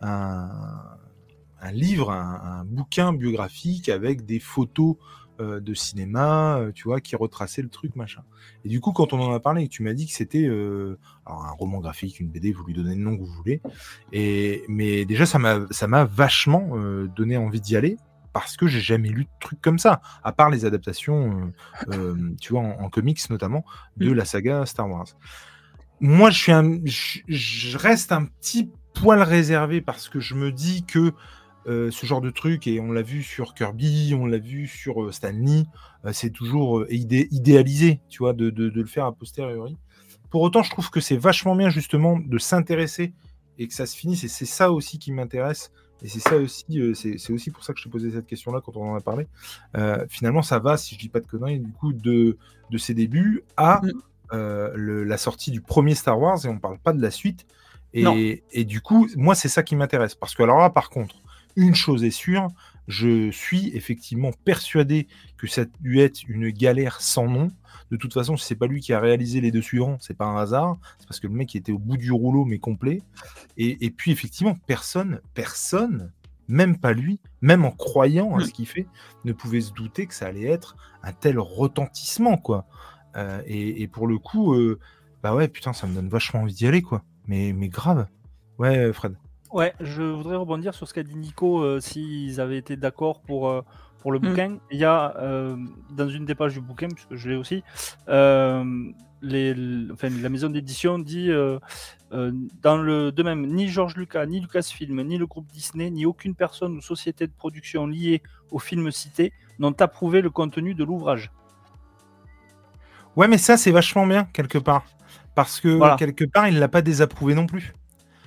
un, 0.00 0.50
un 1.60 1.72
livre, 1.72 2.10
un, 2.10 2.60
un 2.60 2.64
bouquin 2.64 3.12
biographique 3.12 3.88
avec 3.88 4.24
des 4.24 4.38
photos 4.38 4.96
euh, 5.40 5.60
de 5.60 5.72
cinéma, 5.72 6.58
euh, 6.58 6.72
tu 6.72 6.84
vois, 6.84 7.00
qui 7.00 7.14
retraçait 7.14 7.62
le 7.62 7.68
truc, 7.68 7.94
machin. 7.94 8.22
Et 8.64 8.68
du 8.68 8.80
coup, 8.80 8.90
quand 8.90 9.12
on 9.12 9.20
en 9.20 9.32
a 9.32 9.38
parlé 9.38 9.68
tu 9.68 9.84
m'as 9.84 9.92
dit 9.92 10.06
que 10.06 10.12
c'était 10.12 10.46
euh, 10.46 10.98
un 11.26 11.52
roman 11.52 11.78
graphique, 11.78 12.18
une 12.18 12.28
BD, 12.28 12.50
vous 12.52 12.64
lui 12.64 12.74
donnez 12.74 12.96
le 12.96 13.02
nom 13.02 13.16
que 13.16 13.22
vous 13.22 13.32
voulez. 13.32 13.62
Et 14.12 14.64
mais 14.68 15.04
déjà, 15.04 15.26
ça 15.26 15.38
m'a 15.38 16.04
vachement 16.04 16.70
donné 17.14 17.36
envie 17.36 17.60
d'y 17.60 17.76
aller 17.76 17.98
parce 18.32 18.56
que 18.56 18.66
j'ai 18.66 18.80
jamais 18.80 19.08
lu 19.08 19.24
de 19.24 19.30
trucs 19.40 19.60
comme 19.60 19.78
ça, 19.78 20.00
à 20.22 20.32
part 20.32 20.50
les 20.50 20.64
adaptations, 20.64 21.52
euh, 21.90 22.34
tu 22.40 22.52
vois, 22.52 22.62
en, 22.62 22.84
en 22.84 22.88
comics 22.88 23.30
notamment, 23.30 23.64
de 23.96 24.12
la 24.12 24.24
saga 24.24 24.66
Star 24.66 24.90
Wars. 24.90 25.06
Moi, 26.00 26.30
je 26.30 26.38
suis 26.38 26.52
un, 26.52 26.80
je, 26.84 27.20
je 27.28 27.78
reste 27.78 28.12
un 28.12 28.24
petit 28.24 28.70
poil 28.94 29.22
réservé 29.22 29.80
parce 29.80 30.08
que 30.08 30.20
je 30.20 30.34
me 30.34 30.52
dis 30.52 30.84
que 30.84 31.12
euh, 31.68 31.90
ce 31.90 32.06
genre 32.06 32.20
de 32.20 32.30
truc, 32.30 32.66
et 32.66 32.80
on 32.80 32.90
l'a 32.90 33.02
vu 33.02 33.22
sur 33.22 33.54
Kirby, 33.54 34.14
on 34.18 34.26
l'a 34.26 34.38
vu 34.38 34.66
sur 34.66 35.02
euh, 35.02 35.12
Stanley, 35.12 35.64
euh, 36.04 36.12
c'est 36.12 36.30
toujours 36.30 36.80
euh, 36.80 36.86
idé- 36.90 37.28
idéalisé, 37.30 38.00
tu 38.08 38.18
vois, 38.18 38.32
de, 38.32 38.50
de- 38.50 38.70
de 38.70 38.80
le 38.80 38.86
faire 38.86 39.04
a 39.04 39.12
posteriori. 39.12 39.76
Pour 40.30 40.42
autant, 40.42 40.62
je 40.62 40.70
trouve 40.70 40.90
que 40.90 41.00
c'est 41.00 41.16
vachement 41.16 41.54
bien 41.54 41.70
justement 41.70 42.18
de 42.18 42.38
s'intéresser 42.38 43.12
et 43.58 43.68
que 43.68 43.74
ça 43.74 43.86
se 43.86 43.96
finisse, 43.96 44.24
et 44.24 44.28
c'est 44.28 44.46
ça 44.46 44.72
aussi 44.72 44.98
qui 44.98 45.12
m'intéresse, 45.12 45.70
et 46.02 46.08
c'est 46.08 46.20
ça 46.20 46.36
aussi, 46.36 46.64
euh, 46.80 46.94
c'est 46.94 47.32
aussi 47.32 47.50
pour 47.50 47.64
ça 47.64 47.72
que 47.72 47.78
je 47.80 47.84
t'ai 47.84 47.90
posé 47.90 48.10
cette 48.10 48.26
question-là 48.26 48.60
quand 48.64 48.76
on 48.76 48.90
en 48.92 48.94
a 48.96 49.00
parlé. 49.00 49.26
Finalement, 50.08 50.42
ça 50.42 50.58
va, 50.58 50.76
si 50.76 50.94
je 50.94 51.00
dis 51.00 51.08
pas 51.08 51.20
de 51.20 51.26
conneries, 51.26 51.58
du 51.60 51.72
coup, 51.72 51.92
de, 51.92 52.38
de 52.70 52.78
ses 52.78 52.94
débuts 52.94 53.42
à 53.56 53.80
Mm. 53.82 53.90
le- 54.74 55.04
la 55.04 55.16
sortie 55.18 55.50
du 55.50 55.60
premier 55.60 55.94
Star 55.94 56.20
Wars, 56.20 56.38
et 56.44 56.48
on 56.48 56.58
parle 56.58 56.78
pas 56.78 56.92
de 56.92 57.02
la 57.02 57.10
suite. 57.10 57.46
Et, 57.94 58.44
et 58.52 58.64
du 58.64 58.80
coup, 58.80 59.08
moi, 59.16 59.34
c'est 59.34 59.48
ça 59.48 59.62
qui 59.62 59.74
m'intéresse. 59.74 60.14
Parce 60.14 60.34
que, 60.34 60.42
alors 60.42 60.58
là, 60.58 60.70
par 60.70 60.90
contre, 60.90 61.16
une 61.56 61.74
chose 61.74 62.04
est 62.04 62.10
sûre, 62.10 62.48
je 62.88 63.30
suis 63.30 63.68
effectivement 63.76 64.30
persuadé 64.44 65.06
que 65.36 65.46
ça 65.46 65.62
a 65.62 65.64
dû 65.80 66.00
être 66.00 66.22
une 66.26 66.48
galère 66.48 67.00
sans 67.00 67.28
nom. 67.28 67.50
De 67.90 67.96
toute 67.96 68.14
façon, 68.14 68.36
si 68.36 68.46
c'est 68.46 68.56
pas 68.56 68.66
lui 68.66 68.80
qui 68.80 68.92
a 68.92 69.00
réalisé 69.00 69.40
les 69.40 69.50
deux 69.50 69.62
suivants, 69.62 69.98
c'est 70.00 70.16
pas 70.16 70.24
un 70.24 70.36
hasard. 70.38 70.76
C'est 70.98 71.06
parce 71.06 71.20
que 71.20 71.26
le 71.26 71.34
mec 71.34 71.54
était 71.54 71.72
au 71.72 71.78
bout 71.78 71.98
du 71.98 72.10
rouleau, 72.10 72.44
mais 72.44 72.58
complet. 72.58 73.02
Et, 73.58 73.90
puis, 73.90 74.10
effectivement, 74.10 74.56
personne, 74.66 75.20
personne, 75.34 76.12
même 76.48 76.78
pas 76.78 76.92
lui, 76.92 77.20
même 77.42 77.64
en 77.64 77.70
croyant 77.70 78.36
à 78.36 78.44
ce 78.44 78.52
qu'il 78.52 78.66
fait, 78.66 78.86
ne 79.24 79.32
pouvait 79.32 79.60
se 79.60 79.72
douter 79.72 80.06
que 80.06 80.14
ça 80.14 80.26
allait 80.26 80.46
être 80.46 80.76
un 81.02 81.12
tel 81.12 81.38
retentissement, 81.38 82.38
quoi. 82.38 82.66
Euh, 83.16 83.42
et, 83.46 83.82
et 83.82 83.88
pour 83.88 84.06
le 84.06 84.18
coup, 84.18 84.54
euh, 84.54 84.78
bah 85.22 85.34
ouais, 85.34 85.48
putain, 85.48 85.72
ça 85.72 85.86
me 85.86 85.94
donne 85.94 86.08
vachement 86.08 86.40
envie 86.40 86.54
d'y 86.54 86.66
aller, 86.66 86.82
quoi. 86.82 87.02
Mais, 87.26 87.52
mais 87.52 87.68
grave. 87.68 88.06
Ouais, 88.58 88.92
Fred. 88.92 89.16
Ouais, 89.50 89.72
je 89.80 90.02
voudrais 90.02 90.36
rebondir 90.36 90.74
sur 90.74 90.86
ce 90.86 90.92
qu'a 90.94 91.02
dit 91.02 91.16
Nico, 91.16 91.62
euh, 91.62 91.80
s'ils 91.80 92.40
avaient 92.40 92.58
été 92.58 92.76
d'accord 92.76 93.20
pour, 93.22 93.48
euh, 93.48 93.62
pour 94.00 94.12
le 94.12 94.18
Mm. 94.18 94.28
bouquin. 94.28 94.58
Il 94.70 94.78
y 94.78 94.84
a, 94.84 95.16
euh, 95.18 95.56
dans 95.90 96.08
une 96.08 96.24
des 96.26 96.34
pages 96.34 96.52
du 96.54 96.60
bouquin, 96.60 96.88
puisque 96.88 97.14
je 97.14 97.28
l'ai 97.30 97.36
aussi, 97.36 97.62
les, 99.20 99.48
l- 99.50 99.90
enfin, 99.92 100.10
la 100.10 100.28
maison 100.28 100.48
d'édition 100.48 100.98
dit 100.98 101.30
dans 102.10 102.76
le, 102.76 103.10
de 103.10 103.22
même, 103.22 103.46
ni 103.46 103.68
George 103.68 103.96
Lucas, 103.96 104.26
ni 104.26 104.40
Lucasfilm, 104.40 105.02
ni 105.02 105.18
le 105.18 105.26
groupe 105.26 105.46
Disney, 105.52 105.90
ni 105.90 106.06
aucune 106.06 106.34
personne 106.34 106.76
ou 106.76 106.80
société 106.80 107.26
de 107.26 107.32
production 107.32 107.86
liée 107.86 108.22
au 108.50 108.58
film 108.58 108.90
cité 108.92 109.32
n'ont 109.58 109.74
approuvé 109.80 110.20
le 110.20 110.30
contenu 110.30 110.74
de 110.74 110.84
l'ouvrage. 110.84 111.30
Ouais, 113.16 113.26
mais 113.26 113.38
ça, 113.38 113.56
c'est 113.56 113.72
vachement 113.72 114.06
bien, 114.06 114.24
quelque 114.32 114.58
part. 114.58 114.84
Parce 115.34 115.58
que, 115.60 115.68
Voilà. 115.68 115.96
quelque 115.96 116.24
part, 116.24 116.46
il 116.48 116.58
l'a 116.60 116.68
pas 116.68 116.82
désapprouvé 116.82 117.34
non 117.34 117.46
plus. 117.46 117.72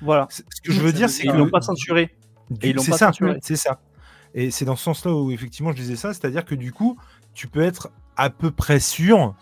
Voilà. 0.01 0.27
Ce 0.29 0.41
que 0.61 0.71
je 0.71 0.79
veux 0.81 0.91
dire, 0.93 1.09
c'est 1.09 1.23
Ils 1.23 1.31
que. 1.31 1.37
l'ont 1.37 1.49
pas 1.49 1.61
censuré. 1.61 2.15
Et 2.61 2.69
ils 2.69 2.75
l'ont 2.75 2.81
c'est 2.81 2.91
pas 2.91 2.97
ça, 2.97 3.07
censuré. 3.07 3.37
c'est 3.41 3.55
ça. 3.55 3.79
Et 4.33 4.49
c'est 4.51 4.65
dans 4.65 4.75
ce 4.75 4.83
sens-là 4.83 5.13
où 5.13 5.31
effectivement 5.31 5.71
je 5.71 5.77
disais 5.77 5.95
ça, 5.95 6.13
c'est-à-dire 6.13 6.45
que 6.45 6.55
du 6.55 6.71
coup, 6.71 6.97
tu 7.33 7.47
peux 7.47 7.61
être 7.61 7.91
à 8.17 8.29
peu 8.29 8.51
près 8.51 8.79
sûr 8.79 9.35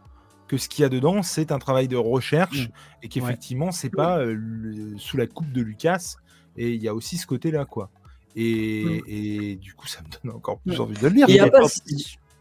que 0.47 0.57
ce 0.57 0.67
qu'il 0.67 0.81
y 0.81 0.85
a 0.85 0.89
dedans, 0.89 1.21
c'est 1.21 1.51
un 1.51 1.59
travail 1.59 1.87
de 1.87 1.95
recherche 1.95 2.69
et 3.03 3.07
qu'effectivement, 3.07 3.71
c'est 3.71 3.89
pas 3.91 4.17
euh, 4.19 4.33
le- 4.35 4.97
sous 4.97 5.15
la 5.17 5.27
coupe 5.27 5.51
de 5.51 5.61
Lucas. 5.61 6.15
Et 6.57 6.71
il 6.73 6.81
y 6.81 6.87
a 6.87 6.93
aussi 6.95 7.17
ce 7.17 7.27
côté-là, 7.27 7.65
quoi. 7.65 7.89
Et, 8.35 9.01
et 9.51 9.55
du 9.55 9.73
coup, 9.73 9.87
ça 9.87 10.01
me 10.01 10.07
donne 10.27 10.35
encore 10.37 10.59
plus 10.59 10.77
Mm. 10.77 10.81
envie 10.81 10.95
de 10.97 11.07
le 11.07 11.09
lire. 11.15 11.25
Il 11.29 11.35
y 11.35 11.39
a 11.39 11.45
est 11.47 11.51
pas 11.51 11.61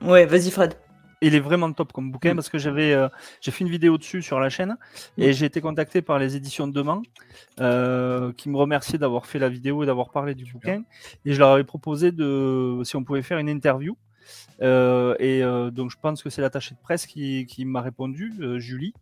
Ouais, 0.03 0.27
vas-y 0.27 0.51
Fred. 0.51 0.75
Il 1.21 1.35
est 1.35 1.41
vraiment 1.41 1.73
top 1.73 1.93
comme 1.93 2.12
bouquin 2.12 2.33
Mm. 2.33 2.37
parce 2.37 2.49
que 2.49 2.59
j'avais 2.59 2.93
euh, 2.93 3.09
j'ai 3.41 3.51
fait 3.51 3.64
une 3.64 3.71
vidéo 3.71 3.99
dessus 3.99 4.23
sur 4.23 4.39
la 4.41 4.49
chaîne 4.49 4.77
et 5.16 5.33
j'ai 5.33 5.47
été 5.47 5.61
contacté 5.61 6.03
par 6.03 6.19
les 6.19 6.37
éditions 6.37 6.69
Demain 6.69 7.03
euh, 7.61 8.33
qui 8.33 8.49
me 8.49 8.57
remerciaient 8.57 8.99
d'avoir 8.99 9.27
fait 9.27 9.39
la 9.39 9.49
vidéo 9.49 9.83
et 9.83 9.87
d'avoir 9.87 10.11
parlé 10.11 10.35
du 10.35 10.51
bouquin. 10.53 10.83
Et 11.25 11.33
je 11.33 11.39
leur 11.39 11.51
avais 11.51 11.64
proposé 11.64 12.12
de 12.12 12.81
si 12.85 12.97
on 12.97 13.05
pouvait 13.05 13.23
faire 13.23 13.39
une 13.39 13.49
interview. 13.49 13.97
Euh, 14.61 15.14
et 15.19 15.43
donc 15.73 15.91
je 15.91 15.97
pense 16.01 16.23
que 16.23 16.31
c'est 16.31 16.43
l'attachée 16.43 16.75
de 16.75 16.81
presse 16.81 17.07
qui, 17.07 17.47
qui 17.47 17.64
m'a 17.64 17.81
répondu 17.81 18.33
Julie 18.59 18.95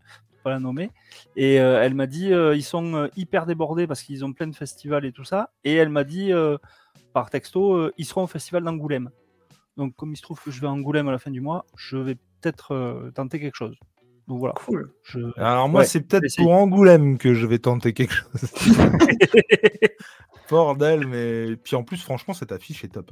pas 0.44 0.50
la 0.50 0.60
nommer. 0.60 0.90
Et 1.34 1.54
elle 1.54 1.94
m'a 1.94 2.06
dit 2.06 2.30
ils 2.30 2.62
sont 2.62 3.10
hyper 3.16 3.46
débordés 3.46 3.86
parce 3.86 4.02
qu'ils 4.02 4.24
ont 4.24 4.32
plein 4.32 4.46
de 4.46 4.54
festivals 4.54 5.04
et 5.04 5.12
tout 5.12 5.24
ça. 5.24 5.50
Et 5.64 5.74
elle 5.74 5.88
m'a 5.88 6.04
dit 6.04 6.30
par 7.12 7.30
texto 7.30 7.90
ils 7.98 8.04
seront 8.04 8.24
au 8.24 8.28
festival 8.28 8.62
d'Angoulême 8.62 9.10
donc, 9.76 9.94
comme 9.96 10.12
il 10.12 10.16
se 10.16 10.22
trouve 10.22 10.40
que 10.42 10.50
je 10.50 10.60
vais 10.60 10.66
à 10.66 10.70
Angoulême 10.70 11.08
à 11.08 11.12
la 11.12 11.18
fin 11.18 11.30
du 11.30 11.40
mois, 11.40 11.66
je 11.76 11.96
vais 11.96 12.16
peut-être 12.40 12.72
euh, 12.74 13.10
tenter 13.12 13.38
quelque 13.40 13.56
chose. 13.56 13.76
Donc 14.28 14.38
voilà. 14.40 14.54
Cool. 14.54 14.92
Je... 15.04 15.20
Alors 15.38 15.68
moi, 15.68 15.80
Ouais, 15.82 15.86
c'est 15.86 16.00
peut-être 16.00 16.24
pour 16.36 16.50
Angoulême 16.52 17.16
que 17.18 17.34
je 17.34 17.46
vais 17.46 17.58
tenter 17.58 17.92
quelque 17.92 18.14
chose. 18.14 18.50
Bordel, 20.50 21.06
mais 21.06 21.56
puis 21.56 21.76
en 21.76 21.82
plus, 21.82 22.02
franchement, 22.02 22.34
cette 22.34 22.52
affiche 22.52 22.84
est 22.84 22.88
top. 22.88 23.10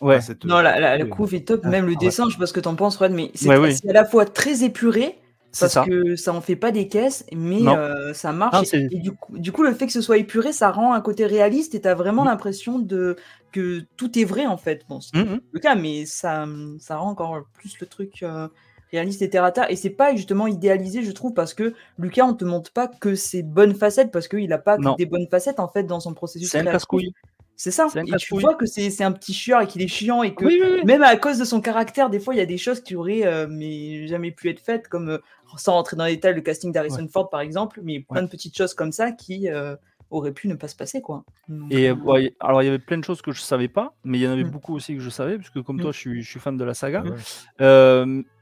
Ouais. 0.00 0.16
Enfin, 0.16 0.20
cette- 0.26 0.44
Non, 0.44 0.56
la, 0.60 0.78
la, 0.78 0.96
la 0.98 1.04
Ouais. 1.04 1.10
couve 1.10 1.34
est 1.34 1.46
top, 1.46 1.60
Ah, 1.64 1.68
même 1.68 1.84
le 1.86 1.92
ouais. 1.92 1.96
dessin, 1.96 2.24
je 2.28 2.34
sais 2.34 2.38
pas 2.38 2.46
ce 2.46 2.52
que 2.52 2.60
t'en 2.60 2.74
penses, 2.76 2.96
Fred, 2.96 3.12
mais 3.12 3.30
c'est 3.34 3.48
Ouais, 3.48 3.56
oui. 3.56 3.76
à 3.88 3.92
la 3.92 4.04
fois 4.04 4.24
très 4.26 4.62
épuré, 4.62 5.18
parce 5.60 5.72
ça. 5.72 5.84
que 5.84 6.16
ça 6.16 6.32
en 6.34 6.40
fait 6.40 6.56
pas 6.56 6.70
des 6.72 6.88
caisses, 6.88 7.24
mais 7.34 7.66
euh, 7.66 8.12
ça 8.14 8.32
marche. 8.32 8.72
Non, 8.72 8.78
et- 8.90 8.98
du 9.00 9.12
coup, 9.12 9.38
du 9.38 9.52
coup, 9.52 9.62
le 9.62 9.72
fait 9.74 9.86
que 9.86 9.92
ce 9.92 10.00
soit 10.00 10.18
épuré, 10.18 10.52
ça 10.52 10.70
rend 10.70 10.92
un 10.94 11.00
côté 11.00 11.26
réaliste 11.26 11.74
et 11.74 11.80
t'as 11.80 11.94
vraiment 11.94 12.22
Mm. 12.24 12.28
l'impression 12.28 12.78
de 12.78 13.16
que 13.52 13.80
tout 13.96 14.18
est 14.18 14.24
vrai 14.24 14.46
en 14.46 14.56
fait. 14.56 14.84
Bon, 14.88 15.00
c'est 15.00 15.16
Mhm. 15.16 15.40
le 15.52 15.60
cas, 15.60 15.74
mais 15.74 16.04
ça, 16.06 16.46
ça 16.78 16.96
rend 16.96 17.10
encore 17.10 17.44
plus 17.54 17.78
le 17.80 17.86
truc 17.86 18.22
euh, 18.22 18.48
réaliste 18.92 19.22
et 19.22 19.30
terre 19.30 19.44
à 19.44 19.50
terre. 19.52 19.70
Et 19.70 19.76
c'est 19.76 19.90
pas 19.90 20.14
justement 20.14 20.46
idéalisé, 20.46 21.02
je 21.02 21.10
trouve, 21.10 21.32
parce 21.34 21.54
que 21.54 21.74
Lucas, 21.98 22.24
on 22.24 22.34
te 22.34 22.44
montre 22.44 22.72
pas 22.72 22.86
que 22.88 23.14
ses 23.14 23.42
bonnes 23.42 23.74
facettes, 23.74 24.10
parce 24.12 24.28
qu'il 24.28 24.52
a 24.52 24.58
pas 24.58 24.76
que 24.76 24.96
des 24.96 25.06
bonnes 25.06 25.26
facettes 25.28 25.58
en 25.60 25.68
fait 25.68 25.82
dans 25.84 26.00
son 26.00 26.14
processus 26.14 26.50
C'est 26.50 26.58
un 26.60 26.64
casse-couille. 26.64 27.12
C'est 27.56 27.70
ça. 27.70 27.86
Et 28.06 28.16
tu 28.18 28.38
vois 28.38 28.54
que 28.54 28.66
c'est 28.66 28.90
c'est 28.90 29.02
un 29.04 29.12
petit 29.12 29.32
chieur 29.32 29.62
et 29.62 29.66
qu'il 29.66 29.80
est 29.82 29.88
chiant 29.88 30.22
et 30.22 30.34
que 30.34 30.44
Oui, 30.44 30.58
oui, 30.62 30.68
oui. 30.74 30.84
même 30.84 31.02
à 31.02 31.16
cause 31.16 31.38
de 31.38 31.44
son 31.44 31.60
caractère, 31.62 32.10
des 32.10 32.20
fois, 32.20 32.34
il 32.34 32.38
y 32.38 32.42
a 32.42 32.46
des 32.46 32.58
choses 32.58 32.80
qui 32.82 32.94
auraient 32.94 33.26
euh, 33.26 33.46
mais 33.48 34.06
jamais 34.06 34.30
pu 34.30 34.50
être 34.50 34.60
faites, 34.60 34.88
comme 34.88 35.08
euh, 35.08 35.18
sans 35.56 35.72
rentrer 35.72 35.96
dans 35.96 36.04
les 36.04 36.16
détails, 36.16 36.34
le 36.34 36.42
casting 36.42 36.70
d'Harrison 36.70 37.08
Ford, 37.08 37.30
par 37.30 37.40
exemple, 37.40 37.80
mais 37.82 38.00
plein 38.00 38.22
de 38.22 38.28
petites 38.28 38.56
choses 38.56 38.74
comme 38.74 38.92
ça 38.92 39.10
qui 39.12 39.48
euh, 39.48 39.74
auraient 40.10 40.32
pu 40.32 40.48
ne 40.48 40.54
pas 40.54 40.68
se 40.68 40.76
passer, 40.76 41.00
quoi. 41.00 41.24
Donc, 41.48 41.72
Et 41.72 41.90
ouais, 41.92 42.34
alors 42.40 42.62
il 42.62 42.66
y 42.66 42.68
avait 42.68 42.78
plein 42.78 42.98
de 42.98 43.04
choses 43.04 43.22
que 43.22 43.32
je 43.32 43.40
savais 43.40 43.68
pas, 43.68 43.94
mais 44.04 44.18
il 44.18 44.22
y 44.22 44.28
en 44.28 44.32
avait 44.32 44.44
Mm. 44.44 44.50
beaucoup 44.50 44.74
aussi 44.74 44.94
que 44.94 45.00
je 45.00 45.08
savais, 45.10 45.38
puisque 45.38 45.62
comme 45.62 45.76
Mm. 45.76 45.80
toi, 45.80 45.92
je 45.92 45.98
suis, 45.98 46.22
je 46.22 46.28
suis 46.30 46.40
fan 46.40 46.56
de 46.58 46.64
la 46.64 46.74
saga. 46.74 47.02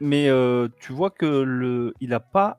Mais 0.00 0.28
euh, 0.28 0.68
tu 0.80 0.92
vois 0.92 1.10
que 1.10 1.24
le, 1.26 1.94
il 2.00 2.12
a 2.14 2.20
pas, 2.20 2.56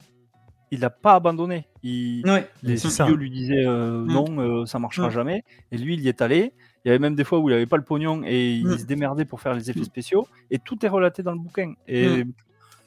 il 0.71 0.83
a 0.85 0.89
pas 0.89 1.13
abandonné. 1.15 1.67
Il, 1.83 2.23
ouais. 2.25 2.47
les 2.63 2.77
studios 2.77 3.15
lui 3.15 3.29
disaient 3.29 3.65
euh, 3.65 4.03
Mm. 4.03 4.07
non, 4.11 4.25
euh, 4.39 4.65
ça 4.65 4.79
marchera 4.79 5.07
Mm. 5.07 5.11
jamais. 5.11 5.43
Et 5.71 5.77
lui, 5.77 5.93
il 5.95 6.01
y 6.01 6.07
est 6.09 6.21
allé. 6.21 6.53
Il 6.83 6.89
y 6.89 6.91
avait 6.91 6.99
même 6.99 7.15
des 7.15 7.23
fois 7.23 7.39
où 7.39 7.49
il 7.49 7.53
avait 7.53 7.65
pas 7.65 7.77
le 7.77 7.83
pognon 7.83 8.21
et 8.25 8.53
il 8.55 8.67
Mm. 8.67 8.77
se 8.77 8.85
démerdait 8.85 9.25
pour 9.25 9.41
faire 9.41 9.53
les 9.53 9.69
effets 9.69 9.83
spéciaux. 9.83 10.27
Et 10.51 10.59
tout 10.59 10.83
est 10.85 10.89
relaté 10.89 11.23
dans 11.23 11.31
le 11.33 11.39
bouquin. 11.39 11.73
Et 11.87 12.23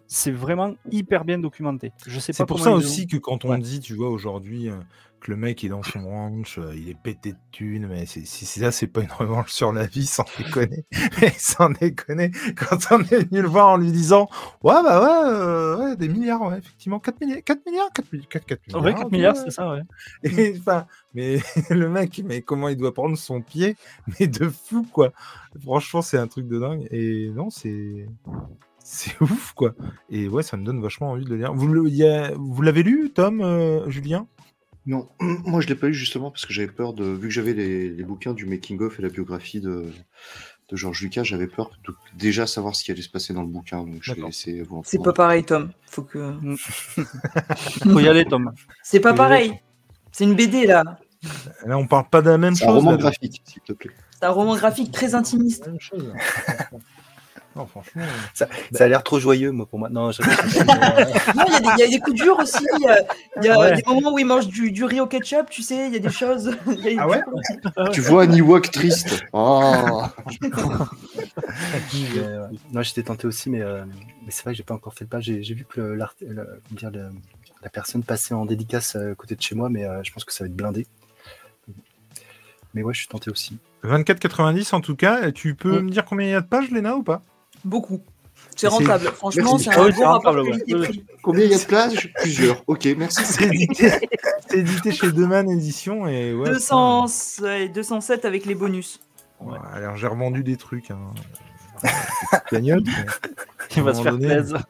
c'est 0.08 0.32
vraiment 0.32 0.74
hyper 0.90 1.24
bien 1.24 1.38
documenté. 1.38 1.92
Je 2.06 2.18
sais 2.18 2.32
C'est 2.32 2.46
pour 2.46 2.58
ça 2.60 2.70
ont- 2.72 2.76
aussi 2.76 3.06
que 3.06 3.16
quand 3.18 3.44
on 3.44 3.50
Ouais. 3.50 3.58
dit, 3.58 3.78
tu 3.80 3.94
vois, 3.94 4.08
aujourd'hui, 4.10 4.68
euh, 4.70 4.76
que 5.20 5.32
le 5.32 5.36
mec 5.36 5.64
est 5.64 5.68
dans 5.68 5.82
son 5.82 6.04
ranch, 6.08 6.58
euh, 6.58 6.72
il 6.76 6.88
est 6.88 6.94
pété 6.96 7.32
de 7.32 7.38
thunes, 7.50 7.88
mais 7.88 8.06
c'est 8.06 8.24
ça, 8.24 8.70
c'est 8.70 8.86
pas 8.86 9.02
une 9.02 9.10
revanche 9.10 9.50
sur 9.50 9.72
la 9.72 9.84
vie, 9.84 10.06
sans 10.06 10.24
déconner. 10.38 10.86
Mais 11.20 11.32
sans 11.36 11.70
déconner, 11.70 12.30
quand 12.56 12.78
on 12.92 13.00
est 13.00 13.28
venu 13.28 13.42
le 13.42 13.48
voir 13.48 13.68
en 13.68 13.76
lui 13.78 13.90
disant, 13.90 14.28
ouais, 14.62 14.80
bah 14.82 15.02
ouais, 15.02 15.28
euh, 15.30 15.76
ouais 15.76 15.96
des 15.96 16.08
milliards, 16.08 16.40
ouais, 16.42 16.58
effectivement, 16.58 17.00
4 17.00 17.20
milliards, 17.20 17.42
4 17.44 17.66
milliards, 17.66 17.90
4, 17.92 18.06
4, 18.28 18.46
4 18.46 18.66
milliards. 18.68 18.82
Ouais, 18.84 18.94
4 18.94 19.06
ok, 19.06 19.12
milliards, 19.12 19.36
c'est 19.36 19.50
ça, 19.50 19.70
ouais. 19.72 19.82
Et, 20.22 20.54
enfin, 20.58 20.86
mais 21.14 21.38
le 21.70 21.88
mec, 21.90 22.22
mais 22.24 22.40
comment 22.42 22.68
il 22.68 22.76
doit 22.76 22.94
prendre 22.94 23.18
son 23.18 23.42
pied, 23.42 23.76
mais 24.20 24.28
de 24.28 24.48
fou, 24.48 24.86
quoi. 24.92 25.12
Franchement, 25.60 26.00
c'est 26.00 26.18
un 26.18 26.28
truc 26.28 26.46
de 26.46 26.60
dingue. 26.60 26.86
Et 26.92 27.30
non, 27.34 27.50
c'est. 27.50 28.06
C'est 28.90 29.14
ouf, 29.20 29.52
quoi. 29.52 29.74
Et 30.08 30.28
ouais, 30.28 30.42
ça 30.42 30.56
me 30.56 30.64
donne 30.64 30.80
vachement 30.80 31.10
envie 31.10 31.24
de 31.24 31.28
le 31.30 31.36
lire. 31.36 31.52
Vous 31.52 31.68
le- 31.68 31.86
il 31.88 31.94
y 31.94 32.06
a- 32.06 32.32
vous 32.34 32.62
l'avez 32.62 32.82
lu, 32.82 33.10
Tom, 33.14 33.42
euh, 33.42 33.88
Julien? 33.90 34.26
Non, 34.86 35.06
moi 35.20 35.60
je 35.60 35.68
l'ai 35.68 35.74
pas 35.74 35.88
eu 35.88 35.92
justement 35.94 36.30
parce 36.30 36.46
que 36.46 36.54
j'avais 36.54 36.72
peur 36.72 36.94
de. 36.94 37.04
Vu 37.04 37.28
que 37.28 37.34
j'avais 37.34 37.52
les, 37.52 37.90
les 37.90 38.02
bouquins 38.04 38.32
du 38.32 38.46
making-of 38.46 38.98
et 38.98 39.02
la 39.02 39.10
biographie 39.10 39.60
de, 39.60 39.92
de 40.70 40.76
Georges 40.76 41.02
Lucas, 41.02 41.22
j'avais 41.24 41.48
peur 41.48 41.70
de 41.86 41.92
déjà 42.16 42.46
savoir 42.46 42.74
ce 42.74 42.82
qui 42.82 42.90
allait 42.90 43.02
se 43.02 43.10
passer 43.10 43.34
dans 43.34 43.42
le 43.42 43.48
bouquin, 43.48 43.82
donc 43.84 43.98
je 44.00 44.12
vais 44.12 44.16
D'accord. 44.16 44.30
laisser 44.30 44.62
vous. 44.62 44.78
en 44.78 44.82
C'est 44.84 45.02
pas 45.02 45.12
pareil, 45.12 45.44
Tom. 45.44 45.70
Faut 45.90 46.02
que. 46.04 46.32
Faut 47.92 48.00
y 48.00 48.08
aller, 48.08 48.24
Tom. 48.24 48.50
C'est 48.82 49.00
pas 49.00 49.12
pareil. 49.12 49.52
C'est 50.12 50.24
une 50.24 50.34
BD 50.34 50.64
là. 50.66 50.82
Là, 51.66 51.76
on 51.76 51.86
parle 51.86 52.08
pas 52.08 52.22
de 52.22 52.30
la 52.30 52.38
même 52.38 52.54
C'est 52.54 52.64
un 52.64 52.68
chose. 52.68 52.76
roman 52.78 52.92
là. 52.92 52.96
graphique, 52.96 53.42
s'il 53.44 53.60
te 53.60 53.72
plaît. 53.74 53.90
C'est 54.18 54.24
un 54.24 54.30
roman 54.30 54.56
graphique 54.56 54.90
très 54.92 55.14
intimiste. 55.14 55.68
Non, 57.56 57.66
franchement. 57.66 58.02
Ça 58.34 58.46
a 58.78 58.86
l'air 58.88 59.02
trop 59.02 59.18
joyeux, 59.18 59.50
moi, 59.50 59.66
pour 59.66 59.78
moi. 59.80 59.88
Non, 59.88 60.12
je... 60.12 60.22
Non, 61.34 61.44
il 61.46 61.52
y, 61.52 61.56
a 61.56 61.60
des- 61.60 61.68
il 61.76 61.80
y 61.80 61.82
a 61.82 61.88
des 61.88 61.98
coups 61.98 62.16
durs 62.16 62.38
aussi. 62.38 62.64
Il 62.78 62.82
y 62.84 62.88
a, 62.88 62.98
il 63.38 63.44
y 63.44 63.48
a 63.48 63.58
Ouais. 63.58 63.74
des 63.74 63.82
moments 63.86 64.12
où 64.12 64.18
ils 64.18 64.24
mangent 64.26 64.46
du, 64.46 64.70
du 64.70 64.84
riz 64.84 65.00
au 65.00 65.06
ketchup, 65.06 65.50
tu 65.50 65.62
sais. 65.62 65.88
Il 65.88 65.92
y 65.92 65.96
a 65.96 65.98
des 65.98 66.10
choses. 66.10 66.56
il 66.68 66.78
y 66.92 66.98
a- 66.98 67.02
Ah 67.02 67.08
ouais 67.08 67.20
Tu 67.92 68.00
vois 68.00 68.24
un 68.24 68.32
Ewok 68.32 68.70
triste. 68.70 69.24
Oh. 69.32 70.02
Mais, 70.40 72.18
euh, 72.18 72.46
non, 72.72 72.82
j'étais 72.82 73.02
tenté 73.02 73.26
aussi, 73.26 73.50
mais, 73.50 73.60
euh, 73.60 73.84
mais 74.24 74.30
c'est 74.30 74.42
vrai 74.44 74.52
que 74.52 74.56
j'ai 74.58 74.62
pas 74.62 74.74
encore 74.74 74.94
fait 74.94 75.04
le 75.04 75.08
pas. 75.08 75.20
J'ai 75.20 75.40
vu 75.54 75.64
que 75.68 75.80
le- 75.80 75.94
l'art- 75.96 76.14
le- 76.20 76.60
comment 76.68 76.78
dire, 76.78 76.90
le- 76.90 77.10
la 77.62 77.70
personne 77.70 78.02
passait 78.04 78.34
en 78.34 78.46
dédicace 78.46 78.94
à 78.96 79.14
côté 79.14 79.34
de 79.34 79.42
chez 79.42 79.54
moi, 79.54 79.68
mais 79.68 79.84
euh, 79.84 80.00
je 80.04 80.12
pense 80.12 80.24
que 80.24 80.32
ça 80.32 80.44
va 80.44 80.48
être 80.48 80.56
blindé. 80.56 80.86
Mais 82.74 82.82
ouais, 82.82 82.92
je 82.94 83.00
suis 83.00 83.08
tenté 83.08 83.30
aussi. 83.30 83.58
24,90 83.84 84.74
en 84.74 84.80
tout 84.80 84.94
cas. 84.96 85.30
Tu 85.32 85.54
peux 85.54 85.80
Mm. 85.80 85.84
me 85.86 85.90
dire 85.90 86.04
combien 86.04 86.26
il 86.26 86.30
y 86.30 86.34
a 86.34 86.40
de 86.40 86.46
pages, 86.46 86.70
Léna, 86.70 86.94
ou 86.96 87.02
pas? 87.02 87.22
Beaucoup. 87.68 88.00
C'est 88.56 88.66
rentable. 88.68 89.06
Franchement, 89.14 89.58
c'est 89.58 89.70
un 89.70 89.84
oui, 89.84 89.90
bon 89.92 89.96
c'est 89.98 90.04
rapport. 90.04 90.36
Combien 91.22 91.44
il 91.44 91.50
y 91.50 91.54
a 91.54 91.58
de 91.58 91.64
places 91.64 91.94
Plusieurs. 92.20 92.62
Ok, 92.66 92.88
merci. 92.96 93.22
C'est 93.24 93.44
édité, 93.46 93.92
c'est 94.48 94.58
édité 94.58 94.90
chez 94.92 95.12
Deman 95.12 95.48
Édition 95.50 96.08
et 96.08 96.34
ouais. 96.34 96.48
200, 96.50 97.06
ouais, 97.42 97.68
207 97.68 98.24
avec 98.24 98.46
les 98.46 98.54
bonus. 98.54 99.00
Ouais, 99.40 99.58
alors 99.74 99.96
j'ai 99.96 100.06
revendu 100.06 100.42
des 100.42 100.56
trucs. 100.56 100.90
Hein. 100.90 100.98
Cagnotte, 102.50 102.84
Il 103.76 103.82
va 103.82 103.94
se 103.94 104.02
faire 104.02 104.12
donné. 104.12 104.26
plaisir. 104.34 104.64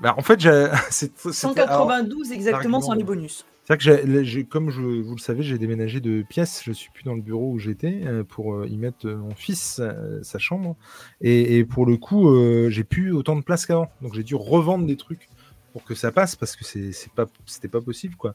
Bah, 0.00 0.14
en 0.16 0.22
fait, 0.22 0.38
j'ai- 0.38 0.68
c'est 0.90 1.10
c'était- 1.18 1.60
alors, 1.62 1.88
192 1.88 2.30
exactement 2.32 2.80
sans 2.80 2.92
les 2.92 3.04
bonus. 3.04 3.44
C'est-à-dire 3.68 4.24
que 4.24 4.42
comme 4.48 4.70
vous 4.70 5.14
le 5.14 5.20
savez, 5.20 5.42
j'ai 5.42 5.58
déménagé 5.58 6.00
de 6.00 6.22
pièce. 6.22 6.62
Je 6.64 6.72
suis 6.72 6.90
plus 6.90 7.04
dans 7.04 7.14
le 7.14 7.20
bureau 7.20 7.52
où 7.52 7.58
j'étais 7.58 8.00
euh, 8.06 8.24
pour 8.24 8.54
euh, 8.54 8.66
y 8.66 8.78
mettre 8.78 9.06
euh, 9.06 9.16
mon 9.16 9.34
fils, 9.34 9.82
sa 10.22 10.38
chambre. 10.38 10.74
Et, 11.20 11.64
pour 11.64 11.84
le 11.84 11.98
coup, 11.98 12.34
j'ai 12.70 12.84
plus 12.84 13.12
autant 13.12 13.36
de 13.36 13.42
place 13.42 13.66
qu'avant. 13.66 13.90
Donc 14.00 14.14
j'ai 14.14 14.22
dû 14.22 14.34
revendre 14.34 14.86
des 14.86 14.96
trucs 14.96 15.28
pour 15.72 15.84
que 15.84 15.94
ça 15.94 16.10
passe 16.12 16.34
parce 16.34 16.56
que 16.56 16.64
c'est 16.64 16.92
c'est 16.92 17.12
pas, 17.12 17.26
c'était 17.44 17.68
pas 17.68 17.82
possible 17.82 18.16
quoi. 18.16 18.32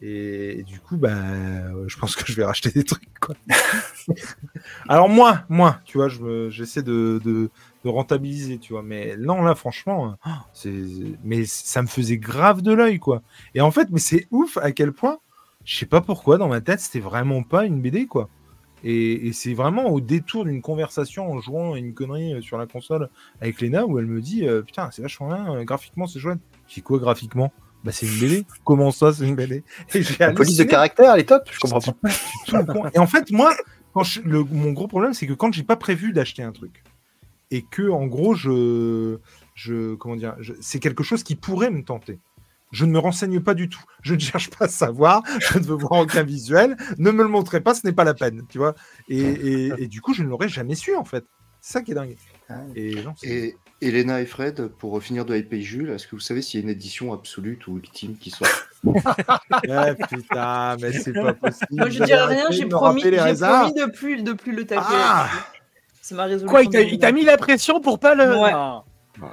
Et, 0.00 0.62
du 0.64 0.78
coup, 0.80 0.96
bah, 0.96 1.10
je 1.86 1.96
pense 1.98 2.14
que 2.14 2.24
je 2.26 2.36
vais 2.36 2.44
racheter 2.44 2.70
des 2.70 2.84
trucs. 2.84 3.08
Alors 4.88 5.08
moi, 5.08 5.42
moi, 5.48 5.80
tu 5.84 5.98
vois, 5.98 6.08
j'essaie 6.50 6.82
de, 6.82 7.50
rentabiliser, 7.84 8.58
tu 8.58 8.74
vois. 8.74 8.82
Mais 8.82 9.16
non, 9.16 9.42
là, 9.42 9.54
franchement, 9.54 10.16
c'est, 10.52 10.72
mais 11.24 11.44
ça 11.46 11.82
me 11.82 11.88
faisait 11.88 12.18
grave 12.18 12.62
de 12.62 12.72
l'œil 12.72 12.98
quoi. 12.98 13.22
Et 13.54 13.60
en 13.60 13.70
fait, 13.70 13.88
mais 13.90 13.98
c'est 13.98 14.28
ouf 14.30 14.56
à 14.58 14.72
quel 14.72 14.92
point, 14.92 15.18
je 15.64 15.76
sais 15.76 15.86
pas 15.86 16.00
pourquoi, 16.00 16.38
dans 16.38 16.48
ma 16.48 16.60
tête, 16.60 16.80
c'était 16.80 17.00
vraiment 17.00 17.42
pas 17.42 17.66
une 17.66 17.80
BD, 17.80 18.06
quoi. 18.06 18.28
Et, 18.84 19.32
c'est 19.32 19.54
vraiment 19.54 19.86
au 19.86 20.00
détour 20.00 20.44
d'une 20.44 20.62
conversation 20.62 21.30
en 21.30 21.40
jouant 21.40 21.74
une 21.76 21.94
connerie 21.94 22.34
euh, 22.34 22.40
sur 22.40 22.58
la 22.58 22.66
console 22.66 23.08
avec 23.40 23.60
Lena 23.60 23.84
où 23.86 23.98
elle 23.98 24.06
me 24.06 24.20
dit 24.20 24.46
euh, 24.46 24.62
Putain, 24.62 24.90
c'est 24.92 25.02
vachement 25.02 25.28
bien, 25.28 25.56
euh, 25.56 25.64
graphiquement, 25.64 26.06
c'est 26.06 26.20
chouette. 26.20 26.38
Je 26.68 26.74
dis 26.74 26.82
Quoi, 26.82 26.98
graphiquement? 26.98 27.52
Bah, 27.84 27.92
c'est 27.92 28.06
une 28.06 28.18
BD. 28.18 28.46
Comment 28.64 28.90
ça, 28.90 29.12
c'est 29.12 29.24
une 29.26 29.36
BD? 29.36 29.62
Et 29.94 30.02
La 30.18 30.32
police 30.32 30.56
de 30.56 30.64
caractère, 30.70 31.14
elle 31.14 31.20
est 31.20 31.24
top, 31.24 31.42
je 31.50 31.58
comprends 31.60 31.80
pas. 31.80 32.08
Et 32.94 32.98
en 32.98 33.06
fait, 33.06 33.30
moi, 33.30 33.54
quand 33.94 34.02
je- 34.02 34.20
le- 34.22 34.44
mon 34.44 34.72
gros 34.72 34.88
problème, 34.88 35.14
c'est 35.14 35.26
que 35.26 35.32
quand 35.32 35.52
j'ai 35.52 35.62
pas 35.62 35.76
prévu 35.76 36.12
d'acheter 36.12 36.42
un 36.42 36.52
truc 36.52 36.82
et 37.50 37.62
que, 37.62 37.88
en 37.90 38.06
gros, 38.06 38.34
je, 38.34 39.18
je 39.54 39.94
comment 39.94 40.16
dire, 40.16 40.36
c'est 40.60 40.80
quelque 40.80 41.02
chose 41.04 41.22
qui 41.22 41.34
pourrait 41.36 41.70
me 41.70 41.82
tenter. 41.84 42.18
Je 42.70 42.84
ne 42.84 42.90
me 42.92 42.98
renseigne 42.98 43.40
pas 43.40 43.54
du 43.54 43.70
tout. 43.70 43.80
Je 44.02 44.14
ne 44.14 44.18
cherche 44.20 44.50
pas 44.50 44.66
à 44.66 44.68
savoir. 44.68 45.22
Je 45.40 45.58
ne 45.58 45.64
veux 45.64 45.74
voir 45.76 46.00
aucun 46.02 46.22
visuel. 46.22 46.76
Ne 46.98 47.10
me 47.12 47.22
le 47.22 47.28
montrez 47.30 47.62
pas, 47.62 47.72
ce 47.74 47.86
n'est 47.86 47.94
pas 47.94 48.04
la 48.04 48.12
peine, 48.12 48.42
tu 48.50 48.58
vois. 48.58 48.74
Et, 49.08 49.18
et- 49.20 49.72
et 49.78 49.86
du 49.88 50.02
coup, 50.02 50.12
je 50.12 50.22
ne 50.22 50.28
l'aurais 50.28 50.50
jamais 50.50 50.74
su, 50.74 50.94
en 50.94 51.04
fait. 51.04 51.24
C'est 51.62 51.72
ça 51.72 51.80
qui 51.82 51.92
est 51.92 51.94
dingue. 51.94 52.16
Et, 52.74 53.02
non, 53.02 53.14
c'est- 53.16 53.26
Et 53.28 53.56
Elena 53.80 54.20
et 54.20 54.26
Fred, 54.26 54.66
pour 54.78 55.00
finir 55.02 55.24
de 55.24 55.36
hyper 55.36 55.60
Jules, 55.60 55.90
est-ce 55.90 56.06
que 56.06 56.16
vous 56.16 56.20
savez 56.20 56.42
s'il 56.42 56.58
y 56.58 56.62
a 56.62 56.64
une 56.64 56.70
édition 56.70 57.12
absolue 57.12 57.58
ou 57.68 57.76
ultime 57.78 58.16
qui 58.18 58.30
sort 58.30 58.48
Ah, 59.68 59.94
putain, 60.10 60.76
mais 60.80 60.92
c'est 60.92 61.12
pas 61.12 61.32
possible. 61.34 61.66
Moi, 61.70 61.88
je 61.90 62.02
dirais 62.02 62.24
rien, 62.24 62.50
j'ai 62.50 62.66
promis, 62.66 63.02
promis 63.02 63.74
de 63.74 63.90
plus, 63.90 64.22
de 64.22 64.32
plus 64.32 64.52
le 64.52 64.64
taper. 64.66 64.82
Ah. 64.90 65.28
C'est 66.02 66.14
ma 66.14 66.24
résolution. 66.24 66.48
Quoi, 66.48 66.62
il 66.62 66.98
t'a- 66.98 67.12
mis 67.12 67.24
la 67.24 67.36
pression 67.36 67.80
pour 67.80 67.98
pas 68.00 68.14
le. 68.14 68.36
Ouais. 68.36 68.52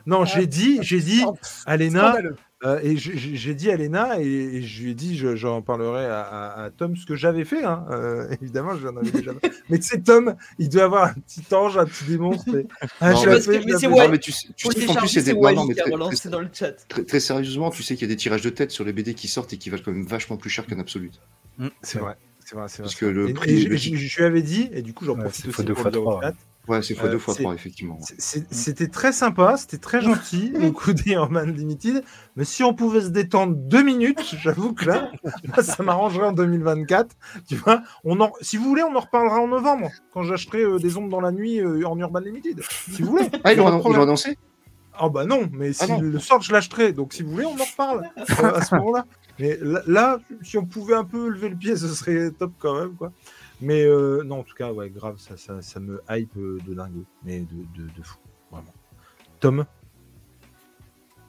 Non. 0.05 0.25
J'ai 0.25 0.45
dit, 0.47 0.79
j'ai 0.81 0.99
dit 0.99 1.23
Léna, 1.67 2.11
Scandaleux. 2.11 2.35
Euh, 2.65 2.79
et 2.81 2.97
j'ai- 2.97 3.53
dit 3.53 3.69
à 3.69 3.75
Léna, 3.75 4.19
et, 4.19 4.25
et 4.25 4.61
je 4.63 4.83
lui 4.83 4.91
ai 4.91 4.93
dit, 4.95 5.15
je- 5.17 5.35
j'en 5.35 5.61
parlerai 5.61 6.05
à, 6.05 6.21
à- 6.21 6.63
à 6.63 6.69
Tom, 6.71 6.95
ce 6.95 7.05
que 7.05 7.15
j'avais 7.15 7.45
fait, 7.45 7.63
hein. 7.63 7.85
Euh, 7.91 8.27
évidemment, 8.41 8.75
j'en 8.75 8.95
avais 8.97 9.11
déjà 9.11 9.33
fait. 9.35 9.51
Mais 9.69 9.77
tu 9.77 9.87
sais, 9.87 10.01
Tom, 10.01 10.35
il 10.57 10.69
doit 10.69 10.83
avoir 10.85 11.03
un 11.05 11.13
petit 11.13 11.43
ange, 11.53 11.77
un 11.77 11.85
petit 11.85 12.05
démon. 12.05 12.31
Ah, 13.01 13.11
Non, 13.11 13.17
je 13.21 13.29
mais 13.29 13.35
fait, 13.41 13.61
je 13.61 13.67
mais. 13.67 13.73
Non, 13.73 14.17
tu 14.17 14.31
sais, 14.31 14.47
tu 14.55 14.67
sais 14.71 14.85
qu'en 14.85 14.95
plus, 14.95 15.13
il 15.13 15.15
y 15.15 15.19
a 15.19 15.21
des. 15.23 15.33
Non, 15.33 15.65
mais 15.67 15.75
très, 15.75 15.83
très- 15.83 16.29
dans 16.29 16.39
le 16.41 16.49
chat. 16.51 16.71
très- 16.87 17.03
très 17.03 17.19
sérieusement, 17.19 17.69
tu 17.69 17.83
sais 17.83 17.95
qu'il 17.95 18.07
y 18.07 18.11
a 18.11 18.13
des 18.13 18.17
tirages 18.17 18.41
de 18.41 18.49
tête 18.49 18.71
sur 18.71 18.83
les 18.83 18.93
BD 18.93 19.13
qui 19.13 19.27
sortent 19.27 19.53
et 19.53 19.57
qui 19.57 19.69
valent 19.69 19.83
quand 19.85 19.91
même 19.91 20.05
vachement 20.05 20.37
plus 20.37 20.49
cher 20.49 20.65
qu'un 20.65 20.79
absolute. 20.79 21.19
C'est 21.81 21.99
vrai, 21.99 22.15
c'est 22.43 22.55
vrai, 22.55 22.65
c'est 22.67 22.77
vrai. 22.77 22.83
Parce 22.83 22.95
que 22.95 23.05
le 23.05 23.29
Et- 23.29 23.33
prix- 23.33 23.61
je- 23.61 23.75
je 23.75 23.95
je 23.95 24.17
lui 24.17 24.25
avais 24.25 24.41
dit, 24.41 24.69
et 24.73 24.81
du 24.81 24.93
coup, 24.93 25.05
j'en 25.05 25.15
profite 25.15 25.47
aussi 25.47 25.63
pour 25.63 25.77
fois 25.77 25.91
le 25.91 25.99
Ouais, 26.67 26.81
c'est 26.81 26.95
fois 26.95 27.07
Euh, 27.07 27.11
deux 27.11 27.19
fois 27.19 27.35
effectivement. 27.53 27.99
C'était 28.17 28.87
très 28.87 29.11
sympa, 29.11 29.57
c'était 29.57 29.77
très 29.77 30.01
gentil, 30.01 30.49
le 30.55 30.71
coup 30.71 30.93
d'Ironman 30.93 31.51
Limited. 31.51 32.03
Mais 32.35 32.45
si 32.45 32.63
on 32.63 32.73
pouvait 32.73 33.01
se 33.01 33.09
détendre 33.09 33.55
deux 33.55 33.83
minutes, 33.83 34.35
j'avoue 34.41 34.73
que 34.73 34.85
là, 34.85 35.11
là, 35.23 35.63
ça 35.63 35.83
m'arrangerait 35.83 36.27
en 36.27 36.33
2024. 36.33 37.15
Tu 37.47 37.55
vois, 37.55 37.81
on 38.03 38.19
en, 38.19 38.31
si 38.41 38.57
vous 38.57 38.65
voulez, 38.65 38.83
on 38.83 38.95
en 38.95 38.99
reparlera 38.99 39.39
en 39.39 39.47
novembre, 39.47 39.89
quand 40.13 40.23
j'achèterai 40.23 40.63
euh, 40.63 40.79
des 40.79 40.97
ombres 40.97 41.09
dans 41.09 41.21
la 41.21 41.31
nuit 41.31 41.59
euh, 41.59 41.87
en 41.87 41.97
Urban 41.97 42.19
Limited. 42.19 42.61
Si 42.91 43.01
vous 43.01 43.11
voulez. 43.11 43.29
Ah, 43.43 43.53
ils 43.53 43.57
l'ont 43.57 44.01
annoncé? 44.01 44.37
Ah 44.97 45.09
bah 45.09 45.25
non, 45.25 45.49
mais 45.51 45.71
Ah 45.79 45.85
si 45.85 45.91
non. 45.91 45.99
le 46.01 46.19
sort, 46.19 46.41
je 46.41 46.53
l'achèterai. 46.53 46.93
Donc 46.93 47.13
si 47.13 47.21
vous 47.23 47.31
voulez, 47.31 47.45
on 47.45 47.59
en 47.59 47.65
reparle 47.65 48.09
euh, 48.17 48.53
à 48.55 48.63
ce 48.63 48.75
moment-là. 48.75 49.05
Mais 49.39 49.57
là, 49.61 49.81
là, 49.87 50.19
si 50.41 50.57
on 50.57 50.65
pouvait 50.65 50.95
un 50.95 51.03
peu 51.03 51.27
lever 51.27 51.49
le 51.49 51.55
pied, 51.57 51.75
ce 51.75 51.87
serait 51.89 52.31
top 52.31 52.53
quand 52.59 52.79
même, 52.79 52.93
quoi. 52.95 53.11
Mais 53.61 53.83
euh, 53.83 54.23
non, 54.23 54.39
en 54.39 54.43
tout 54.43 54.55
cas, 54.55 54.71
ouais, 54.73 54.89
grave, 54.89 55.15
ça, 55.17 55.37
ça, 55.37 55.61
ça 55.61 55.79
me 55.79 56.01
hype 56.09 56.35
euh, 56.37 56.57
de 56.67 56.73
dingue, 56.73 57.03
mais 57.23 57.39
de, 57.39 57.45
de, 57.81 57.87
de 57.97 58.03
fou, 58.03 58.17
vraiment. 58.51 58.73
Tom 59.39 59.65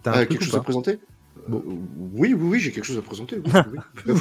T'as 0.03 0.11
un 0.13 0.15
truc 0.15 0.29
quelque 0.31 0.45
chose 0.45 0.55
à 0.57 0.61
présenter? 0.61 0.99
Bon. 1.49 1.59
Euh, 1.59 1.71
Oui, 2.15 2.35
oui, 2.35 2.49
oui, 2.49 2.61
j'ai 2.61 2.73
quelque 2.73 2.85
chose 2.85 2.99
à 2.99 3.03
présenter. 3.03 3.37
oui, 3.45 4.15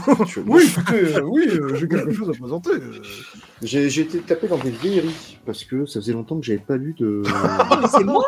oui. 0.46 0.64
Écoutez, 0.78 1.16
euh, 1.16 1.22
oui, 1.22 1.48
euh, 1.50 1.76
j'ai 1.76 1.88
quelque 1.88 2.12
chose 2.12 2.30
à 2.30 2.34
présenter. 2.34 2.72
euh. 2.72 3.02
J'ai 3.62 3.90
j'ai 3.90 4.02
été 4.02 4.20
tapé 4.20 4.48
dans 4.50 4.58
des 4.58 4.70
vieilleries 4.70 5.40
parce 5.46 5.64
que 5.64 5.86
ça 5.86 6.02
faisait 6.02 6.12
longtemps 6.12 6.38
que 6.38 6.46
j'avais 6.46 6.60
pas 6.60 6.76
lu 6.76 6.94
de. 7.00 7.24
C'est 7.90 8.04
moi 8.04 8.24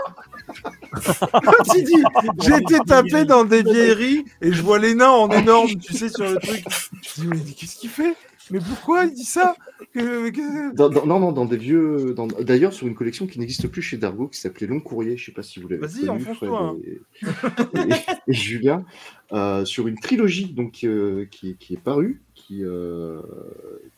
Tu 1.74 1.84
dis, 1.84 2.02
j'ai 2.40 2.56
été 2.56 2.80
tapé 2.88 3.26
dans 3.26 3.44
des 3.44 3.62
vieilleries 3.62 4.24
et 4.41 4.54
je 4.54 4.62
vois 4.62 4.80
les 4.80 4.95
nains 4.95 5.12
en 5.12 5.30
énorme, 5.30 5.70
tu 5.82 5.94
sais, 5.94 6.08
sur 6.10 6.24
le 6.24 6.38
truc. 6.40 6.64
Je 7.02 7.22
dis, 7.22 7.28
mais 7.28 7.40
qu'est-ce 7.40 7.76
qu'il 7.76 7.90
fait? 7.90 8.16
Mais 8.52 8.60
pourquoi 8.60 9.06
il 9.06 9.14
dit 9.14 9.24
ça? 9.26 9.56
Que- 9.94 10.30
que- 10.30 10.76
Dans- 10.76 10.90
dans- 10.90 11.06
non, 11.06 11.19
non, 11.19 11.32
dans 11.32 11.45
des 11.45 11.57
vieux. 11.57 12.15
D'ailleurs, 12.41 12.74
sur 12.74 12.88
une 12.88 12.95
collection 12.95 13.28
qui 13.28 13.40
n'existe 13.40 13.68
plus 13.68 13.82
chez 13.82 13.98
Dargo, 13.98 14.28
qui 14.28 14.40
s'appelait 14.40 14.68
Long 14.68 14.80
Courrier. 14.80 15.18
Je 15.18 15.26
sais 15.26 15.32
pas 15.32 15.44
si 15.44 15.60
vous 15.60 15.68
l'avez. 15.68 15.82
Vas-y, 15.82 16.06
connu, 16.06 16.10
enfonce-toi, 16.10 16.76
Fred 17.24 17.88
Et, 17.90 17.94
et- 17.94 18.32
et 18.32 18.34
Julien, 18.34 18.86
euh, 19.34 19.65
sur 19.65 19.88
une 19.88 19.99
trilogie 19.99 20.53
donc 20.53 20.84
euh, 20.84 21.26
qui, 21.32 21.56
qui 21.57 21.74
est 21.74 21.82
parue, 21.82 22.22
qui, 22.36 22.64
euh, 22.64 23.22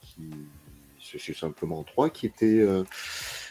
qui 0.02 0.30
c'est 1.18 1.36
simplement 1.36 1.82
trois, 1.84 2.12
qui 2.12 2.28
était 2.28 2.60
euh, 2.60 2.84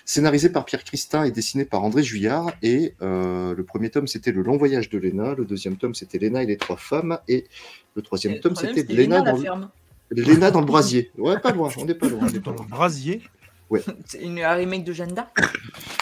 scénarisé 0.04 0.48
par 0.48 0.64
Pierre 0.64 0.84
Christin 0.84 1.24
et 1.24 1.32
dessiné 1.32 1.64
par 1.64 1.82
André 1.82 2.04
Juillard. 2.04 2.52
Et 2.62 2.94
euh, 3.02 3.52
le 3.54 3.64
premier 3.64 3.90
tome, 3.90 4.06
c'était 4.06 4.30
le 4.30 4.42
long 4.42 4.56
voyage 4.56 4.90
de 4.90 4.98
Léna. 4.98 5.34
Le 5.34 5.44
deuxième 5.44 5.76
tome, 5.76 5.92
c'était 5.94 6.18
Léna 6.18 6.44
et 6.44 6.46
les 6.46 6.56
trois 6.56 6.76
femmes. 6.76 7.18
Et 7.26 7.46
le 7.96 8.02
troisième 8.02 8.34
Le 8.34 8.40
tome, 8.40 8.54
c'était 8.54 8.82
Léna 8.84 9.16
Léna, 9.16 9.18
dans, 9.18 9.24
la 9.24 9.32
le- 9.32 9.38
ferme. 9.40 9.70
Léna 10.10 10.50
dans 10.50 10.60
le 10.60 10.66
brasier. 10.66 11.10
Ouais, 11.18 11.38
pas 11.38 11.52
loin, 11.52 11.70
on 11.76 11.84
n'est 11.84 11.94
pas 11.94 12.08
loin. 12.08 12.20
on 12.22 12.26
n'est 12.30 12.40
pas 12.40 12.50
Dans 12.50 12.56
loin. 12.56 12.64
le 12.64 12.70
brasier. 12.70 13.22
C'est 14.06 14.22
une 14.22 14.38
un 14.40 14.54
remake 14.54 14.84
de 14.84 14.92
Jeanne 14.94 15.12
d'Arc. 15.12 15.30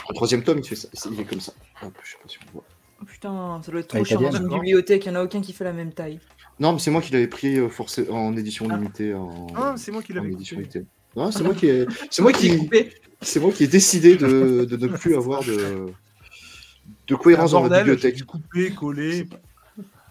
Le 0.09 0.15
troisième 0.15 0.43
tome, 0.45 0.59
il, 0.59 0.65
fait 0.65 0.77
ça, 0.77 0.89
il 1.11 1.20
est 1.20 1.24
comme 1.24 1.41
ça. 1.41 1.53
Hop, 1.83 1.93
je 2.05 2.11
sais 2.12 2.16
pas 2.23 2.28
si 2.28 2.39
on 2.49 2.53
voit. 2.53 2.65
Oh, 3.03 3.05
putain, 3.05 3.61
ça 3.65 3.70
doit 3.73 3.81
être 3.81 3.89
Ah, 3.93 3.97
trop 3.97 4.05
chiant 4.05 4.20
dans 4.20 4.31
une 4.31 4.49
bibliothèque, 4.49 5.05
il 5.07 5.11
n'y 5.11 5.16
en 5.16 5.20
a 5.20 5.24
aucun 5.24 5.41
qui 5.41 5.53
fait 5.53 5.65
la 5.65 5.73
même 5.73 5.93
taille. 5.93 6.20
Non, 6.61 6.73
mais 6.73 6.78
c'est 6.78 6.91
moi 6.93 7.03
qui 7.03 7.12
l'avais 7.12 7.27
pris 7.27 7.59
euh, 7.59 7.69
forcé- 7.69 8.09
en 8.11 8.35
édition 8.37 8.66
Ah. 8.70 8.77
limitée. 8.77 9.12
En, 9.15 9.49
Ah, 9.57 9.74
c'est 9.77 9.91
moi 9.93 10.03
qui 10.03 10.12
en 10.12 10.16
l'avais 10.16 10.31
édition 10.33 10.57
coupé. 10.57 10.69
limitée. 10.78 10.91
Non, 11.16 11.31
c'est 11.33 11.43
moi 11.43 11.55
qui 11.55 11.66
ai, 11.66 11.87
c'est 12.11 12.23
moi 12.23 12.33
qui, 12.33 12.57
coupé. 12.57 12.93
c'est 13.20 13.41
moi 13.41 13.51
qui 13.53 13.65
ai 13.65 13.66
décidé 13.66 14.16
de, 14.16 14.65
de 14.65 14.77
ne 14.77 14.87
plus 14.97 15.16
avoir 15.16 15.43
de, 15.45 15.87
de 17.09 17.15
cohérence 17.16 17.51
dans 17.51 17.65
j'ai 17.69 17.77
bibliothèque. 17.78 18.23
coller. 18.77 19.27
Eh, 19.31 19.37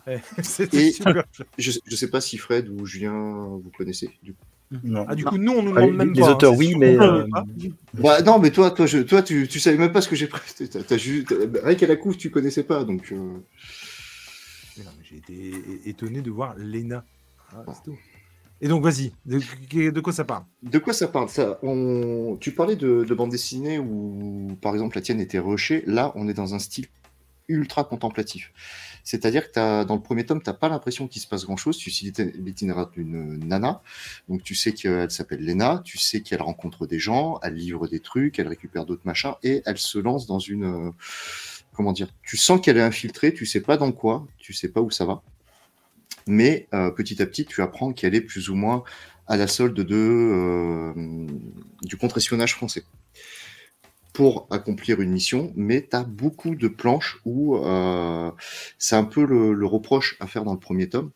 C'était 0.42 0.92
super. 0.92 1.24
Je, 1.58 1.72
je 1.86 1.96
sais 1.96 2.10
pas 2.10 2.22
si 2.22 2.38
Fred 2.38 2.70
ou 2.70 2.86
Julien 2.86 3.14
vous 3.14 3.72
connaissez. 3.78 4.10
Du 4.24 4.34
coup. 4.34 4.40
Non. 4.84 5.06
Ah, 5.08 5.16
du 5.16 5.24
coup, 5.24 5.38
nous, 5.38 5.52
on 5.52 5.62
nous 5.62 5.72
Ah, 5.76 5.82
demande 5.82 5.92
les- 5.92 5.98
même 5.98 6.14
les 6.14 6.22
pas. 6.22 6.30
hein, 6.30 6.34
auteurs, 6.34 6.54
oui, 6.58 6.74
mais, 6.76 6.98
euh. 7.00 7.26
Bah, 7.94 8.22
non, 8.24 8.40
mais 8.40 8.50
toi, 8.52 8.72
toi, 8.72 8.88
je, 8.88 8.98
toi 9.00 9.22
tu, 9.22 9.48
tu 9.48 9.60
savais 9.60 9.78
même 9.78 9.92
pas 9.92 10.02
ce 10.02 10.10
que 10.10 10.16
j'ai 10.16 10.28
pris. 10.28 10.42
T'as, 10.88 10.98
juste... 10.98 11.34
Rien 11.64 11.76
qu'à 11.76 11.88
la 11.88 11.96
couve, 11.96 12.18
tu 12.18 12.32
connaissais 12.32 12.64
pas, 12.64 12.84
donc. 12.84 13.12
euh, 13.12 13.38
J'ai 15.04 15.18
été 15.18 15.54
étonné 15.86 16.22
de 16.22 16.32
voir 16.32 16.56
Lena. 16.58 17.06
Ah, 17.54 17.64
tout. 17.84 17.98
Et 18.62 18.68
donc, 18.68 18.84
vas-y, 18.84 19.12
de, 19.26 19.40
de 19.92 20.00
quoi 20.00 20.14
ça 20.14 20.24
parle? 20.24 20.44
De 20.64 20.80
quoi 20.80 20.94
ça 20.94 21.08
parle? 21.08 21.30
Ça 21.30 21.60
on... 21.62 22.38
Tu 22.40 22.52
parlais 22.52 22.76
de, 22.76 23.04
de 23.08 23.14
bande 23.14 23.30
dessinée 23.30 23.80
où, 23.80 24.58
par 24.62 24.74
exemple, 24.74 24.96
la 24.98 25.02
tienne 25.02 25.20
était 25.20 25.40
rushée. 25.40 25.84
Là, 25.86 26.12
on 26.16 26.28
est 26.28 26.34
dans 26.34 26.56
un 26.56 26.60
style 26.60 26.88
ultra 27.48 27.84
contemplatif. 27.84 28.52
C'est-à-dire 29.06 29.52
que 29.52 29.84
dans 29.86 29.96
le 29.96 30.02
premier 30.02 30.26
tome, 30.26 30.42
tu 30.42 30.50
n'as 30.50 30.56
pas 30.56 30.68
l'impression 30.68 31.08
qu'il 31.08 31.22
se 31.22 31.28
passe 31.28 31.46
grand-chose. 31.46 31.78
Tu 31.78 31.92
suis 31.92 32.08
l'iti- 32.08 32.32
l'itinéraire 32.44 32.88
d'une 32.90 33.38
nana. 33.48 33.82
Donc, 34.28 34.44
tu 34.44 34.56
sais 34.56 34.74
qu'elle 34.74 35.12
s'appelle 35.12 35.46
Lena. 35.46 35.82
Tu 35.86 35.98
sais 36.00 36.22
qu'elle 36.22 36.42
rencontre 36.42 36.88
des 36.88 36.98
gens. 37.00 37.40
Elle 37.44 37.54
livre 37.54 37.88
des 37.88 38.00
trucs. 38.00 38.40
Elle 38.40 38.48
récupère 38.48 38.86
d'autres 38.86 39.06
machins. 39.06 39.36
Et 39.44 39.62
elle 39.66 39.78
se 39.78 40.00
lance 40.00 40.26
dans 40.26 40.40
une. 40.40 40.66
euh, 40.66 40.92
Comment 41.74 41.94
dire 41.94 42.08
Tu 42.24 42.36
sens 42.36 42.60
qu'elle 42.60 42.78
est 42.78 42.82
infiltrée. 42.82 43.32
Tu 43.34 43.46
sais 43.46 43.62
pas 43.62 43.78
dans 43.78 43.92
quoi. 43.92 44.26
Tu 44.40 44.54
sais 44.54 44.70
pas 44.70 44.82
où 44.82 44.90
ça 44.90 45.06
va. 45.06 45.22
Mais 46.28 46.68
euh, 46.74 46.90
petit 46.90 47.22
à 47.22 47.28
petit, 47.28 47.46
tu 47.46 47.62
apprends 47.62 47.94
qu'elle 47.94 48.16
est 48.16 48.22
plus 48.22 48.50
ou 48.50 48.56
moins 48.56 48.84
à 49.28 49.38
la 49.38 49.46
solde 49.48 49.76
de, 49.80 49.96
euh, 49.96 50.94
du 51.84 51.96
contre-espionnage 51.98 52.56
français 52.56 52.84
pour 54.16 54.48
accomplir 54.50 55.00
une 55.02 55.12
mission, 55.12 55.52
mais 55.58 55.86
tu 55.86 55.94
as 55.94 56.06
beaucoup 56.06 56.56
de 56.56 56.70
planches 56.70 57.20
où 57.26 57.58
euh, 57.58 58.32
c'est 58.80 58.96
un 58.96 59.04
peu 59.04 59.26
le, 59.26 59.54
le 59.54 59.66
reproche 59.66 60.16
à 60.22 60.28
faire 60.28 60.46
dans 60.46 60.54
le 60.54 60.60
premier 60.60 60.88
tome, 60.88 61.12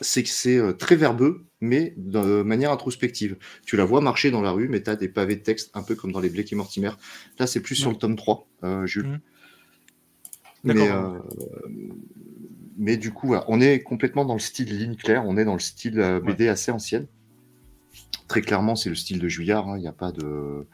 c'est 0.00 0.24
que 0.24 0.28
c'est 0.28 0.56
euh, 0.56 0.72
très 0.72 0.96
verbeux, 0.96 1.46
mais 1.60 1.94
de 1.96 2.42
manière 2.42 2.72
introspective. 2.72 3.36
Tu 3.64 3.76
la 3.76 3.84
vois 3.84 4.00
marcher 4.00 4.32
dans 4.32 4.42
la 4.42 4.50
rue, 4.50 4.68
mais 4.68 4.82
tu 4.82 4.90
as 4.90 4.96
des 4.96 5.08
pavés 5.08 5.36
de 5.36 5.42
texte, 5.42 5.70
un 5.74 5.84
peu 5.84 5.94
comme 5.94 6.10
dans 6.10 6.18
les 6.18 6.30
Blake 6.30 6.52
et 6.52 6.56
Mortimer. 6.56 6.90
Là, 7.38 7.46
c'est 7.46 7.60
plus 7.60 7.76
sur 7.76 7.90
le 7.90 7.96
tome 7.96 8.16
3, 8.16 8.48
euh, 8.64 8.86
Jules. 8.86 9.06
Mhm. 9.06 9.20
Mais, 10.64 10.90
euh, 10.90 11.20
du 12.96 13.12
coup, 13.12 13.36
on 13.46 13.60
est 13.60 13.84
complètement 13.84 14.24
dans 14.24 14.34
le 14.34 14.40
style 14.40 14.76
ligne 14.76 14.96
claire, 14.96 15.22
on 15.26 15.36
est 15.36 15.44
dans 15.44 15.52
le 15.52 15.60
style 15.60 16.20
BD 16.24 16.48
assez 16.48 16.72
ancienne. 16.72 17.06
Très 18.28 18.40
clairement, 18.40 18.74
c'est 18.74 18.88
le 18.88 18.94
style 18.94 19.18
de 19.18 19.28
Juillard. 19.28 19.68
hein, 19.68 19.76
Il 19.76 19.82
n'y 19.82 19.88
a 19.88 19.92
pas 19.92 20.10
de, 20.12 20.66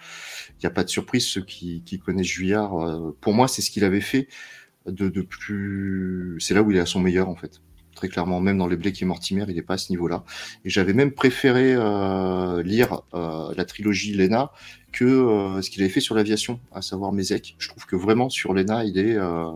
il 0.63 0.67
a 0.67 0.71
pas 0.71 0.85
de 0.85 0.89
surprise. 0.89 1.27
Ceux 1.27 1.43
qui, 1.43 1.83
qui 1.85 1.99
connaissent 1.99 2.27
Juillard, 2.27 2.77
euh, 2.79 3.17
pour 3.21 3.35
moi, 3.35 3.49
c'est 3.49 3.61
ce 3.63 3.71
qu'il 3.71 3.85
avait 3.85 4.01
fait 4.01 4.29
de, 4.87 5.09
de 5.09 5.23
plus. 5.23 6.37
C'est 6.41 6.55
là 6.55 6.63
où 6.63 6.71
il 6.71 6.77
est 6.77 6.81
à 6.81 6.87
son 6.87 7.01
meilleur, 7.01 7.29
en 7.29 7.37
fait. 7.37 7.61
Très 7.97 8.09
clairement, 8.09 8.41
même 8.41 8.57
dans 8.57 8.69
les 8.69 8.77
Blake 8.77 9.03
et 9.03 9.05
Mortimer, 9.05 9.45
il 9.49 9.57
n'est 9.57 9.63
pas 9.63 9.75
à 9.75 9.79
ce 9.79 9.91
niveau-là. 9.93 10.25
Et 10.65 10.71
j'avais 10.71 10.93
même 10.95 11.11
préféré 11.13 11.75
euh, 11.75 12.63
lire 12.63 13.03
euh, 13.15 13.53
la 13.57 13.65
trilogie 13.65 14.15
Lena 14.15 14.53
que 14.93 15.05
euh, 15.05 15.61
ce 15.61 15.71
qu'il 15.71 15.83
avait 15.83 15.91
fait 15.91 16.01
sur 16.01 16.15
l'aviation, 16.15 16.61
à 16.73 16.83
savoir 16.83 17.13
Mézek. 17.13 17.57
Je 17.59 17.69
trouve 17.69 17.85
que 17.87 17.97
vraiment 17.97 18.31
sur 18.31 18.55
Lena, 18.55 18.85
il 18.85 18.97
est, 18.97 19.17
euh, 19.17 19.51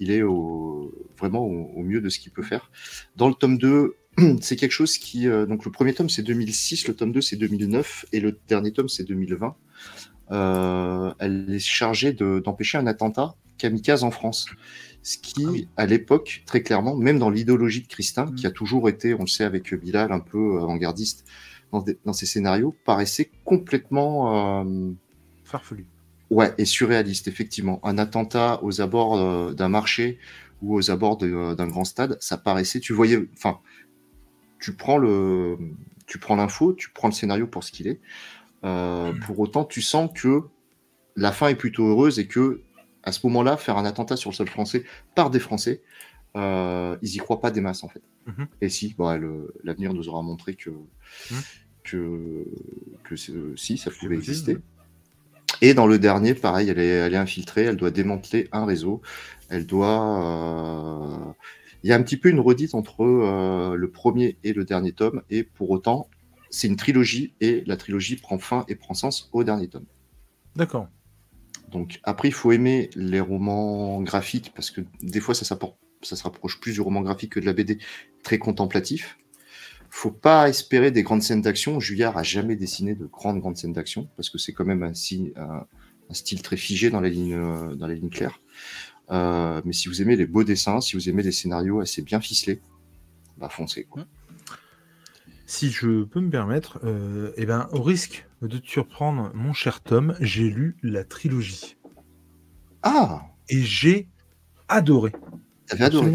il 0.00 0.10
est 0.10 0.22
au, 0.22 0.92
vraiment 1.16 1.40
au, 1.46 1.70
au 1.76 1.82
mieux 1.82 2.00
de 2.00 2.08
ce 2.08 2.18
qu'il 2.18 2.32
peut 2.32 2.42
faire. 2.42 2.70
Dans 3.16 3.28
le 3.28 3.34
tome 3.34 3.56
2, 3.56 3.94
c'est 4.40 4.56
quelque 4.56 4.72
chose 4.72 4.98
qui. 4.98 5.28
euh, 5.28 5.46
donc 5.46 5.64
le 5.64 5.70
premier 5.70 5.94
tome 5.94 6.08
c'est 6.08 6.22
2006, 6.22 6.88
le 6.88 6.94
tome 6.94 7.12
2 7.12 7.20
c'est 7.20 7.36
2009 7.36 8.06
et 8.12 8.20
le 8.20 8.38
dernier 8.48 8.72
tome 8.72 8.88
c'est 8.88 9.04
2020. 9.04 9.54
Euh, 10.30 11.12
elle 11.18 11.46
est 11.50 11.58
chargée 11.58 12.12
de- 12.12 12.40
d'empêcher 12.44 12.78
un 12.78 12.86
attentat 12.86 13.34
kamikaze 13.58 14.04
en 14.04 14.10
France. 14.10 14.46
Ce 15.02 15.18
qui, 15.18 15.44
Ah 15.46 15.50
oui. 15.50 15.68
à 15.76 15.84
l'époque, 15.86 16.42
très 16.46 16.62
clairement, 16.62 16.96
même 16.96 17.18
dans 17.18 17.28
l'idéologie 17.28 17.82
de 17.82 17.86
Christin, 17.88 18.26
Mm. 18.26 18.34
qui 18.36 18.46
a 18.46 18.50
toujours 18.50 18.88
été, 18.88 19.12
on 19.14 19.20
le 19.20 19.26
sait 19.26 19.44
avec 19.44 19.74
Bilal, 19.74 20.12
un 20.12 20.20
peu 20.20 20.58
avant-gardiste 20.62 21.24
dans, 21.72 21.82
des- 21.82 21.98
dans 22.06 22.14
ses 22.14 22.24
scénarios, 22.26 22.74
paraissait 22.86 23.30
complètement 23.44 24.64
euh, 24.64 24.92
Farfelu. 25.44 25.84
Ouais, 26.30 26.54
et 26.56 26.64
surréaliste, 26.64 27.28
effectivement. 27.28 27.80
Un 27.84 27.98
attentat 27.98 28.60
aux 28.62 28.80
abords 28.80 29.16
euh, 29.18 29.52
d'un 29.52 29.68
marché 29.68 30.18
ou 30.62 30.74
aux 30.74 30.90
abords 30.90 31.18
euh, 31.22 31.54
d'un 31.54 31.66
grand 31.68 31.84
stade, 31.84 32.16
ça 32.20 32.38
paraissait, 32.38 32.80
tu 32.80 32.94
voyais, 32.94 33.18
enfin, 33.36 33.58
tu 34.64 34.72
prends 34.72 34.96
le, 34.96 35.58
tu 36.06 36.18
prends 36.18 36.36
l'info, 36.36 36.72
tu 36.72 36.88
prends 36.90 37.08
le 37.08 37.12
scénario 37.12 37.46
pour 37.46 37.62
ce 37.64 37.70
qu'il 37.70 37.86
est. 37.86 38.00
Euh, 38.64 39.12
pour 39.26 39.38
autant, 39.40 39.66
tu 39.66 39.82
sens 39.82 40.10
que 40.14 40.44
la 41.16 41.32
fin 41.32 41.48
est 41.48 41.54
plutôt 41.54 41.86
heureuse 41.86 42.18
et 42.18 42.26
que, 42.26 42.62
à 43.02 43.12
ce 43.12 43.20
moment-là, 43.26 43.58
faire 43.58 43.76
un 43.76 43.84
attentat 43.84 44.16
sur 44.16 44.30
le 44.30 44.34
sol 44.34 44.48
français 44.48 44.84
par 45.14 45.28
des 45.28 45.38
Français, 45.38 45.82
euh, 46.38 46.96
ils 47.02 47.14
y 47.14 47.18
croient 47.18 47.42
pas 47.42 47.50
des 47.50 47.60
masses, 47.60 47.84
en 47.84 47.88
fait. 47.90 48.02
Mhm. 48.26 48.46
Et 48.62 48.70
si, 48.70 48.94
bon, 48.96 49.14
le- 49.18 49.52
l'avenir 49.64 49.92
nous 49.92 50.08
aura 50.08 50.22
montré 50.22 50.54
que, 50.54 50.70
Mhm. 50.70 51.42
que, 51.82 52.46
si, 53.56 53.76
ça 53.76 53.90
pouvait 53.90 54.16
exister. 54.16 54.56
Et 55.60 55.74
dans 55.74 55.86
le 55.86 55.98
dernier, 55.98 56.32
pareil, 56.34 56.70
elle 56.70 56.78
est, 56.78 56.88
elle 56.88 57.12
est 57.12 57.18
infiltrée, 57.18 57.64
elle 57.64 57.76
doit 57.76 57.90
démanteler 57.90 58.48
un 58.50 58.64
réseau. 58.64 59.02
Elle 59.50 59.66
doit. 59.66 60.00
euh, 60.24 61.32
Il 61.84 61.90
y 61.90 61.92
a 61.92 61.96
un 61.96 62.02
petit 62.02 62.16
peu 62.16 62.30
une 62.30 62.40
redite 62.40 62.74
entre 62.74 63.04
euh, 63.04 63.76
le 63.76 63.90
premier 63.90 64.38
et 64.42 64.54
le 64.54 64.64
dernier 64.64 64.92
tome, 64.92 65.22
et 65.28 65.44
pour 65.44 65.68
autant, 65.68 66.08
c'est 66.48 66.66
une 66.66 66.76
trilogie, 66.76 67.34
et 67.42 67.62
la 67.66 67.76
trilogie 67.76 68.16
prend 68.16 68.38
fin 68.38 68.64
et 68.68 68.74
prend 68.74 68.94
sens 68.94 69.28
au 69.32 69.44
dernier 69.44 69.68
tome. 69.68 69.84
D'accord. 70.56 70.88
Donc 71.70 72.00
après, 72.02 72.28
il 72.28 72.32
faut 72.32 72.52
aimer 72.52 72.88
les 72.96 73.20
romans 73.20 74.00
graphiques, 74.00 74.52
parce 74.54 74.70
que 74.70 74.80
des 75.02 75.20
fois, 75.20 75.34
ça, 75.34 75.44
se 75.44 76.22
rapproche 76.22 76.58
plus 76.58 76.72
du 76.72 76.80
roman 76.80 77.02
graphique 77.02 77.32
que 77.32 77.40
de 77.40 77.44
la 77.44 77.52
BD, 77.52 77.78
très 78.22 78.38
contemplatif. 78.38 79.18
Faut 79.90 80.10
pas 80.10 80.48
espérer 80.48 80.90
des 80.90 81.02
grandes 81.02 81.22
scènes 81.22 81.42
d'action. 81.42 81.80
Juillard 81.80 82.16
a 82.16 82.22
jamais 82.22 82.56
dessiné 82.56 82.94
de 82.94 83.04
grandes 83.04 83.40
grandes 83.40 83.58
scènes 83.58 83.74
d'action, 83.74 84.08
parce 84.16 84.30
que 84.30 84.38
c'est 84.38 84.52
quand 84.54 84.64
même 84.64 84.82
un, 84.82 84.94
signe- 84.94 85.32
un- 85.36 85.66
un 86.08 86.14
style 86.14 86.40
très 86.40 86.56
figé 86.56 86.88
dans 86.88 87.00
la 87.00 87.10
ligne, 87.10 87.34
euh, 87.34 87.74
dans 87.74 87.86
la 87.86 87.94
ligne 87.94 88.08
claire. 88.08 88.40
Euh, 89.10 89.60
mais 89.64 89.72
si 89.72 89.88
vous 89.88 90.00
aimez 90.02 90.16
les 90.16 90.26
beaux 90.26 90.44
dessins, 90.44 90.80
si 90.80 90.96
vous 90.96 91.08
aimez 91.08 91.22
les 91.22 91.32
scénarios 91.32 91.80
assez 91.80 92.02
bien 92.02 92.20
ficelés, 92.20 92.60
bah 93.38 93.48
foncez. 93.48 93.84
Quoi. 93.84 94.04
Si 95.46 95.70
je 95.70 96.04
peux 96.04 96.20
me 96.20 96.30
permettre, 96.30 96.78
euh, 96.84 97.32
eh 97.36 97.44
ben, 97.44 97.68
au 97.72 97.82
risque 97.82 98.26
de 98.40 98.56
te 98.58 98.66
surprendre, 98.66 99.30
mon 99.34 99.52
cher 99.52 99.80
Tom, 99.82 100.16
j'ai 100.20 100.48
lu 100.48 100.76
la 100.82 101.04
trilogie. 101.04 101.76
Ah, 102.82 103.22
Et 103.48 103.60
j'ai 103.62 104.08
adoré. 104.68 105.12
adoré. 105.70 106.10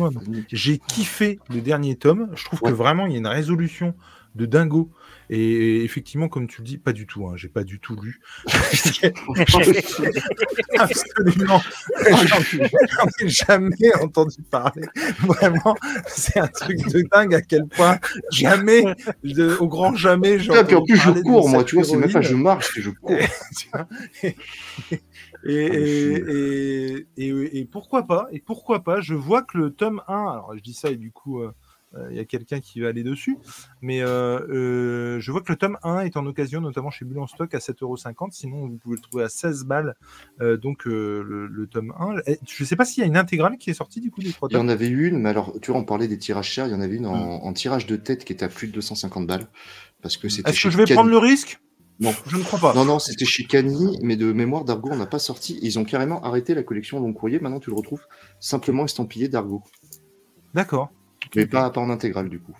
J'ai 0.52 0.80
kiffé 0.80 1.40
le 1.50 1.62
dernier 1.62 1.96
tome. 1.96 2.30
Je 2.36 2.44
trouve 2.46 2.60
Ouais. 2.64 2.72
que 2.72 2.76
vraiment, 2.76 3.06
il 3.06 3.12
y 3.14 3.16
a 3.16 3.20
une 3.20 3.28
résolution 3.28 3.94
de 4.36 4.46
dingo. 4.46 4.92
Et 5.32 5.84
effectivement, 5.84 6.28
comme 6.28 6.48
tu 6.48 6.62
le 6.62 6.66
dis, 6.66 6.78
pas 6.80 6.92
du 6.92 7.06
tout. 7.06 7.28
Hein, 7.28 7.34
j'ai 7.36 7.50
pas 7.50 7.64
du 7.64 7.80
tout 7.80 7.96
lu. 7.96 8.20
Absolument. 10.80 11.62
J'en 12.10 13.08
ai 13.22 13.30
jamais 13.30 13.96
entendu 14.02 14.42
parler. 14.50 14.84
Vraiment, 15.20 15.76
c'est 16.08 16.40
un 16.40 16.48
truc 16.48 16.78
de 16.92 17.04
dingue 17.12 17.36
à 17.36 17.42
quel 17.42 17.68
point 17.68 18.00
jamais, 18.32 18.84
de- 19.24 19.56
au 19.60 19.68
grand 19.68 19.96
jamais, 19.96 20.38
Ah, 20.52 20.64
puis 20.64 20.76
en 20.76 20.84
plus, 20.84 20.96
je 20.98 21.12
cours, 21.22 21.50
moi, 21.50 21.64
tu 21.64 21.76
vois, 21.76 21.84
c'est 21.84 21.98
même 21.98 22.12
pas 22.12 22.22
je 22.22 22.36
marche, 22.36 22.72
je 22.80 22.90
cours. 22.90 23.12
Vois 23.74 23.88
et, 24.24 24.36
et, 25.54 26.24
et, 27.18 27.28
et- 27.30 27.60
et 27.60 27.66
pourquoi 27.66 28.04
pas 28.08 28.28
Et 28.32 28.40
pourquoi 28.40 28.84
pas 28.84 29.00
Je 29.02 29.14
vois 29.14 29.42
que 29.44 29.58
le 29.58 29.70
tome 29.72 30.02
1, 30.08 30.14
alors 30.14 30.54
je 30.56 30.62
dis 30.62 30.74
ça 30.74 30.90
et 30.90 30.96
du 30.98 31.12
coup 31.12 31.40
euh, 31.42 31.52
il 32.12 32.16
y 32.16 32.20
a 32.20 32.26
quelqu'un 32.26 32.60
qui 32.60 32.82
va 32.82 32.90
aller 32.90 33.04
dessus, 33.04 33.38
mais 33.82 34.02
euh, 34.02 34.40
euh, 34.50 35.20
je 35.20 35.32
vois 35.32 35.42
que 35.42 35.52
le 35.52 35.56
tome 35.58 35.78
1 35.84 36.02
est 36.02 36.18
en 36.18 36.26
occasion, 36.28 36.62
notamment 36.62 36.92
chez 36.92 37.04
Bulle 37.06 37.20
en 37.20 37.28
stock 37.28 37.54
à 37.56 37.58
7,50€. 37.58 38.28
Sinon, 38.32 38.68
vous 38.68 38.78
pouvez 38.78 38.96
le 38.98 39.02
trouver 39.02 39.24
à 39.24 39.30
16 39.30 39.66
balles. 39.66 39.96
euh, 40.42 40.56
donc 40.58 40.86
euh, 40.88 41.24
le, 41.28 41.48
le 41.48 41.68
tome 41.68 41.94
1. 42.00 42.18
Et 42.28 42.40
Je 42.48 42.64
sais 42.64 42.76
pas 42.76 42.86
s'il 42.86 43.02
y 43.02 43.04
a 43.04 43.08
une 43.08 43.18
intégrale 43.18 43.58
qui 43.58 43.70
est 43.72 43.74
sortie 43.74 44.02
du 44.02 44.12
coup 44.12 44.22
des 44.22 44.32
trois 44.32 44.50
Il 44.52 44.54
y 44.54 44.58
en 44.58 44.60
tomes. 44.60 44.70
avait 44.70 44.88
une, 44.88 45.18
mais 45.20 45.30
alors, 45.30 45.54
tu 45.62 45.72
vois, 45.72 45.80
on 45.80 45.84
parlait 45.86 46.08
des 46.08 46.18
tirages 46.20 46.50
chers, 46.50 46.68
il 46.68 46.72
y 46.72 46.76
en 46.76 46.82
avait 46.82 46.98
une 46.98 47.08
en, 47.08 47.14
en 47.44 47.54
tirage 47.54 47.88
de 47.88 47.96
tête 47.96 48.24
qui 48.24 48.34
était 48.34 48.46
à 48.46 48.50
plus 48.50 48.68
de 48.68 48.74
250 48.74 49.26
balles. 49.26 49.48
Parce 50.02 50.16
que 50.18 50.30
c'était 50.30 50.50
Est-ce 50.52 50.62
que 50.64 50.70
je 50.70 50.78
vais 50.78 50.86
prendre 50.94 51.10
le 51.10 51.18
risque? 51.18 51.60
Non. 52.00 52.14
Je 52.28 52.38
ne 52.38 52.44
crois 52.44 52.60
pas. 52.60 52.74
Non, 52.76 52.86
non, 52.86 53.00
c'était 53.00 53.26
chez 53.26 53.44
Cani, 53.44 53.98
mais 54.02 54.16
de 54.16 54.32
mémoire, 54.32 54.64
Dargo, 54.64 54.90
on 54.92 54.96
n'a 54.96 55.06
pas 55.06 55.20
sorti. 55.20 55.60
Ils 55.62 55.80
ont 55.80 55.84
carrément 55.84 56.24
arrêté 56.24 56.54
la 56.54 56.64
collection 56.64 57.00
long 57.02 57.12
courrier. 57.12 57.40
Maintenant, 57.40 57.60
tu 57.60 57.72
le 57.72 57.76
retrouves 57.76 58.04
simplement 58.40 58.86
estampillé 58.86 59.28
Dargo. 59.28 59.64
D'accord. 60.54 60.92
Mais 61.36 61.46
pas, 61.46 61.70
pas 61.70 61.82
en 61.82 61.90
intégrale, 61.90 62.30
du 62.30 62.40
coup. 62.40 62.56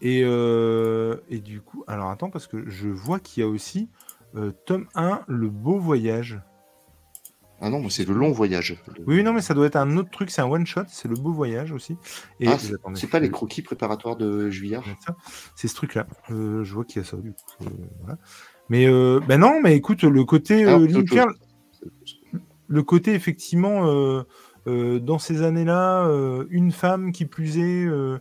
Et, 0.00 0.22
euh, 0.24 1.16
et 1.30 1.38
du 1.40 1.60
coup, 1.60 1.84
alors 1.86 2.10
attends, 2.10 2.30
parce 2.30 2.46
que 2.46 2.68
je 2.68 2.88
vois 2.88 3.18
qu'il 3.18 3.42
y 3.42 3.46
a 3.46 3.48
aussi 3.48 3.88
euh, 4.34 4.52
tome 4.66 4.86
1, 4.94 5.22
Le 5.26 5.48
Beau 5.48 5.78
Voyage. 5.78 6.40
Ah 7.58 7.70
non, 7.70 7.88
c'est 7.88 8.06
le 8.06 8.12
long 8.12 8.32
voyage. 8.32 8.76
Oui, 9.06 9.22
non, 9.22 9.32
mais 9.32 9.40
ça 9.40 9.54
doit 9.54 9.66
être 9.66 9.76
un 9.76 9.96
autre 9.96 10.10
truc, 10.10 10.28
c'est 10.28 10.42
un 10.42 10.46
one-shot, 10.46 10.82
c'est 10.88 11.08
Le 11.08 11.14
Beau 11.14 11.32
Voyage 11.32 11.72
aussi. 11.72 11.96
Et, 12.38 12.48
Ah, 12.48 12.58
c'est 12.58 12.74
attendez, 12.74 13.00
c'est 13.00 13.06
pas 13.06 13.18
les 13.18 13.30
croquis 13.30 13.62
préparatoires 13.62 14.16
de 14.16 14.50
Juillard. 14.50 14.84
C'est 15.54 15.66
ce 15.66 15.74
truc-là. 15.74 16.06
Euh, 16.30 16.64
je 16.64 16.74
vois 16.74 16.84
qu'il 16.84 17.00
y 17.00 17.04
a 17.04 17.08
ça, 17.08 17.16
du 17.16 17.32
coup. 17.32 17.38
euh, 17.62 17.68
voilà. 18.00 18.18
Mais 18.68 18.86
euh, 18.86 19.20
ben 19.26 19.40
non, 19.40 19.60
mais 19.62 19.74
écoute, 19.74 20.02
le 20.02 20.24
côté 20.24 20.64
Ah, 20.64 20.76
euh, 20.78 20.86
le 22.68 22.82
côté 22.82 23.14
effectivement 23.14 23.86
euh, 24.66 24.98
dans 25.00 25.18
ces 25.18 25.42
années-là, 25.42 26.06
euh, 26.08 26.46
une 26.50 26.72
femme 26.72 27.12
qui 27.12 27.24
plus 27.26 27.58
est, 27.58 27.86
euh, 27.86 28.18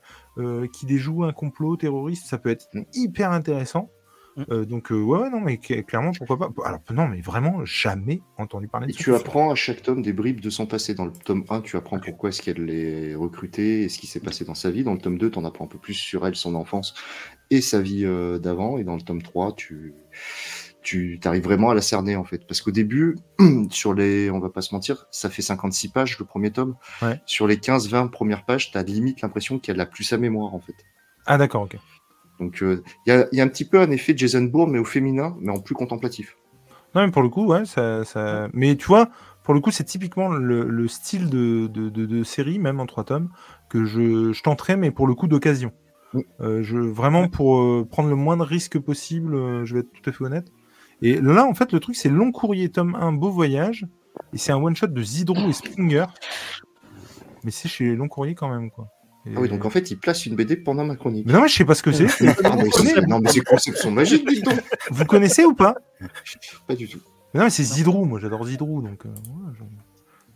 qui 0.73 0.85
déjoue 0.85 1.23
un 1.23 1.33
complot 1.33 1.77
terroriste, 1.77 2.27
ça 2.27 2.37
peut 2.37 2.49
être 2.49 2.67
Mm. 2.73 2.81
hyper 2.93 3.31
intéressant. 3.31 3.89
Mm. 4.37 4.43
Euh, 4.51 4.65
donc 4.65 4.91
euh, 4.91 5.01
ouais, 5.01 5.29
non, 5.29 5.39
mais 5.39 5.55
cl- 5.55 5.83
clairement, 5.85 6.11
pourquoi 6.17 6.37
pas. 6.37 6.49
Alors 6.65 6.81
non, 6.93 7.07
mais 7.07 7.21
vraiment, 7.21 7.63
jamais 7.63 8.21
entendu 8.37 8.67
parler 8.67 8.87
de 8.87 8.91
Et 8.91 8.95
ça. 8.95 9.01
tu 9.03 9.15
apprends 9.15 9.49
à 9.49 9.55
chaque 9.55 9.81
tome 9.81 10.01
des 10.01 10.11
bribes 10.11 10.41
de 10.41 10.49
son 10.49 10.65
passé. 10.65 10.93
Dans 10.93 11.05
le 11.05 11.13
tome 11.13 11.45
1, 11.49 11.61
tu 11.61 11.77
apprends 11.77 11.99
pourquoi 11.99 12.29
est-ce 12.29 12.41
qu'elle 12.41 12.69
est 12.69 13.15
recrutée 13.15 13.83
et 13.83 13.89
ce 13.89 13.97
qui 13.97 14.07
s'est 14.07 14.19
passé 14.19 14.43
dans 14.43 14.53
sa 14.55 14.71
vie. 14.71 14.83
Dans 14.83 14.91
le 14.93 14.99
tome 14.99 15.17
2, 15.17 15.31
tu 15.31 15.39
en 15.39 15.45
apprends 15.45 15.63
un 15.65 15.69
peu 15.69 15.77
plus 15.79 15.93
sur 15.93 16.27
elle, 16.27 16.35
son 16.35 16.53
enfance 16.55 16.93
et 17.49 17.61
sa 17.61 17.79
vie 17.81 18.03
euh, 18.05 18.37
d'avant. 18.37 18.77
Et 18.77 18.83
dans 18.83 18.95
le 18.95 19.01
tome 19.01 19.21
3, 19.21 19.53
tu, 19.55 19.93
tu 20.85 21.19
arrives 21.25 21.43
vraiment 21.43 21.71
à 21.71 21.73
la 21.75 21.81
cerner, 21.81 22.15
en 22.15 22.23
fait. 22.23 22.47
Parce 22.47 22.61
qu'au 22.61 22.71
début, 22.71 23.17
sur 23.69 23.93
les, 23.93 24.29
on 24.31 24.39
va 24.39 24.49
pas 24.49 24.61
se 24.61 24.73
mentir, 24.73 25.05
ça 25.11 25.29
fait 25.29 25.41
56 25.41 25.89
pages 25.89 26.17
le 26.19 26.25
premier 26.25 26.51
tome. 26.51 26.75
Ouais. 27.01 27.19
Sur 27.25 27.47
les 27.47 27.57
15-20 27.57 28.09
premières 28.09 28.45
pages, 28.45 28.71
tu 28.71 28.77
as 28.77 28.83
limite 28.83 29.21
l'impression 29.21 29.59
qu'elle 29.59 29.79
a 29.81 29.85
plus 29.85 30.03
sa 30.03 30.17
mémoire, 30.17 30.53
en 30.53 30.59
fait. 30.59 30.75
Ah 31.25 31.37
d'accord, 31.37 31.63
ok. 31.63 31.77
Donc, 32.39 32.59
il 32.61 32.81
y, 33.07 33.11
a, 33.11 33.27
y 33.31 33.41
a 33.41 33.43
un 33.43 33.47
petit 33.47 33.65
peu 33.65 33.79
un 33.81 33.89
effet 33.91 34.13
Jason 34.15 34.43
Bourne, 34.43 34.71
mais 34.71 34.79
au 34.79 34.85
féminin, 34.85 35.35
mais 35.39 35.51
en 35.51 35.59
plus 35.59 35.75
contemplatif. 35.75 36.35
Non, 36.93 37.05
mais 37.05 37.11
pour 37.11 37.21
le 37.23 37.29
coup, 37.29 37.45
ouais, 37.45 37.65
ça, 37.65 38.05
ça... 38.05 38.47
Mais 38.53 38.75
tu 38.75 38.85
vois, 38.87 39.09
pour 39.43 39.53
le 39.53 39.59
coup, 39.59 39.71
c'est 39.71 39.83
typiquement 39.83 40.29
le, 40.29 40.63
le 40.67 40.87
style 40.87 41.29
de, 41.29 41.67
de, 41.67 41.89
de- 41.89 42.05
de 42.05 42.23
série, 42.23 42.57
même 42.59 42.79
en 42.79 42.85
trois 42.85 43.03
tomes, 43.03 43.29
que 43.69 43.85
je, 43.85 44.31
je 44.33 44.43
tenterai, 44.43 44.75
mais 44.77 44.91
pour 44.91 45.07
le 45.07 45.13
coup 45.13 45.27
d'occasion. 45.27 45.71
Mm. 46.13 46.19
Euh, 46.41 46.63
je, 46.63 46.77
vraiment, 46.77 47.27
pour 47.27 47.59
euh, 47.59 47.87
prendre 47.89 48.09
le 48.09 48.15
moins 48.15 48.37
de 48.37 48.43
risques 48.43 48.79
possible, 48.79 49.35
euh, 49.35 49.65
je 49.65 49.73
vais 49.73 49.79
être 49.81 49.91
tout 49.91 50.09
à 50.09 50.13
fait 50.13 50.23
honnête. 50.23 50.47
Et 51.07 51.21
là, 51.21 51.45
en 51.45 51.53
fait, 51.53 51.71
le 51.71 51.79
truc, 51.79 51.95
c'est 51.95 52.09
Long 52.09 52.31
Courrier, 52.31 52.69
tome 52.69 52.95
1, 52.95 53.11
Beau 53.13 53.29
Voyage, 53.29 53.85
et 54.33 54.37
c'est 54.37 54.51
un 54.51 54.57
one-shot 54.57 54.87
de 54.87 55.03
Zidrou 55.03 55.49
et 55.49 55.53
Springer. 55.53 56.05
Mais 57.43 57.51
c'est 57.51 57.69
chez 57.69 57.95
Long 57.95 58.07
Courrier 58.07 58.33
quand 58.33 58.49
même, 58.49 58.71
quoi. 58.71 58.87
Et- 59.27 59.31
Ah 59.35 59.39
oui, 59.41 59.49
donc 59.49 59.65
en 59.65 59.69
fait, 59.69 59.91
il 59.91 59.97
place 59.97 60.25
une 60.25 60.35
BD 60.35 60.55
pendant 60.55 60.83
ma 60.83 60.95
chronique. 60.95 61.25
Mais 61.27 61.33
non, 61.33 61.41
mais 61.41 61.47
je 61.47 61.53
sais 61.55 61.65
pas 61.65 61.75
ce 61.75 61.83
que 61.83 61.91
c'est. 61.91 62.07
Ah, 62.43 62.55
mais 62.57 62.69
c'est- 62.71 63.01
non, 63.07 63.19
mais 63.19 63.29
ces 63.29 63.41
concepts 63.41 63.77
sont 63.77 63.91
magiques, 63.91 64.27
dis 64.27 64.41
donc. 64.41 64.59
Vous 64.89 65.05
connaissez 65.05 65.45
ou 65.45 65.53
pas? 65.53 65.75
Pas 66.67 66.75
du 66.75 66.87
tout. 66.87 66.99
Mais 67.33 67.39
Non, 67.39 67.45
mais 67.45 67.49
c'est 67.51 67.63
Zidrou, 67.63 68.05
moi 68.05 68.19
j'adore 68.19 68.45
Zidrou, 68.45 68.81
donc 68.81 69.05
euh, 69.05 69.09
je, 69.59 69.63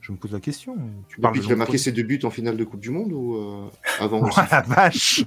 je 0.01 0.11
me 0.11 0.17
pose 0.17 0.33
la 0.33 0.39
question. 0.39 0.75
Tu 1.07 1.19
parles 1.21 1.39
qu'il 1.39 1.51
a 1.51 1.55
marqué 1.55 1.77
ses 1.77 1.91
deux 1.91 2.03
buts 2.03 2.19
en 2.23 2.29
finale 2.29 2.57
de 2.57 2.63
Coupe 2.63 2.81
du 2.81 2.89
Monde 2.91 3.11
ou 3.13 3.35
euh, 3.37 3.69
avant 3.99 4.21
Oh 4.23 4.29
la 4.51 4.61
vache 4.61 5.23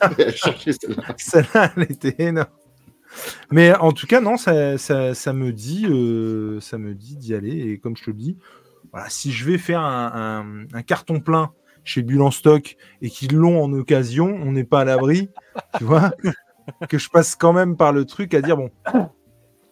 Elle 0.18 0.28
a 0.28 0.32
cherché 0.32 0.72
celle-là. 0.72 1.02
Celle-là, 1.18 1.72
elle 1.76 1.82
était 1.90 2.14
énorme. 2.18 2.46
Mais 3.50 3.74
en 3.74 3.92
tout 3.92 4.06
cas, 4.06 4.20
non, 4.20 4.36
ça, 4.36 4.78
ça, 4.78 5.14
ça 5.14 5.32
me 5.32 5.52
dit, 5.52 5.86
euh, 5.86 6.60
ça 6.60 6.78
me 6.78 6.94
dit 6.94 7.16
d'y 7.16 7.34
aller. 7.34 7.58
Et 7.70 7.78
comme 7.78 7.96
je 7.96 8.04
te 8.04 8.10
le 8.10 8.16
dis, 8.16 8.38
voilà, 8.92 9.08
si 9.10 9.32
je 9.32 9.44
vais 9.44 9.58
faire 9.58 9.80
un, 9.80 10.12
un- 10.72 10.76
un 10.76 10.82
carton 10.82 11.20
plein 11.20 11.52
chez 11.84 12.02
Bulle 12.02 12.22
en 12.22 12.30
stock 12.30 12.76
et 13.00 13.10
qu'ils 13.10 13.34
l'ont 13.36 13.62
en 13.62 13.72
occasion, 13.72 14.26
on 14.42 14.52
n'est 14.52 14.64
pas 14.64 14.80
à 14.80 14.84
l'abri, 14.84 15.28
tu 15.78 15.84
vois, 15.84 16.12
que 16.88 16.98
je 16.98 17.08
passe 17.10 17.34
quand 17.36 17.52
même 17.52 17.76
par 17.76 17.92
le 17.92 18.04
truc 18.04 18.34
à 18.34 18.40
dire 18.42 18.56
bon, 18.56 18.70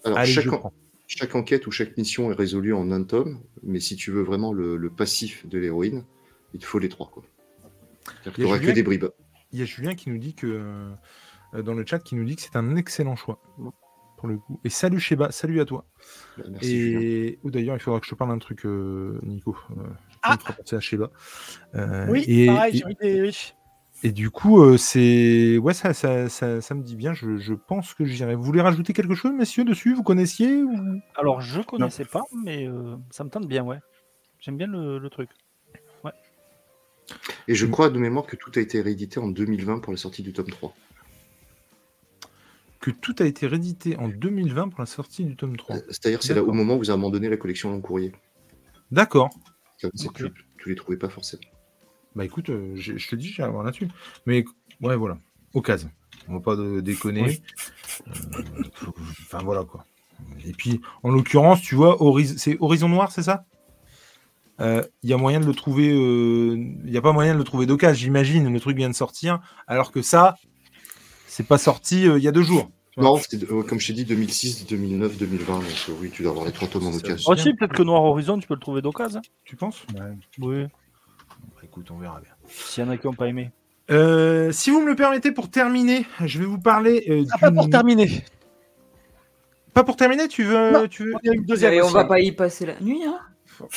Alors, 0.04 0.18
allez, 0.18 0.30
chaque, 0.32 0.44
je 0.44 0.50
en- 0.50 0.58
prends. 0.58 0.72
chaque 1.06 1.34
enquête 1.34 1.66
ou 1.66 1.70
chaque 1.70 1.96
mission 1.96 2.30
est 2.32 2.34
résolue 2.34 2.74
en 2.74 2.90
un 2.90 3.02
tome, 3.04 3.40
mais 3.62 3.80
si 3.80 3.96
tu 3.96 4.10
veux 4.10 4.22
vraiment 4.22 4.52
le, 4.52 4.76
le 4.76 4.90
passif 4.90 5.46
de 5.46 5.58
l'héroïne, 5.58 6.04
il 6.52 6.60
te 6.60 6.66
faut 6.66 6.78
les 6.78 6.88
trois. 6.88 7.08
quoi. 7.12 7.22
Il 8.26 8.30
y 8.32 8.34
a 8.34 8.38
n'y 8.38 8.44
aura 8.44 8.58
que 8.58 8.64
Julien- 8.64 8.74
des 8.74 8.82
bribes. 8.82 9.06
Il 9.52 9.58
y 9.60 9.62
a 9.62 9.66
Julien 9.66 9.94
qui 9.94 10.10
nous 10.10 10.18
dit 10.18 10.34
que 10.34 10.46
euh, 10.46 10.90
dans 11.52 11.74
le 11.74 11.84
chat 11.86 11.98
qui 11.98 12.14
nous 12.14 12.24
dit 12.24 12.36
que 12.36 12.42
c'est 12.42 12.56
un 12.56 12.76
excellent 12.76 13.16
choix 13.16 13.40
pour 14.16 14.28
le 14.28 14.36
coup. 14.38 14.60
Et 14.64 14.68
salut 14.70 15.00
Sheba, 15.00 15.30
salut 15.32 15.60
à 15.60 15.64
toi. 15.64 15.86
Bah, 16.36 16.44
Merci. 16.50 16.76
Et 16.76 17.38
ou 17.42 17.50
d'ailleurs, 17.50 17.76
il 17.76 17.80
faudra 17.80 18.00
que 18.00 18.06
je 18.06 18.10
te 18.10 18.14
parle 18.14 18.30
d'un 18.30 18.38
truc, 18.38 18.66
euh, 18.66 19.18
Nico. 19.22 19.56
Euh, 19.70 19.82
qui 20.10 20.18
Ah. 20.22 20.36
penser 20.36 20.76
à 20.76 20.80
Sheba. 20.80 21.10
Euh, 21.74 22.06
Oui, 22.10 22.24
et, 22.28 22.46
pareil, 22.46 22.74
et, 22.74 22.78
j'ai 22.78 22.84
envie 22.84 22.94
de- 23.18 23.22
oui. 23.22 23.52
et 24.02 24.12
du 24.12 24.28
coup, 24.30 24.60
euh, 24.62 24.76
c'est 24.76 25.56
ouais, 25.58 25.72
ça, 25.72 25.94
ça, 25.94 26.28
ça, 26.28 26.60
ça 26.60 26.74
me 26.74 26.82
dit 26.82 26.96
bien. 26.96 27.14
Je, 27.14 27.38
je 27.38 27.54
pense 27.54 27.94
que 27.94 28.04
j'irai. 28.04 28.34
Vous 28.34 28.42
voulez 28.42 28.60
rajouter 28.60 28.92
quelque 28.92 29.14
chose, 29.14 29.32
messieurs, 29.32 29.64
dessus? 29.64 29.94
Vous 29.94 30.02
connaissiez 30.02 30.62
ou... 30.62 30.74
Alors, 31.16 31.40
je 31.40 31.62
connaissais 31.62 32.04
pas, 32.04 32.24
mais 32.44 32.68
euh, 32.68 32.96
ça 33.10 33.24
me 33.24 33.30
tente 33.30 33.46
bien, 33.48 33.64
ouais. 33.64 33.78
J'aime 34.40 34.56
bien 34.58 34.66
le, 34.66 34.98
le 34.98 35.10
truc. 35.10 35.30
Et 37.48 37.54
je 37.56 37.66
crois 37.66 37.90
de 37.90 37.98
mémoire 37.98 38.24
que 38.26 38.36
tout 38.36 38.52
a 38.54 38.60
été 38.60 38.80
réédité 38.80 39.18
en 39.18 39.26
2020 39.28 39.80
pour 39.80 39.92
la 39.92 39.96
sortie 39.96 40.22
du 40.22 40.32
tome 40.32 40.46
3. 40.50 40.72
Que 42.80 42.90
tout 42.90 43.14
a 43.18 43.24
été 43.26 43.46
réédité 43.46 43.96
en 43.98 44.08
2020 44.08 44.70
pour 44.70 44.80
la 44.80 44.86
sortie 44.86 45.24
du 45.24 45.36
tome 45.36 45.56
3 45.56 45.76
Euh, 45.76 45.80
C'est-à-dire, 45.88 46.22
c'est 46.22 46.34
là 46.34 46.42
au 46.42 46.52
moment 46.52 46.74
où 46.74 46.78
vous 46.78 46.90
avez 46.90 46.98
abandonné 46.98 47.28
la 47.28 47.36
collection 47.36 47.70
Long 47.70 47.80
Courrier. 47.80 48.12
D'accord. 48.90 49.30
Comme 49.80 49.90
ça, 49.94 50.08
Ok. 50.08 50.16
tu, 50.16 50.24
tu 50.58 50.68
les 50.70 50.74
trouvais 50.74 50.96
pas 50.98 51.08
forcément. 51.08 51.42
Bah 52.16 52.24
écoute, 52.24 52.50
euh, 52.50 52.72
je 52.74 53.06
te 53.08 53.14
dis, 53.16 53.28
j'ai 53.28 53.42
à 53.42 53.48
voir 53.48 53.62
là-dessus. 53.64 53.88
Mais 54.26 54.44
ouais, 54.80 54.96
voilà. 54.96 55.18
Occasion. 55.54 55.90
On 56.28 56.34
va 56.34 56.40
pas 56.40 56.56
de- 56.56 56.80
déconner. 56.80 57.22
Oui. 57.22 57.42
Euh, 58.08 58.62
faut- 58.74 58.94
Enfin 59.22 59.38
voilà 59.44 59.64
quoi. 59.64 59.84
Et 60.44 60.52
puis, 60.52 60.80
en 61.02 61.10
l'occurrence, 61.10 61.60
tu 61.62 61.74
vois, 61.76 61.96
c'est 62.36 62.56
Horizon 62.60 62.88
Noir, 62.88 63.10
c'est 63.12 63.22
ça? 63.22 63.44
Il 64.58 65.08
y 65.08 65.12
a 65.14 65.16
moyen 65.16 65.40
de 65.40 65.46
le 65.46 65.54
trouver. 65.54 65.86
Il 65.88 66.90
n'y 66.90 66.96
a 66.96 67.00
pas 67.00 67.12
moyen 67.12 67.32
de 67.32 67.38
le 67.38 67.44
trouver 67.44 67.64
d'occasion, 67.64 67.94
j'imagine. 68.04 68.52
Le 68.52 68.60
truc 68.60 68.76
vient 68.76 68.90
de 68.90 68.94
sortir. 68.94 69.40
Alors 69.66 69.90
que 69.92 70.02
ça, 70.02 70.36
c'est 71.40 71.46
pas 71.46 71.58
sorti 71.58 72.06
euh, 72.06 72.18
il 72.18 72.24
y 72.24 72.28
a 72.28 72.32
deux 72.32 72.42
jours. 72.42 72.68
Non, 72.96 73.16
c'était, 73.16 73.46
euh, 73.50 73.62
comme 73.62 73.80
je 73.80 73.86
t'ai 73.86 73.92
dit, 73.94 74.04
2006, 74.04 74.66
2009, 74.66 75.16
2020. 75.16 75.54
Donc 75.54 75.64
euh, 75.88 75.92
oui, 76.00 76.10
tu 76.12 76.22
dois 76.22 76.32
avoir 76.32 76.44
les 76.46 76.52
trois 76.52 76.68
tomes 76.68 76.86
en 76.86 76.92
Ça- 76.92 76.98
occasion. 76.98 77.30
Aussi, 77.30 77.54
peut-être 77.54 77.72
que 77.72 77.82
Noir 77.82 78.02
Horizon, 78.04 78.38
tu 78.38 78.46
peux 78.46 78.54
le 78.54 78.60
trouver 78.60 78.82
d'occasion. 78.82 79.20
hein. 79.24 79.28
Tu 79.44 79.56
penses? 79.56 79.82
Oui, 80.38 80.64
Bah, 80.64 81.60
Écoute, 81.64 81.86
on 81.90 81.96
verra 81.98 82.20
bien. 82.20 82.32
s'il 82.48 82.84
y 82.84 82.86
en 82.86 82.90
a 82.90 82.96
qui 82.98 83.06
n'ont 83.06 83.14
pas 83.14 83.28
aimé. 83.28 83.52
Euh, 83.90 84.52
si 84.52 84.70
vous 84.70 84.82
me 84.82 84.86
le 84.88 84.96
permettez, 84.96 85.32
pour 85.32 85.50
terminer, 85.50 86.04
je 86.24 86.38
vais 86.40 86.44
vous 86.44 86.58
parler. 86.60 87.04
euh, 87.08 87.24
Ah, 87.32 87.38
pas 87.38 87.50
pour 87.50 87.70
terminer. 87.70 88.22
Pas 89.72 89.84
pour 89.84 89.96
terminer, 89.96 90.28
tu 90.28 90.42
veux, 90.44 90.70
Non. 90.72 90.86
tu 90.88 91.04
veux... 91.04 91.14
A 91.14 91.32
une 91.32 91.44
deuxième. 91.44 91.72
Et 91.72 91.80
on 91.82 91.88
va 91.88 92.04
pas 92.04 92.20
y 92.20 92.32
passer 92.32 92.66
la 92.66 92.78
nuit, 92.80 93.02
hein 93.04 93.18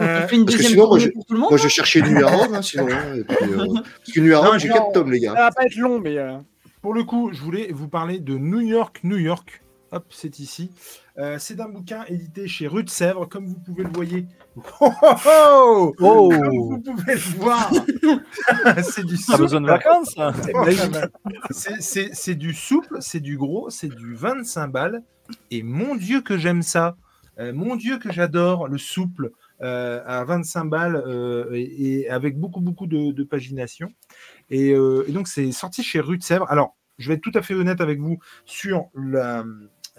Euh, 0.00 0.26
On 0.32 0.34
une 0.34 0.44
parce 0.44 0.56
que 0.56 0.62
deuxième 0.62 0.72
sinon, 0.72 0.88
moi, 0.88 0.98
je- 0.98 1.08
pour 1.10 1.24
tout 1.24 1.32
le 1.34 1.38
monde 1.40 1.50
Moi, 1.50 1.58
je 1.58 1.68
cherchais 1.68 2.02
Nuit 2.02 2.22
à 2.22 2.26
Rome, 2.26 2.54
hein, 2.54 2.62
sinon. 2.62 2.86
hein, 2.90 3.14
et 3.16 3.22
puis, 3.24 3.36
euh, 3.42 3.66
parce 3.74 4.12
que 4.12 4.20
Nuit 4.20 4.34
à 4.34 4.38
Rome, 4.40 4.58
j'ai 4.58 4.68
non. 4.68 4.74
4 4.74 4.92
tomes, 4.92 5.12
les 5.12 5.20
Ça 5.20 5.26
gars. 5.26 5.34
va 5.34 5.50
pas 5.52 5.64
être 5.64 5.76
long, 5.76 6.00
mais. 6.00 6.18
Pour 6.86 6.94
le 6.94 7.02
coup, 7.02 7.30
je 7.32 7.42
voulais 7.42 7.72
vous 7.72 7.88
parler 7.88 8.20
de 8.20 8.38
New 8.38 8.60
York, 8.60 9.00
New 9.02 9.16
York. 9.16 9.60
Hop, 9.90 10.04
c'est 10.10 10.38
ici. 10.38 10.70
Euh, 11.18 11.34
c'est 11.40 11.58
un 11.60 11.68
bouquin 11.68 12.04
édité 12.06 12.46
chez 12.46 12.68
Rue 12.68 12.84
de 12.84 12.88
Sèvres, 12.88 13.26
comme 13.28 13.44
vous 13.48 13.58
pouvez 13.58 13.82
le 13.82 13.90
voyer. 13.90 14.26
Oh, 14.80 15.92
oh, 15.98 16.28
Comme 16.30 16.58
vous 16.58 16.78
pouvez 16.80 17.14
le 17.14 17.38
voir, 17.38 17.72
c'est 18.84 19.04
du 19.04 19.16
T'as 19.18 19.36
besoin 19.36 19.60
de 19.60 19.66
souple. 19.66 19.78
vacances 19.82 20.14
hein 20.16 20.32
C'est- 21.50 21.80
C'est 21.80 22.14
c'est 22.14 22.34
du 22.36 22.54
souple, 22.54 22.98
c'est 23.00 23.18
du 23.18 23.36
gros, 23.36 23.68
c'est 23.68 23.88
du 23.92 24.14
25 24.14 24.68
balles. 24.68 25.02
Et 25.50 25.64
mon 25.64 25.96
Dieu 25.96 26.20
que 26.20 26.38
j'aime 26.38 26.62
ça. 26.62 26.94
Euh, 27.40 27.52
mon 27.52 27.74
Dieu 27.74 27.98
que 27.98 28.12
j'adore 28.12 28.68
le 28.68 28.78
souple 28.78 29.32
euh, 29.60 30.02
à 30.06 30.22
25 30.24 30.66
balles 30.66 31.02
et, 31.52 32.02
et 32.02 32.10
avec 32.10 32.38
beaucoup 32.38 32.60
beaucoup 32.60 32.86
de, 32.86 33.10
de 33.10 33.24
pagination. 33.24 33.88
Et, 34.50 34.68
et 34.70 35.12
donc 35.12 35.26
c'est 35.26 35.50
sorti 35.50 35.82
chez 35.82 35.98
Rue 35.98 36.18
de 36.18 36.22
Sèvres. 36.22 36.46
Alors 36.48 36.75
je 36.98 37.08
vais 37.08 37.14
être 37.14 37.22
tout 37.22 37.32
à 37.34 37.42
fait 37.42 37.54
honnête 37.54 37.80
avec 37.80 38.00
vous 38.00 38.18
sur 38.44 38.88
la 38.94 39.44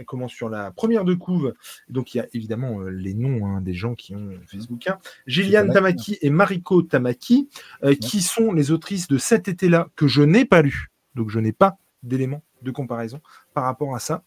comment 0.06 0.28
sur 0.28 0.50
la 0.50 0.72
première 0.72 1.04
de 1.04 1.14
couve. 1.14 1.54
Donc 1.90 2.14
il 2.14 2.18
y 2.18 2.22
a 2.22 2.28
évidemment 2.34 2.82
euh, 2.82 2.90
les 2.90 3.14
noms 3.14 3.46
hein, 3.46 3.62
des 3.62 3.74
gens 3.74 3.96
qui 3.96 4.16
ont 4.16 4.32
fait 4.48 4.60
ce 4.60 4.68
bouquin. 4.68 5.00
Gilliane 5.26 5.72
Tamaki 5.72 6.18
et 6.22 6.30
Mariko 6.30 6.82
Tamaki, 6.82 7.50
euh, 7.84 7.96
qui 7.96 8.22
sont 8.22 8.52
les 8.52 8.72
autrices 8.72 9.08
de 9.08 9.18
cet 9.18 9.48
été-là 9.48 9.90
que 9.96 10.08
je 10.08 10.22
n'ai 10.22 10.46
pas 10.46 10.62
lu. 10.62 10.92
Donc 11.16 11.30
je 11.30 11.40
n'ai 11.40 11.52
pas 11.52 11.78
d'éléments 12.04 12.44
de 12.62 12.72
comparaison 12.72 13.22
par 13.54 13.64
rapport 13.64 13.96
à 13.96 14.00
ça. 14.00 14.24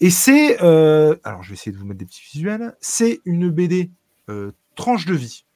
Et 0.00 0.10
c'est, 0.10 0.62
euh, 0.62 1.16
alors 1.24 1.42
je 1.42 1.50
vais 1.50 1.54
essayer 1.54 1.72
de 1.72 1.78
vous 1.78 1.86
mettre 1.86 1.98
des 1.98 2.04
petits 2.04 2.22
visuels, 2.32 2.76
c'est 2.80 3.20
une 3.24 3.50
BD 3.50 3.90
tranche 4.74 5.06
de 5.06 5.14
vie, 5.14 5.46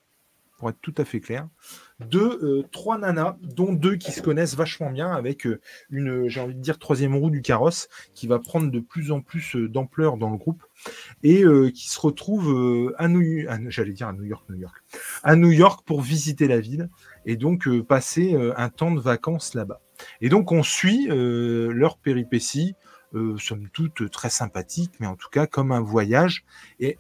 pour 0.57 0.71
être 0.71 0.79
tout 0.81 0.95
à 0.97 1.05
fait 1.05 1.21
clair, 1.21 1.49
de 2.09 2.19
euh, 2.19 2.63
trois 2.73 2.99
nanas, 2.99 3.37
dont 3.43 3.73
deux 3.73 3.97
qui 3.97 4.11
se 4.11 4.23
connaissent 4.23 4.55
vachement 4.55 4.91
bien, 4.91 5.13
avec 5.13 5.47
euh, 5.47 5.61
une, 5.91 6.29
j'ai 6.29 6.41
envie 6.41 6.55
de 6.55 6.61
dire, 6.61 6.79
troisième 6.79 7.15
roue 7.15 7.31
du 7.31 7.43
carrosse, 7.43 7.89
qui 8.15 8.27
va 8.27 8.39
prendre 8.39 8.71
de 8.71 8.81
plus 8.81 9.13
en 9.13 9.21
plus 9.21 9.57
euh, 9.57 9.69
d'ampleur 9.69 10.17
dans 10.17 10.31
le 10.31 10.37
groupe, 10.37 10.63
et 11.23 11.43
euh, 11.45 11.71
qui 11.71 11.89
se 11.91 12.01
retrouve 12.01 12.51
euh, 12.51 12.95
à 12.99 13.09
New 13.09 13.49
à- 13.49 13.59
j'allais 13.69 13.93
dire 13.93 14.09
à 14.09 14.13
New 14.13 14.25
York, 14.25 14.45
New 14.49 14.57
York, 14.57 14.77
à 15.23 15.37
New 15.37 15.51
York 15.51 15.87
pour 15.87 16.01
visiter 16.01 16.49
la 16.49 16.61
ville, 16.61 16.89
et 17.27 17.37
donc 17.37 17.69
euh, 17.69 17.83
passer 17.83 18.35
euh, 18.35 18.53
un 18.57 18.71
temps 18.71 18.93
de 18.93 19.01
vacances 19.01 19.55
là-bas. 19.55 19.81
Et 20.23 20.31
donc 20.31 20.53
on 20.53 20.63
suit 20.63 21.09
euh, 21.11 21.71
leur 21.73 21.99
péripéties, 21.99 22.75
euh, 23.15 23.37
somme 23.37 23.69
toute 23.73 24.11
très 24.11 24.31
sympathique, 24.31 24.93
mais 25.01 25.07
en 25.07 25.17
tout 25.17 25.29
cas 25.29 25.47
comme 25.47 25.73
un 25.73 25.81
voyage. 25.81 26.45
Et 26.79 26.97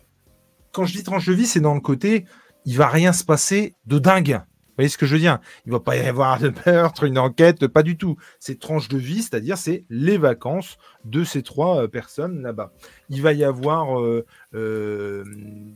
quand 0.72 0.84
je 0.84 0.94
dis 0.94 1.02
tranche 1.02 1.26
de 1.26 1.32
vie, 1.32 1.46
c'est 1.46 1.60
dans 1.60 1.74
le 1.74 1.80
côté, 1.80 2.26
il 2.66 2.76
va 2.76 2.88
rien 2.88 3.14
se 3.14 3.24
passer 3.24 3.74
de 3.86 3.98
dingue. 3.98 4.42
Vous 4.80 4.84
voyez 4.84 4.88
ce 4.88 4.96
que 4.96 5.04
je 5.04 5.12
veux 5.12 5.20
dire? 5.20 5.40
Il 5.66 5.72
va 5.72 5.80
pas 5.80 5.94
y 5.98 6.00
avoir 6.00 6.40
de 6.40 6.50
meurtre, 6.64 7.04
une 7.04 7.18
enquête, 7.18 7.66
pas 7.66 7.82
du 7.82 7.98
tout. 7.98 8.16
C'est 8.38 8.58
tranche 8.58 8.88
de 8.88 8.96
vie, 8.96 9.22
c'est-à-dire 9.22 9.58
c'est 9.58 9.84
les 9.90 10.16
vacances 10.16 10.78
de 11.04 11.22
ces 11.22 11.42
trois 11.42 11.82
euh, 11.82 11.86
personnes 11.86 12.40
là-bas. 12.40 12.72
Il 13.10 13.20
va 13.20 13.34
y 13.34 13.44
avoir 13.44 14.00
euh, 14.00 14.24
euh, 14.54 15.22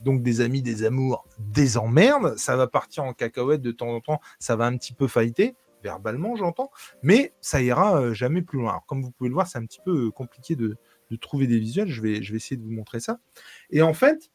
donc 0.02 0.22
des 0.22 0.40
amis, 0.40 0.62
des 0.62 0.85
amours, 0.85 1.26
des 1.39 1.76
emmerdes. 1.76 2.39
Ça 2.39 2.56
va 2.56 2.66
partir 2.66 3.05
en 3.05 3.12
cacahuète 3.12 3.60
de 3.60 3.72
temps 3.72 3.90
en 3.90 4.01
temps. 4.01 4.20
Ça 4.39 4.56
va 4.56 4.64
un 4.64 4.76
petit 4.78 4.94
peu 4.94 5.06
failliter. 5.06 5.55
verbalement, 5.82 6.35
j'entends, 6.35 6.70
mais 7.02 7.35
ça 7.43 7.60
ira 7.60 8.14
jamais 8.14 8.40
plus 8.40 8.59
loin. 8.59 8.70
Alors, 8.70 8.86
comme 8.86 9.02
vous 9.02 9.10
pouvez 9.10 9.28
le 9.28 9.35
voir, 9.35 9.47
c'est 9.47 9.59
un 9.59 9.66
petit 9.66 9.81
peu 9.85 10.10
compliqué 10.12 10.56
de, 10.56 10.78
de 11.10 11.16
trouver 11.16 11.47
des 11.47 11.59
visuels. 11.59 11.89
Je 11.90 12.01
vais, 12.01 12.22
je 12.22 12.32
vais 12.32 12.39
essayer 12.39 12.56
de 12.56 12.62
vous 12.62 12.72
montrer 12.72 13.01
ça. 13.01 13.18
Et 13.70 13.82
en 13.82 13.93
fait, 13.93 14.31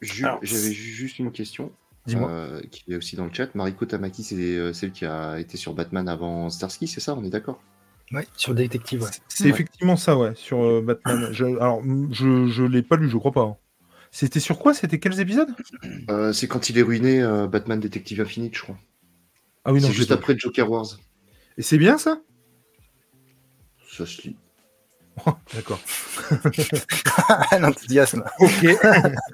J'avais 0.00 0.46
ju- 0.46 0.72
juste 0.72 1.18
une 1.18 1.32
question. 1.32 1.72
Euh, 2.16 2.60
qui 2.70 2.92
est 2.92 2.96
aussi 2.96 3.16
dans 3.16 3.24
le 3.26 3.32
chat. 3.32 3.54
Mariko 3.54 3.86
Tamaki, 3.86 4.22
c'est 4.24 4.36
euh, 4.36 4.72
celle 4.72 4.92
qui 4.92 5.04
a 5.04 5.38
été 5.38 5.56
sur 5.56 5.74
Batman 5.74 6.08
avant 6.08 6.50
Starsky, 6.50 6.86
c'est 6.88 7.00
ça 7.00 7.14
On 7.14 7.24
est 7.24 7.30
d'accord? 7.30 7.62
Ouais, 8.12 8.26
sur 8.36 8.54
Détective, 8.54 9.02
ouais. 9.02 9.10
c'est 9.28 9.44
Ouais. 9.44 9.50
effectivement 9.50 9.96
ça, 9.96 10.16
ouais, 10.18 10.32
sur 10.34 10.62
euh, 10.64 10.82
Batman. 10.82 11.28
Je, 11.32 11.44
alors, 11.44 11.80
je, 12.10 12.48
je 12.48 12.62
l'ai 12.64 12.82
pas 12.82 12.96
lu, 12.96 13.08
je 13.08 13.16
crois 13.16 13.30
pas. 13.32 13.42
hein. 13.42 13.56
C'était 14.10 14.40
sur 14.40 14.58
quoi? 14.58 14.74
C'était 14.74 14.98
quels 14.98 15.20
épisodes? 15.20 15.54
Euh, 16.10 16.32
C'est 16.32 16.48
quand 16.48 16.68
il 16.70 16.78
est 16.78 16.82
ruiné, 16.82 17.22
euh, 17.22 17.46
Batman 17.46 17.78
Détective 17.78 18.20
Infinite, 18.20 18.56
je 18.56 18.62
crois. 18.62 18.78
Ah 19.64 19.72
oui, 19.72 19.80
non, 19.80 19.86
c'est 19.88 19.94
juste 19.94 20.10
après 20.10 20.36
Joker 20.36 20.68
Wars. 20.68 20.98
Et 21.58 21.62
c'est 21.62 21.78
bien 21.78 21.98
ça? 21.98 22.20
Ça 23.92 24.06
se 24.06 24.22
lit. 24.22 24.36
D'accord. 25.54 25.78
L'enthousiasme. 27.60 28.22
Ok. 28.38 28.62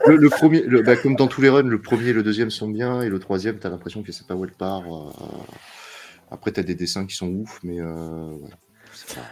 Le, 0.06 0.16
le 0.16 0.30
premier, 0.30 0.62
le- 0.62 0.82
bah, 0.82 0.96
comme 0.96 1.16
dans 1.16 1.26
tous 1.28 1.40
les 1.40 1.48
runs, 1.48 1.62
le 1.62 1.80
premier 1.80 2.08
et 2.08 2.12
le 2.12 2.22
deuxième 2.22 2.50
sont 2.50 2.68
bien, 2.68 3.02
et 3.02 3.08
le 3.08 3.18
troisième, 3.18 3.58
t'as 3.58 3.68
l'impression 3.70 4.02
que 4.02 4.12
c'est 4.12 4.26
pas 4.26 4.34
où 4.34 4.44
elle 4.44 4.52
part. 4.52 4.82
euh, 4.86 5.10
Après, 6.30 6.52
t'as 6.52 6.62
des 6.62 6.74
dessins 6.74 7.06
qui 7.06 7.14
sont 7.16 7.28
ouf, 7.28 7.60
mais 7.62 7.80
euh, 7.80 8.30
ouais, 8.32 8.50
c'est 8.94 9.14
pas, 9.14 9.22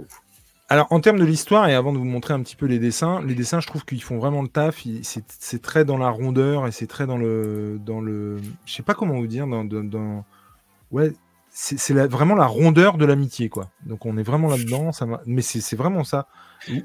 ouf. 0.00 0.22
Alors, 0.68 0.86
en 0.90 1.00
termes 1.00 1.18
de 1.18 1.24
l'histoire, 1.24 1.68
et 1.68 1.74
avant 1.74 1.92
de 1.92 1.98
vous 1.98 2.04
montrer 2.04 2.32
un 2.32 2.40
petit 2.42 2.54
peu 2.54 2.66
les 2.66 2.78
dessins, 2.78 3.20
les 3.22 3.34
dessins, 3.34 3.58
je 3.60 3.66
trouve 3.66 3.84
qu'ils 3.84 4.02
font 4.02 4.18
vraiment 4.18 4.40
le 4.42 4.48
taf. 4.48 4.84
C'est 5.02 5.24
c'est 5.28 5.60
très 5.60 5.84
dans 5.84 5.98
la 5.98 6.10
rondeur 6.10 6.66
et 6.68 6.72
c'est 6.72 6.86
très 6.86 7.06
dans 7.06 7.16
le, 7.18 7.80
dans 7.84 8.00
le, 8.00 8.38
je 8.66 8.72
sais 8.74 8.84
pas 8.84 8.94
comment 8.94 9.16
vous 9.16 9.26
dire, 9.26 9.48
dans, 9.48 9.64
dans, 9.64 9.82
dans- 9.82 10.24
ouais, 10.92 11.12
c'est 11.52 11.92
vraiment 11.92 12.34
la 12.36 12.46
rondeur 12.46 12.96
de 12.96 13.04
l'amitié, 13.04 13.48
quoi. 13.48 13.70
Donc, 13.84 14.06
on 14.06 14.16
est 14.16 14.22
vraiment 14.22 14.48
là-dedans. 14.48 14.92
Ça 14.92 15.06
mais 15.26 15.42
c'est 15.42 15.76
vraiment 15.76 16.04
ça. 16.04 16.26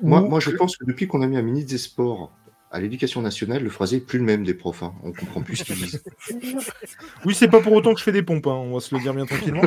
Moi, 0.02 0.40
je 0.40 0.52
pense 0.52 0.78
que 0.78 0.86
depuis 0.86 1.08
qu'on 1.08 1.22
a 1.22 1.28
mis 1.28 1.38
un 1.38 1.42
ministre 1.42 1.72
des 1.72 1.78
Sports 1.78 2.32
à 2.72 2.80
l'éducation 2.80 3.22
nationale, 3.22 3.64
le 3.64 3.70
phrasé 3.70 3.98
est 3.98 4.00
plus 4.02 4.20
le 4.20 4.26
même 4.26 4.44
des 4.44 4.54
profs. 4.54 4.84
hein. 4.84 4.94
On 5.04 5.14
comprend 5.14 5.42
plus 5.42 5.56
ce 5.58 5.64
qu'ils 5.64 5.76
disent. 5.78 6.04
Oui, 7.26 7.34
c'est 7.34 7.48
pas 7.48 7.62
pour 7.62 7.72
autant 7.74 7.94
que 7.94 8.00
je 8.00 8.04
fais 8.04 8.12
des 8.12 8.24
pompes. 8.24 8.48
hein, 8.48 8.52
On 8.52 8.74
va 8.74 8.80
se 8.82 8.94
le 8.94 9.02
dire 9.02 9.14
bien 9.14 9.26
tranquillement. 9.26 9.62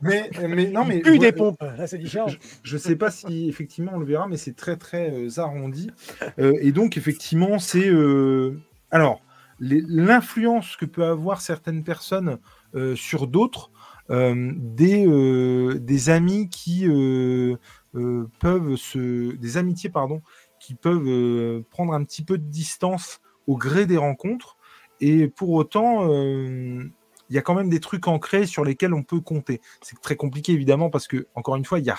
mais, 0.00 0.30
mais 0.48 0.66
non, 0.68 0.84
mais 0.84 1.00
Plus 1.00 1.12
ouais, 1.12 1.18
des 1.18 1.32
pompes, 1.32 1.60
là 1.60 1.86
c'est 1.86 1.98
différent. 1.98 2.28
Je 2.62 2.76
sais 2.78 2.96
pas 2.96 3.10
si 3.10 3.48
effectivement 3.48 3.92
on 3.94 3.98
le 3.98 4.06
verra, 4.06 4.26
mais 4.26 4.36
c'est 4.38 4.54
très 4.56 4.76
très 4.76 5.10
euh, 5.12 5.40
arrondi. 5.40 5.90
Euh, 6.38 6.54
et 6.60 6.72
donc 6.72 6.96
effectivement, 6.96 7.58
c'est 7.58 7.88
euh, 7.88 8.58
alors 8.90 9.20
l'influence 9.60 10.76
que 10.76 10.84
peut 10.84 11.04
avoir 11.04 11.40
certaines 11.40 11.82
personnes 11.84 12.38
euh, 12.74 12.94
sur 12.96 13.26
d'autres, 13.26 13.70
des 14.08 15.06
euh, 15.06 15.78
des 15.80 16.10
amis 16.10 16.48
qui 16.48 16.86
euh, 16.86 17.56
euh, 17.94 18.28
peuvent 18.40 18.76
se, 18.76 19.34
des 19.36 19.56
amitiés 19.56 19.90
pardon, 19.90 20.22
qui 20.60 20.74
peuvent 20.74 21.08
euh, 21.08 21.64
prendre 21.70 21.92
un 21.92 22.04
petit 22.04 22.24
peu 22.24 22.38
de 22.38 22.44
distance 22.44 23.20
au 23.46 23.56
gré 23.56 23.86
des 23.86 23.96
rencontres. 23.96 24.56
Et 25.00 25.28
pour 25.28 25.50
autant, 25.50 26.10
euh, 26.10 26.84
il 27.28 27.36
y 27.36 27.38
a 27.38 27.42
quand 27.42 27.54
même 27.54 27.68
des 27.68 27.80
trucs 27.80 28.06
ancrés 28.08 28.46
sur 28.46 28.64
lesquels 28.64 28.94
on 28.94 29.02
peut 29.02 29.20
compter. 29.20 29.60
C'est 29.82 30.00
très 30.00 30.16
compliqué 30.16 30.52
évidemment 30.52 30.90
parce 30.90 31.06
que 31.06 31.26
encore 31.34 31.56
une 31.56 31.64
fois, 31.64 31.78
il 31.78 31.84
y 31.84 31.90
a 31.90 31.98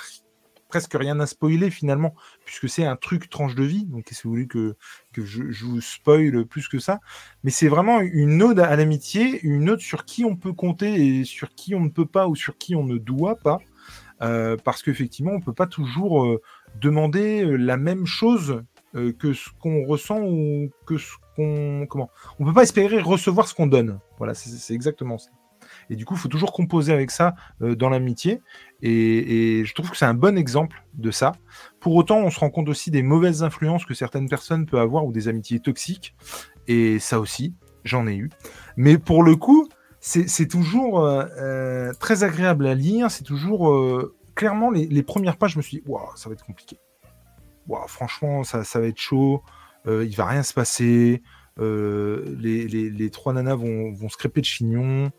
presque 0.68 0.94
rien 0.94 1.20
à 1.20 1.26
spoiler 1.26 1.70
finalement, 1.70 2.14
puisque 2.46 2.70
c'est 2.70 2.86
un 2.86 2.96
truc 2.96 3.30
tranche 3.30 3.56
de 3.56 3.64
vie. 3.64 3.86
Donc, 3.86 4.06
que 4.06 4.16
vous 4.24 4.30
voulez 4.30 4.48
que, 4.48 4.76
que 5.14 5.26
je, 5.26 5.44
vous 5.66 5.82
spoil 5.82 6.46
plus 6.46 6.68
que 6.68 6.80
ça? 6.80 7.00
Mais 7.44 7.52
c'est 7.52 7.68
vraiment 7.68 8.00
une 8.02 8.42
ode 8.42 8.60
à 8.60 8.76
l'amitié, 8.76 9.40
une 9.44 9.70
ode 9.70 9.80
sur 9.80 10.06
qui 10.06 10.26
on 10.26 10.36
peut 10.36 10.54
compter 10.54 11.20
et 11.20 11.24
sur 11.24 11.50
qui 11.50 11.76
on 11.76 11.82
ne 11.82 11.90
peut 11.90 12.06
pas 12.06 12.28
ou 12.28 12.36
sur 12.36 12.58
qui 12.58 12.76
on 12.76 12.84
ne 12.84 12.98
doit 12.98 13.36
pas. 13.36 13.60
Euh, 14.22 14.58
parce 14.64 14.82
qu'effectivement, 14.82 15.32
on 15.32 15.42
peut 15.42 15.54
pas 15.54 15.68
toujours 15.68 16.26
euh, 16.26 16.42
demander 16.82 17.44
euh, 17.44 17.56
la 17.56 17.78
même 17.78 18.06
chose 18.06 18.64
que 19.20 19.34
ce 19.34 19.50
qu'on 19.60 19.86
ressent 19.86 20.22
ou 20.24 20.72
que 20.88 20.98
ce 20.98 21.12
qu'on. 21.36 21.86
Comment? 21.88 22.10
On 22.40 22.46
peut 22.46 22.54
pas 22.54 22.64
espérer 22.64 23.00
recevoir 23.00 23.48
ce 23.48 23.54
qu'on 23.54 23.68
donne. 23.68 24.00
Voilà, 24.18 24.34
c'est 24.34 24.74
exactement 24.74 25.20
ça. 25.20 25.30
Et 25.90 25.96
du 25.96 26.06
coup, 26.06 26.16
il 26.16 26.20
faut 26.20 26.28
toujours 26.28 26.52
composer 26.52 26.94
avec 26.94 27.12
ça 27.12 27.36
euh, 27.62 27.76
dans 27.76 27.90
l'amitié. 27.90 28.42
Et, 28.82 29.64
je 29.66 29.74
trouve 29.74 29.90
que 29.90 29.98
c'est 29.98 30.06
un 30.06 30.14
bon 30.14 30.38
exemple 30.38 30.84
de 30.94 31.12
ça. 31.12 31.34
Pour 31.80 31.96
autant, 31.96 32.18
on 32.20 32.30
se 32.30 32.40
rend 32.40 32.50
compte 32.50 32.70
aussi 32.70 32.92
des 32.92 33.04
mauvaises 33.04 33.44
influences 33.44 33.86
que 33.86 33.94
certaines 33.94 34.30
personnes 34.30 34.66
peuvent 34.66 34.82
avoir 34.82 35.06
ou 35.06 35.12
des 35.12 35.28
amitiés 35.28 35.60
toxiques. 35.60 36.16
Et 36.68 37.00
ça 37.00 37.20
aussi, 37.20 37.56
j'en 37.84 38.08
ai 38.08 38.16
eu. 38.16 38.30
Mais 38.76 38.98
pour 38.98 39.24
le 39.24 39.36
coup, 39.36 39.68
c'est 40.00 40.48
toujours 40.48 41.00
euh, 41.00 41.26
euh, 41.38 41.94
très 42.00 42.24
agréable 42.24 42.68
à 42.68 42.76
lire. 42.76 43.10
C'est 43.10 43.24
toujours 43.24 43.74
clairement 44.36 44.70
les, 44.72 45.04
premières 45.04 45.38
pages. 45.38 45.54
Je 45.54 45.58
me 45.58 45.64
suis 45.64 45.78
dit, 45.78 45.84
waouh, 45.88 46.16
ça 46.16 46.30
va 46.30 46.34
être 46.34 46.46
compliqué. 46.46 46.78
Waouh, 47.68 47.88
franchement, 47.88 48.44
ça, 48.44 48.64
ça 48.64 48.80
va 48.80 48.88
être 48.88 49.00
chaud. 49.00 49.42
Euh, 49.88 50.06
il 50.06 50.16
va 50.16 50.26
rien 50.26 50.44
se 50.44 50.54
passer. 50.54 51.24
Les 51.60 53.10
trois 53.12 53.34
nanas 53.34 53.56
vont, 53.56 53.92
vont 53.92 54.10
se 54.10 54.18
crêper 54.18 54.42
de 54.42 54.46
chignon. 54.46 55.12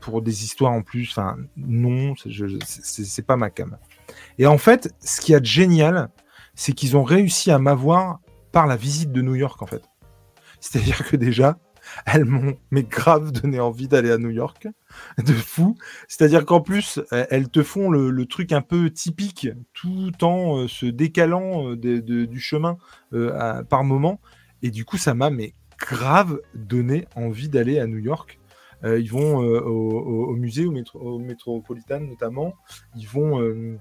Pour 0.00 0.22
des 0.22 0.44
histoires 0.44 0.72
en 0.72 0.82
plus, 0.82 1.10
enfin, 1.10 1.36
non, 1.56 2.14
c'est- 2.16 3.22
pas 3.26 3.36
ma 3.36 3.50
cam. 3.50 3.78
Et 4.38 4.46
en 4.46 4.58
fait, 4.58 4.92
ce 5.00 5.20
qu'il 5.20 5.32
y 5.32 5.36
a 5.36 5.40
de 5.40 5.46
génial, 5.46 6.10
c'est 6.54 6.72
qu'ils 6.72 6.96
ont 6.96 7.04
réussi 7.04 7.50
à 7.50 7.58
m'avoir 7.58 8.20
par 8.50 8.66
la 8.66 8.76
visite 8.76 9.12
de 9.12 9.22
New 9.22 9.34
York, 9.34 9.62
en 9.62 9.66
fait. 9.66 9.82
C'est-à-dire 10.60 11.06
que 11.08 11.16
déjà, 11.16 11.58
elles 12.06 12.24
m'ont 12.24 12.56
mais 12.70 12.82
grave 12.82 13.32
donné 13.32 13.60
envie 13.60 13.88
d'aller 13.88 14.10
à 14.10 14.18
New 14.18 14.30
York, 14.30 14.68
de 15.18 15.32
fou. 15.32 15.76
C'est-à-dire 16.08 16.44
qu'en 16.44 16.60
plus, 16.60 17.00
elles 17.10 17.48
te 17.48 17.62
font 17.62 17.90
le, 17.90 18.26
truc 18.26 18.52
un 18.52 18.62
peu 18.62 18.90
typique, 18.90 19.48
tout 19.74 20.12
en 20.22 20.58
euh, 20.58 20.68
se 20.68 20.86
décalant 20.86 21.72
euh, 21.72 21.76
du 21.76 22.40
chemin 22.40 22.76
euh, 23.12 23.62
par 23.64 23.84
moment. 23.84 24.20
Et 24.62 24.70
du 24.70 24.84
coup, 24.84 24.96
ça 24.96 25.14
m'a 25.14 25.30
mais 25.30 25.54
grave 25.78 26.40
donné 26.54 27.06
envie 27.16 27.48
d'aller 27.48 27.78
à 27.78 27.86
New 27.86 27.98
York. 27.98 28.38
Euh, 28.84 28.98
ils 28.98 29.10
vont 29.10 29.42
euh, 29.42 29.60
au, 29.60 30.34
musée, 30.34 30.66
au, 30.66 30.72
métro, 30.72 30.98
au 30.98 31.18
Metropolitan 31.18 32.00
notamment. 32.00 32.54
Ils 32.96 33.06
vont 33.06 33.40
euh, 33.40 33.78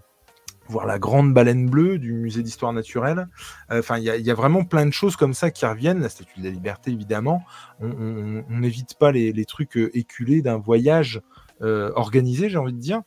voir 0.68 0.86
la 0.86 1.00
grande 1.00 1.34
baleine 1.34 1.70
bleue 1.70 1.98
du 1.98 2.14
musée 2.14 2.44
d'histoire 2.44 2.74
naturelle. 2.74 3.28
Enfin, 3.70 3.98
il 3.98 4.04
y, 4.04 4.32
a- 4.32 4.36
vraiment 4.36 4.64
plein 4.64 4.86
de 4.86 4.92
choses 4.92 5.16
comme 5.16 5.34
ça 5.34 5.52
qui 5.52 5.66
reviennent. 5.66 6.02
La 6.02 6.10
statue 6.10 6.40
de 6.40 6.46
la 6.46 6.52
liberté, 6.52 6.92
évidemment. 6.92 7.44
On- 7.82 8.44
n'évite 8.50 8.96
pas 8.96 9.12
les, 9.12 9.46
trucs 9.46 9.76
éculés 9.76 10.42
d'un 10.42 10.58
voyage 10.58 11.22
organisé, 11.60 12.50
j'ai 12.50 12.58
envie 12.58 12.74
de 12.74 12.80
dire. 12.80 13.02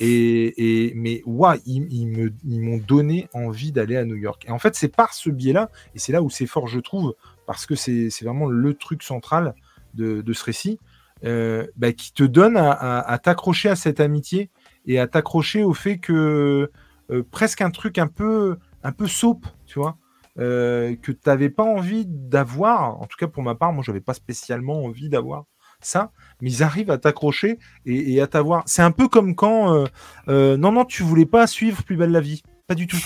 Et, 0.00 0.92
mais 0.94 1.22
ouah, 1.26 1.56
ils, 1.66 1.88
ils 1.90 2.60
m'ont 2.60 2.78
donné 2.78 3.28
envie 3.34 3.72
d'aller 3.72 3.96
à 3.96 4.04
New 4.04 4.14
York. 4.14 4.44
Et 4.46 4.52
en 4.52 4.58
fait, 4.58 4.76
c'est 4.76 4.94
par 4.94 5.12
ce 5.12 5.30
biais-là, 5.30 5.70
et 5.94 5.98
c'est 5.98 6.12
là 6.12 6.22
où 6.22 6.30
c'est 6.30 6.46
fort, 6.46 6.68
je 6.68 6.78
trouve, 6.78 7.14
parce 7.46 7.66
que 7.66 7.74
c'est 7.74 8.10
vraiment 8.22 8.46
le 8.46 8.74
truc 8.74 9.02
central 9.02 9.54
de, 9.94 10.32
ce 10.32 10.44
récit, 10.44 10.78
bah, 11.22 11.92
qui 11.92 12.12
te 12.12 12.24
donne 12.24 12.56
à, 12.56 13.18
t'accrocher 13.22 13.68
à 13.68 13.76
cette 13.76 14.00
amitié 14.00 14.50
et 14.86 14.98
à 14.98 15.06
t'accrocher 15.06 15.62
au 15.64 15.74
fait 15.74 15.98
que 15.98 16.70
euh, 17.10 17.22
presque 17.30 17.62
un 17.62 17.70
truc 17.70 17.98
un 17.98 18.06
peu, 18.06 18.58
un 18.82 18.92
peu 18.92 19.06
soap, 19.06 19.46
tu 19.66 19.78
vois, 19.78 19.96
euh, 20.38 20.94
que 20.96 21.10
tu 21.10 21.20
n'avais 21.26 21.50
pas 21.50 21.64
envie 21.64 22.04
d'avoir. 22.06 23.00
En 23.00 23.06
tout 23.06 23.16
cas, 23.18 23.26
pour 23.26 23.42
ma 23.42 23.54
part, 23.54 23.72
moi, 23.72 23.82
j'avais 23.84 24.00
pas 24.00 24.14
spécialement 24.14 24.84
envie 24.84 25.08
d'avoir 25.08 25.44
ça, 25.80 26.10
mais 26.40 26.50
ils 26.50 26.62
arrivent 26.62 26.90
à 26.90 26.98
t'accrocher 26.98 27.58
et, 27.86 28.20
à 28.20 28.26
t'avoir. 28.26 28.62
C'est 28.66 28.82
un 28.82 28.90
peu 28.90 29.08
comme 29.08 29.34
quand, 29.34 29.74
euh, 29.74 29.86
euh, 30.28 30.56
non, 30.56 30.72
non, 30.72 30.84
tu 30.84 31.02
voulais 31.02 31.26
pas 31.26 31.46
suivre 31.46 31.82
Plus 31.82 31.96
belle 31.96 32.12
la 32.12 32.20
vie. 32.20 32.42
Pas 32.66 32.74
du 32.74 32.86
tout. 32.86 32.98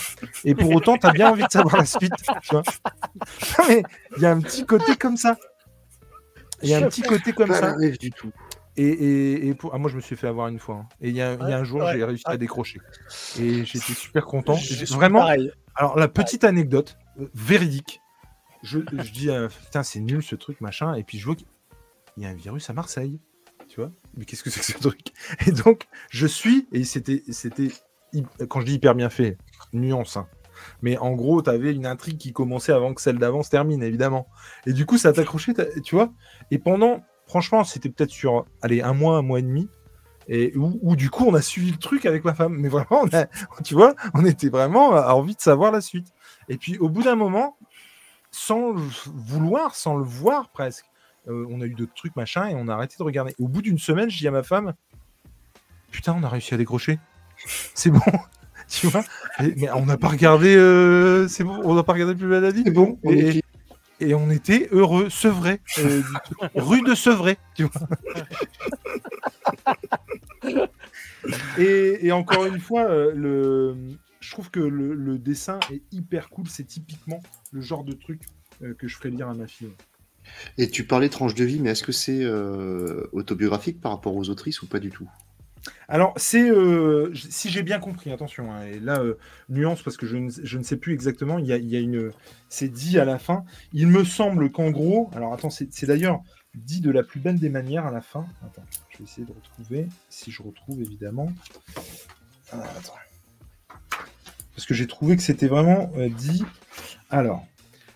Et 0.43 0.55
pour 0.55 0.71
autant, 0.75 0.97
tu 0.97 1.07
as 1.07 1.11
bien 1.11 1.31
envie 1.31 1.43
de 1.43 1.51
savoir 1.51 1.77
la 1.77 1.85
suite. 1.85 2.13
Tu 2.41 2.49
vois 2.51 2.63
mais 3.69 3.83
il 4.17 4.23
y 4.23 4.25
a 4.25 4.31
un 4.31 4.41
petit 4.41 4.65
côté 4.65 4.95
comme 4.97 5.15
ça. 5.15 5.37
Il 6.63 6.69
y 6.69 6.73
a 6.73 6.77
un 6.77 6.87
petit 6.89 7.01
côté 7.01 7.33
comme 7.33 7.49
Pas 7.49 7.59
ça. 7.59 7.73
rêve 7.75 7.97
du 7.97 8.11
tout. 8.11 8.31
Et, 8.75 8.87
et- 8.87 9.47
et 9.49 9.53
pour... 9.53 9.73
ah, 9.75 9.77
moi, 9.77 9.89
je 9.91 9.95
me 9.95 10.01
suis 10.01 10.15
fait 10.15 10.27
avoir 10.27 10.47
une 10.47 10.57
fois. 10.59 10.77
hein. 10.77 10.87
Et 11.01 11.09
il 11.09 11.15
y 11.15 11.21
a, 11.21 11.33
y 11.35 11.53
a 11.53 11.57
un 11.59 11.63
jour, 11.63 11.81
Ouais, 11.81 11.93
j'ai 11.95 12.03
réussi 12.03 12.23
à 12.25 12.37
décrocher. 12.37 12.79
Et 13.39 13.65
j'étais 13.65 13.93
super 13.93 14.25
content. 14.25 14.57
Vraiment. 14.89 15.19
pareil. 15.19 15.51
Alors, 15.75 15.97
la 15.97 16.07
petite 16.07 16.43
anecdote, 16.43 16.97
euh, 17.19 17.27
véridique. 17.35 17.99
Je, 18.63 18.79
je 18.91 19.11
dis, 19.11 19.29
euh, 19.29 19.47
putain, 19.49 19.83
c'est 19.83 19.99
nul 19.99 20.23
ce 20.23 20.35
truc, 20.35 20.59
machin. 20.61 20.95
Et 20.95 21.03
puis, 21.03 21.19
je 21.19 21.25
vois 21.25 21.35
qu'il 21.35 21.45
y 22.17 22.25
a 22.25 22.29
un 22.29 22.33
virus 22.33 22.69
à 22.69 22.73
Marseille. 22.73 23.19
Tu 23.69 23.79
vois? 23.79 23.91
Mais 24.17 24.25
qu'est-ce 24.25 24.43
que 24.43 24.49
c'est 24.49 24.59
que 24.59 24.65
ce 24.65 24.77
truc? 24.77 24.99
Et 25.47 25.51
donc, 25.51 25.87
je 26.09 26.25
suis. 26.27 26.67
Et 26.71 26.83
c'était. 26.83 27.23
c'était 27.29 27.69
Quand 28.47 28.61
je 28.61 28.65
dis 28.65 28.73
hyper 28.75 28.93
bien 28.95 29.09
fait, 29.09 29.37
nuance. 29.73 30.17
hein. 30.17 30.27
Mais 30.81 30.97
en 30.97 31.11
gros, 31.11 31.41
tu 31.41 31.49
avais 31.49 31.73
une 31.73 31.85
intrigue 31.85 32.17
qui 32.17 32.33
commençait 32.33 32.71
avant 32.71 32.93
que 32.93 33.01
celle 33.01 33.17
d'avant 33.17 33.43
se 33.43 33.49
termine, 33.49 33.83
évidemment. 33.83 34.27
Et 34.65 34.73
du 34.73 34.85
coup, 34.85 34.97
ça 34.97 35.13
t'accrochait, 35.13 35.53
tu 35.83 35.95
vois 35.95 36.11
Et 36.51 36.59
pendant. 36.59 37.01
Franchement, 37.25 37.63
c'était 37.63 37.89
peut-être 37.89 38.11
sur. 38.11 38.45
Allez, 38.61 38.81
un 38.81 38.93
mois, 38.93 39.17
un 39.17 39.21
mois 39.21 39.39
et 39.39 39.43
demi. 39.43 39.69
Et 40.27 40.53
où, 40.55 40.95
du 40.95 41.09
coup, 41.09 41.25
on 41.25 41.33
a 41.33 41.41
suivi 41.41 41.71
le 41.71 41.77
truc 41.77 42.05
avec 42.05 42.23
ma 42.23 42.33
femme. 42.33 42.55
Mais 42.55 42.69
vraiment, 42.69 43.05
tu 43.63 43.73
vois, 43.73 43.95
on 44.13 44.25
était 44.25 44.49
vraiment 44.49 44.95
à 44.95 45.13
envie 45.13 45.35
de 45.35 45.41
savoir 45.41 45.71
la 45.71 45.81
suite. 45.81 46.07
Et 46.49 46.57
puis, 46.57 46.77
au 46.77 46.89
bout 46.89 47.03
d'un 47.03 47.15
moment, 47.15 47.57
sans 48.31 48.73
vouloir, 49.05 49.75
sans 49.75 49.95
le 49.95 50.03
voir 50.03 50.49
presque, 50.49 50.85
euh, 51.27 51.45
on 51.49 51.61
a 51.61 51.65
eu 51.65 51.73
d'autres 51.73 51.93
trucs, 51.93 52.15
machin, 52.15 52.47
et 52.47 52.55
on 52.55 52.67
a 52.67 52.73
arrêté 52.73 52.95
de 52.97 53.03
regarder. 53.03 53.33
Au 53.39 53.47
bout 53.47 53.61
d'une 53.61 53.77
semaine, 53.77 54.09
je 54.09 54.17
dis 54.17 54.27
à 54.27 54.31
ma 54.31 54.43
femme, 54.43 54.73
putain, 55.91 56.13
on 56.17 56.23
a 56.23 56.29
réussi 56.29 56.53
à 56.53 56.57
décrocher. 56.57 56.99
C'est 57.73 57.91
bon. 57.91 57.99
Tu 58.73 58.87
vois 58.87 59.03
Et- 59.39 59.53
Mais 59.57 59.69
on 59.71 59.85
n'a 59.85 59.97
pas 59.97 60.09
regardé. 60.09 60.55
euh, 60.55 61.27
C'est 61.27 61.43
bon, 61.43 61.61
on 61.63 61.75
n'a 61.75 61.83
pas 61.83 61.93
regardé 61.93 62.15
plus 62.15 62.27
maladie. 62.27 62.63
C'est 62.65 62.71
bon, 62.71 62.99
on 63.03 63.11
Et, 63.99 64.13
on 64.15 64.29
était 64.29 64.67
heureux, 64.71 65.09
sevré, 65.09 65.61
euh, 65.79 66.01
rue 66.55 66.81
de 66.81 66.93
Sevray, 66.93 67.37
tu 67.55 67.63
vois. 67.63 67.87
et, 71.57 72.05
et 72.07 72.11
encore 72.11 72.45
une 72.45 72.59
fois, 72.59 72.83
euh, 72.89 73.13
le, 73.15 73.75
je 74.19 74.31
trouve 74.31 74.51
que 74.51 74.59
le, 74.59 74.93
le 74.93 75.17
dessin 75.17 75.59
est 75.71 75.81
hyper 75.93 76.29
cool. 76.29 76.47
C'est 76.49 76.65
typiquement 76.65 77.21
le 77.53 77.61
genre 77.61 77.85
de 77.85 77.93
truc 77.93 78.21
euh, 78.61 78.73
que 78.73 78.87
je 78.89 78.97
ferais 78.97 79.09
lire 79.09 79.29
à 79.29 79.33
ma 79.33 79.47
fille. 79.47 79.69
Et 80.57 80.69
tu 80.69 80.85
parlais 80.85 81.09
tranche 81.09 81.35
de 81.35 81.43
vie, 81.45 81.59
mais 81.61 81.69
est-ce 81.71 81.83
que 81.83 81.91
c'est 81.91 82.23
euh, 82.23 83.05
autobiographique 83.13 83.79
par 83.79 83.91
rapport 83.93 84.15
aux 84.15 84.29
autrices 84.29 84.61
ou 84.61 84.67
pas 84.67 84.79
du 84.79 84.89
tout? 84.89 85.07
Alors, 85.87 86.13
c'est. 86.17 86.49
euh, 86.49 87.13
si 87.13 87.49
j'ai 87.49 87.63
bien 87.63 87.79
compris, 87.79 88.11
attention, 88.11 88.51
hein, 88.51 88.65
et 88.65 88.79
là, 88.79 88.99
euh, 88.99 89.17
nuance, 89.49 89.81
parce 89.81 89.97
que 89.97 90.05
je 90.05 90.17
ne, 90.17 90.63
sais 90.63 90.77
plus 90.77 90.93
exactement. 90.93 91.37
C'est 92.49 92.69
dit 92.69 92.99
à 92.99 93.05
la 93.05 93.19
fin. 93.19 93.45
Il 93.73 93.87
me 93.87 94.03
semble 94.03 94.51
qu'en 94.51 94.71
gros. 94.71 95.09
Alors, 95.15 95.33
attends, 95.33 95.49
c'est 95.49 95.85
d'ailleurs 95.85 96.21
dit 96.55 96.81
de 96.81 96.91
la 96.91 97.03
plus 97.03 97.19
belle 97.19 97.39
des 97.39 97.49
manières 97.49 97.85
à 97.85 97.91
la 97.91 98.01
fin. 98.01 98.25
Attends, 98.45 98.65
je 98.89 98.99
vais 98.99 99.03
essayer 99.05 99.25
de 99.25 99.33
retrouver. 99.33 99.87
Si 100.09 100.31
je 100.31 100.41
retrouve, 100.43 100.81
évidemment. 100.81 101.31
Ah. 102.51 102.63
Parce 104.55 104.67
que 104.67 104.73
j'ai 104.73 104.87
trouvé 104.87 105.15
que 105.15 105.23
c'était 105.23 105.47
vraiment 105.47 105.91
euh, 105.97 106.09
dit. 106.09 106.43
Alors. 107.09 107.45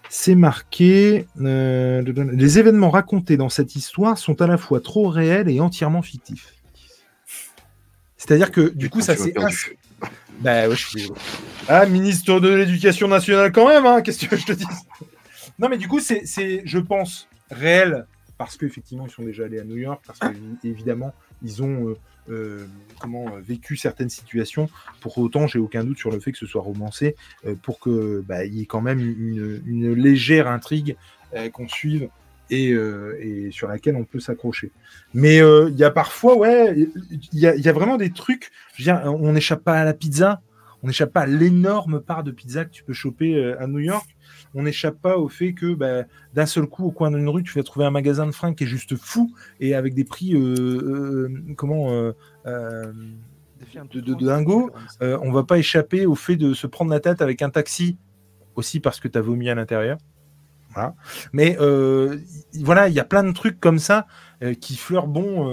C'est 0.10 0.36
marqué. 0.36 1.28
les 1.36 2.60
événements 2.60 2.90
racontés 2.90 3.36
dans 3.36 3.50
cette 3.50 3.76
histoire 3.76 4.18
sont 4.18 4.42
à 4.42 4.48
la 4.48 4.58
fois 4.58 4.80
trop 4.80 5.10
réels 5.10 5.50
et 5.50 5.60
entièrement 5.60 6.02
fictifs. 6.02 6.57
C'est-à-dire 8.18 8.52
que 8.52 8.70
du 8.70 8.90
coup, 8.90 9.02
ça 9.02 9.16
perdu. 9.16 9.78
bah 10.40 10.68
ouais, 10.68 10.76
je 10.76 10.88
suis. 10.88 11.12
Ah, 11.68 11.86
ministre 11.86 12.40
de 12.40 12.50
l'Éducation 12.50 13.08
nationale 13.08 13.52
quand 13.52 13.68
même, 13.68 13.86
hein, 13.86 14.02
qu'est-ce 14.02 14.28
que 14.28 14.36
je 14.36 14.46
te 14.46 14.54
dis? 14.54 14.66
Non, 15.60 15.70
mais 15.70 15.78
du 15.78 15.88
coup, 15.88 16.00
c'est, 16.00 16.24
je 16.66 16.80
pense, 16.80 17.28
réel, 17.50 18.06
parce 18.38 18.58
qu'effectivement, 18.58 19.06
ils 19.08 19.12
sont 19.12 19.24
déjà 19.24 19.46
allés 19.46 19.60
à 19.60 19.64
New 19.64 19.78
York, 19.78 20.04
parce 20.06 20.20
qu'évidemment, 20.62 21.14
ils 21.44 21.64
ont 21.64 21.90
euh, 21.90 21.98
euh, 22.30 22.66
comment, 23.00 23.28
euh, 23.28 23.40
vécu 23.40 23.78
certaines 23.78 24.10
situations. 24.10 24.70
Pour 25.00 25.18
autant, 25.18 25.48
j'ai 25.48 25.60
aucun 25.60 25.84
doute 25.84 25.98
sur 25.98 26.12
le 26.12 26.20
fait 26.20 26.32
que 26.32 26.38
ce 26.38 26.46
soit 26.46 26.62
romancé, 26.62 27.16
euh, 27.46 27.56
pour 27.56 27.80
que 27.80 28.24
bah, 28.28 28.44
il 28.44 28.56
y 28.56 28.62
ait 28.62 28.66
quand 28.66 28.82
même 28.82 29.00
une, 29.00 29.62
une 29.66 29.94
légère 29.94 30.48
intrigue 30.48 30.96
qu'on 31.52 31.68
suive 31.68 32.08
et, 32.50 32.72
euh, 32.72 33.18
et 33.22 33.52
sur 33.52 33.68
laquelle 33.68 33.96
on 33.96 34.04
peut 34.04 34.20
s'accrocher. 34.20 34.72
Mais 35.14 35.42
euh, 35.42 35.70
il 35.70 35.78
y 35.78 35.84
a 35.84 35.92
parfois, 35.92 36.38
ouais, 36.38 36.76
il 37.34 37.40
y 37.40 37.48
a, 37.48 37.56
il 37.56 37.62
y 37.62 37.70
a 37.70 37.74
vraiment 37.74 37.98
des 37.98 38.12
trucs. 38.12 38.52
Je 38.76 38.84
veux 38.84 38.86
dire, 38.86 39.02
on 39.06 39.34
n'échappe 39.34 39.64
pas 39.64 39.76
à 39.80 39.84
la 39.84 39.94
pizza, 39.94 40.42
on 40.84 40.88
n'échappe 40.88 41.14
pas 41.14 41.22
à 41.22 41.26
l'énorme 41.26 42.02
part 42.02 42.24
de 42.24 42.32
pizza 42.32 42.66
que 42.66 42.72
tu 42.72 42.84
peux 42.84 42.94
choper 42.94 43.36
euh, 43.36 43.62
à 43.62 43.68
New 43.68 43.80
York. 43.80 44.08
On 44.54 44.64
n'échappe 44.64 45.02
pas 45.02 45.18
au 45.18 45.28
fait 45.28 45.54
que 45.54 45.74
bah, 45.74 46.04
d'un 46.34 46.46
seul 46.46 46.68
coup, 46.68 46.86
au 46.86 46.92
coin 46.92 47.12
d'une 47.12 47.28
rue, 47.28 47.44
tu 47.44 47.54
vas 47.54 47.64
trouver 47.64 47.86
un 47.86 47.92
magasin 47.92 48.26
de 48.26 48.32
fringues 48.32 48.56
qui 48.56 48.64
est 48.64 48.68
juste 48.68 48.96
fou 48.96 49.34
et 49.60 49.76
avec 49.76 49.94
des 49.94 50.04
prix, 50.04 50.34
euh, 50.36 51.30
comment, 51.56 52.14
de, 53.92 54.02
de, 54.02 54.14
de 54.14 54.26
dingo. 54.26 54.72
Euh, 55.02 55.18
on 55.22 55.32
va 55.32 55.44
pas 55.44 55.58
échapper 55.58 56.06
au 56.06 56.16
fait 56.16 56.36
de 56.36 56.54
se 56.54 56.68
prendre 56.68 56.92
la 56.92 57.00
tête 57.00 57.22
avec 57.22 57.42
un 57.42 57.50
taxi 57.50 57.98
aussi 58.56 58.80
parce 58.80 59.00
que 59.00 59.08
tu 59.08 59.18
as 59.18 59.22
vomi 59.22 59.50
à 59.50 59.56
l'intérieur. 59.56 59.98
Mais 61.34 61.58
euh, 61.60 62.18
voilà, 62.62 62.88
il 62.88 62.94
y 62.94 63.00
a 63.00 63.06
plein 63.06 63.24
de 63.24 63.32
trucs 63.32 63.60
comme 63.60 63.80
ça 63.80 64.08
euh, 64.44 64.54
qui 64.54 64.76
fleurent 64.76 65.08
bon, 65.08 65.50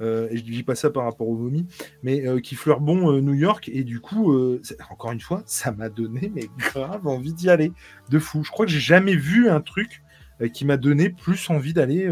euh, 0.00 0.28
et 0.30 0.36
je 0.36 0.42
dis 0.42 0.62
pas 0.62 0.74
ça 0.74 0.90
par 0.90 1.04
rapport 1.04 1.28
au 1.28 1.36
vomi, 1.36 1.66
mais 2.02 2.40
qui 2.42 2.54
fleurent 2.54 2.80
bon 2.80 3.12
New 3.20 3.34
York, 3.34 3.70
et 3.72 3.84
du 3.84 4.00
coup, 4.00 4.36
encore 4.90 5.12
une 5.12 5.20
fois, 5.20 5.42
ça 5.46 5.72
m'a 5.72 5.88
donné 5.88 6.32
mais 6.34 6.48
grave 6.58 7.06
envie 7.06 7.32
d'y 7.32 7.50
aller, 7.50 7.72
de 8.10 8.18
fou. 8.18 8.42
Je 8.44 8.50
crois 8.50 8.66
que 8.66 8.72
j'ai 8.72 8.80
jamais 8.80 9.16
vu 9.16 9.48
un 9.48 9.60
truc 9.60 10.02
qui 10.52 10.64
m'a 10.64 10.76
donné 10.76 11.10
plus 11.10 11.48
envie 11.50 11.72
d'aller 11.72 12.10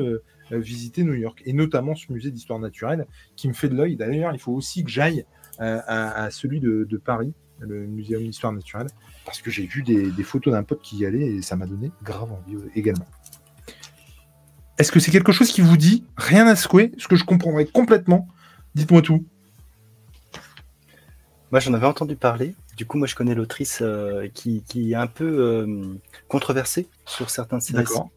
visiter 0.51 1.03
New 1.03 1.15
York, 1.15 1.43
et 1.45 1.53
notamment 1.53 1.95
ce 1.95 2.13
musée 2.13 2.31
d'histoire 2.31 2.59
naturelle 2.59 3.07
qui 3.37 3.49
me 3.49 3.53
fait 3.53 3.69
de 3.69 3.75
l'œil. 3.75 3.97
D'ailleurs, 3.97 4.33
il 4.33 4.39
faut 4.39 4.53
aussi 4.53 4.85
que 4.85 4.91
j'aille 4.91 5.25
à, 5.59 6.29
celui 6.31 6.61
de 6.61 6.97
Paris, 6.97 7.35
le 7.67 7.87
muséum 7.87 8.23
d'histoire 8.23 8.53
naturelle, 8.53 8.89
parce 9.25 9.41
que 9.41 9.51
j'ai 9.51 9.67
vu 9.67 9.83
des, 9.83 10.11
des 10.11 10.23
photos 10.23 10.53
d'un 10.53 10.63
pote 10.63 10.81
qui 10.83 10.99
y 10.99 11.07
allait 11.07 11.27
et 11.27 11.43
ça 11.43 11.57
m'a 11.57 11.67
donné 11.67 11.91
grave 12.03 12.33
envie 12.33 12.57
euh, 12.57 12.71
également. 12.75 13.07
Est-ce 14.79 14.91
que 14.91 15.01
c'est 15.01 15.11
quelque 15.11 15.33
chose 15.33 15.51
qui 15.51 15.61
vous 15.61 15.77
dit 15.77 16.05
rien 16.17 16.47
à 16.47 16.57
secouer? 16.57 16.93
Ce 16.99 17.07
que 17.07 17.17
je 17.17 17.25
comprendrais 17.25 17.67
complètement 17.67 18.29
Dites-moi 18.75 19.03
tout. 19.03 19.25
Moi, 21.51 21.61
j'en 21.61 21.75
avais 21.75 21.87
entendu 21.87 22.17
parler. 22.17 22.55
Du 22.77 22.87
coup, 22.87 22.97
moi, 22.97 23.07
je 23.07 23.15
connais 23.15 23.35
l'autrice 23.35 23.81
euh, 23.83 24.29
qui, 24.33 24.63
qui 24.67 24.93
est 24.93 24.97
un 24.97 25.07
peu 25.07 25.27
euh, 25.27 25.99
controversée 26.29 26.89
sur 27.05 27.29
certains 27.29 27.59
de 27.59 27.63
ses. 27.63 27.75
D'accord. 27.75 28.11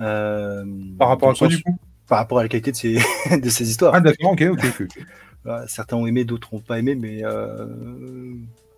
Euh, 0.00 0.64
Par 0.98 1.08
rapport 1.08 1.30
à 1.30 1.34
quoi 1.34 1.46
du 1.48 1.62
coup? 1.62 1.78
Par 2.08 2.18
rapport 2.18 2.40
à 2.40 2.42
la 2.42 2.48
qualité 2.48 2.72
de 2.72 2.76
ses, 2.76 2.98
de 3.40 3.48
ses 3.48 3.70
histoires. 3.70 3.94
Ah 3.94 4.00
d'accord, 4.00 4.32
ok, 4.32 4.42
ok, 4.50 4.64
ok. 4.80 5.06
Voilà, 5.46 5.66
certains 5.68 5.96
ont 5.96 6.06
aimé, 6.06 6.24
d'autres 6.24 6.52
n'ont 6.52 6.60
pas 6.60 6.78
aimé, 6.78 6.94
mais 6.94 7.24
euh, 7.24 8.34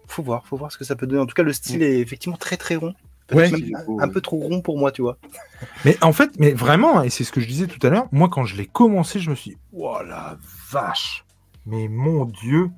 faut 0.06 0.22
voir, 0.22 0.46
faut 0.46 0.56
voir 0.56 0.70
ce 0.70 0.78
que 0.78 0.84
ça 0.84 0.94
peut 0.96 1.06
donner. 1.06 1.20
En 1.20 1.26
tout 1.26 1.34
cas, 1.34 1.42
le 1.42 1.52
style 1.52 1.82
est 1.82 1.98
effectivement 1.98 2.36
très 2.36 2.56
très 2.56 2.76
rond. 2.76 2.94
Ouais. 3.32 3.50
Peut-être 3.50 3.60
même 3.60 3.76
un, 4.00 4.04
un 4.04 4.08
peu 4.08 4.20
trop 4.20 4.36
rond 4.38 4.60
pour 4.62 4.78
moi, 4.78 4.90
tu 4.92 5.02
vois. 5.02 5.18
Mais 5.84 5.96
en 6.02 6.12
fait, 6.12 6.30
mais 6.38 6.52
vraiment, 6.52 7.02
et 7.02 7.10
c'est 7.10 7.24
ce 7.24 7.32
que 7.32 7.40
je 7.40 7.46
disais 7.48 7.66
tout 7.66 7.84
à 7.86 7.90
l'heure, 7.90 8.06
moi 8.12 8.28
quand 8.30 8.44
je 8.44 8.56
l'ai 8.56 8.66
commencé, 8.66 9.18
je 9.20 9.28
me 9.30 9.34
suis 9.34 9.50
dit, 9.50 9.56
oh 9.72 9.96
la 10.06 10.38
vache, 10.70 11.24
mais 11.66 11.88
mon 11.88 12.24
Dieu, 12.24 12.70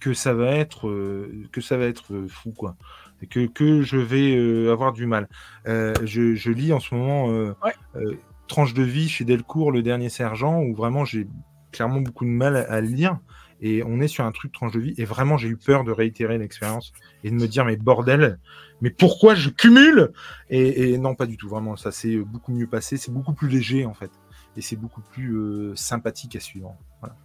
que 0.00 0.12
ça 0.12 0.34
va 0.34 0.50
être, 0.50 0.88
euh, 0.88 1.30
que 1.52 1.60
ça 1.62 1.76
va 1.78 1.84
être 1.86 2.12
euh, 2.12 2.28
fou 2.28 2.52
quoi, 2.54 2.76
et 3.22 3.26
que, 3.26 3.46
que 3.46 3.80
je 3.82 3.96
vais 3.96 4.36
euh, 4.36 4.72
avoir 4.72 4.92
du 4.92 5.06
mal. 5.06 5.28
Euh, 5.66 5.94
je, 6.04 6.34
je 6.34 6.50
lis 6.50 6.72
en 6.74 6.80
ce 6.80 6.94
moment 6.94 7.30
euh, 7.30 7.54
Ouais. 7.64 7.72
euh, 7.96 8.16
Tranche 8.46 8.74
de 8.74 8.82
vie 8.82 9.08
chez 9.08 9.24
Delcourt, 9.24 9.72
le 9.72 9.82
dernier 9.82 10.10
sergent, 10.10 10.60
où 10.60 10.74
vraiment 10.74 11.06
j'ai 11.06 11.26
clairement 11.74 12.00
beaucoup 12.00 12.24
de 12.24 12.30
mal 12.30 12.56
à, 12.56 12.72
à 12.72 12.80
lire. 12.80 13.18
Et 13.60 13.82
on 13.84 14.00
est 14.00 14.08
sur 14.08 14.24
un 14.24 14.32
truc 14.32 14.52
tranche 14.52 14.72
de 14.72 14.80
vie. 14.80 14.94
Et 14.98 15.04
vraiment, 15.04 15.36
j'ai 15.36 15.48
eu 15.48 15.56
peur 15.56 15.84
de 15.84 15.92
réitérer 15.92 16.38
l'expérience 16.38 16.92
et 17.22 17.30
de 17.30 17.34
me 17.34 17.46
dire, 17.46 17.64
mais 17.64 17.76
bordel, 17.76 18.38
mais 18.80 18.90
pourquoi 18.90 19.34
je 19.34 19.48
cumule? 19.48 20.12
Et, 20.50 20.98
non, 20.98 21.14
pas 21.14 21.24
du 21.26 21.36
tout. 21.36 21.48
Vraiment, 21.48 21.76
ça 21.76 21.90
s'est 21.90 22.16
beaucoup 22.18 22.52
mieux 22.52 22.66
passé. 22.66 22.96
C'est 22.96 23.12
beaucoup 23.12 23.32
plus 23.32 23.48
léger, 23.48 23.86
en 23.86 23.94
fait. 23.94 24.10
Et 24.56 24.60
c'est 24.60 24.76
beaucoup 24.76 25.00
plus 25.00 25.34
euh, 25.34 25.74
sympathique 25.76 26.36
à 26.36 26.40
suivre. 26.40 26.76
Voilà. 27.00 27.16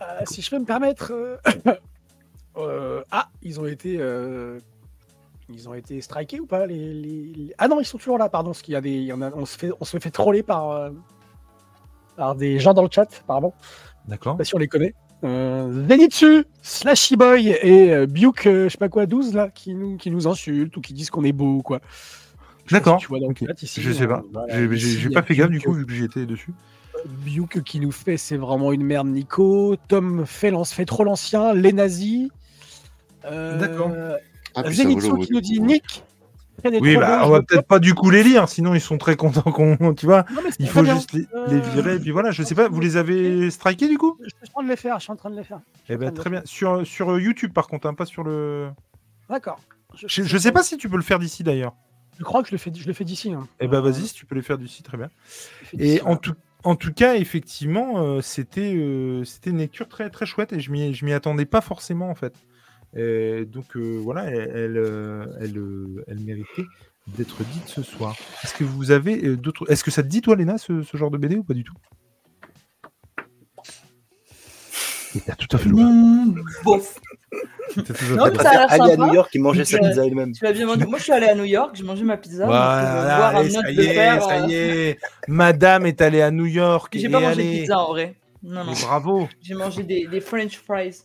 Euh, 0.00 0.24
si 0.26 0.40
je 0.42 0.50
peux 0.50 0.58
me 0.58 0.64
permettre. 0.64 1.12
euh, 1.12 1.36
euh, 2.56 3.02
ah, 3.10 3.28
ils 3.42 3.60
ont 3.60 3.66
été. 3.66 4.00
Ils 5.50 5.68
ont 5.68 5.74
été 5.74 6.00
strikés 6.02 6.40
ou 6.40 6.46
pas 6.46 6.66
les, 6.66 6.92
les- 6.94 7.54
Ah 7.58 7.68
non, 7.68 7.80
ils 7.80 7.84
sont 7.84 7.98
toujours 7.98 8.18
là, 8.18 8.28
pardon. 8.28 8.50
Parce 8.50 8.62
qu'il 8.62 8.72
y 8.72 8.76
a 8.76 8.80
des, 8.80 9.12
on, 9.12 9.46
se 9.46 9.58
fait, 9.58 9.70
on 9.80 9.84
se 9.84 9.98
fait 9.98 10.10
troller 10.10 10.42
par, 10.42 10.90
par 12.18 12.34
des 12.34 12.58
gens 12.58 12.74
dans 12.74 12.82
le 12.82 12.88
chat, 12.92 13.08
pardon. 13.26 13.52
D'accord 14.08 14.32
Je 14.34 14.36
sais 14.36 14.38
pas 14.38 14.44
si 14.44 14.54
on 14.56 14.58
les 14.58 14.68
connaît. 14.68 14.94
Euh, 15.24 15.86
Zenitsu, 15.88 16.44
Slashy 16.62 17.16
Boy 17.16 17.48
et 17.62 17.92
euh, 17.92 18.06
Biuk, 18.06 18.46
euh, 18.46 18.64
je 18.64 18.68
sais 18.70 18.78
pas 18.78 18.88
quoi, 18.88 19.06
12 19.06 19.34
là, 19.34 19.48
qui 19.54 19.74
nous, 19.74 19.96
qui 19.96 20.10
nous 20.10 20.26
insultent 20.28 20.76
ou 20.76 20.80
qui 20.80 20.92
disent 20.92 21.10
qu'on 21.10 21.24
est 21.24 21.32
beau 21.32 21.54
ou 21.56 21.62
quoi. 21.62 21.80
Je 22.66 22.74
D'accord. 22.74 22.98
si 22.98 23.06
tu 23.06 23.08
vois 23.08 23.20
dans 23.20 23.26
le 23.28 23.30
Ok. 23.32 23.44
chat 23.46 23.62
ici, 23.62 23.80
Je 23.80 23.92
sais 23.92 24.06
pas. 24.06 24.22
voilà, 24.32 24.74
J'ai- 24.74 25.08
pas 25.10 25.22
fait 25.22 25.34
gaffe, 25.34 25.50
du 25.50 25.60
coup, 25.60 25.72
vu 25.72 25.86
que 25.86 25.92
j'étais 25.92 26.26
dessus. 26.26 26.52
Biuk 27.06 27.62
qui 27.62 27.78
nous 27.78 27.92
fait 27.92 28.16
c'est 28.16 28.36
vraiment 28.36 28.72
une 28.72 28.82
merde 28.82 29.06
Nico, 29.06 29.76
Tom 29.86 30.26
fait, 30.26 30.52
fait 30.66 30.84
trop 30.84 31.04
l'ancien, 31.04 31.54
les 31.54 31.72
nazis. 31.72 32.28
Euh, 33.24 33.58
D'accord. 33.58 33.92
Ah, 34.54 34.70
Zenitsu 34.70 35.16
qui 35.18 35.32
nous 35.32 35.40
dit 35.40 35.60
Nick. 35.60 36.02
Oui, 36.80 36.96
bah, 36.96 37.20
on 37.24 37.30
va 37.30 37.42
peut-être 37.42 37.66
pas 37.66 37.78
du 37.78 37.94
coup 37.94 38.10
les 38.10 38.22
lire, 38.22 38.48
sinon 38.48 38.74
ils 38.74 38.80
sont 38.80 38.98
très 38.98 39.16
contents 39.16 39.50
qu'on. 39.52 39.76
Tu 39.94 40.06
vois, 40.06 40.24
Non, 40.34 40.40
il 40.58 40.68
faut 40.68 40.84
juste 40.84 41.12
les, 41.12 41.26
Euh, 41.34 41.46
les 41.48 41.60
virer. 41.60 41.94
Et 41.96 41.98
puis 41.98 42.10
voilà, 42.10 42.30
je 42.30 42.42
sais 42.42 42.54
pas, 42.54 42.68
vous 42.68 42.80
les 42.80 42.96
avez 42.96 43.50
strikés 43.50 43.88
du 43.88 43.96
coup? 43.98 44.18
Je 44.22 44.28
suis 44.28 44.36
en 44.48 44.52
train 44.52 44.62
de 44.64 44.68
les 44.68 44.76
faire, 44.76 44.98
je 44.98 45.04
suis 45.04 45.12
en 45.12 45.16
train 45.16 45.30
de 45.30 45.36
les 45.36 45.44
faire. 45.44 45.60
Eh 45.88 45.96
ben 45.96 46.12
très 46.12 46.30
bien. 46.30 46.42
Sur, 46.44 46.86
sur 46.86 47.18
YouTube 47.18 47.52
par 47.52 47.66
contre, 47.68 47.86
hein, 47.86 47.94
pas 47.94 48.06
sur 48.06 48.24
le. 48.24 48.70
D'accord. 49.30 49.60
Je, 49.94 50.22
je 50.22 50.38
sais 50.38 50.52
pas 50.52 50.62
si 50.62 50.76
tu 50.76 50.88
peux 50.88 50.96
le 50.96 51.02
faire 51.02 51.18
d'ici 51.18 51.42
d'ailleurs. 51.42 51.74
Je 52.18 52.24
crois 52.24 52.42
que 52.42 52.48
je 52.48 52.52
le 52.54 52.58
fais, 52.58 52.72
je 52.74 52.86
le 52.86 52.92
fais 52.92 53.04
d'ici. 53.04 53.32
hein. 53.32 53.46
Eh 53.60 53.68
ben 53.68 53.78
Euh, 53.78 53.80
vas-y, 53.80 54.08
si 54.08 54.14
tu 54.14 54.26
peux 54.26 54.34
les 54.34 54.42
faire 54.42 54.58
d'ici, 54.58 54.82
très 54.82 54.96
bien. 54.96 55.08
le 55.72 55.80
Et 55.84 56.02
en 56.02 56.16
tout, 56.16 56.34
en 56.64 56.74
tout 56.74 56.92
cas, 56.92 57.14
effectivement, 57.14 58.02
euh, 58.02 58.20
c'était 58.20 58.74
euh, 58.74 59.22
c'était 59.24 59.50
une 59.50 59.58
lecture 59.58 59.88
très 59.88 60.10
très 60.10 60.26
chouette 60.26 60.52
et 60.52 60.58
je 60.60 60.72
m'y 60.72 60.92
je 60.94 61.04
m'y 61.04 61.12
attendais 61.12 61.46
pas 61.46 61.60
forcément 61.60 62.10
en 62.10 62.16
fait. 62.16 62.34
Et 62.96 63.44
donc 63.44 63.76
euh, 63.76 64.00
voilà, 64.02 64.24
elle 64.24 64.50
elle, 64.54 64.76
euh, 64.78 65.26
elle, 65.40 65.58
euh, 65.58 66.04
elle 66.08 66.20
méritait 66.20 66.64
d'être 67.16 67.42
dite 67.44 67.66
ce 67.68 67.82
soir. 67.82 68.16
Est-ce 68.44 68.54
que 68.54 68.64
vous 68.64 68.90
avez 68.90 69.24
euh, 69.24 69.36
d'autres 69.36 69.70
Est-ce 69.70 69.84
que 69.84 69.90
ça 69.90 70.02
te 70.02 70.08
dit 70.08 70.20
toi, 70.20 70.36
Léna, 70.36 70.58
ce, 70.58 70.82
ce 70.82 70.96
genre 70.96 71.10
de 71.10 71.18
BD 71.18 71.36
ou 71.36 71.44
pas 71.44 71.54
du 71.54 71.64
tout? 71.64 71.74
Et 75.16 75.20
t'as 75.20 75.34
tout 75.34 75.56
à 75.56 75.58
fait 75.58 75.68
le 75.68 75.74
droit. 75.74 75.84
Mmh, 75.86 76.34
fait 77.94 78.14
Non, 78.14 78.26
mais 78.30 78.42
ça 78.42 78.50
a 78.50 78.52
l'air 78.52 78.72
aller 78.72 78.92
à. 78.92 78.96
New 78.96 79.14
York 79.14 79.34
et 79.34 79.38
manger 79.38 79.64
sa 79.64 79.78
pizza 79.78 80.06
elle-même. 80.06 80.32
Tu 80.32 80.44
l'as 80.44 80.52
bien 80.52 80.66
vendu. 80.66 80.86
Moi, 80.86 80.98
je 80.98 81.04
suis 81.04 81.12
allée 81.12 81.28
à 81.28 81.34
New 81.34 81.44
York, 81.44 81.74
j'ai 81.74 81.84
mangé 81.84 82.04
ma 82.04 82.16
pizza. 82.16 82.38
donc, 82.38 82.46
Voilà, 82.46 83.16
voir 83.16 83.36
un 83.36 83.38
allez, 83.40 83.56
autre 83.56 83.66
ça 83.66 83.70
y 83.72 83.80
est, 83.80 83.94
faire, 83.94 84.22
ça 84.22 84.42
euh, 84.42 84.46
y 84.46 84.54
est. 84.54 84.98
Madame 85.26 85.86
est 85.86 86.00
allée 86.02 86.20
à 86.20 86.30
New 86.30 86.46
York. 86.46 86.92
J'ai 86.96 87.06
et 87.06 87.08
pas 87.08 87.20
mangé 87.20 87.42
de 87.42 87.60
pizza 87.60 87.78
en 87.78 87.88
vrai. 87.88 88.16
Non, 88.42 88.64
non. 88.64 88.72
Mais 88.72 88.80
bravo. 88.82 89.28
J'ai 89.40 89.54
mangé 89.54 89.82
des, 89.82 90.06
des 90.06 90.20
French 90.20 90.58
fries 90.58 91.02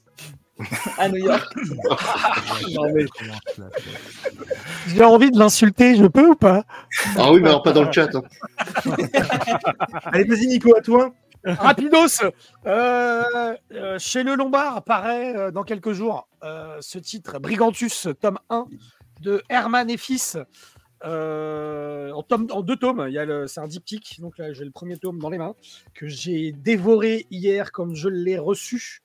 à 0.97 1.09
New 1.09 1.17
York. 1.25 1.53
Non, 2.73 2.91
mais 2.93 3.05
J'ai 4.87 5.03
envie 5.03 5.31
de 5.31 5.37
l'insulter, 5.39 5.95
je 5.95 6.05
peux 6.05 6.29
ou 6.29 6.35
pas? 6.35 6.63
Ah 7.17 7.31
oui, 7.31 7.39
mais 7.41 7.49
alors 7.49 7.63
pas 7.63 7.71
dans 7.73 7.83
le 7.83 7.91
chat. 7.91 8.09
hein. 8.15 8.21
Allez, 10.05 10.23
vas-y, 10.25 10.47
Nico, 10.47 10.75
à 10.75 10.81
toi. 10.81 11.13
Rapidos 11.45 12.23
euh, 12.65 13.53
euh, 13.73 13.99
Chez 13.99 14.23
Le 14.23 14.35
Lombard 14.35 14.77
apparaît 14.77 15.35
euh, 15.35 15.51
dans 15.51 15.63
quelques 15.63 15.91
jours 15.91 16.27
euh, 16.43 16.77
ce 16.81 16.99
titre, 16.99 17.39
Brigantus, 17.39 18.07
tome 18.21 18.39
1 18.49 18.65
de 19.21 19.43
Herman 19.49 19.89
et 19.89 19.97
Fils. 19.97 20.37
euh, 21.03 22.11
en, 22.11 22.23
tome, 22.23 22.47
en 22.51 22.61
deux 22.61 22.77
tomes, 22.77 23.05
il 23.09 23.13
y 23.13 23.17
a 23.19 23.25
le- 23.25 23.47
c'est 23.47 23.59
un 23.59 23.67
diptyque, 23.67 24.21
donc 24.21 24.37
là 24.37 24.53
j'ai 24.53 24.63
le 24.63 24.71
premier 24.71 24.97
tome 24.97 25.19
dans 25.19 25.29
les 25.29 25.37
mains 25.37 25.53
que 25.93 26.07
j'ai 26.07 26.53
dévoré 26.53 27.27
hier 27.29 27.73
comme 27.73 27.93
je 27.93 28.07
l'ai 28.07 28.37
reçu. 28.37 29.01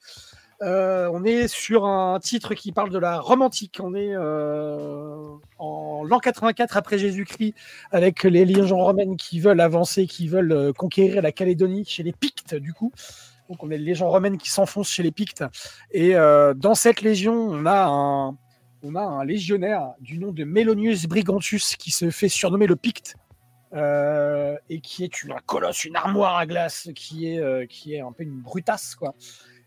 Euh, 0.61 1.09
on 1.13 1.25
est 1.25 1.47
sur 1.47 1.87
un 1.87 2.19
titre 2.19 2.55
qui 2.55 2.73
parle 2.73 2.91
de 2.91 2.99
la 2.99 3.21
romantique. 3.21 3.79
On 3.83 3.95
est 3.95 4.15
euh, 4.15 5.29
en 5.59 6.03
l'an 6.05 6.19
84 6.19 6.77
après 6.77 6.99
Jésus-Christ 6.99 7.55
avec 7.93 8.25
les 8.25 8.45
légions 8.45 8.79
romaines 8.79 9.17
qui 9.17 9.39
veulent 9.41 9.61
avancer, 9.61 10.07
qui 10.07 10.27
veulent 10.27 10.53
euh, 10.53 10.73
conquérir 10.73 11.23
la 11.23 11.31
Calédonie 11.31 11.85
chez 11.85 12.03
les 12.03 12.13
Pictes, 12.13 12.55
du 12.57 12.73
coup. 12.73 12.93
Donc, 13.49 13.63
on 13.63 13.71
est 13.71 13.79
les 13.79 13.85
légions 13.85 14.11
romaines 14.11 14.37
qui 14.37 14.51
s'enfoncent 14.51 14.91
chez 14.91 15.03
les 15.03 15.13
Pictes. 15.13 15.45
Et 15.91 16.13
dans 16.13 16.75
cette 16.75 17.01
légion, 17.01 17.35
on 17.35 17.65
a 17.65 17.87
un, 17.87 19.25
légionnaire 19.25 19.95
du 20.01 20.19
nom 20.19 20.33
de 20.33 20.45
Mélonius 20.45 21.07
Brigantus 21.07 21.75
qui 21.77 21.91
se 21.91 22.11
fait 22.11 22.29
surnommer 22.29 22.67
le 22.67 22.77
Picte. 22.77 23.15
et 23.75 24.81
qui 24.83 25.03
est 25.03 25.23
une, 25.23 25.33
un 25.33 25.41
colosse, 25.47 25.87
une 25.87 25.97
armoire 25.97 26.37
à 26.37 26.45
glace, 26.45 26.91
qui 26.95 27.29
est, 27.29 27.67
qui 27.69 27.95
est 27.95 28.01
un 28.01 28.13
peu 28.13 28.25
une 28.25 28.39
brutasse, 28.39 28.95
quoi. 28.95 29.15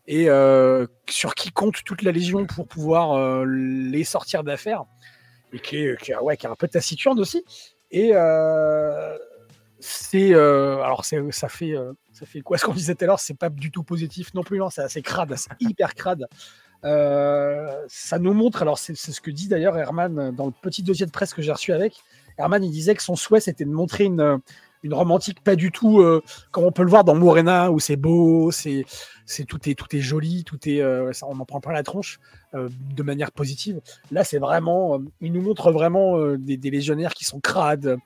Et 0.07 0.29
euh, 0.29 0.87
sur 1.09 1.35
qui 1.35 1.51
compte 1.51 1.83
toute 1.85 2.01
la 2.01 2.11
légion 2.11 2.45
pour 2.45 2.67
pouvoir 2.67 3.13
euh, 3.13 3.45
les 3.45 4.03
sortir 4.03 4.43
d'affaires. 4.43 4.85
Et 5.53 5.59
qui 5.59 5.77
est, 5.77 6.17
ouais, 6.21 6.37
qui 6.37 6.45
est 6.45 6.49
un 6.49 6.55
peu 6.55 6.67
taciturne 6.67 7.19
aussi. 7.19 7.43
Et 7.91 8.11
euh, 8.13 9.17
c'est 9.79 10.33
alors 10.33 11.03
ça 11.05 11.49
fait 11.49 11.75
ça 12.13 12.25
fait 12.25 12.41
quoi 12.41 12.57
ce 12.57 12.65
qu'on 12.65 12.73
disait 12.73 12.95
tout 12.95 13.03
à 13.03 13.07
l'heure? 13.07 13.19
C'est 13.19 13.37
pas 13.37 13.49
du 13.49 13.71
tout 13.71 13.83
positif 13.83 14.33
non 14.33 14.43
plus 14.43 14.59
non 14.59 14.69
c'est 14.69 14.83
assez 14.83 15.01
crade 15.01 15.33
c'est 15.35 15.49
hyper 15.59 15.95
crade 15.95 16.27
ça 16.83 18.19
nous 18.19 18.33
montre 18.33 18.61
alors 18.61 18.77
c'est 18.77 18.95
ce 18.95 19.19
que 19.19 19.31
dit 19.31 19.47
d'ailleurs 19.47 19.75
Herman 19.75 20.33
dans 20.35 20.45
le 20.45 20.51
petit 20.51 20.83
dossier 20.83 21.07
de 21.07 21.11
presse 21.11 21.33
que 21.33 21.41
j'ai 21.41 21.51
reçu 21.51 21.73
avec 21.73 21.95
Herman 22.37 22.63
il 22.63 22.69
disait 22.69 22.93
que 22.93 23.01
son 23.01 23.15
souhait 23.15 23.39
c'était 23.39 23.65
de 23.65 23.71
montrer 23.71 24.03
une 24.03 24.39
une 24.83 24.93
romantique 24.93 25.43
pas 25.43 25.55
du 25.55 25.71
tout 25.71 26.01
euh, 26.01 26.21
comme 26.51 26.63
on 26.63 26.71
peut 26.71 26.83
le 26.83 26.89
voir 26.89 27.03
dans 27.03 27.15
Morena 27.15 27.71
où 27.71 27.79
c'est 27.79 27.95
beau 27.95 28.51
c'est 28.51 28.85
tout 29.47 29.69
est 29.69 29.75
tout 29.75 29.95
est 29.95 30.01
joli 30.01 30.43
tout 30.43 30.57
est 30.67 30.81
euh, 30.81 31.13
ça 31.13 31.27
on 31.29 31.39
en 31.39 31.45
prend 31.45 31.61
plein 31.61 31.73
la 31.73 31.83
tronche 31.83 32.19
euh, 32.53 32.69
de 32.95 33.03
manière 33.03 33.31
positive 33.31 33.79
là 34.11 34.23
c'est 34.23 34.39
vraiment 34.39 35.01
il 35.21 35.33
nous 35.33 35.41
montre 35.41 35.71
vraiment 35.71 36.35
des, 36.35 36.57
légionnaires 36.57 37.13
qui 37.13 37.25
sont 37.25 37.39
crades 37.39 37.97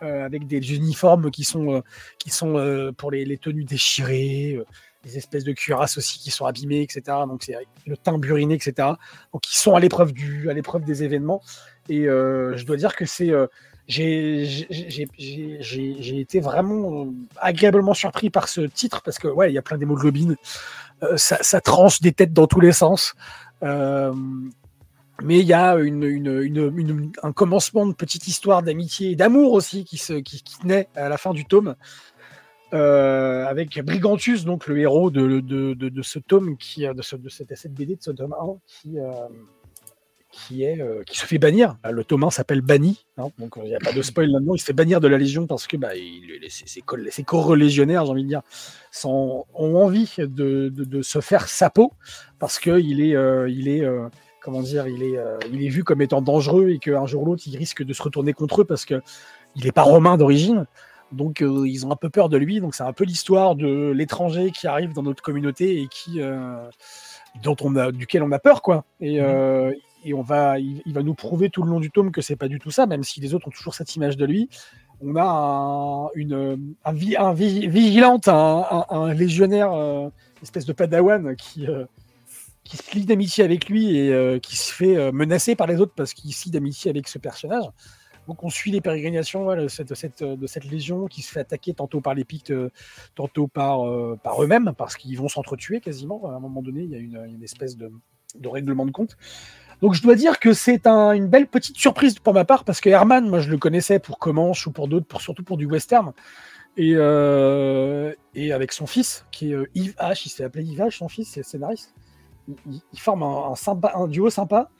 avec 0.00 0.46
des 0.46 0.74
uniformes 0.74 1.30
qui 1.30 1.42
sont, 1.42 1.82
qui 2.18 2.28
sont 2.28 2.92
pour 2.98 3.10
les, 3.10 3.38
tenues 3.38 3.64
déchirées, 3.64 4.60
des 5.02 5.16
espèces 5.16 5.44
de 5.44 5.52
cuirasses 5.52 5.96
aussi 5.96 6.18
qui 6.18 6.30
sont 6.30 6.44
abîmées, 6.44 6.82
etc. 6.82 7.02
Donc 7.26 7.42
c'est 7.42 7.56
le 7.86 7.96
teint 7.96 8.18
buriné, 8.18 8.54
etc. 8.54 8.88
Donc 9.32 9.50
ils 9.50 9.56
sont 9.56 9.74
à 9.74 9.80
l'épreuve 9.80 10.12
du, 10.12 10.50
à 10.50 10.52
l'épreuve 10.52 10.84
des 10.84 11.02
événements. 11.02 11.42
Et 11.88 12.02
je 12.02 12.62
dois 12.64 12.76
dire 12.76 12.94
que 12.94 13.06
c'est, 13.06 13.32
j'ai, 13.88 14.66
été 16.18 16.40
vraiment 16.40 17.04
euh, 17.04 17.10
agréablement 17.36 17.94
surpris 17.94 18.30
par 18.30 18.48
ce 18.48 18.62
titre 18.62 19.02
parce 19.02 19.18
que 19.18 19.28
ouais, 19.28 19.50
il 19.50 19.54
y 19.54 19.58
a 19.58 19.62
plein 19.62 19.78
d'hémoglobine, 19.78 20.36
euh, 21.02 21.16
ça, 21.16 21.38
ça 21.42 21.60
tranche 21.60 22.00
des 22.00 22.12
têtes 22.12 22.32
dans 22.32 22.46
tous 22.46 22.60
les 22.60 22.72
sens. 22.72 23.14
Euh, 23.62 24.12
mais 25.22 25.38
il 25.38 25.46
y 25.46 25.54
a 25.54 25.76
un 27.22 27.32
commencement 27.32 27.86
de 27.86 27.94
petite 27.94 28.28
histoire 28.28 28.62
d'amitié 28.62 29.12
et 29.12 29.16
d'amour 29.16 29.54
aussi 29.54 29.84
qui, 29.84 29.96
se, 29.96 30.12
qui, 30.14 30.42
naît 30.64 30.88
à 30.94 31.08
la 31.08 31.16
fin 31.16 31.32
du 31.32 31.46
tome. 31.46 31.74
euh, 32.74 33.46
avec 33.46 33.82
Brigantus, 33.82 34.44
donc 34.44 34.66
le 34.66 34.78
héros 34.78 35.10
de, 35.10 35.40
de, 35.40 35.72
de, 35.72 35.88
de 35.88 36.02
ce 36.02 36.18
tome, 36.18 36.58
qui, 36.58 36.86
de, 36.86 37.00
ce, 37.00 37.16
de 37.16 37.30
cette, 37.30 37.56
cette 37.56 37.72
BD, 37.72 37.96
de 37.96 38.02
ce 38.02 38.10
tome 38.10 38.34
1, 38.38 38.58
qui, 38.66 38.98
qui, 40.36 40.64
est, 40.64 40.80
euh, 40.80 41.02
qui 41.04 41.18
se 41.18 41.26
fait 41.26 41.38
bannir. 41.38 41.76
Le 41.90 42.04
tome 42.04 42.24
1 42.24 42.30
s'appelle 42.30 42.60
Banni, 42.60 43.06
hein, 43.16 43.28
donc 43.38 43.56
euh, 43.56 43.62
il 43.64 43.68
n'y 43.68 43.74
a 43.74 43.78
pas 43.78 43.92
de 43.92 44.02
spoil 44.02 44.30
là-dedans. 44.30 44.54
Il 44.54 44.58
se 44.58 44.64
fait 44.64 44.72
bannir 44.72 45.00
de 45.00 45.08
la 45.08 45.18
Légion 45.18 45.46
parce 45.46 45.66
que 45.66 45.76
bah, 45.76 45.96
il, 45.96 46.22
ses, 46.48 46.66
ses 46.66 47.22
co-légionnaires, 47.24 48.04
j'ai 48.04 48.10
envie 48.10 48.24
de 48.24 48.28
dire, 48.28 48.42
sont, 48.90 49.46
ont 49.54 49.76
envie 49.76 50.12
de, 50.18 50.26
de, 50.26 50.84
de 50.84 51.02
se 51.02 51.20
faire 51.20 51.48
sa 51.48 51.70
peau 51.70 51.92
parce 52.38 52.58
qu'il 52.58 53.00
est, 53.00 53.16
euh, 53.16 53.48
il 53.48 53.68
est 53.68 53.84
euh, 53.84 54.08
comment 54.42 54.62
dire, 54.62 54.86
il 54.86 55.02
est, 55.02 55.18
il 55.52 55.64
est 55.64 55.68
vu 55.68 55.82
comme 55.82 56.02
étant 56.02 56.22
dangereux 56.22 56.70
et 56.70 56.78
qu'un 56.78 57.06
jour 57.06 57.22
ou 57.22 57.26
l'autre, 57.26 57.42
il 57.46 57.56
risque 57.56 57.82
de 57.82 57.92
se 57.92 58.02
retourner 58.02 58.32
contre 58.32 58.62
eux 58.62 58.64
parce 58.64 58.84
que 58.84 59.02
il 59.56 59.64
n'est 59.64 59.72
pas 59.72 59.82
romain 59.82 60.16
d'origine. 60.16 60.66
Donc, 61.12 61.40
euh, 61.40 61.66
ils 61.66 61.86
ont 61.86 61.92
un 61.92 61.96
peu 61.96 62.10
peur 62.10 62.28
de 62.28 62.36
lui. 62.36 62.60
Donc, 62.60 62.74
c'est 62.74 62.82
un 62.82 62.92
peu 62.92 63.04
l'histoire 63.04 63.54
de 63.54 63.90
l'étranger 63.90 64.50
qui 64.50 64.66
arrive 64.66 64.92
dans 64.92 65.02
notre 65.02 65.22
communauté 65.22 65.80
et 65.80 65.88
qui, 65.88 66.20
euh, 66.20 66.68
dont 67.42 67.56
on 67.62 67.76
a, 67.76 67.92
duquel 67.92 68.22
on 68.22 68.32
a 68.32 68.38
peur, 68.38 68.62
quoi. 68.62 68.84
Et, 69.00 69.20
euh, 69.20 69.72
et 70.06 70.14
on 70.14 70.22
va, 70.22 70.58
il, 70.60 70.92
va 70.92 71.02
nous 71.02 71.14
prouver 71.14 71.50
tout 71.50 71.64
le 71.64 71.70
long 71.70 71.80
du 71.80 71.90
tome 71.90 72.12
que 72.12 72.20
c'est 72.20 72.36
pas 72.36 72.46
du 72.46 72.60
tout 72.60 72.70
ça, 72.70 72.86
même 72.86 73.02
si 73.02 73.20
les 73.20 73.34
autres 73.34 73.48
ont 73.48 73.50
toujours 73.50 73.74
cette 73.74 73.94
image 73.96 74.16
de 74.16 74.24
lui. 74.24 74.48
On 75.00 75.16
a 75.16 75.24
un, 75.24 76.08
une, 76.14 76.74
un, 76.84 76.92
vi- 76.92 77.16
un 77.16 77.34
vi- 77.34 77.66
vigilante, 77.66 78.28
un, 78.28 79.12
légionnaire, 79.12 79.72
euh, 79.72 80.08
espèce 80.42 80.64
de 80.64 80.72
padawan 80.72 81.34
qui, 81.34 81.66
euh, 81.66 81.84
qui 82.62 82.76
se 82.76 82.94
lie 82.94 83.04
d'amitié 83.04 83.42
avec 83.42 83.68
lui 83.68 83.96
et 83.96 84.12
euh, 84.12 84.38
qui 84.38 84.56
se 84.56 84.72
fait 84.72 84.96
euh, 84.96 85.10
menacer 85.10 85.56
par 85.56 85.66
les 85.66 85.80
autres 85.80 85.92
parce 85.96 86.14
qu'il 86.14 86.32
se 86.32 86.44
lie 86.44 86.52
d'amitié 86.52 86.88
avec 86.88 87.08
ce 87.08 87.18
personnage. 87.18 87.64
Donc 88.28 88.44
on 88.44 88.48
suit 88.48 88.70
les 88.70 88.80
pérégrinations 88.80 89.54
de, 89.56 89.66
cette, 89.66 90.64
légion 90.70 91.06
qui 91.06 91.22
se 91.22 91.32
fait 91.32 91.40
attaquer 91.40 91.74
tantôt 91.74 92.00
par 92.00 92.14
les 92.14 92.24
Pictes, 92.24 92.52
tantôt 93.14 93.48
par, 93.48 93.84
eux-mêmes, 93.86 94.72
parce 94.76 94.96
qu'ils 94.96 95.16
vont 95.16 95.28
s'entretuer 95.28 95.80
quasiment. 95.80 96.28
À 96.28 96.34
un 96.34 96.40
moment 96.40 96.60
donné, 96.60 96.82
il 96.82 96.90
y 96.90 97.16
a 97.16 97.24
une, 97.24 97.42
espèce 97.44 97.76
de 97.76 97.92
règlement 98.48 98.84
de 98.84 98.90
compte. 98.90 99.16
Donc 99.82 99.94
je 99.94 100.02
dois 100.02 100.14
dire 100.14 100.38
que 100.40 100.52
c'est 100.52 100.86
un- 100.86 101.12
une 101.12 101.26
belle 101.28 101.46
petite 101.46 101.76
surprise 101.76 102.18
pour 102.18 102.32
ma 102.34 102.44
part, 102.44 102.64
parce 102.64 102.80
que 102.80 102.88
Herman, 102.88 103.28
moi 103.28 103.40
je 103.40 103.50
le 103.50 103.58
connaissais 103.58 103.98
pour 103.98 104.18
Comanche 104.18 104.66
ou 104.66 104.72
pour 104.72 104.88
d'autres, 104.88 105.06
pour, 105.06 105.20
surtout 105.20 105.42
pour 105.44 105.56
du 105.56 105.66
western. 105.66 106.12
Et, 106.78 106.92
euh, 106.94 108.12
et 108.34 108.52
avec 108.52 108.72
son 108.72 108.86
fils, 108.86 109.24
qui 109.32 109.52
est 109.52 109.54
euh, 109.54 109.66
Yves 109.74 109.94
H, 109.98 110.22
il 110.26 110.28
s'est 110.28 110.44
appelé 110.44 110.64
Yves 110.64 110.80
H, 110.80 110.96
son 110.98 111.08
fils, 111.08 111.30
c'est 111.32 111.42
scénariste. 111.42 111.94
Ils- 112.48 112.80
ils 112.92 113.00
forment 113.00 113.22
un, 113.22 114.06
duo 114.08 114.30
sympa. 114.30 114.70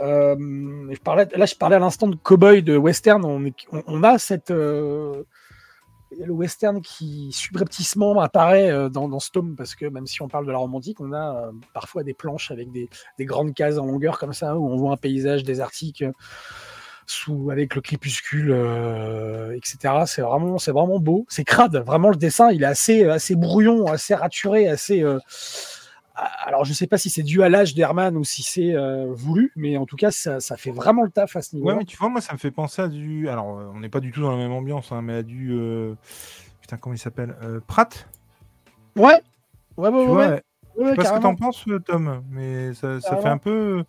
Euh, 0.00 0.36
là, 0.36 1.46
je 1.46 1.54
parlais 1.54 1.76
à 1.76 1.78
l'instant 1.78 2.08
de 2.08 2.16
cowboy, 2.16 2.62
de 2.62 2.76
western. 2.76 3.24
On, 3.86 4.02
a 4.02 4.18
cette. 4.18 4.52
Le 6.24 6.32
western 6.32 6.80
qui 6.80 7.30
subrepticement 7.32 8.18
apparaît 8.20 8.70
euh, 8.70 8.88
dans, 8.88 9.18
ce 9.20 9.30
tome, 9.30 9.56
parce 9.56 9.74
que 9.74 9.86
même 9.86 10.06
si 10.06 10.22
on 10.22 10.28
parle 10.28 10.46
de 10.46 10.52
la 10.52 10.58
romantique, 10.58 11.00
on 11.00 11.12
a 11.12 11.46
euh, 11.46 11.52
parfois 11.72 12.02
des 12.02 12.14
planches 12.14 12.50
avec 12.50 12.70
des, 12.70 12.88
des 13.18 13.24
grandes 13.24 13.54
cases 13.54 13.78
en 13.78 13.86
longueur 13.86 14.18
comme 14.18 14.32
ça, 14.32 14.56
où 14.56 14.68
on 14.68 14.76
voit 14.76 14.92
un 14.92 14.96
paysage 14.96 15.42
désertique 15.42 16.02
euh, 16.02 16.12
sous, 17.06 17.50
avec 17.50 17.74
le 17.74 17.80
crépuscule, 17.80 18.50
etc. 19.54 19.94
C'est 20.06 20.22
vraiment, 20.22 20.58
c'est 20.58 20.72
vraiment 20.72 20.98
beau. 20.98 21.24
C'est 21.28 21.44
crade. 21.44 21.76
Vraiment, 21.86 22.10
le 22.10 22.16
dessin, 22.16 22.50
il 22.50 22.64
est 22.64 22.66
assez, 22.66 23.36
brouillon, 23.36 23.86
assez 23.86 24.12
raturé, 24.12 24.66
assez. 24.66 25.04
Alors, 26.16 26.64
je 26.64 26.72
sais 26.72 26.86
pas 26.86 26.98
si 26.98 27.10
c'est 27.10 27.22
dû 27.22 27.42
à 27.42 27.48
l'âge 27.48 27.74
d'Herman 27.74 28.16
ou 28.16 28.24
si 28.24 28.42
c'est 28.42 28.74
euh, 28.74 29.06
voulu, 29.12 29.52
mais 29.56 29.76
en 29.76 29.84
tout 29.86 29.96
cas, 29.96 30.10
ça, 30.10 30.40
ça 30.40 30.56
fait 30.56 30.70
vraiment 30.70 31.02
le 31.02 31.10
taf 31.10 31.36
à 31.36 31.42
ce 31.42 31.54
niveau. 31.54 31.68
Ouais, 31.68 31.74
mais 31.76 31.84
tu 31.84 31.96
vois, 31.96 32.08
moi, 32.08 32.20
ça 32.20 32.32
me 32.32 32.38
fait 32.38 32.50
penser 32.50 32.82
à 32.82 32.88
du. 32.88 33.28
Alors, 33.28 33.58
euh, 33.58 33.70
on 33.74 33.80
n'est 33.80 33.88
pas 33.88 34.00
du 34.00 34.12
tout 34.12 34.22
dans 34.22 34.30
la 34.30 34.36
même 34.38 34.52
ambiance, 34.52 34.92
hein, 34.92 35.02
mais 35.02 35.14
à 35.16 35.22
du. 35.22 35.52
euh, 35.52 35.94
Putain, 36.62 36.78
comment 36.78 36.94
il 36.94 36.98
s'appelle 36.98 37.36
Euh, 37.42 37.60
Pratt? 37.66 38.08
Ouais, 38.96 39.04
ouais, 39.76 39.88
ouais, 39.88 39.90
Tu 39.90 39.90
ouais, 39.90 40.04
vois 40.08 40.26
ouais, 40.26 40.42
Je 40.78 40.88
sais 40.90 40.96
pas 40.96 41.04
ce 41.04 41.12
que 41.12 41.18
t'en 41.20 41.34
penses, 41.36 41.64
Tom, 41.84 42.22
mais 42.30 42.72
ça, 42.74 43.00
ça 43.00 43.16
fait 43.18 43.28
un 43.28 43.38
peu 43.38 43.84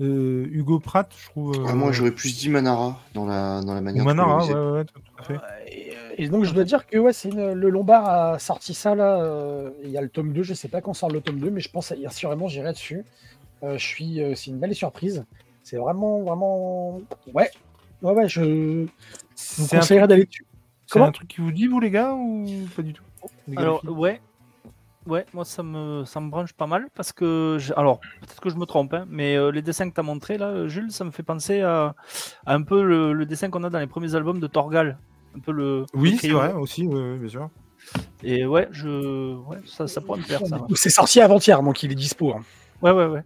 euh, 0.00 0.46
Hugo 0.50 0.80
Pratt, 0.80 1.12
je 1.18 1.26
trouve. 1.26 1.52
Ah, 1.66 1.70
euh, 1.70 1.74
moi, 1.74 1.92
j'aurais 1.92 2.10
plus 2.12 2.38
dit 2.38 2.48
Manara 2.48 2.98
dans 3.14 3.26
la, 3.26 3.60
dans 3.62 3.74
la 3.74 3.80
ou 3.80 3.84
manière 3.84 4.04
Manara, 4.04 4.44
ouais, 4.44 4.52
ouais, 4.78 4.84
tout 4.84 5.00
à 5.18 5.22
fait. 5.24 5.40
Et, 5.70 5.92
et 6.16 6.28
donc, 6.28 6.44
je 6.44 6.52
dois 6.52 6.64
dire 6.64 6.86
que 6.86 6.98
ouais, 6.98 7.12
une- 7.28 7.52
le 7.52 7.68
Lombard 7.70 8.08
a 8.08 8.38
sorti 8.38 8.74
ça 8.74 8.94
là. 8.94 9.20
euh, 9.22 9.70
Il 9.84 9.90
y 9.90 9.98
a 9.98 10.00
le 10.00 10.08
tome 10.08 10.32
2, 10.32 10.42
je 10.42 10.54
sais 10.54 10.68
pas 10.68 10.80
quand 10.80 10.94
sort 10.94 11.10
le 11.10 11.20
tome 11.20 11.38
2, 11.38 11.50
mais 11.50 11.60
je 11.60 11.70
pense 11.70 11.92
assurément 12.06 12.48
j'irai 12.48 12.72
dessus. 12.72 13.04
Euh, 13.62 13.76
je 13.76 13.86
suis, 13.86 14.22
euh, 14.22 14.34
c'est 14.34 14.50
une 14.50 14.58
belle 14.58 14.74
surprise. 14.74 15.24
C'est 15.62 15.76
vraiment, 15.76 16.20
vraiment. 16.22 17.00
Ouais, 17.34 17.50
ouais, 18.02 18.12
ouais, 18.12 18.28
je 18.28 18.40
vous 18.42 18.88
C'est 19.34 19.76
un, 19.76 19.80
conseillerais 19.80 20.08
d'aller 20.08 20.24
dessus. 20.24 20.46
c'est 20.86 20.92
Comment 20.94 21.06
un 21.06 21.12
truc 21.12 21.28
qui 21.28 21.40
vous 21.42 21.52
dit, 21.52 21.66
vous, 21.66 21.78
les 21.80 21.90
gars, 21.90 22.14
ou 22.14 22.46
pas 22.74 22.82
du 22.82 22.92
tout? 22.94 23.04
Alors 23.56 23.82
ouais, 23.88 24.20
ouais, 25.06 25.24
moi 25.32 25.44
ça 25.44 25.62
me 25.62 26.04
ça 26.04 26.20
me 26.20 26.30
branche 26.30 26.52
pas 26.52 26.66
mal 26.66 26.88
parce 26.94 27.12
que 27.12 27.58
alors 27.76 28.00
peut-être 28.20 28.40
que 28.40 28.50
je 28.50 28.56
me 28.56 28.64
trompe, 28.66 28.92
hein, 28.94 29.04
mais 29.08 29.36
euh, 29.36 29.50
les 29.50 29.62
dessins 29.62 29.88
que 29.88 29.94
tu 29.94 30.00
as 30.00 30.04
montrés 30.04 30.38
là, 30.38 30.66
Jules, 30.68 30.92
ça 30.92 31.04
me 31.04 31.10
fait 31.10 31.22
penser 31.22 31.60
à, 31.62 31.94
à 32.46 32.54
un 32.54 32.62
peu 32.62 32.82
le, 32.82 33.12
le 33.12 33.26
dessin 33.26 33.50
qu'on 33.50 33.64
a 33.64 33.70
dans 33.70 33.78
les 33.78 33.86
premiers 33.86 34.14
albums 34.14 34.40
de 34.40 34.46
Torgal, 34.46 34.98
un 35.36 35.40
peu 35.40 35.52
le. 35.52 35.86
Oui, 35.94 36.10
le 36.12 36.16
c'est 36.16 36.28
crayon. 36.28 36.38
vrai, 36.38 36.52
aussi, 36.54 36.86
bien 36.86 37.28
sûr. 37.28 37.48
Et 38.22 38.44
ouais, 38.46 38.68
je... 38.72 39.34
ouais 39.46 39.58
ça, 39.66 39.88
ça 39.88 40.00
pourrait 40.02 40.18
me 40.20 40.24
plaire, 40.24 40.46
ça. 40.46 40.58
C'est 40.74 40.90
sorti 40.90 41.20
avant-hier, 41.20 41.62
donc 41.62 41.82
il 41.82 41.90
est 41.92 41.94
dispo. 41.94 42.32
hein. 42.34 42.42
Ouais, 42.82 42.90
ouais, 42.92 43.06
ouais. 43.06 43.22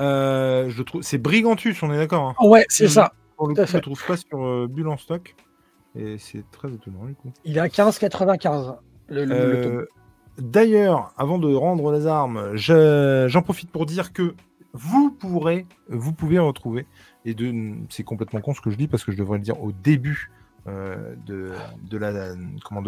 Euh, 0.00 0.70
je 0.70 0.82
trouve 0.82 1.02
c'est 1.02 1.18
Brigantus, 1.18 1.82
on 1.82 1.92
est 1.92 1.96
d'accord. 1.98 2.34
hein. 2.40 2.46
Ouais, 2.46 2.64
c'est 2.68 2.84
Mhm. 2.84 2.90
ça. 2.90 3.12
Pour 3.36 3.48
le 3.48 3.54
Tout 3.54 3.62
à 3.62 3.64
coup, 3.64 3.70
je 3.70 3.76
le 3.76 3.78
fait. 3.78 3.82
trouve 3.82 4.06
pas 4.06 4.16
sur 4.16 4.44
euh, 4.44 4.66
Bulle 4.68 4.88
en 4.88 4.96
stock. 4.96 5.34
Et 5.96 6.18
c'est 6.18 6.44
très 6.50 6.72
étonnant 6.72 7.04
du 7.04 7.14
coup. 7.14 7.32
Il 7.44 7.56
est 7.56 7.60
à 7.60 7.68
15,95. 7.68 8.76
Le, 9.08 9.24
le- 9.24 9.50
le 9.52 9.60
tome. 9.60 9.72
Euh, 9.78 9.86
D'ailleurs, 10.38 11.12
avant 11.16 11.38
de 11.38 11.52
rendre 11.54 11.92
les 11.92 12.06
armes, 12.06 12.54
je- 12.54 13.26
j'en 13.28 13.42
profite 13.42 13.70
pour 13.70 13.86
dire 13.86 14.12
que 14.12 14.34
vous 14.72 15.10
pourrez, 15.12 15.66
vous 15.88 16.12
pouvez 16.12 16.38
retrouver, 16.38 16.86
et 17.24 17.36
c'est 17.88 18.02
complètement 18.02 18.40
con 18.40 18.54
ce 18.54 18.60
que 18.60 18.70
je 18.70 18.76
dis 18.76 18.88
parce 18.88 19.04
que 19.04 19.12
je 19.12 19.16
devrais 19.16 19.38
le 19.38 19.44
dire 19.44 19.62
au 19.62 19.70
début 19.70 20.30
euh, 20.66 21.14
de, 21.26 21.52
la, 21.98 22.10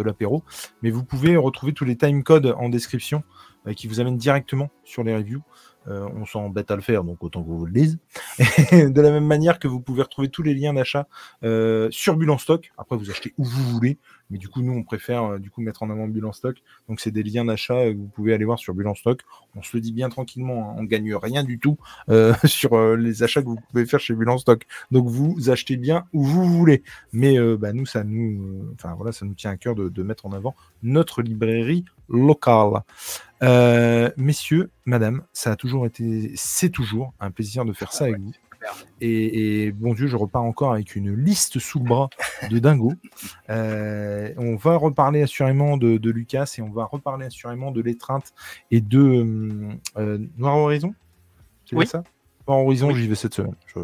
l'apéro, 0.02 0.43
mais 0.82 0.90
vous 0.90 1.05
pouvez 1.05 1.36
retrouver 1.36 1.73
tous 1.73 1.85
les 1.85 1.94
timecodes 1.94 2.55
en 2.59 2.68
description 2.68 3.23
euh, 3.66 3.74
qui 3.74 3.86
vous 3.86 4.01
amènent 4.01 4.16
directement 4.16 4.70
sur 4.82 5.05
les 5.05 5.14
reviews. 5.14 5.43
Euh, 5.89 6.09
on 6.16 6.24
s'embête 6.24 6.70
à 6.70 6.74
le 6.77 6.82
faire, 6.82 7.05
donc 7.05 7.23
autant 7.23 7.43
que 7.43 7.48
vous 7.48 7.64
le 7.66 7.73
lisez. 7.73 7.98
Et 8.73 8.86
de 8.90 9.01
la 9.01 9.10
même 9.12 9.27
manière 9.27 9.59
que 9.60 9.68
vous 9.68 9.81
pouvez 9.81 10.02
retrouver 10.02 10.28
tous 10.28 10.43
les 10.43 10.55
liens 10.55 10.73
d'achat 10.74 11.06
euh, 11.44 11.89
sur 11.93 12.16
Bulle 12.16 12.31
en 12.31 12.39
stock. 12.39 12.73
Après, 12.77 12.97
vous 12.97 13.10
achetez 13.10 13.35
où 13.39 13.44
vous 13.44 13.62
voulez. 13.70 13.98
Mais 14.30 14.38
du 14.38 14.48
coup, 14.48 14.62
nous, 14.62 14.72
on 14.72 14.82
préfère 14.82 15.24
euh, 15.24 15.38
du 15.38 15.50
coup 15.50 15.60
mettre 15.60 15.82
en 15.82 15.90
avant 15.90 16.08
Bulle 16.08 16.26
en 16.26 16.32
stock. 16.32 16.56
Donc, 16.88 17.00
c'est 17.00 17.10
des 17.10 17.22
liens 17.22 17.44
d'achat 17.44 17.74
euh, 17.74 17.92
que 17.92 17.98
vous 17.98 18.08
pouvez 18.08 18.34
aller 18.34 18.44
voir 18.44 18.58
sur 18.58 18.74
Bulle 18.74 18.88
en 18.88 18.94
stock. 18.94 19.22
On 19.54 19.62
se 19.62 19.76
le 19.76 19.80
dit 19.80 19.92
bien 19.92 20.08
tranquillement, 20.08 20.70
hein, 20.70 20.74
on 20.78 20.84
gagne 20.84 21.14
rien 21.14 21.44
du 21.44 21.58
tout 21.58 21.76
euh, 22.08 22.34
sur 22.44 22.74
euh, 22.74 22.96
les 22.96 23.22
achats 23.22 23.42
que 23.42 23.48
vous 23.48 23.58
pouvez 23.70 23.86
faire 23.86 24.00
chez 24.00 24.14
Bulle 24.14 24.30
en 24.30 24.38
stock. 24.38 24.66
Donc, 24.90 25.06
vous 25.06 25.50
achetez 25.50 25.76
bien 25.76 26.06
où 26.12 26.24
vous 26.24 26.44
voulez. 26.44 26.82
Mais 27.12 27.38
euh, 27.38 27.56
bah, 27.56 27.72
nous, 27.72 27.86
ça 27.86 28.04
nous, 28.04 28.72
enfin 28.74 28.94
voilà, 28.94 29.12
ça 29.12 29.24
nous 29.24 29.34
tient 29.34 29.50
à 29.50 29.56
cœur 29.56 29.74
de, 29.74 29.88
de 29.88 30.02
mettre 30.02 30.26
en 30.26 30.32
avant 30.32 30.54
notre 30.82 31.22
librairie 31.22 31.84
locale. 32.08 32.82
Messieurs, 34.16 34.70
madame, 34.84 35.22
ça 35.32 35.52
a 35.52 35.56
toujours 35.56 35.86
été, 35.86 36.32
c'est 36.36 36.70
toujours 36.70 37.12
un 37.20 37.30
plaisir 37.30 37.64
de 37.64 37.72
faire 37.72 37.92
ça 37.92 38.04
avec 38.04 38.20
vous. 38.20 38.32
Et, 39.01 39.64
et 39.66 39.72
bon 39.72 39.94
Dieu, 39.94 40.06
je 40.06 40.16
repars 40.16 40.43
encore 40.43 40.72
avec 40.72 40.97
une 40.97 41.14
liste 41.14 41.59
sous 41.59 41.78
le 41.78 41.84
bras 41.84 42.09
de 42.51 42.59
dingo. 42.59 42.93
Euh, 43.48 44.32
on 44.36 44.56
va 44.56 44.76
reparler 44.76 45.22
assurément 45.22 45.76
de, 45.76 45.98
de 45.98 46.10
Lucas 46.10 46.52
et 46.59 46.62
on 46.62 46.70
va 46.70 46.84
reparler 46.84 47.26
assurément 47.26 47.70
de 47.70 47.80
l'étreinte 47.80 48.34
et 48.70 48.80
de 48.80 48.98
euh, 48.98 49.72
euh, 49.97 50.18
Noir 50.36 50.56
Horizon? 50.56 50.94
C'est 51.64 51.76
Oui. 51.76 51.86
ça? 51.86 52.02
Noir 52.48 52.60
Horizon, 52.60 52.93
j'y 52.93 53.06
vais 53.06 53.14
cette 53.14 53.34
semaine. 53.34 53.55
Je, 53.74 53.80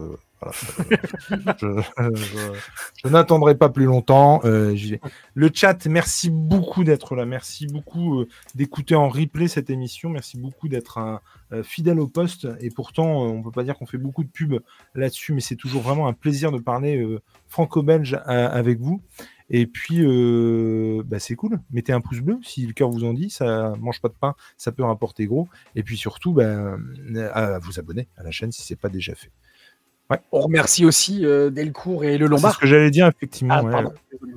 je, 1.60 3.08
n'attendrai 3.08 3.56
pas 3.56 3.68
plus 3.68 3.84
longtemps. 3.84 4.40
euh. 4.44 4.76
Le 5.34 5.50
chat, 5.52 5.86
merci 5.86 6.30
beaucoup 6.30 6.84
d'être 6.84 7.14
là. 7.14 7.24
Merci 7.24 7.66
beaucoup 7.66 8.20
euh, 8.20 8.28
d'écouter 8.54 8.94
en 8.94 9.08
replay 9.08 9.48
cette 9.48 9.70
émission. 9.70 10.10
Merci 10.10 10.38
beaucoup 10.38 10.68
d'être 10.68 11.20
euh, 11.52 11.62
fidèle 11.62 12.00
au 12.00 12.06
poste. 12.06 12.48
Et 12.60 12.70
pourtant, 12.70 13.22
on 13.22 13.42
peut 13.42 13.50
pas 13.50 13.64
dire 13.64 13.76
qu'on 13.76 13.86
fait 13.86 13.98
beaucoup 13.98 14.24
de 14.24 14.30
pubs 14.30 14.60
là-dessus, 14.94 15.32
mais 15.32 15.40
c'est 15.40 15.56
toujours 15.56 15.82
vraiment 15.82 16.08
un 16.08 16.12
plaisir 16.12 16.52
de 16.52 16.58
parler 16.58 17.04
franco-belge 17.48 18.18
avec 18.26 18.80
vous. 18.80 19.02
Et 19.50 19.66
puis, 19.66 20.02
bah, 21.04 21.18
c'est 21.18 21.34
cool. 21.34 21.60
Mettez 21.70 21.92
un 21.92 22.00
pouce 22.00 22.20
bleu 22.20 22.38
si 22.42 22.66
le 22.66 22.72
cœur 22.72 22.90
vous 22.90 23.04
en 23.04 23.12
dit. 23.12 23.30
Ça 23.30 23.74
mange 23.78 24.00
pas 24.00 24.08
de 24.08 24.14
pain, 24.14 24.34
ça 24.56 24.72
peut 24.72 24.84
rapporter 24.84 25.26
gros. 25.26 25.48
Et 25.74 25.82
puis 25.82 25.96
surtout, 25.96 26.32
bah, 26.32 26.76
vous 27.62 27.78
abonner 27.78 28.08
à 28.16 28.22
la 28.22 28.30
chaîne 28.30 28.52
si 28.52 28.62
c'est 28.62 28.76
pas 28.76 28.88
déjà 28.88 29.14
fait. 29.14 29.30
On 30.32 30.40
remercie 30.40 30.84
aussi 30.84 31.24
euh, 31.24 31.50
Delcourt 31.50 32.04
et 32.04 32.18
le 32.18 32.26
C'est 32.26 32.30
Lombard. 32.30 32.54
ce 32.54 32.58
que 32.58 32.66
j'allais 32.66 32.90
dire 32.90 33.06
effectivement. 33.06 33.54
Ah, 33.58 33.62
ouais. 33.62 33.82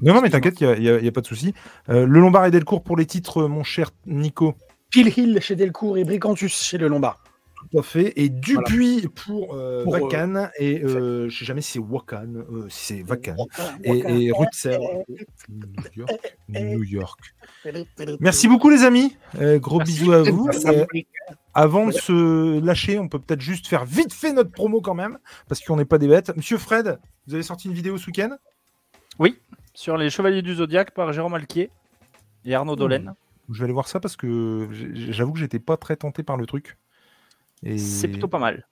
Non, 0.02 0.14
non, 0.14 0.22
mais 0.22 0.30
t'inquiète, 0.30 0.62
il 0.62 0.80
n'y 0.80 1.08
a 1.08 1.12
pas 1.12 1.22
de 1.22 1.28
souci. 1.28 1.54
Euh, 1.90 2.06
le 2.06 2.20
Lombard 2.20 2.46
et 2.46 2.52
Delcourt 2.52 2.84
pour 2.84 2.98
les 2.98 3.06
titres, 3.06 3.44
mon 3.48 3.64
cher 3.64 3.92
Nico. 4.06 4.56
Pile 4.90 5.12
Hill 5.18 5.40
chez 5.42 5.56
Delcourt 5.56 5.98
et 5.98 6.04
Bricantus 6.04 6.54
chez 6.54 6.78
le 6.78 6.88
Lombard. 6.88 7.24
Tout 7.76 7.80
à 7.80 7.84
fait. 7.84 8.14
Et 8.16 8.30
Dupuis 8.30 9.08
pour, 9.14 9.54
euh, 9.54 9.84
Pour, 9.84 9.96
euh, 9.96 10.00
Vacan. 10.00 10.48
et 10.58 10.82
euh, 10.82 11.28
je 11.28 11.40
sais 11.40 11.44
jamais 11.46 11.60
si 11.60 11.74
c'est 11.74 11.80
Wakan, 11.80 12.36
euh, 12.36 12.70
si 12.70 12.86
c'est 12.86 13.04
Vacan. 13.04 13.36
Et, 13.84 14.28
et 14.28 14.32
Rutzer. 14.32 14.78
New 15.50 15.94
York. 15.98 16.36
New 16.48 16.84
York. 16.84 17.36
Merci 18.22 18.48
beaucoup, 18.48 18.70
les 18.70 18.84
amis. 18.84 19.18
Euh, 19.42 19.60
gros 19.60 19.80
bisous 19.80 20.14
à 20.14 20.24
vous. 20.24 20.48
Euh, 20.66 20.86
avant 21.54 21.88
de 21.88 21.92
se 21.92 22.60
lâcher, 22.64 22.98
on 22.98 23.10
peut 23.10 23.20
peut-être 23.20 23.42
juste 23.42 23.68
faire 23.68 23.84
vite 23.84 24.14
fait 24.14 24.32
notre 24.32 24.52
promo 24.52 24.80
quand 24.80 24.94
même, 24.96 25.18
parce 25.50 25.62
qu'on 25.62 25.76
n'est 25.76 25.86
pas 25.86 25.98
des 25.98 26.08
bêtes. 26.08 26.34
Monsieur 26.36 26.58
Fred, 26.58 26.98
vous 27.28 27.34
avez 27.34 27.44
sorti 27.44 27.68
une 27.68 27.74
vidéo 27.74 27.98
ce 27.98 28.08
week-end? 28.08 28.38
Sur 29.74 29.98
les 29.98 30.10
Chevaliers 30.10 30.42
du 30.42 30.56
Zodiaque 30.56 30.92
par 30.92 31.12
Jérôme 31.12 31.34
Alquier 31.34 31.70
et 32.46 32.56
Arnaud 32.56 32.78
Dolène. 32.78 33.14
Je 33.50 33.60
vais 33.60 33.66
aller 33.66 33.74
voir 33.74 33.90
ça 33.90 34.00
parce 34.00 34.16
que 34.16 34.70
j'avoue 34.94 35.34
que 35.34 35.40
j'étais 35.40 35.60
pas 35.60 35.76
très 35.76 35.98
tenté 35.98 36.24
par 36.24 36.38
le 36.38 36.46
truc. 36.46 36.78
Et 37.64 37.78
C'est 37.78 38.08
plutôt 38.08 38.28
pas 38.28 38.40
mal. 38.40 38.68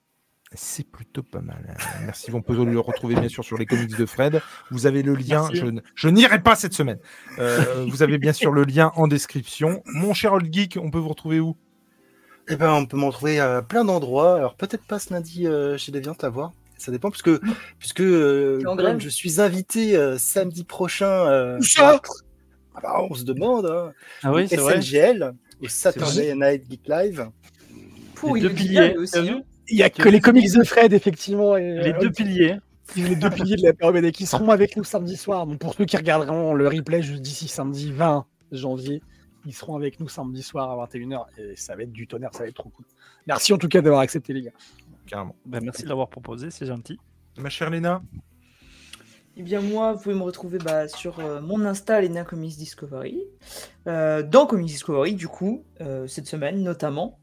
C'est 0.55 0.87
plutôt 0.87 1.23
pas 1.23 1.41
mal. 1.41 1.65
hein. 1.67 1.83
Merci. 2.05 2.31
On 2.31 2.41
peut 2.41 2.53
le 2.63 2.79
retrouver 2.79 3.15
bien 3.15 3.29
sûr 3.29 3.43
sur 3.43 3.57
les 3.57 3.65
comics 3.65 3.97
de 3.97 4.05
Fred. 4.05 4.39
Vous 4.69 4.85
avez 4.85 5.01
le 5.01 5.15
lien. 5.15 5.49
Merci. 5.51 5.79
Je, 5.95 6.07
n'irai 6.09 6.41
pas 6.43 6.55
cette 6.55 6.73
semaine. 6.73 6.99
Euh, 7.39 7.85
vous 7.87 8.03
avez 8.03 8.19
bien 8.19 8.33
sûr 8.33 8.51
le 8.51 8.63
lien 8.63 8.91
en 8.95 9.07
description. 9.07 9.81
Mon 9.85 10.13
cher 10.13 10.33
Old 10.33 10.53
Geek, 10.53 10.77
on 10.79 10.91
peut 10.91 10.99
vous 10.99 11.09
retrouver 11.09 11.39
où? 11.39 11.57
Eh 12.49 12.55
ben, 12.55 12.71
on 12.73 12.85
peut 12.85 12.97
m'en 12.97 13.09
trouver 13.09 13.39
à 13.39 13.61
plein 13.61 13.85
d'endroits. 13.85 14.35
Alors, 14.35 14.55
peut-être 14.55 14.85
pas 14.85 14.99
ce 14.99 15.13
lundi 15.13 15.47
euh, 15.47 15.77
chez 15.77 15.91
Deviant 15.91 16.15
à 16.21 16.29
voir. 16.29 16.51
Ça 16.77 16.91
dépend, 16.91 17.09
puisque, 17.09 17.31
puisque 17.79 18.01
euh, 18.01 18.59
je 18.99 19.09
suis 19.09 19.39
invité 19.39 19.95
euh, 19.95 20.17
samedi 20.17 20.65
prochain. 20.65 21.05
euh, 21.07 21.61
ça? 21.61 22.01
ah 22.75 22.79
bah, 22.81 23.01
On 23.09 23.13
se 23.13 23.23
demande. 23.23 23.65
Hein, 23.65 23.93
Ah 24.21 24.33
oui, 24.33 24.47
c'est 24.49 24.57
vrai. 24.57 24.81
SNGL, 24.81 25.33
au 25.61 25.67
Saturday 25.69 26.35
Night 26.35 26.69
Geek 26.69 26.87
Live. 26.87 27.29
Les 28.29 28.39
il 28.39 28.43
deux 28.43 28.49
le 28.49 28.53
dit 28.53 28.63
piliers, 28.63 28.79
bien, 28.79 28.87
lui 28.89 28.97
aussi, 28.97 29.13
t'as 29.13 29.21
vu 29.21 29.29
hein. 29.29 29.41
Il 29.69 29.77
y 29.77 29.83
a 29.83 29.89
que 29.89 30.09
les 30.09 30.19
comics 30.19 30.51
de 30.53 30.63
Fred, 30.63 30.93
effectivement. 30.93 31.55
Et, 31.55 31.75
Les 31.83 31.93
euh, 31.93 31.99
deux 31.99 32.11
piliers. 32.11 32.57
les 32.95 33.15
deux 33.15 33.29
piliers 33.29 33.55
de 33.55 33.63
la 33.63 33.73
période 33.73 34.11
qui 34.11 34.25
seront 34.25 34.49
avec 34.49 34.75
nous 34.75 34.83
samedi 34.83 35.15
soir. 35.15 35.47
Donc 35.47 35.59
pour 35.59 35.73
ceux 35.73 35.85
qui 35.85 35.97
regarderont 35.97 36.53
le 36.53 36.67
replay 36.67 37.01
juste 37.01 37.21
d'ici 37.21 37.47
samedi 37.47 37.91
20 37.91 38.25
janvier, 38.51 39.01
ils 39.45 39.53
seront 39.53 39.75
avec 39.75 39.99
nous 39.99 40.09
samedi 40.09 40.43
soir 40.43 40.79
à 40.79 40.85
21h 40.85 41.25
et 41.37 41.55
ça 41.55 41.75
va 41.75 41.83
être 41.83 41.91
du 41.91 42.07
tonnerre, 42.07 42.31
ça 42.33 42.43
va 42.43 42.49
être 42.49 42.55
trop 42.55 42.69
cool. 42.69 42.85
Merci 43.27 43.53
en 43.53 43.57
tout 43.57 43.67
cas 43.67 43.81
d'avoir 43.81 44.01
accepté 44.01 44.33
les 44.33 44.43
gars. 44.43 44.51
Carrément. 45.07 45.35
Ben, 45.45 45.61
merci 45.63 45.83
de 45.83 45.89
l'avoir 45.89 46.09
proposé, 46.09 46.49
c'est 46.49 46.65
gentil. 46.65 46.99
Ma 47.37 47.49
chère 47.49 47.69
Léna, 47.69 48.01
Eh 49.35 49.41
bien, 49.41 49.61
moi, 49.61 49.93
vous 49.93 50.01
pouvez 50.01 50.15
me 50.15 50.21
retrouver 50.21 50.59
bah, 50.59 50.87
sur 50.87 51.19
euh, 51.19 51.41
mon 51.41 51.65
Insta, 51.65 51.99
Lena 52.01 52.23
Comics 52.23 52.55
Discovery. 52.55 53.23
Euh, 53.87 54.21
dans 54.21 54.45
Comics 54.45 54.67
Discovery, 54.67 55.15
du 55.15 55.27
coup, 55.27 55.63
euh, 55.81 56.05
cette 56.07 56.27
semaine 56.27 56.61
notamment. 56.61 57.19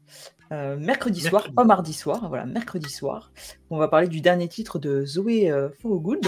mercredi 0.49 1.21
soir, 1.21 1.43
Mercredi. 1.43 1.55
pas 1.55 1.63
mardi 1.63 1.93
soir, 1.93 2.27
voilà, 2.27 2.45
mercredi 2.45 2.89
soir. 2.89 3.31
On 3.69 3.77
va 3.77 3.87
parler 3.87 4.09
du 4.09 4.19
dernier 4.19 4.49
titre 4.49 4.77
de 4.77 5.05
Zoé 5.05 5.49
euh, 5.49 5.69
Good. 5.85 6.27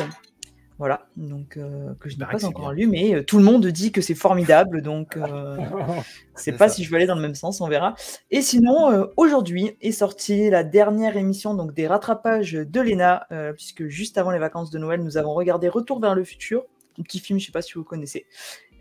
Voilà, 0.83 1.07
donc 1.15 1.55
euh, 1.55 1.93
que 2.01 2.09
je 2.09 2.17
n'ai 2.17 2.25
que 2.25 2.31
pas 2.31 2.45
encore 2.45 2.73
lu, 2.73 2.87
mais 2.87 3.15
euh, 3.15 3.23
tout 3.23 3.37
le 3.37 3.45
monde 3.45 3.65
dit 3.67 3.93
que 3.93 4.01
c'est 4.01 4.15
formidable, 4.15 4.81
donc 4.81 5.15
euh, 5.15 5.55
c'est 6.35 6.51
pas 6.51 6.67
ça. 6.67 6.75
si 6.75 6.83
je 6.83 6.91
vais 6.91 6.97
aller 6.97 7.05
dans 7.05 7.15
le 7.15 7.21
même 7.21 7.35
sens, 7.35 7.61
on 7.61 7.69
verra. 7.69 7.95
Et 8.31 8.41
sinon, 8.41 8.91
euh, 8.91 9.05
aujourd'hui 9.15 9.77
est 9.79 9.93
sortie 9.93 10.49
la 10.49 10.65
dernière 10.65 11.15
émission 11.15 11.53
donc 11.53 11.73
des 11.73 11.87
rattrapages 11.87 12.51
de 12.51 12.81
l'ENA, 12.81 13.25
puisque 13.53 13.87
juste 13.87 14.17
avant 14.17 14.31
les 14.31 14.39
vacances 14.39 14.71
de 14.71 14.77
Noël, 14.77 15.01
nous 15.01 15.15
avons 15.15 15.33
regardé 15.33 15.69
Retour 15.69 16.01
vers 16.01 16.15
le 16.15 16.25
futur, 16.25 16.65
un 16.99 17.03
petit 17.03 17.19
film, 17.19 17.39
je 17.39 17.45
sais 17.45 17.53
pas 17.53 17.61
si 17.61 17.75
vous 17.75 17.85
connaissez. 17.85 18.25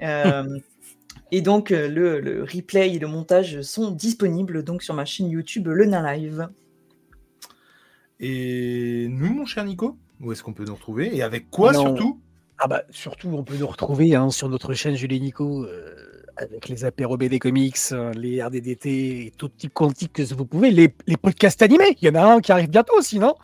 Et 1.30 1.40
donc 1.40 1.70
le, 1.70 2.18
le 2.18 2.42
replay 2.42 2.96
et 2.96 2.98
le 2.98 3.06
montage 3.06 3.62
sont 3.62 3.92
disponibles 3.92 4.64
donc 4.64 4.82
sur 4.82 4.94
ma 4.94 5.04
chaîne 5.04 5.30
YouTube 5.30 5.68
Le 5.68 5.84
Nain 5.84 6.12
Live. 6.14 6.48
et 8.18 9.06
nous, 9.08 9.32
mon 9.32 9.46
cher 9.46 9.64
Nico, 9.64 9.98
où 10.22 10.32
est-ce 10.32 10.42
qu'on 10.42 10.52
peut 10.52 10.64
nous 10.64 10.74
retrouver 10.74 11.14
Et 11.16 11.22
avec 11.22 11.50
quoi 11.50 11.72
Non. 11.72 11.80
surtout? 11.80 12.20
Ah 12.58 12.68
bah 12.68 12.82
surtout 12.90 13.28
on 13.30 13.42
peut 13.42 13.56
nous 13.58 13.66
retrouver 13.66 14.14
hein, 14.14 14.30
sur 14.30 14.48
notre 14.48 14.72
chaîne 14.74 14.94
Julie 14.94 15.20
Nico 15.20 15.64
euh, 15.64 16.22
avec 16.36 16.68
les 16.68 16.84
apéros 16.84 17.16
BD 17.16 17.38
Comics, 17.40 17.76
euh, 17.90 18.12
les 18.14 18.42
RDDT 18.42 19.26
et 19.26 19.32
tout 19.36 19.48
type 19.48 19.74
quantique 19.74 20.12
que 20.12 20.34
vous 20.34 20.46
pouvez, 20.46 20.70
les, 20.70 20.94
les 21.06 21.16
podcasts 21.16 21.60
animés. 21.62 21.96
Il 22.00 22.06
y 22.06 22.10
en 22.10 22.14
a 22.14 22.34
un 22.34 22.40
qui 22.40 22.52
arrive 22.52 22.70
bientôt 22.70 22.94
aussi, 22.96 23.18
non? 23.18 23.34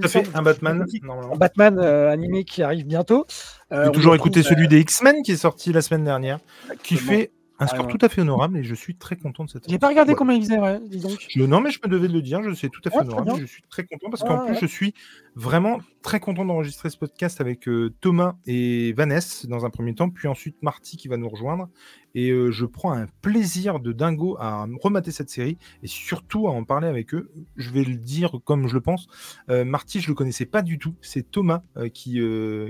Tout 0.00 0.08
fait, 0.08 0.26
un 0.34 0.42
Batman, 0.42 0.84
Un. 1.08 1.36
Batman 1.36 1.78
euh, 1.78 2.10
animé 2.10 2.44
qui 2.44 2.62
arrive 2.62 2.86
bientôt. 2.86 3.26
Euh, 3.72 3.90
toujours 3.90 4.12
retrouve, 4.12 4.42
celui 4.42 4.68
des 4.68 4.80
X-Men 4.80 5.22
qui 5.22 5.32
est 5.32 5.36
sorti 5.36 5.72
la 5.72 5.80
semaine 5.82 6.04
dernière, 6.04 6.38
qui 6.82 6.96
fait 6.96 7.30
un 7.58 7.66
score 7.66 7.86
tout 7.88 7.98
à 8.02 8.10
fait 8.10 8.20
honorable 8.20 8.58
et 8.58 8.62
je 8.64 8.74
suis 8.74 8.94
très 8.94 9.16
content 9.16 9.44
de 9.44 9.50
cette 9.50 9.68
J'ai 9.70 9.78
pas 9.78 9.88
regardé 9.88 10.10
Ouais. 10.12 10.16
combien 10.16 10.36
il 10.36 10.42
faisait, 10.42 10.58
ouais, 10.58 10.78
dis 10.84 10.98
donc. 10.98 11.24
Je- 11.30 11.42
non, 11.42 11.60
mais 11.62 11.70
je 11.70 11.78
me 11.82 11.88
devais 11.88 12.08
de 12.08 12.12
le 12.12 12.20
dire, 12.20 12.42
je 12.42 12.52
sais 12.52 12.68
tout 12.68 12.82
à 12.84 12.90
fait 12.90 12.98
Ouais, 12.98 13.04
très 13.04 13.12
honorable. 13.14 13.40
Je 13.40 13.46
suis 13.46 13.62
très 13.70 13.84
content 13.84 14.10
parce 14.10 14.22
Ouais, 14.22 14.28
qu'en 14.28 14.44
plus, 14.46 14.58
je 14.60 14.66
suis 14.66 14.92
vraiment 15.36 15.78
très 16.02 16.18
content 16.18 16.46
d'enregistrer 16.46 16.88
ce 16.88 16.96
podcast 16.96 17.42
avec 17.42 17.68
euh, 17.68 17.94
Thomas 18.00 18.36
et 18.46 18.94
Vanessa 18.94 19.46
dans 19.46 19.66
un 19.66 19.70
premier 19.70 19.94
temps, 19.94 20.08
puis 20.08 20.28
ensuite 20.28 20.56
Marty 20.62 20.96
qui 20.96 21.08
va 21.08 21.18
nous 21.18 21.28
rejoindre. 21.28 21.68
et 22.14 22.30
euh, 22.30 22.50
je 22.50 22.64
prends 22.64 22.92
un 22.92 23.06
plaisir 23.20 23.78
de 23.78 23.92
dingo 23.92 24.38
à 24.40 24.66
remater 24.82 25.10
cette 25.10 25.28
série 25.28 25.58
et 25.82 25.86
surtout 25.86 26.48
à 26.48 26.52
en 26.52 26.64
parler 26.64 26.88
avec 26.88 27.12
eux. 27.12 27.30
Je 27.56 27.70
vais 27.70 27.84
le 27.84 27.96
dire 27.96 28.32
comme 28.44 28.66
je 28.66 28.72
le 28.74 28.80
pense. 28.80 29.08
Euh, 29.50 29.66
Marty, 29.66 30.00
je 30.00 30.08
le 30.08 30.14
connaissais 30.14 30.46
pas 30.46 30.62
du 30.62 30.78
tout. 30.78 30.94
C'est 31.02 31.30
Thomas 31.30 31.62
qui, 31.92 32.18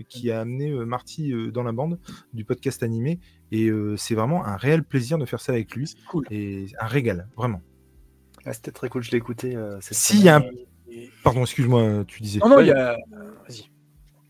qui 0.08 0.30
a 0.32 0.40
amené 0.40 0.72
Marty 0.84 1.32
dans 1.52 1.62
la 1.62 1.72
bande 1.72 2.00
du 2.32 2.44
podcast 2.44 2.82
animé 2.82 3.20
et 3.52 3.70
c'est 3.96 4.16
vraiment 4.16 4.44
un 4.44 4.56
réel 4.56 4.82
plaisir 4.82 5.18
de 5.18 5.24
faire 5.24 5.40
ça 5.40 5.52
avec 5.52 5.74
lui 5.76 5.94
Cool. 6.08 6.26
et 6.32 6.66
un 6.80 6.86
régal, 6.86 7.28
vraiment. 7.36 7.62
Ah, 8.44 8.52
C'était 8.52 8.72
très 8.72 8.88
cool, 8.88 9.04
je 9.04 9.12
l'ai 9.12 9.18
écouté. 9.18 9.56
S'il 9.80 10.22
y 10.24 10.28
a 10.28 10.38
un... 10.38 10.42
Pardon, 11.22 11.42
excuse-moi, 11.42 12.04
tu 12.06 12.22
disais. 12.22 12.40
Non, 12.40 12.48
non, 12.48 12.60
il 12.60 12.68
y 12.68 12.72
a. 12.72 12.96
Vas-y. 13.48 13.70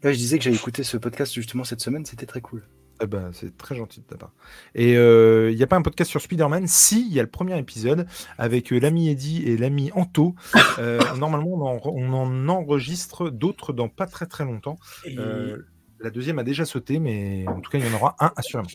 Ouais, 0.04 0.12
je 0.12 0.18
disais 0.18 0.38
que 0.38 0.44
j'avais 0.44 0.56
écouté 0.56 0.84
ce 0.84 0.96
podcast 0.96 1.32
justement 1.34 1.64
cette 1.64 1.80
semaine, 1.80 2.04
c'était 2.04 2.26
très 2.26 2.40
cool. 2.40 2.62
Eh 3.02 3.06
ben, 3.06 3.30
c'est 3.32 3.56
très 3.56 3.74
gentil 3.74 4.00
de 4.00 4.06
ta 4.06 4.16
part. 4.16 4.32
Et 4.74 4.96
euh, 4.96 5.50
il 5.50 5.56
n'y 5.56 5.62
a 5.62 5.66
pas 5.66 5.76
un 5.76 5.82
podcast 5.82 6.10
sur 6.10 6.20
Spider-Man? 6.20 6.66
Si, 6.66 7.06
il 7.06 7.12
y 7.12 7.20
a 7.20 7.22
le 7.22 7.28
premier 7.28 7.58
épisode 7.58 8.06
avec 8.38 8.72
euh, 8.72 8.78
l'ami 8.78 9.10
Eddie 9.10 9.42
et 9.44 9.56
l'ami 9.56 9.90
Anto. 9.94 10.34
Euh, 10.78 11.00
normalement, 11.16 11.54
on 11.54 11.62
en, 11.62 11.80
on 11.84 12.12
en 12.12 12.48
enregistre 12.50 13.30
d'autres 13.30 13.72
dans 13.72 13.88
pas 13.88 14.06
très 14.06 14.26
très 14.26 14.44
longtemps. 14.44 14.76
Euh, 15.06 15.56
la 16.00 16.10
deuxième 16.10 16.38
a 16.38 16.42
déjà 16.42 16.66
sauté, 16.66 16.98
mais 16.98 17.46
en 17.48 17.60
tout 17.60 17.70
cas, 17.70 17.78
il 17.78 17.86
y 17.86 17.88
en 17.88 17.94
aura 17.94 18.14
un 18.20 18.30
assurément. 18.36 18.68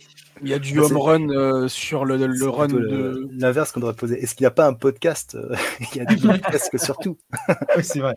Il 0.44 0.50
y 0.50 0.54
a 0.54 0.60
du 0.60 0.76
Bah, 0.76 0.84
home 0.86 0.98
run 0.98 1.30
euh, 1.30 1.68
sur 1.68 2.06
le, 2.06 2.16
run 2.50 2.68
de. 2.68 3.28
L'inverse 3.38 3.72
qu'on 3.72 3.80
devrait 3.80 3.94
poser. 3.96 4.22
Est-ce 4.22 4.36
qu'il 4.36 4.44
n'y 4.44 4.48
a 4.50 4.52
pas 4.52 4.66
un 4.68 4.74
podcast 4.74 5.36
euh, 5.36 5.56
Il 5.94 5.98
y 5.98 6.02
a 6.02 6.06
des 6.06 6.16
podcasts 6.18 6.78
surtout. 6.78 7.18
oui, 7.78 7.84
c'est 7.84 8.00
vrai. 8.00 8.16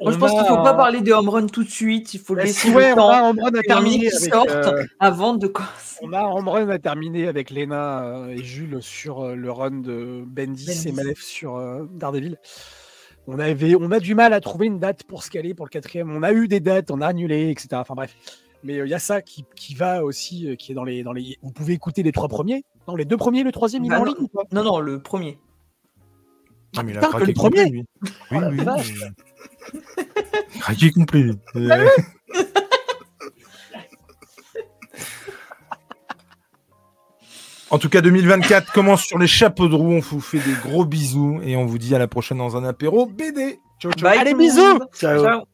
Moi, 0.00 0.12
je 0.12 0.16
On 0.16 0.20
pense 0.20 0.30
qu'il 0.30 0.40
a- 0.40 0.44
faut 0.44 0.62
pas 0.62 0.74
parler 0.74 1.00
de 1.00 1.12
home 1.12 1.28
run 1.28 1.46
tout 1.46 1.64
de 1.64 1.68
suite. 1.68 2.14
Il 2.14 2.20
faut 2.20 2.36
Bah, 2.36 2.44
laisser 2.44 2.68
si, 2.68 2.74
ouais, 2.74 2.94
le 2.94 3.00
on 3.00 3.08
a 3.08 3.18
temps 3.20 3.30
home 3.30 3.40
run 3.40 3.54
à 3.58 3.62
terminer 3.62 4.08
avec. 4.08 4.32
sorte 4.32 4.48
euh, 4.50 4.84
avant 5.00 5.34
de 5.34 5.46
quoi. 5.48 5.64
On 6.02 6.12
a 6.12 6.20
un 6.20 6.30
home 6.30 6.48
run 6.48 6.68
à 6.68 6.78
terminer 6.78 7.26
avec 7.26 7.50
Lena 7.50 8.04
euh, 8.04 8.28
et 8.28 8.44
Jules 8.44 8.78
sur 8.80 9.22
euh, 9.22 9.34
le 9.34 9.50
run 9.50 9.72
de 9.80 10.22
Bendis, 10.24 10.66
Bendis. 10.66 10.88
et 10.88 10.92
Malef 10.92 11.20
sur 11.20 11.56
euh, 11.56 11.84
Daredevil. 11.92 12.36
On, 13.26 13.40
avait, 13.40 13.74
on 13.74 13.90
a 13.90 13.98
du 13.98 14.14
mal 14.14 14.32
à 14.34 14.40
trouver 14.40 14.66
une 14.66 14.78
date 14.78 15.02
pour 15.02 15.22
se 15.24 15.30
caler 15.30 15.52
pour 15.52 15.66
le 15.66 15.70
quatrième. 15.70 16.14
On 16.14 16.22
a 16.22 16.32
eu 16.32 16.46
des 16.46 16.60
dates, 16.60 16.90
on 16.92 17.00
a 17.00 17.06
annulé, 17.08 17.50
etc. 17.50 17.68
Enfin 17.72 17.94
bref. 17.94 18.14
Mais 18.64 18.74
il 18.76 18.88
y 18.88 18.94
a 18.94 18.98
ça 18.98 19.22
qui, 19.22 19.44
qui 19.54 19.74
va 19.74 20.02
aussi, 20.04 20.48
euh, 20.48 20.56
qui 20.56 20.72
est 20.72 20.74
dans 20.74 20.84
les, 20.84 21.02
dans 21.02 21.12
les. 21.12 21.38
Vous 21.42 21.52
pouvez 21.52 21.74
écouter 21.74 22.02
les 22.02 22.12
trois 22.12 22.28
premiers. 22.28 22.64
Non, 22.88 22.96
les 22.96 23.04
deux 23.04 23.16
premiers, 23.16 23.42
le 23.44 23.52
troisième, 23.52 23.84
il 23.84 23.88
est 23.88 23.90
Bah 23.90 24.00
en 24.00 24.04
ligne 24.04 24.16
ou 24.18 24.28
pas? 24.28 24.42
Non, 24.52 24.64
non, 24.64 24.80
le 24.80 25.00
premier. 25.00 25.38
Ah, 26.76 26.82
mais 26.82 26.92
il 26.92 26.98
a 26.98 27.00
Putain, 27.00 27.12
que 27.12 27.16
craqué 27.16 27.26
le 27.26 27.34
premier 27.34 27.56
complet, 27.64 27.70
lui. 27.70 27.84
Oui, 28.30 28.40
la 28.40 28.48
oui. 28.50 28.56
vache. 28.56 28.92
oui. 29.74 30.60
craqué 30.60 30.90
complet. 30.90 31.30
Euh, 31.56 31.86
En 37.70 37.78
tout 37.78 37.90
cas, 37.90 38.00
2024 38.00 38.72
commence 38.72 39.02
sur 39.02 39.18
les 39.18 39.26
chapeaux 39.26 39.68
de 39.68 39.74
roue. 39.74 39.92
On 39.92 40.00
vous 40.00 40.20
fait 40.20 40.38
des 40.38 40.54
gros 40.64 40.84
bisous 40.86 41.40
et 41.42 41.54
on 41.56 41.66
vous 41.66 41.78
dit 41.78 41.94
à 41.94 41.98
la 41.98 42.08
prochaine 42.08 42.38
dans 42.38 42.56
un 42.56 42.64
apéro 42.64 43.06
BD. 43.06 43.60
Ciao, 43.78 43.92
ciao. 43.92 44.08
Bye, 44.10 44.18
Allez, 44.18 44.34
bisous. 44.34 44.80
Ciao. 44.98 45.44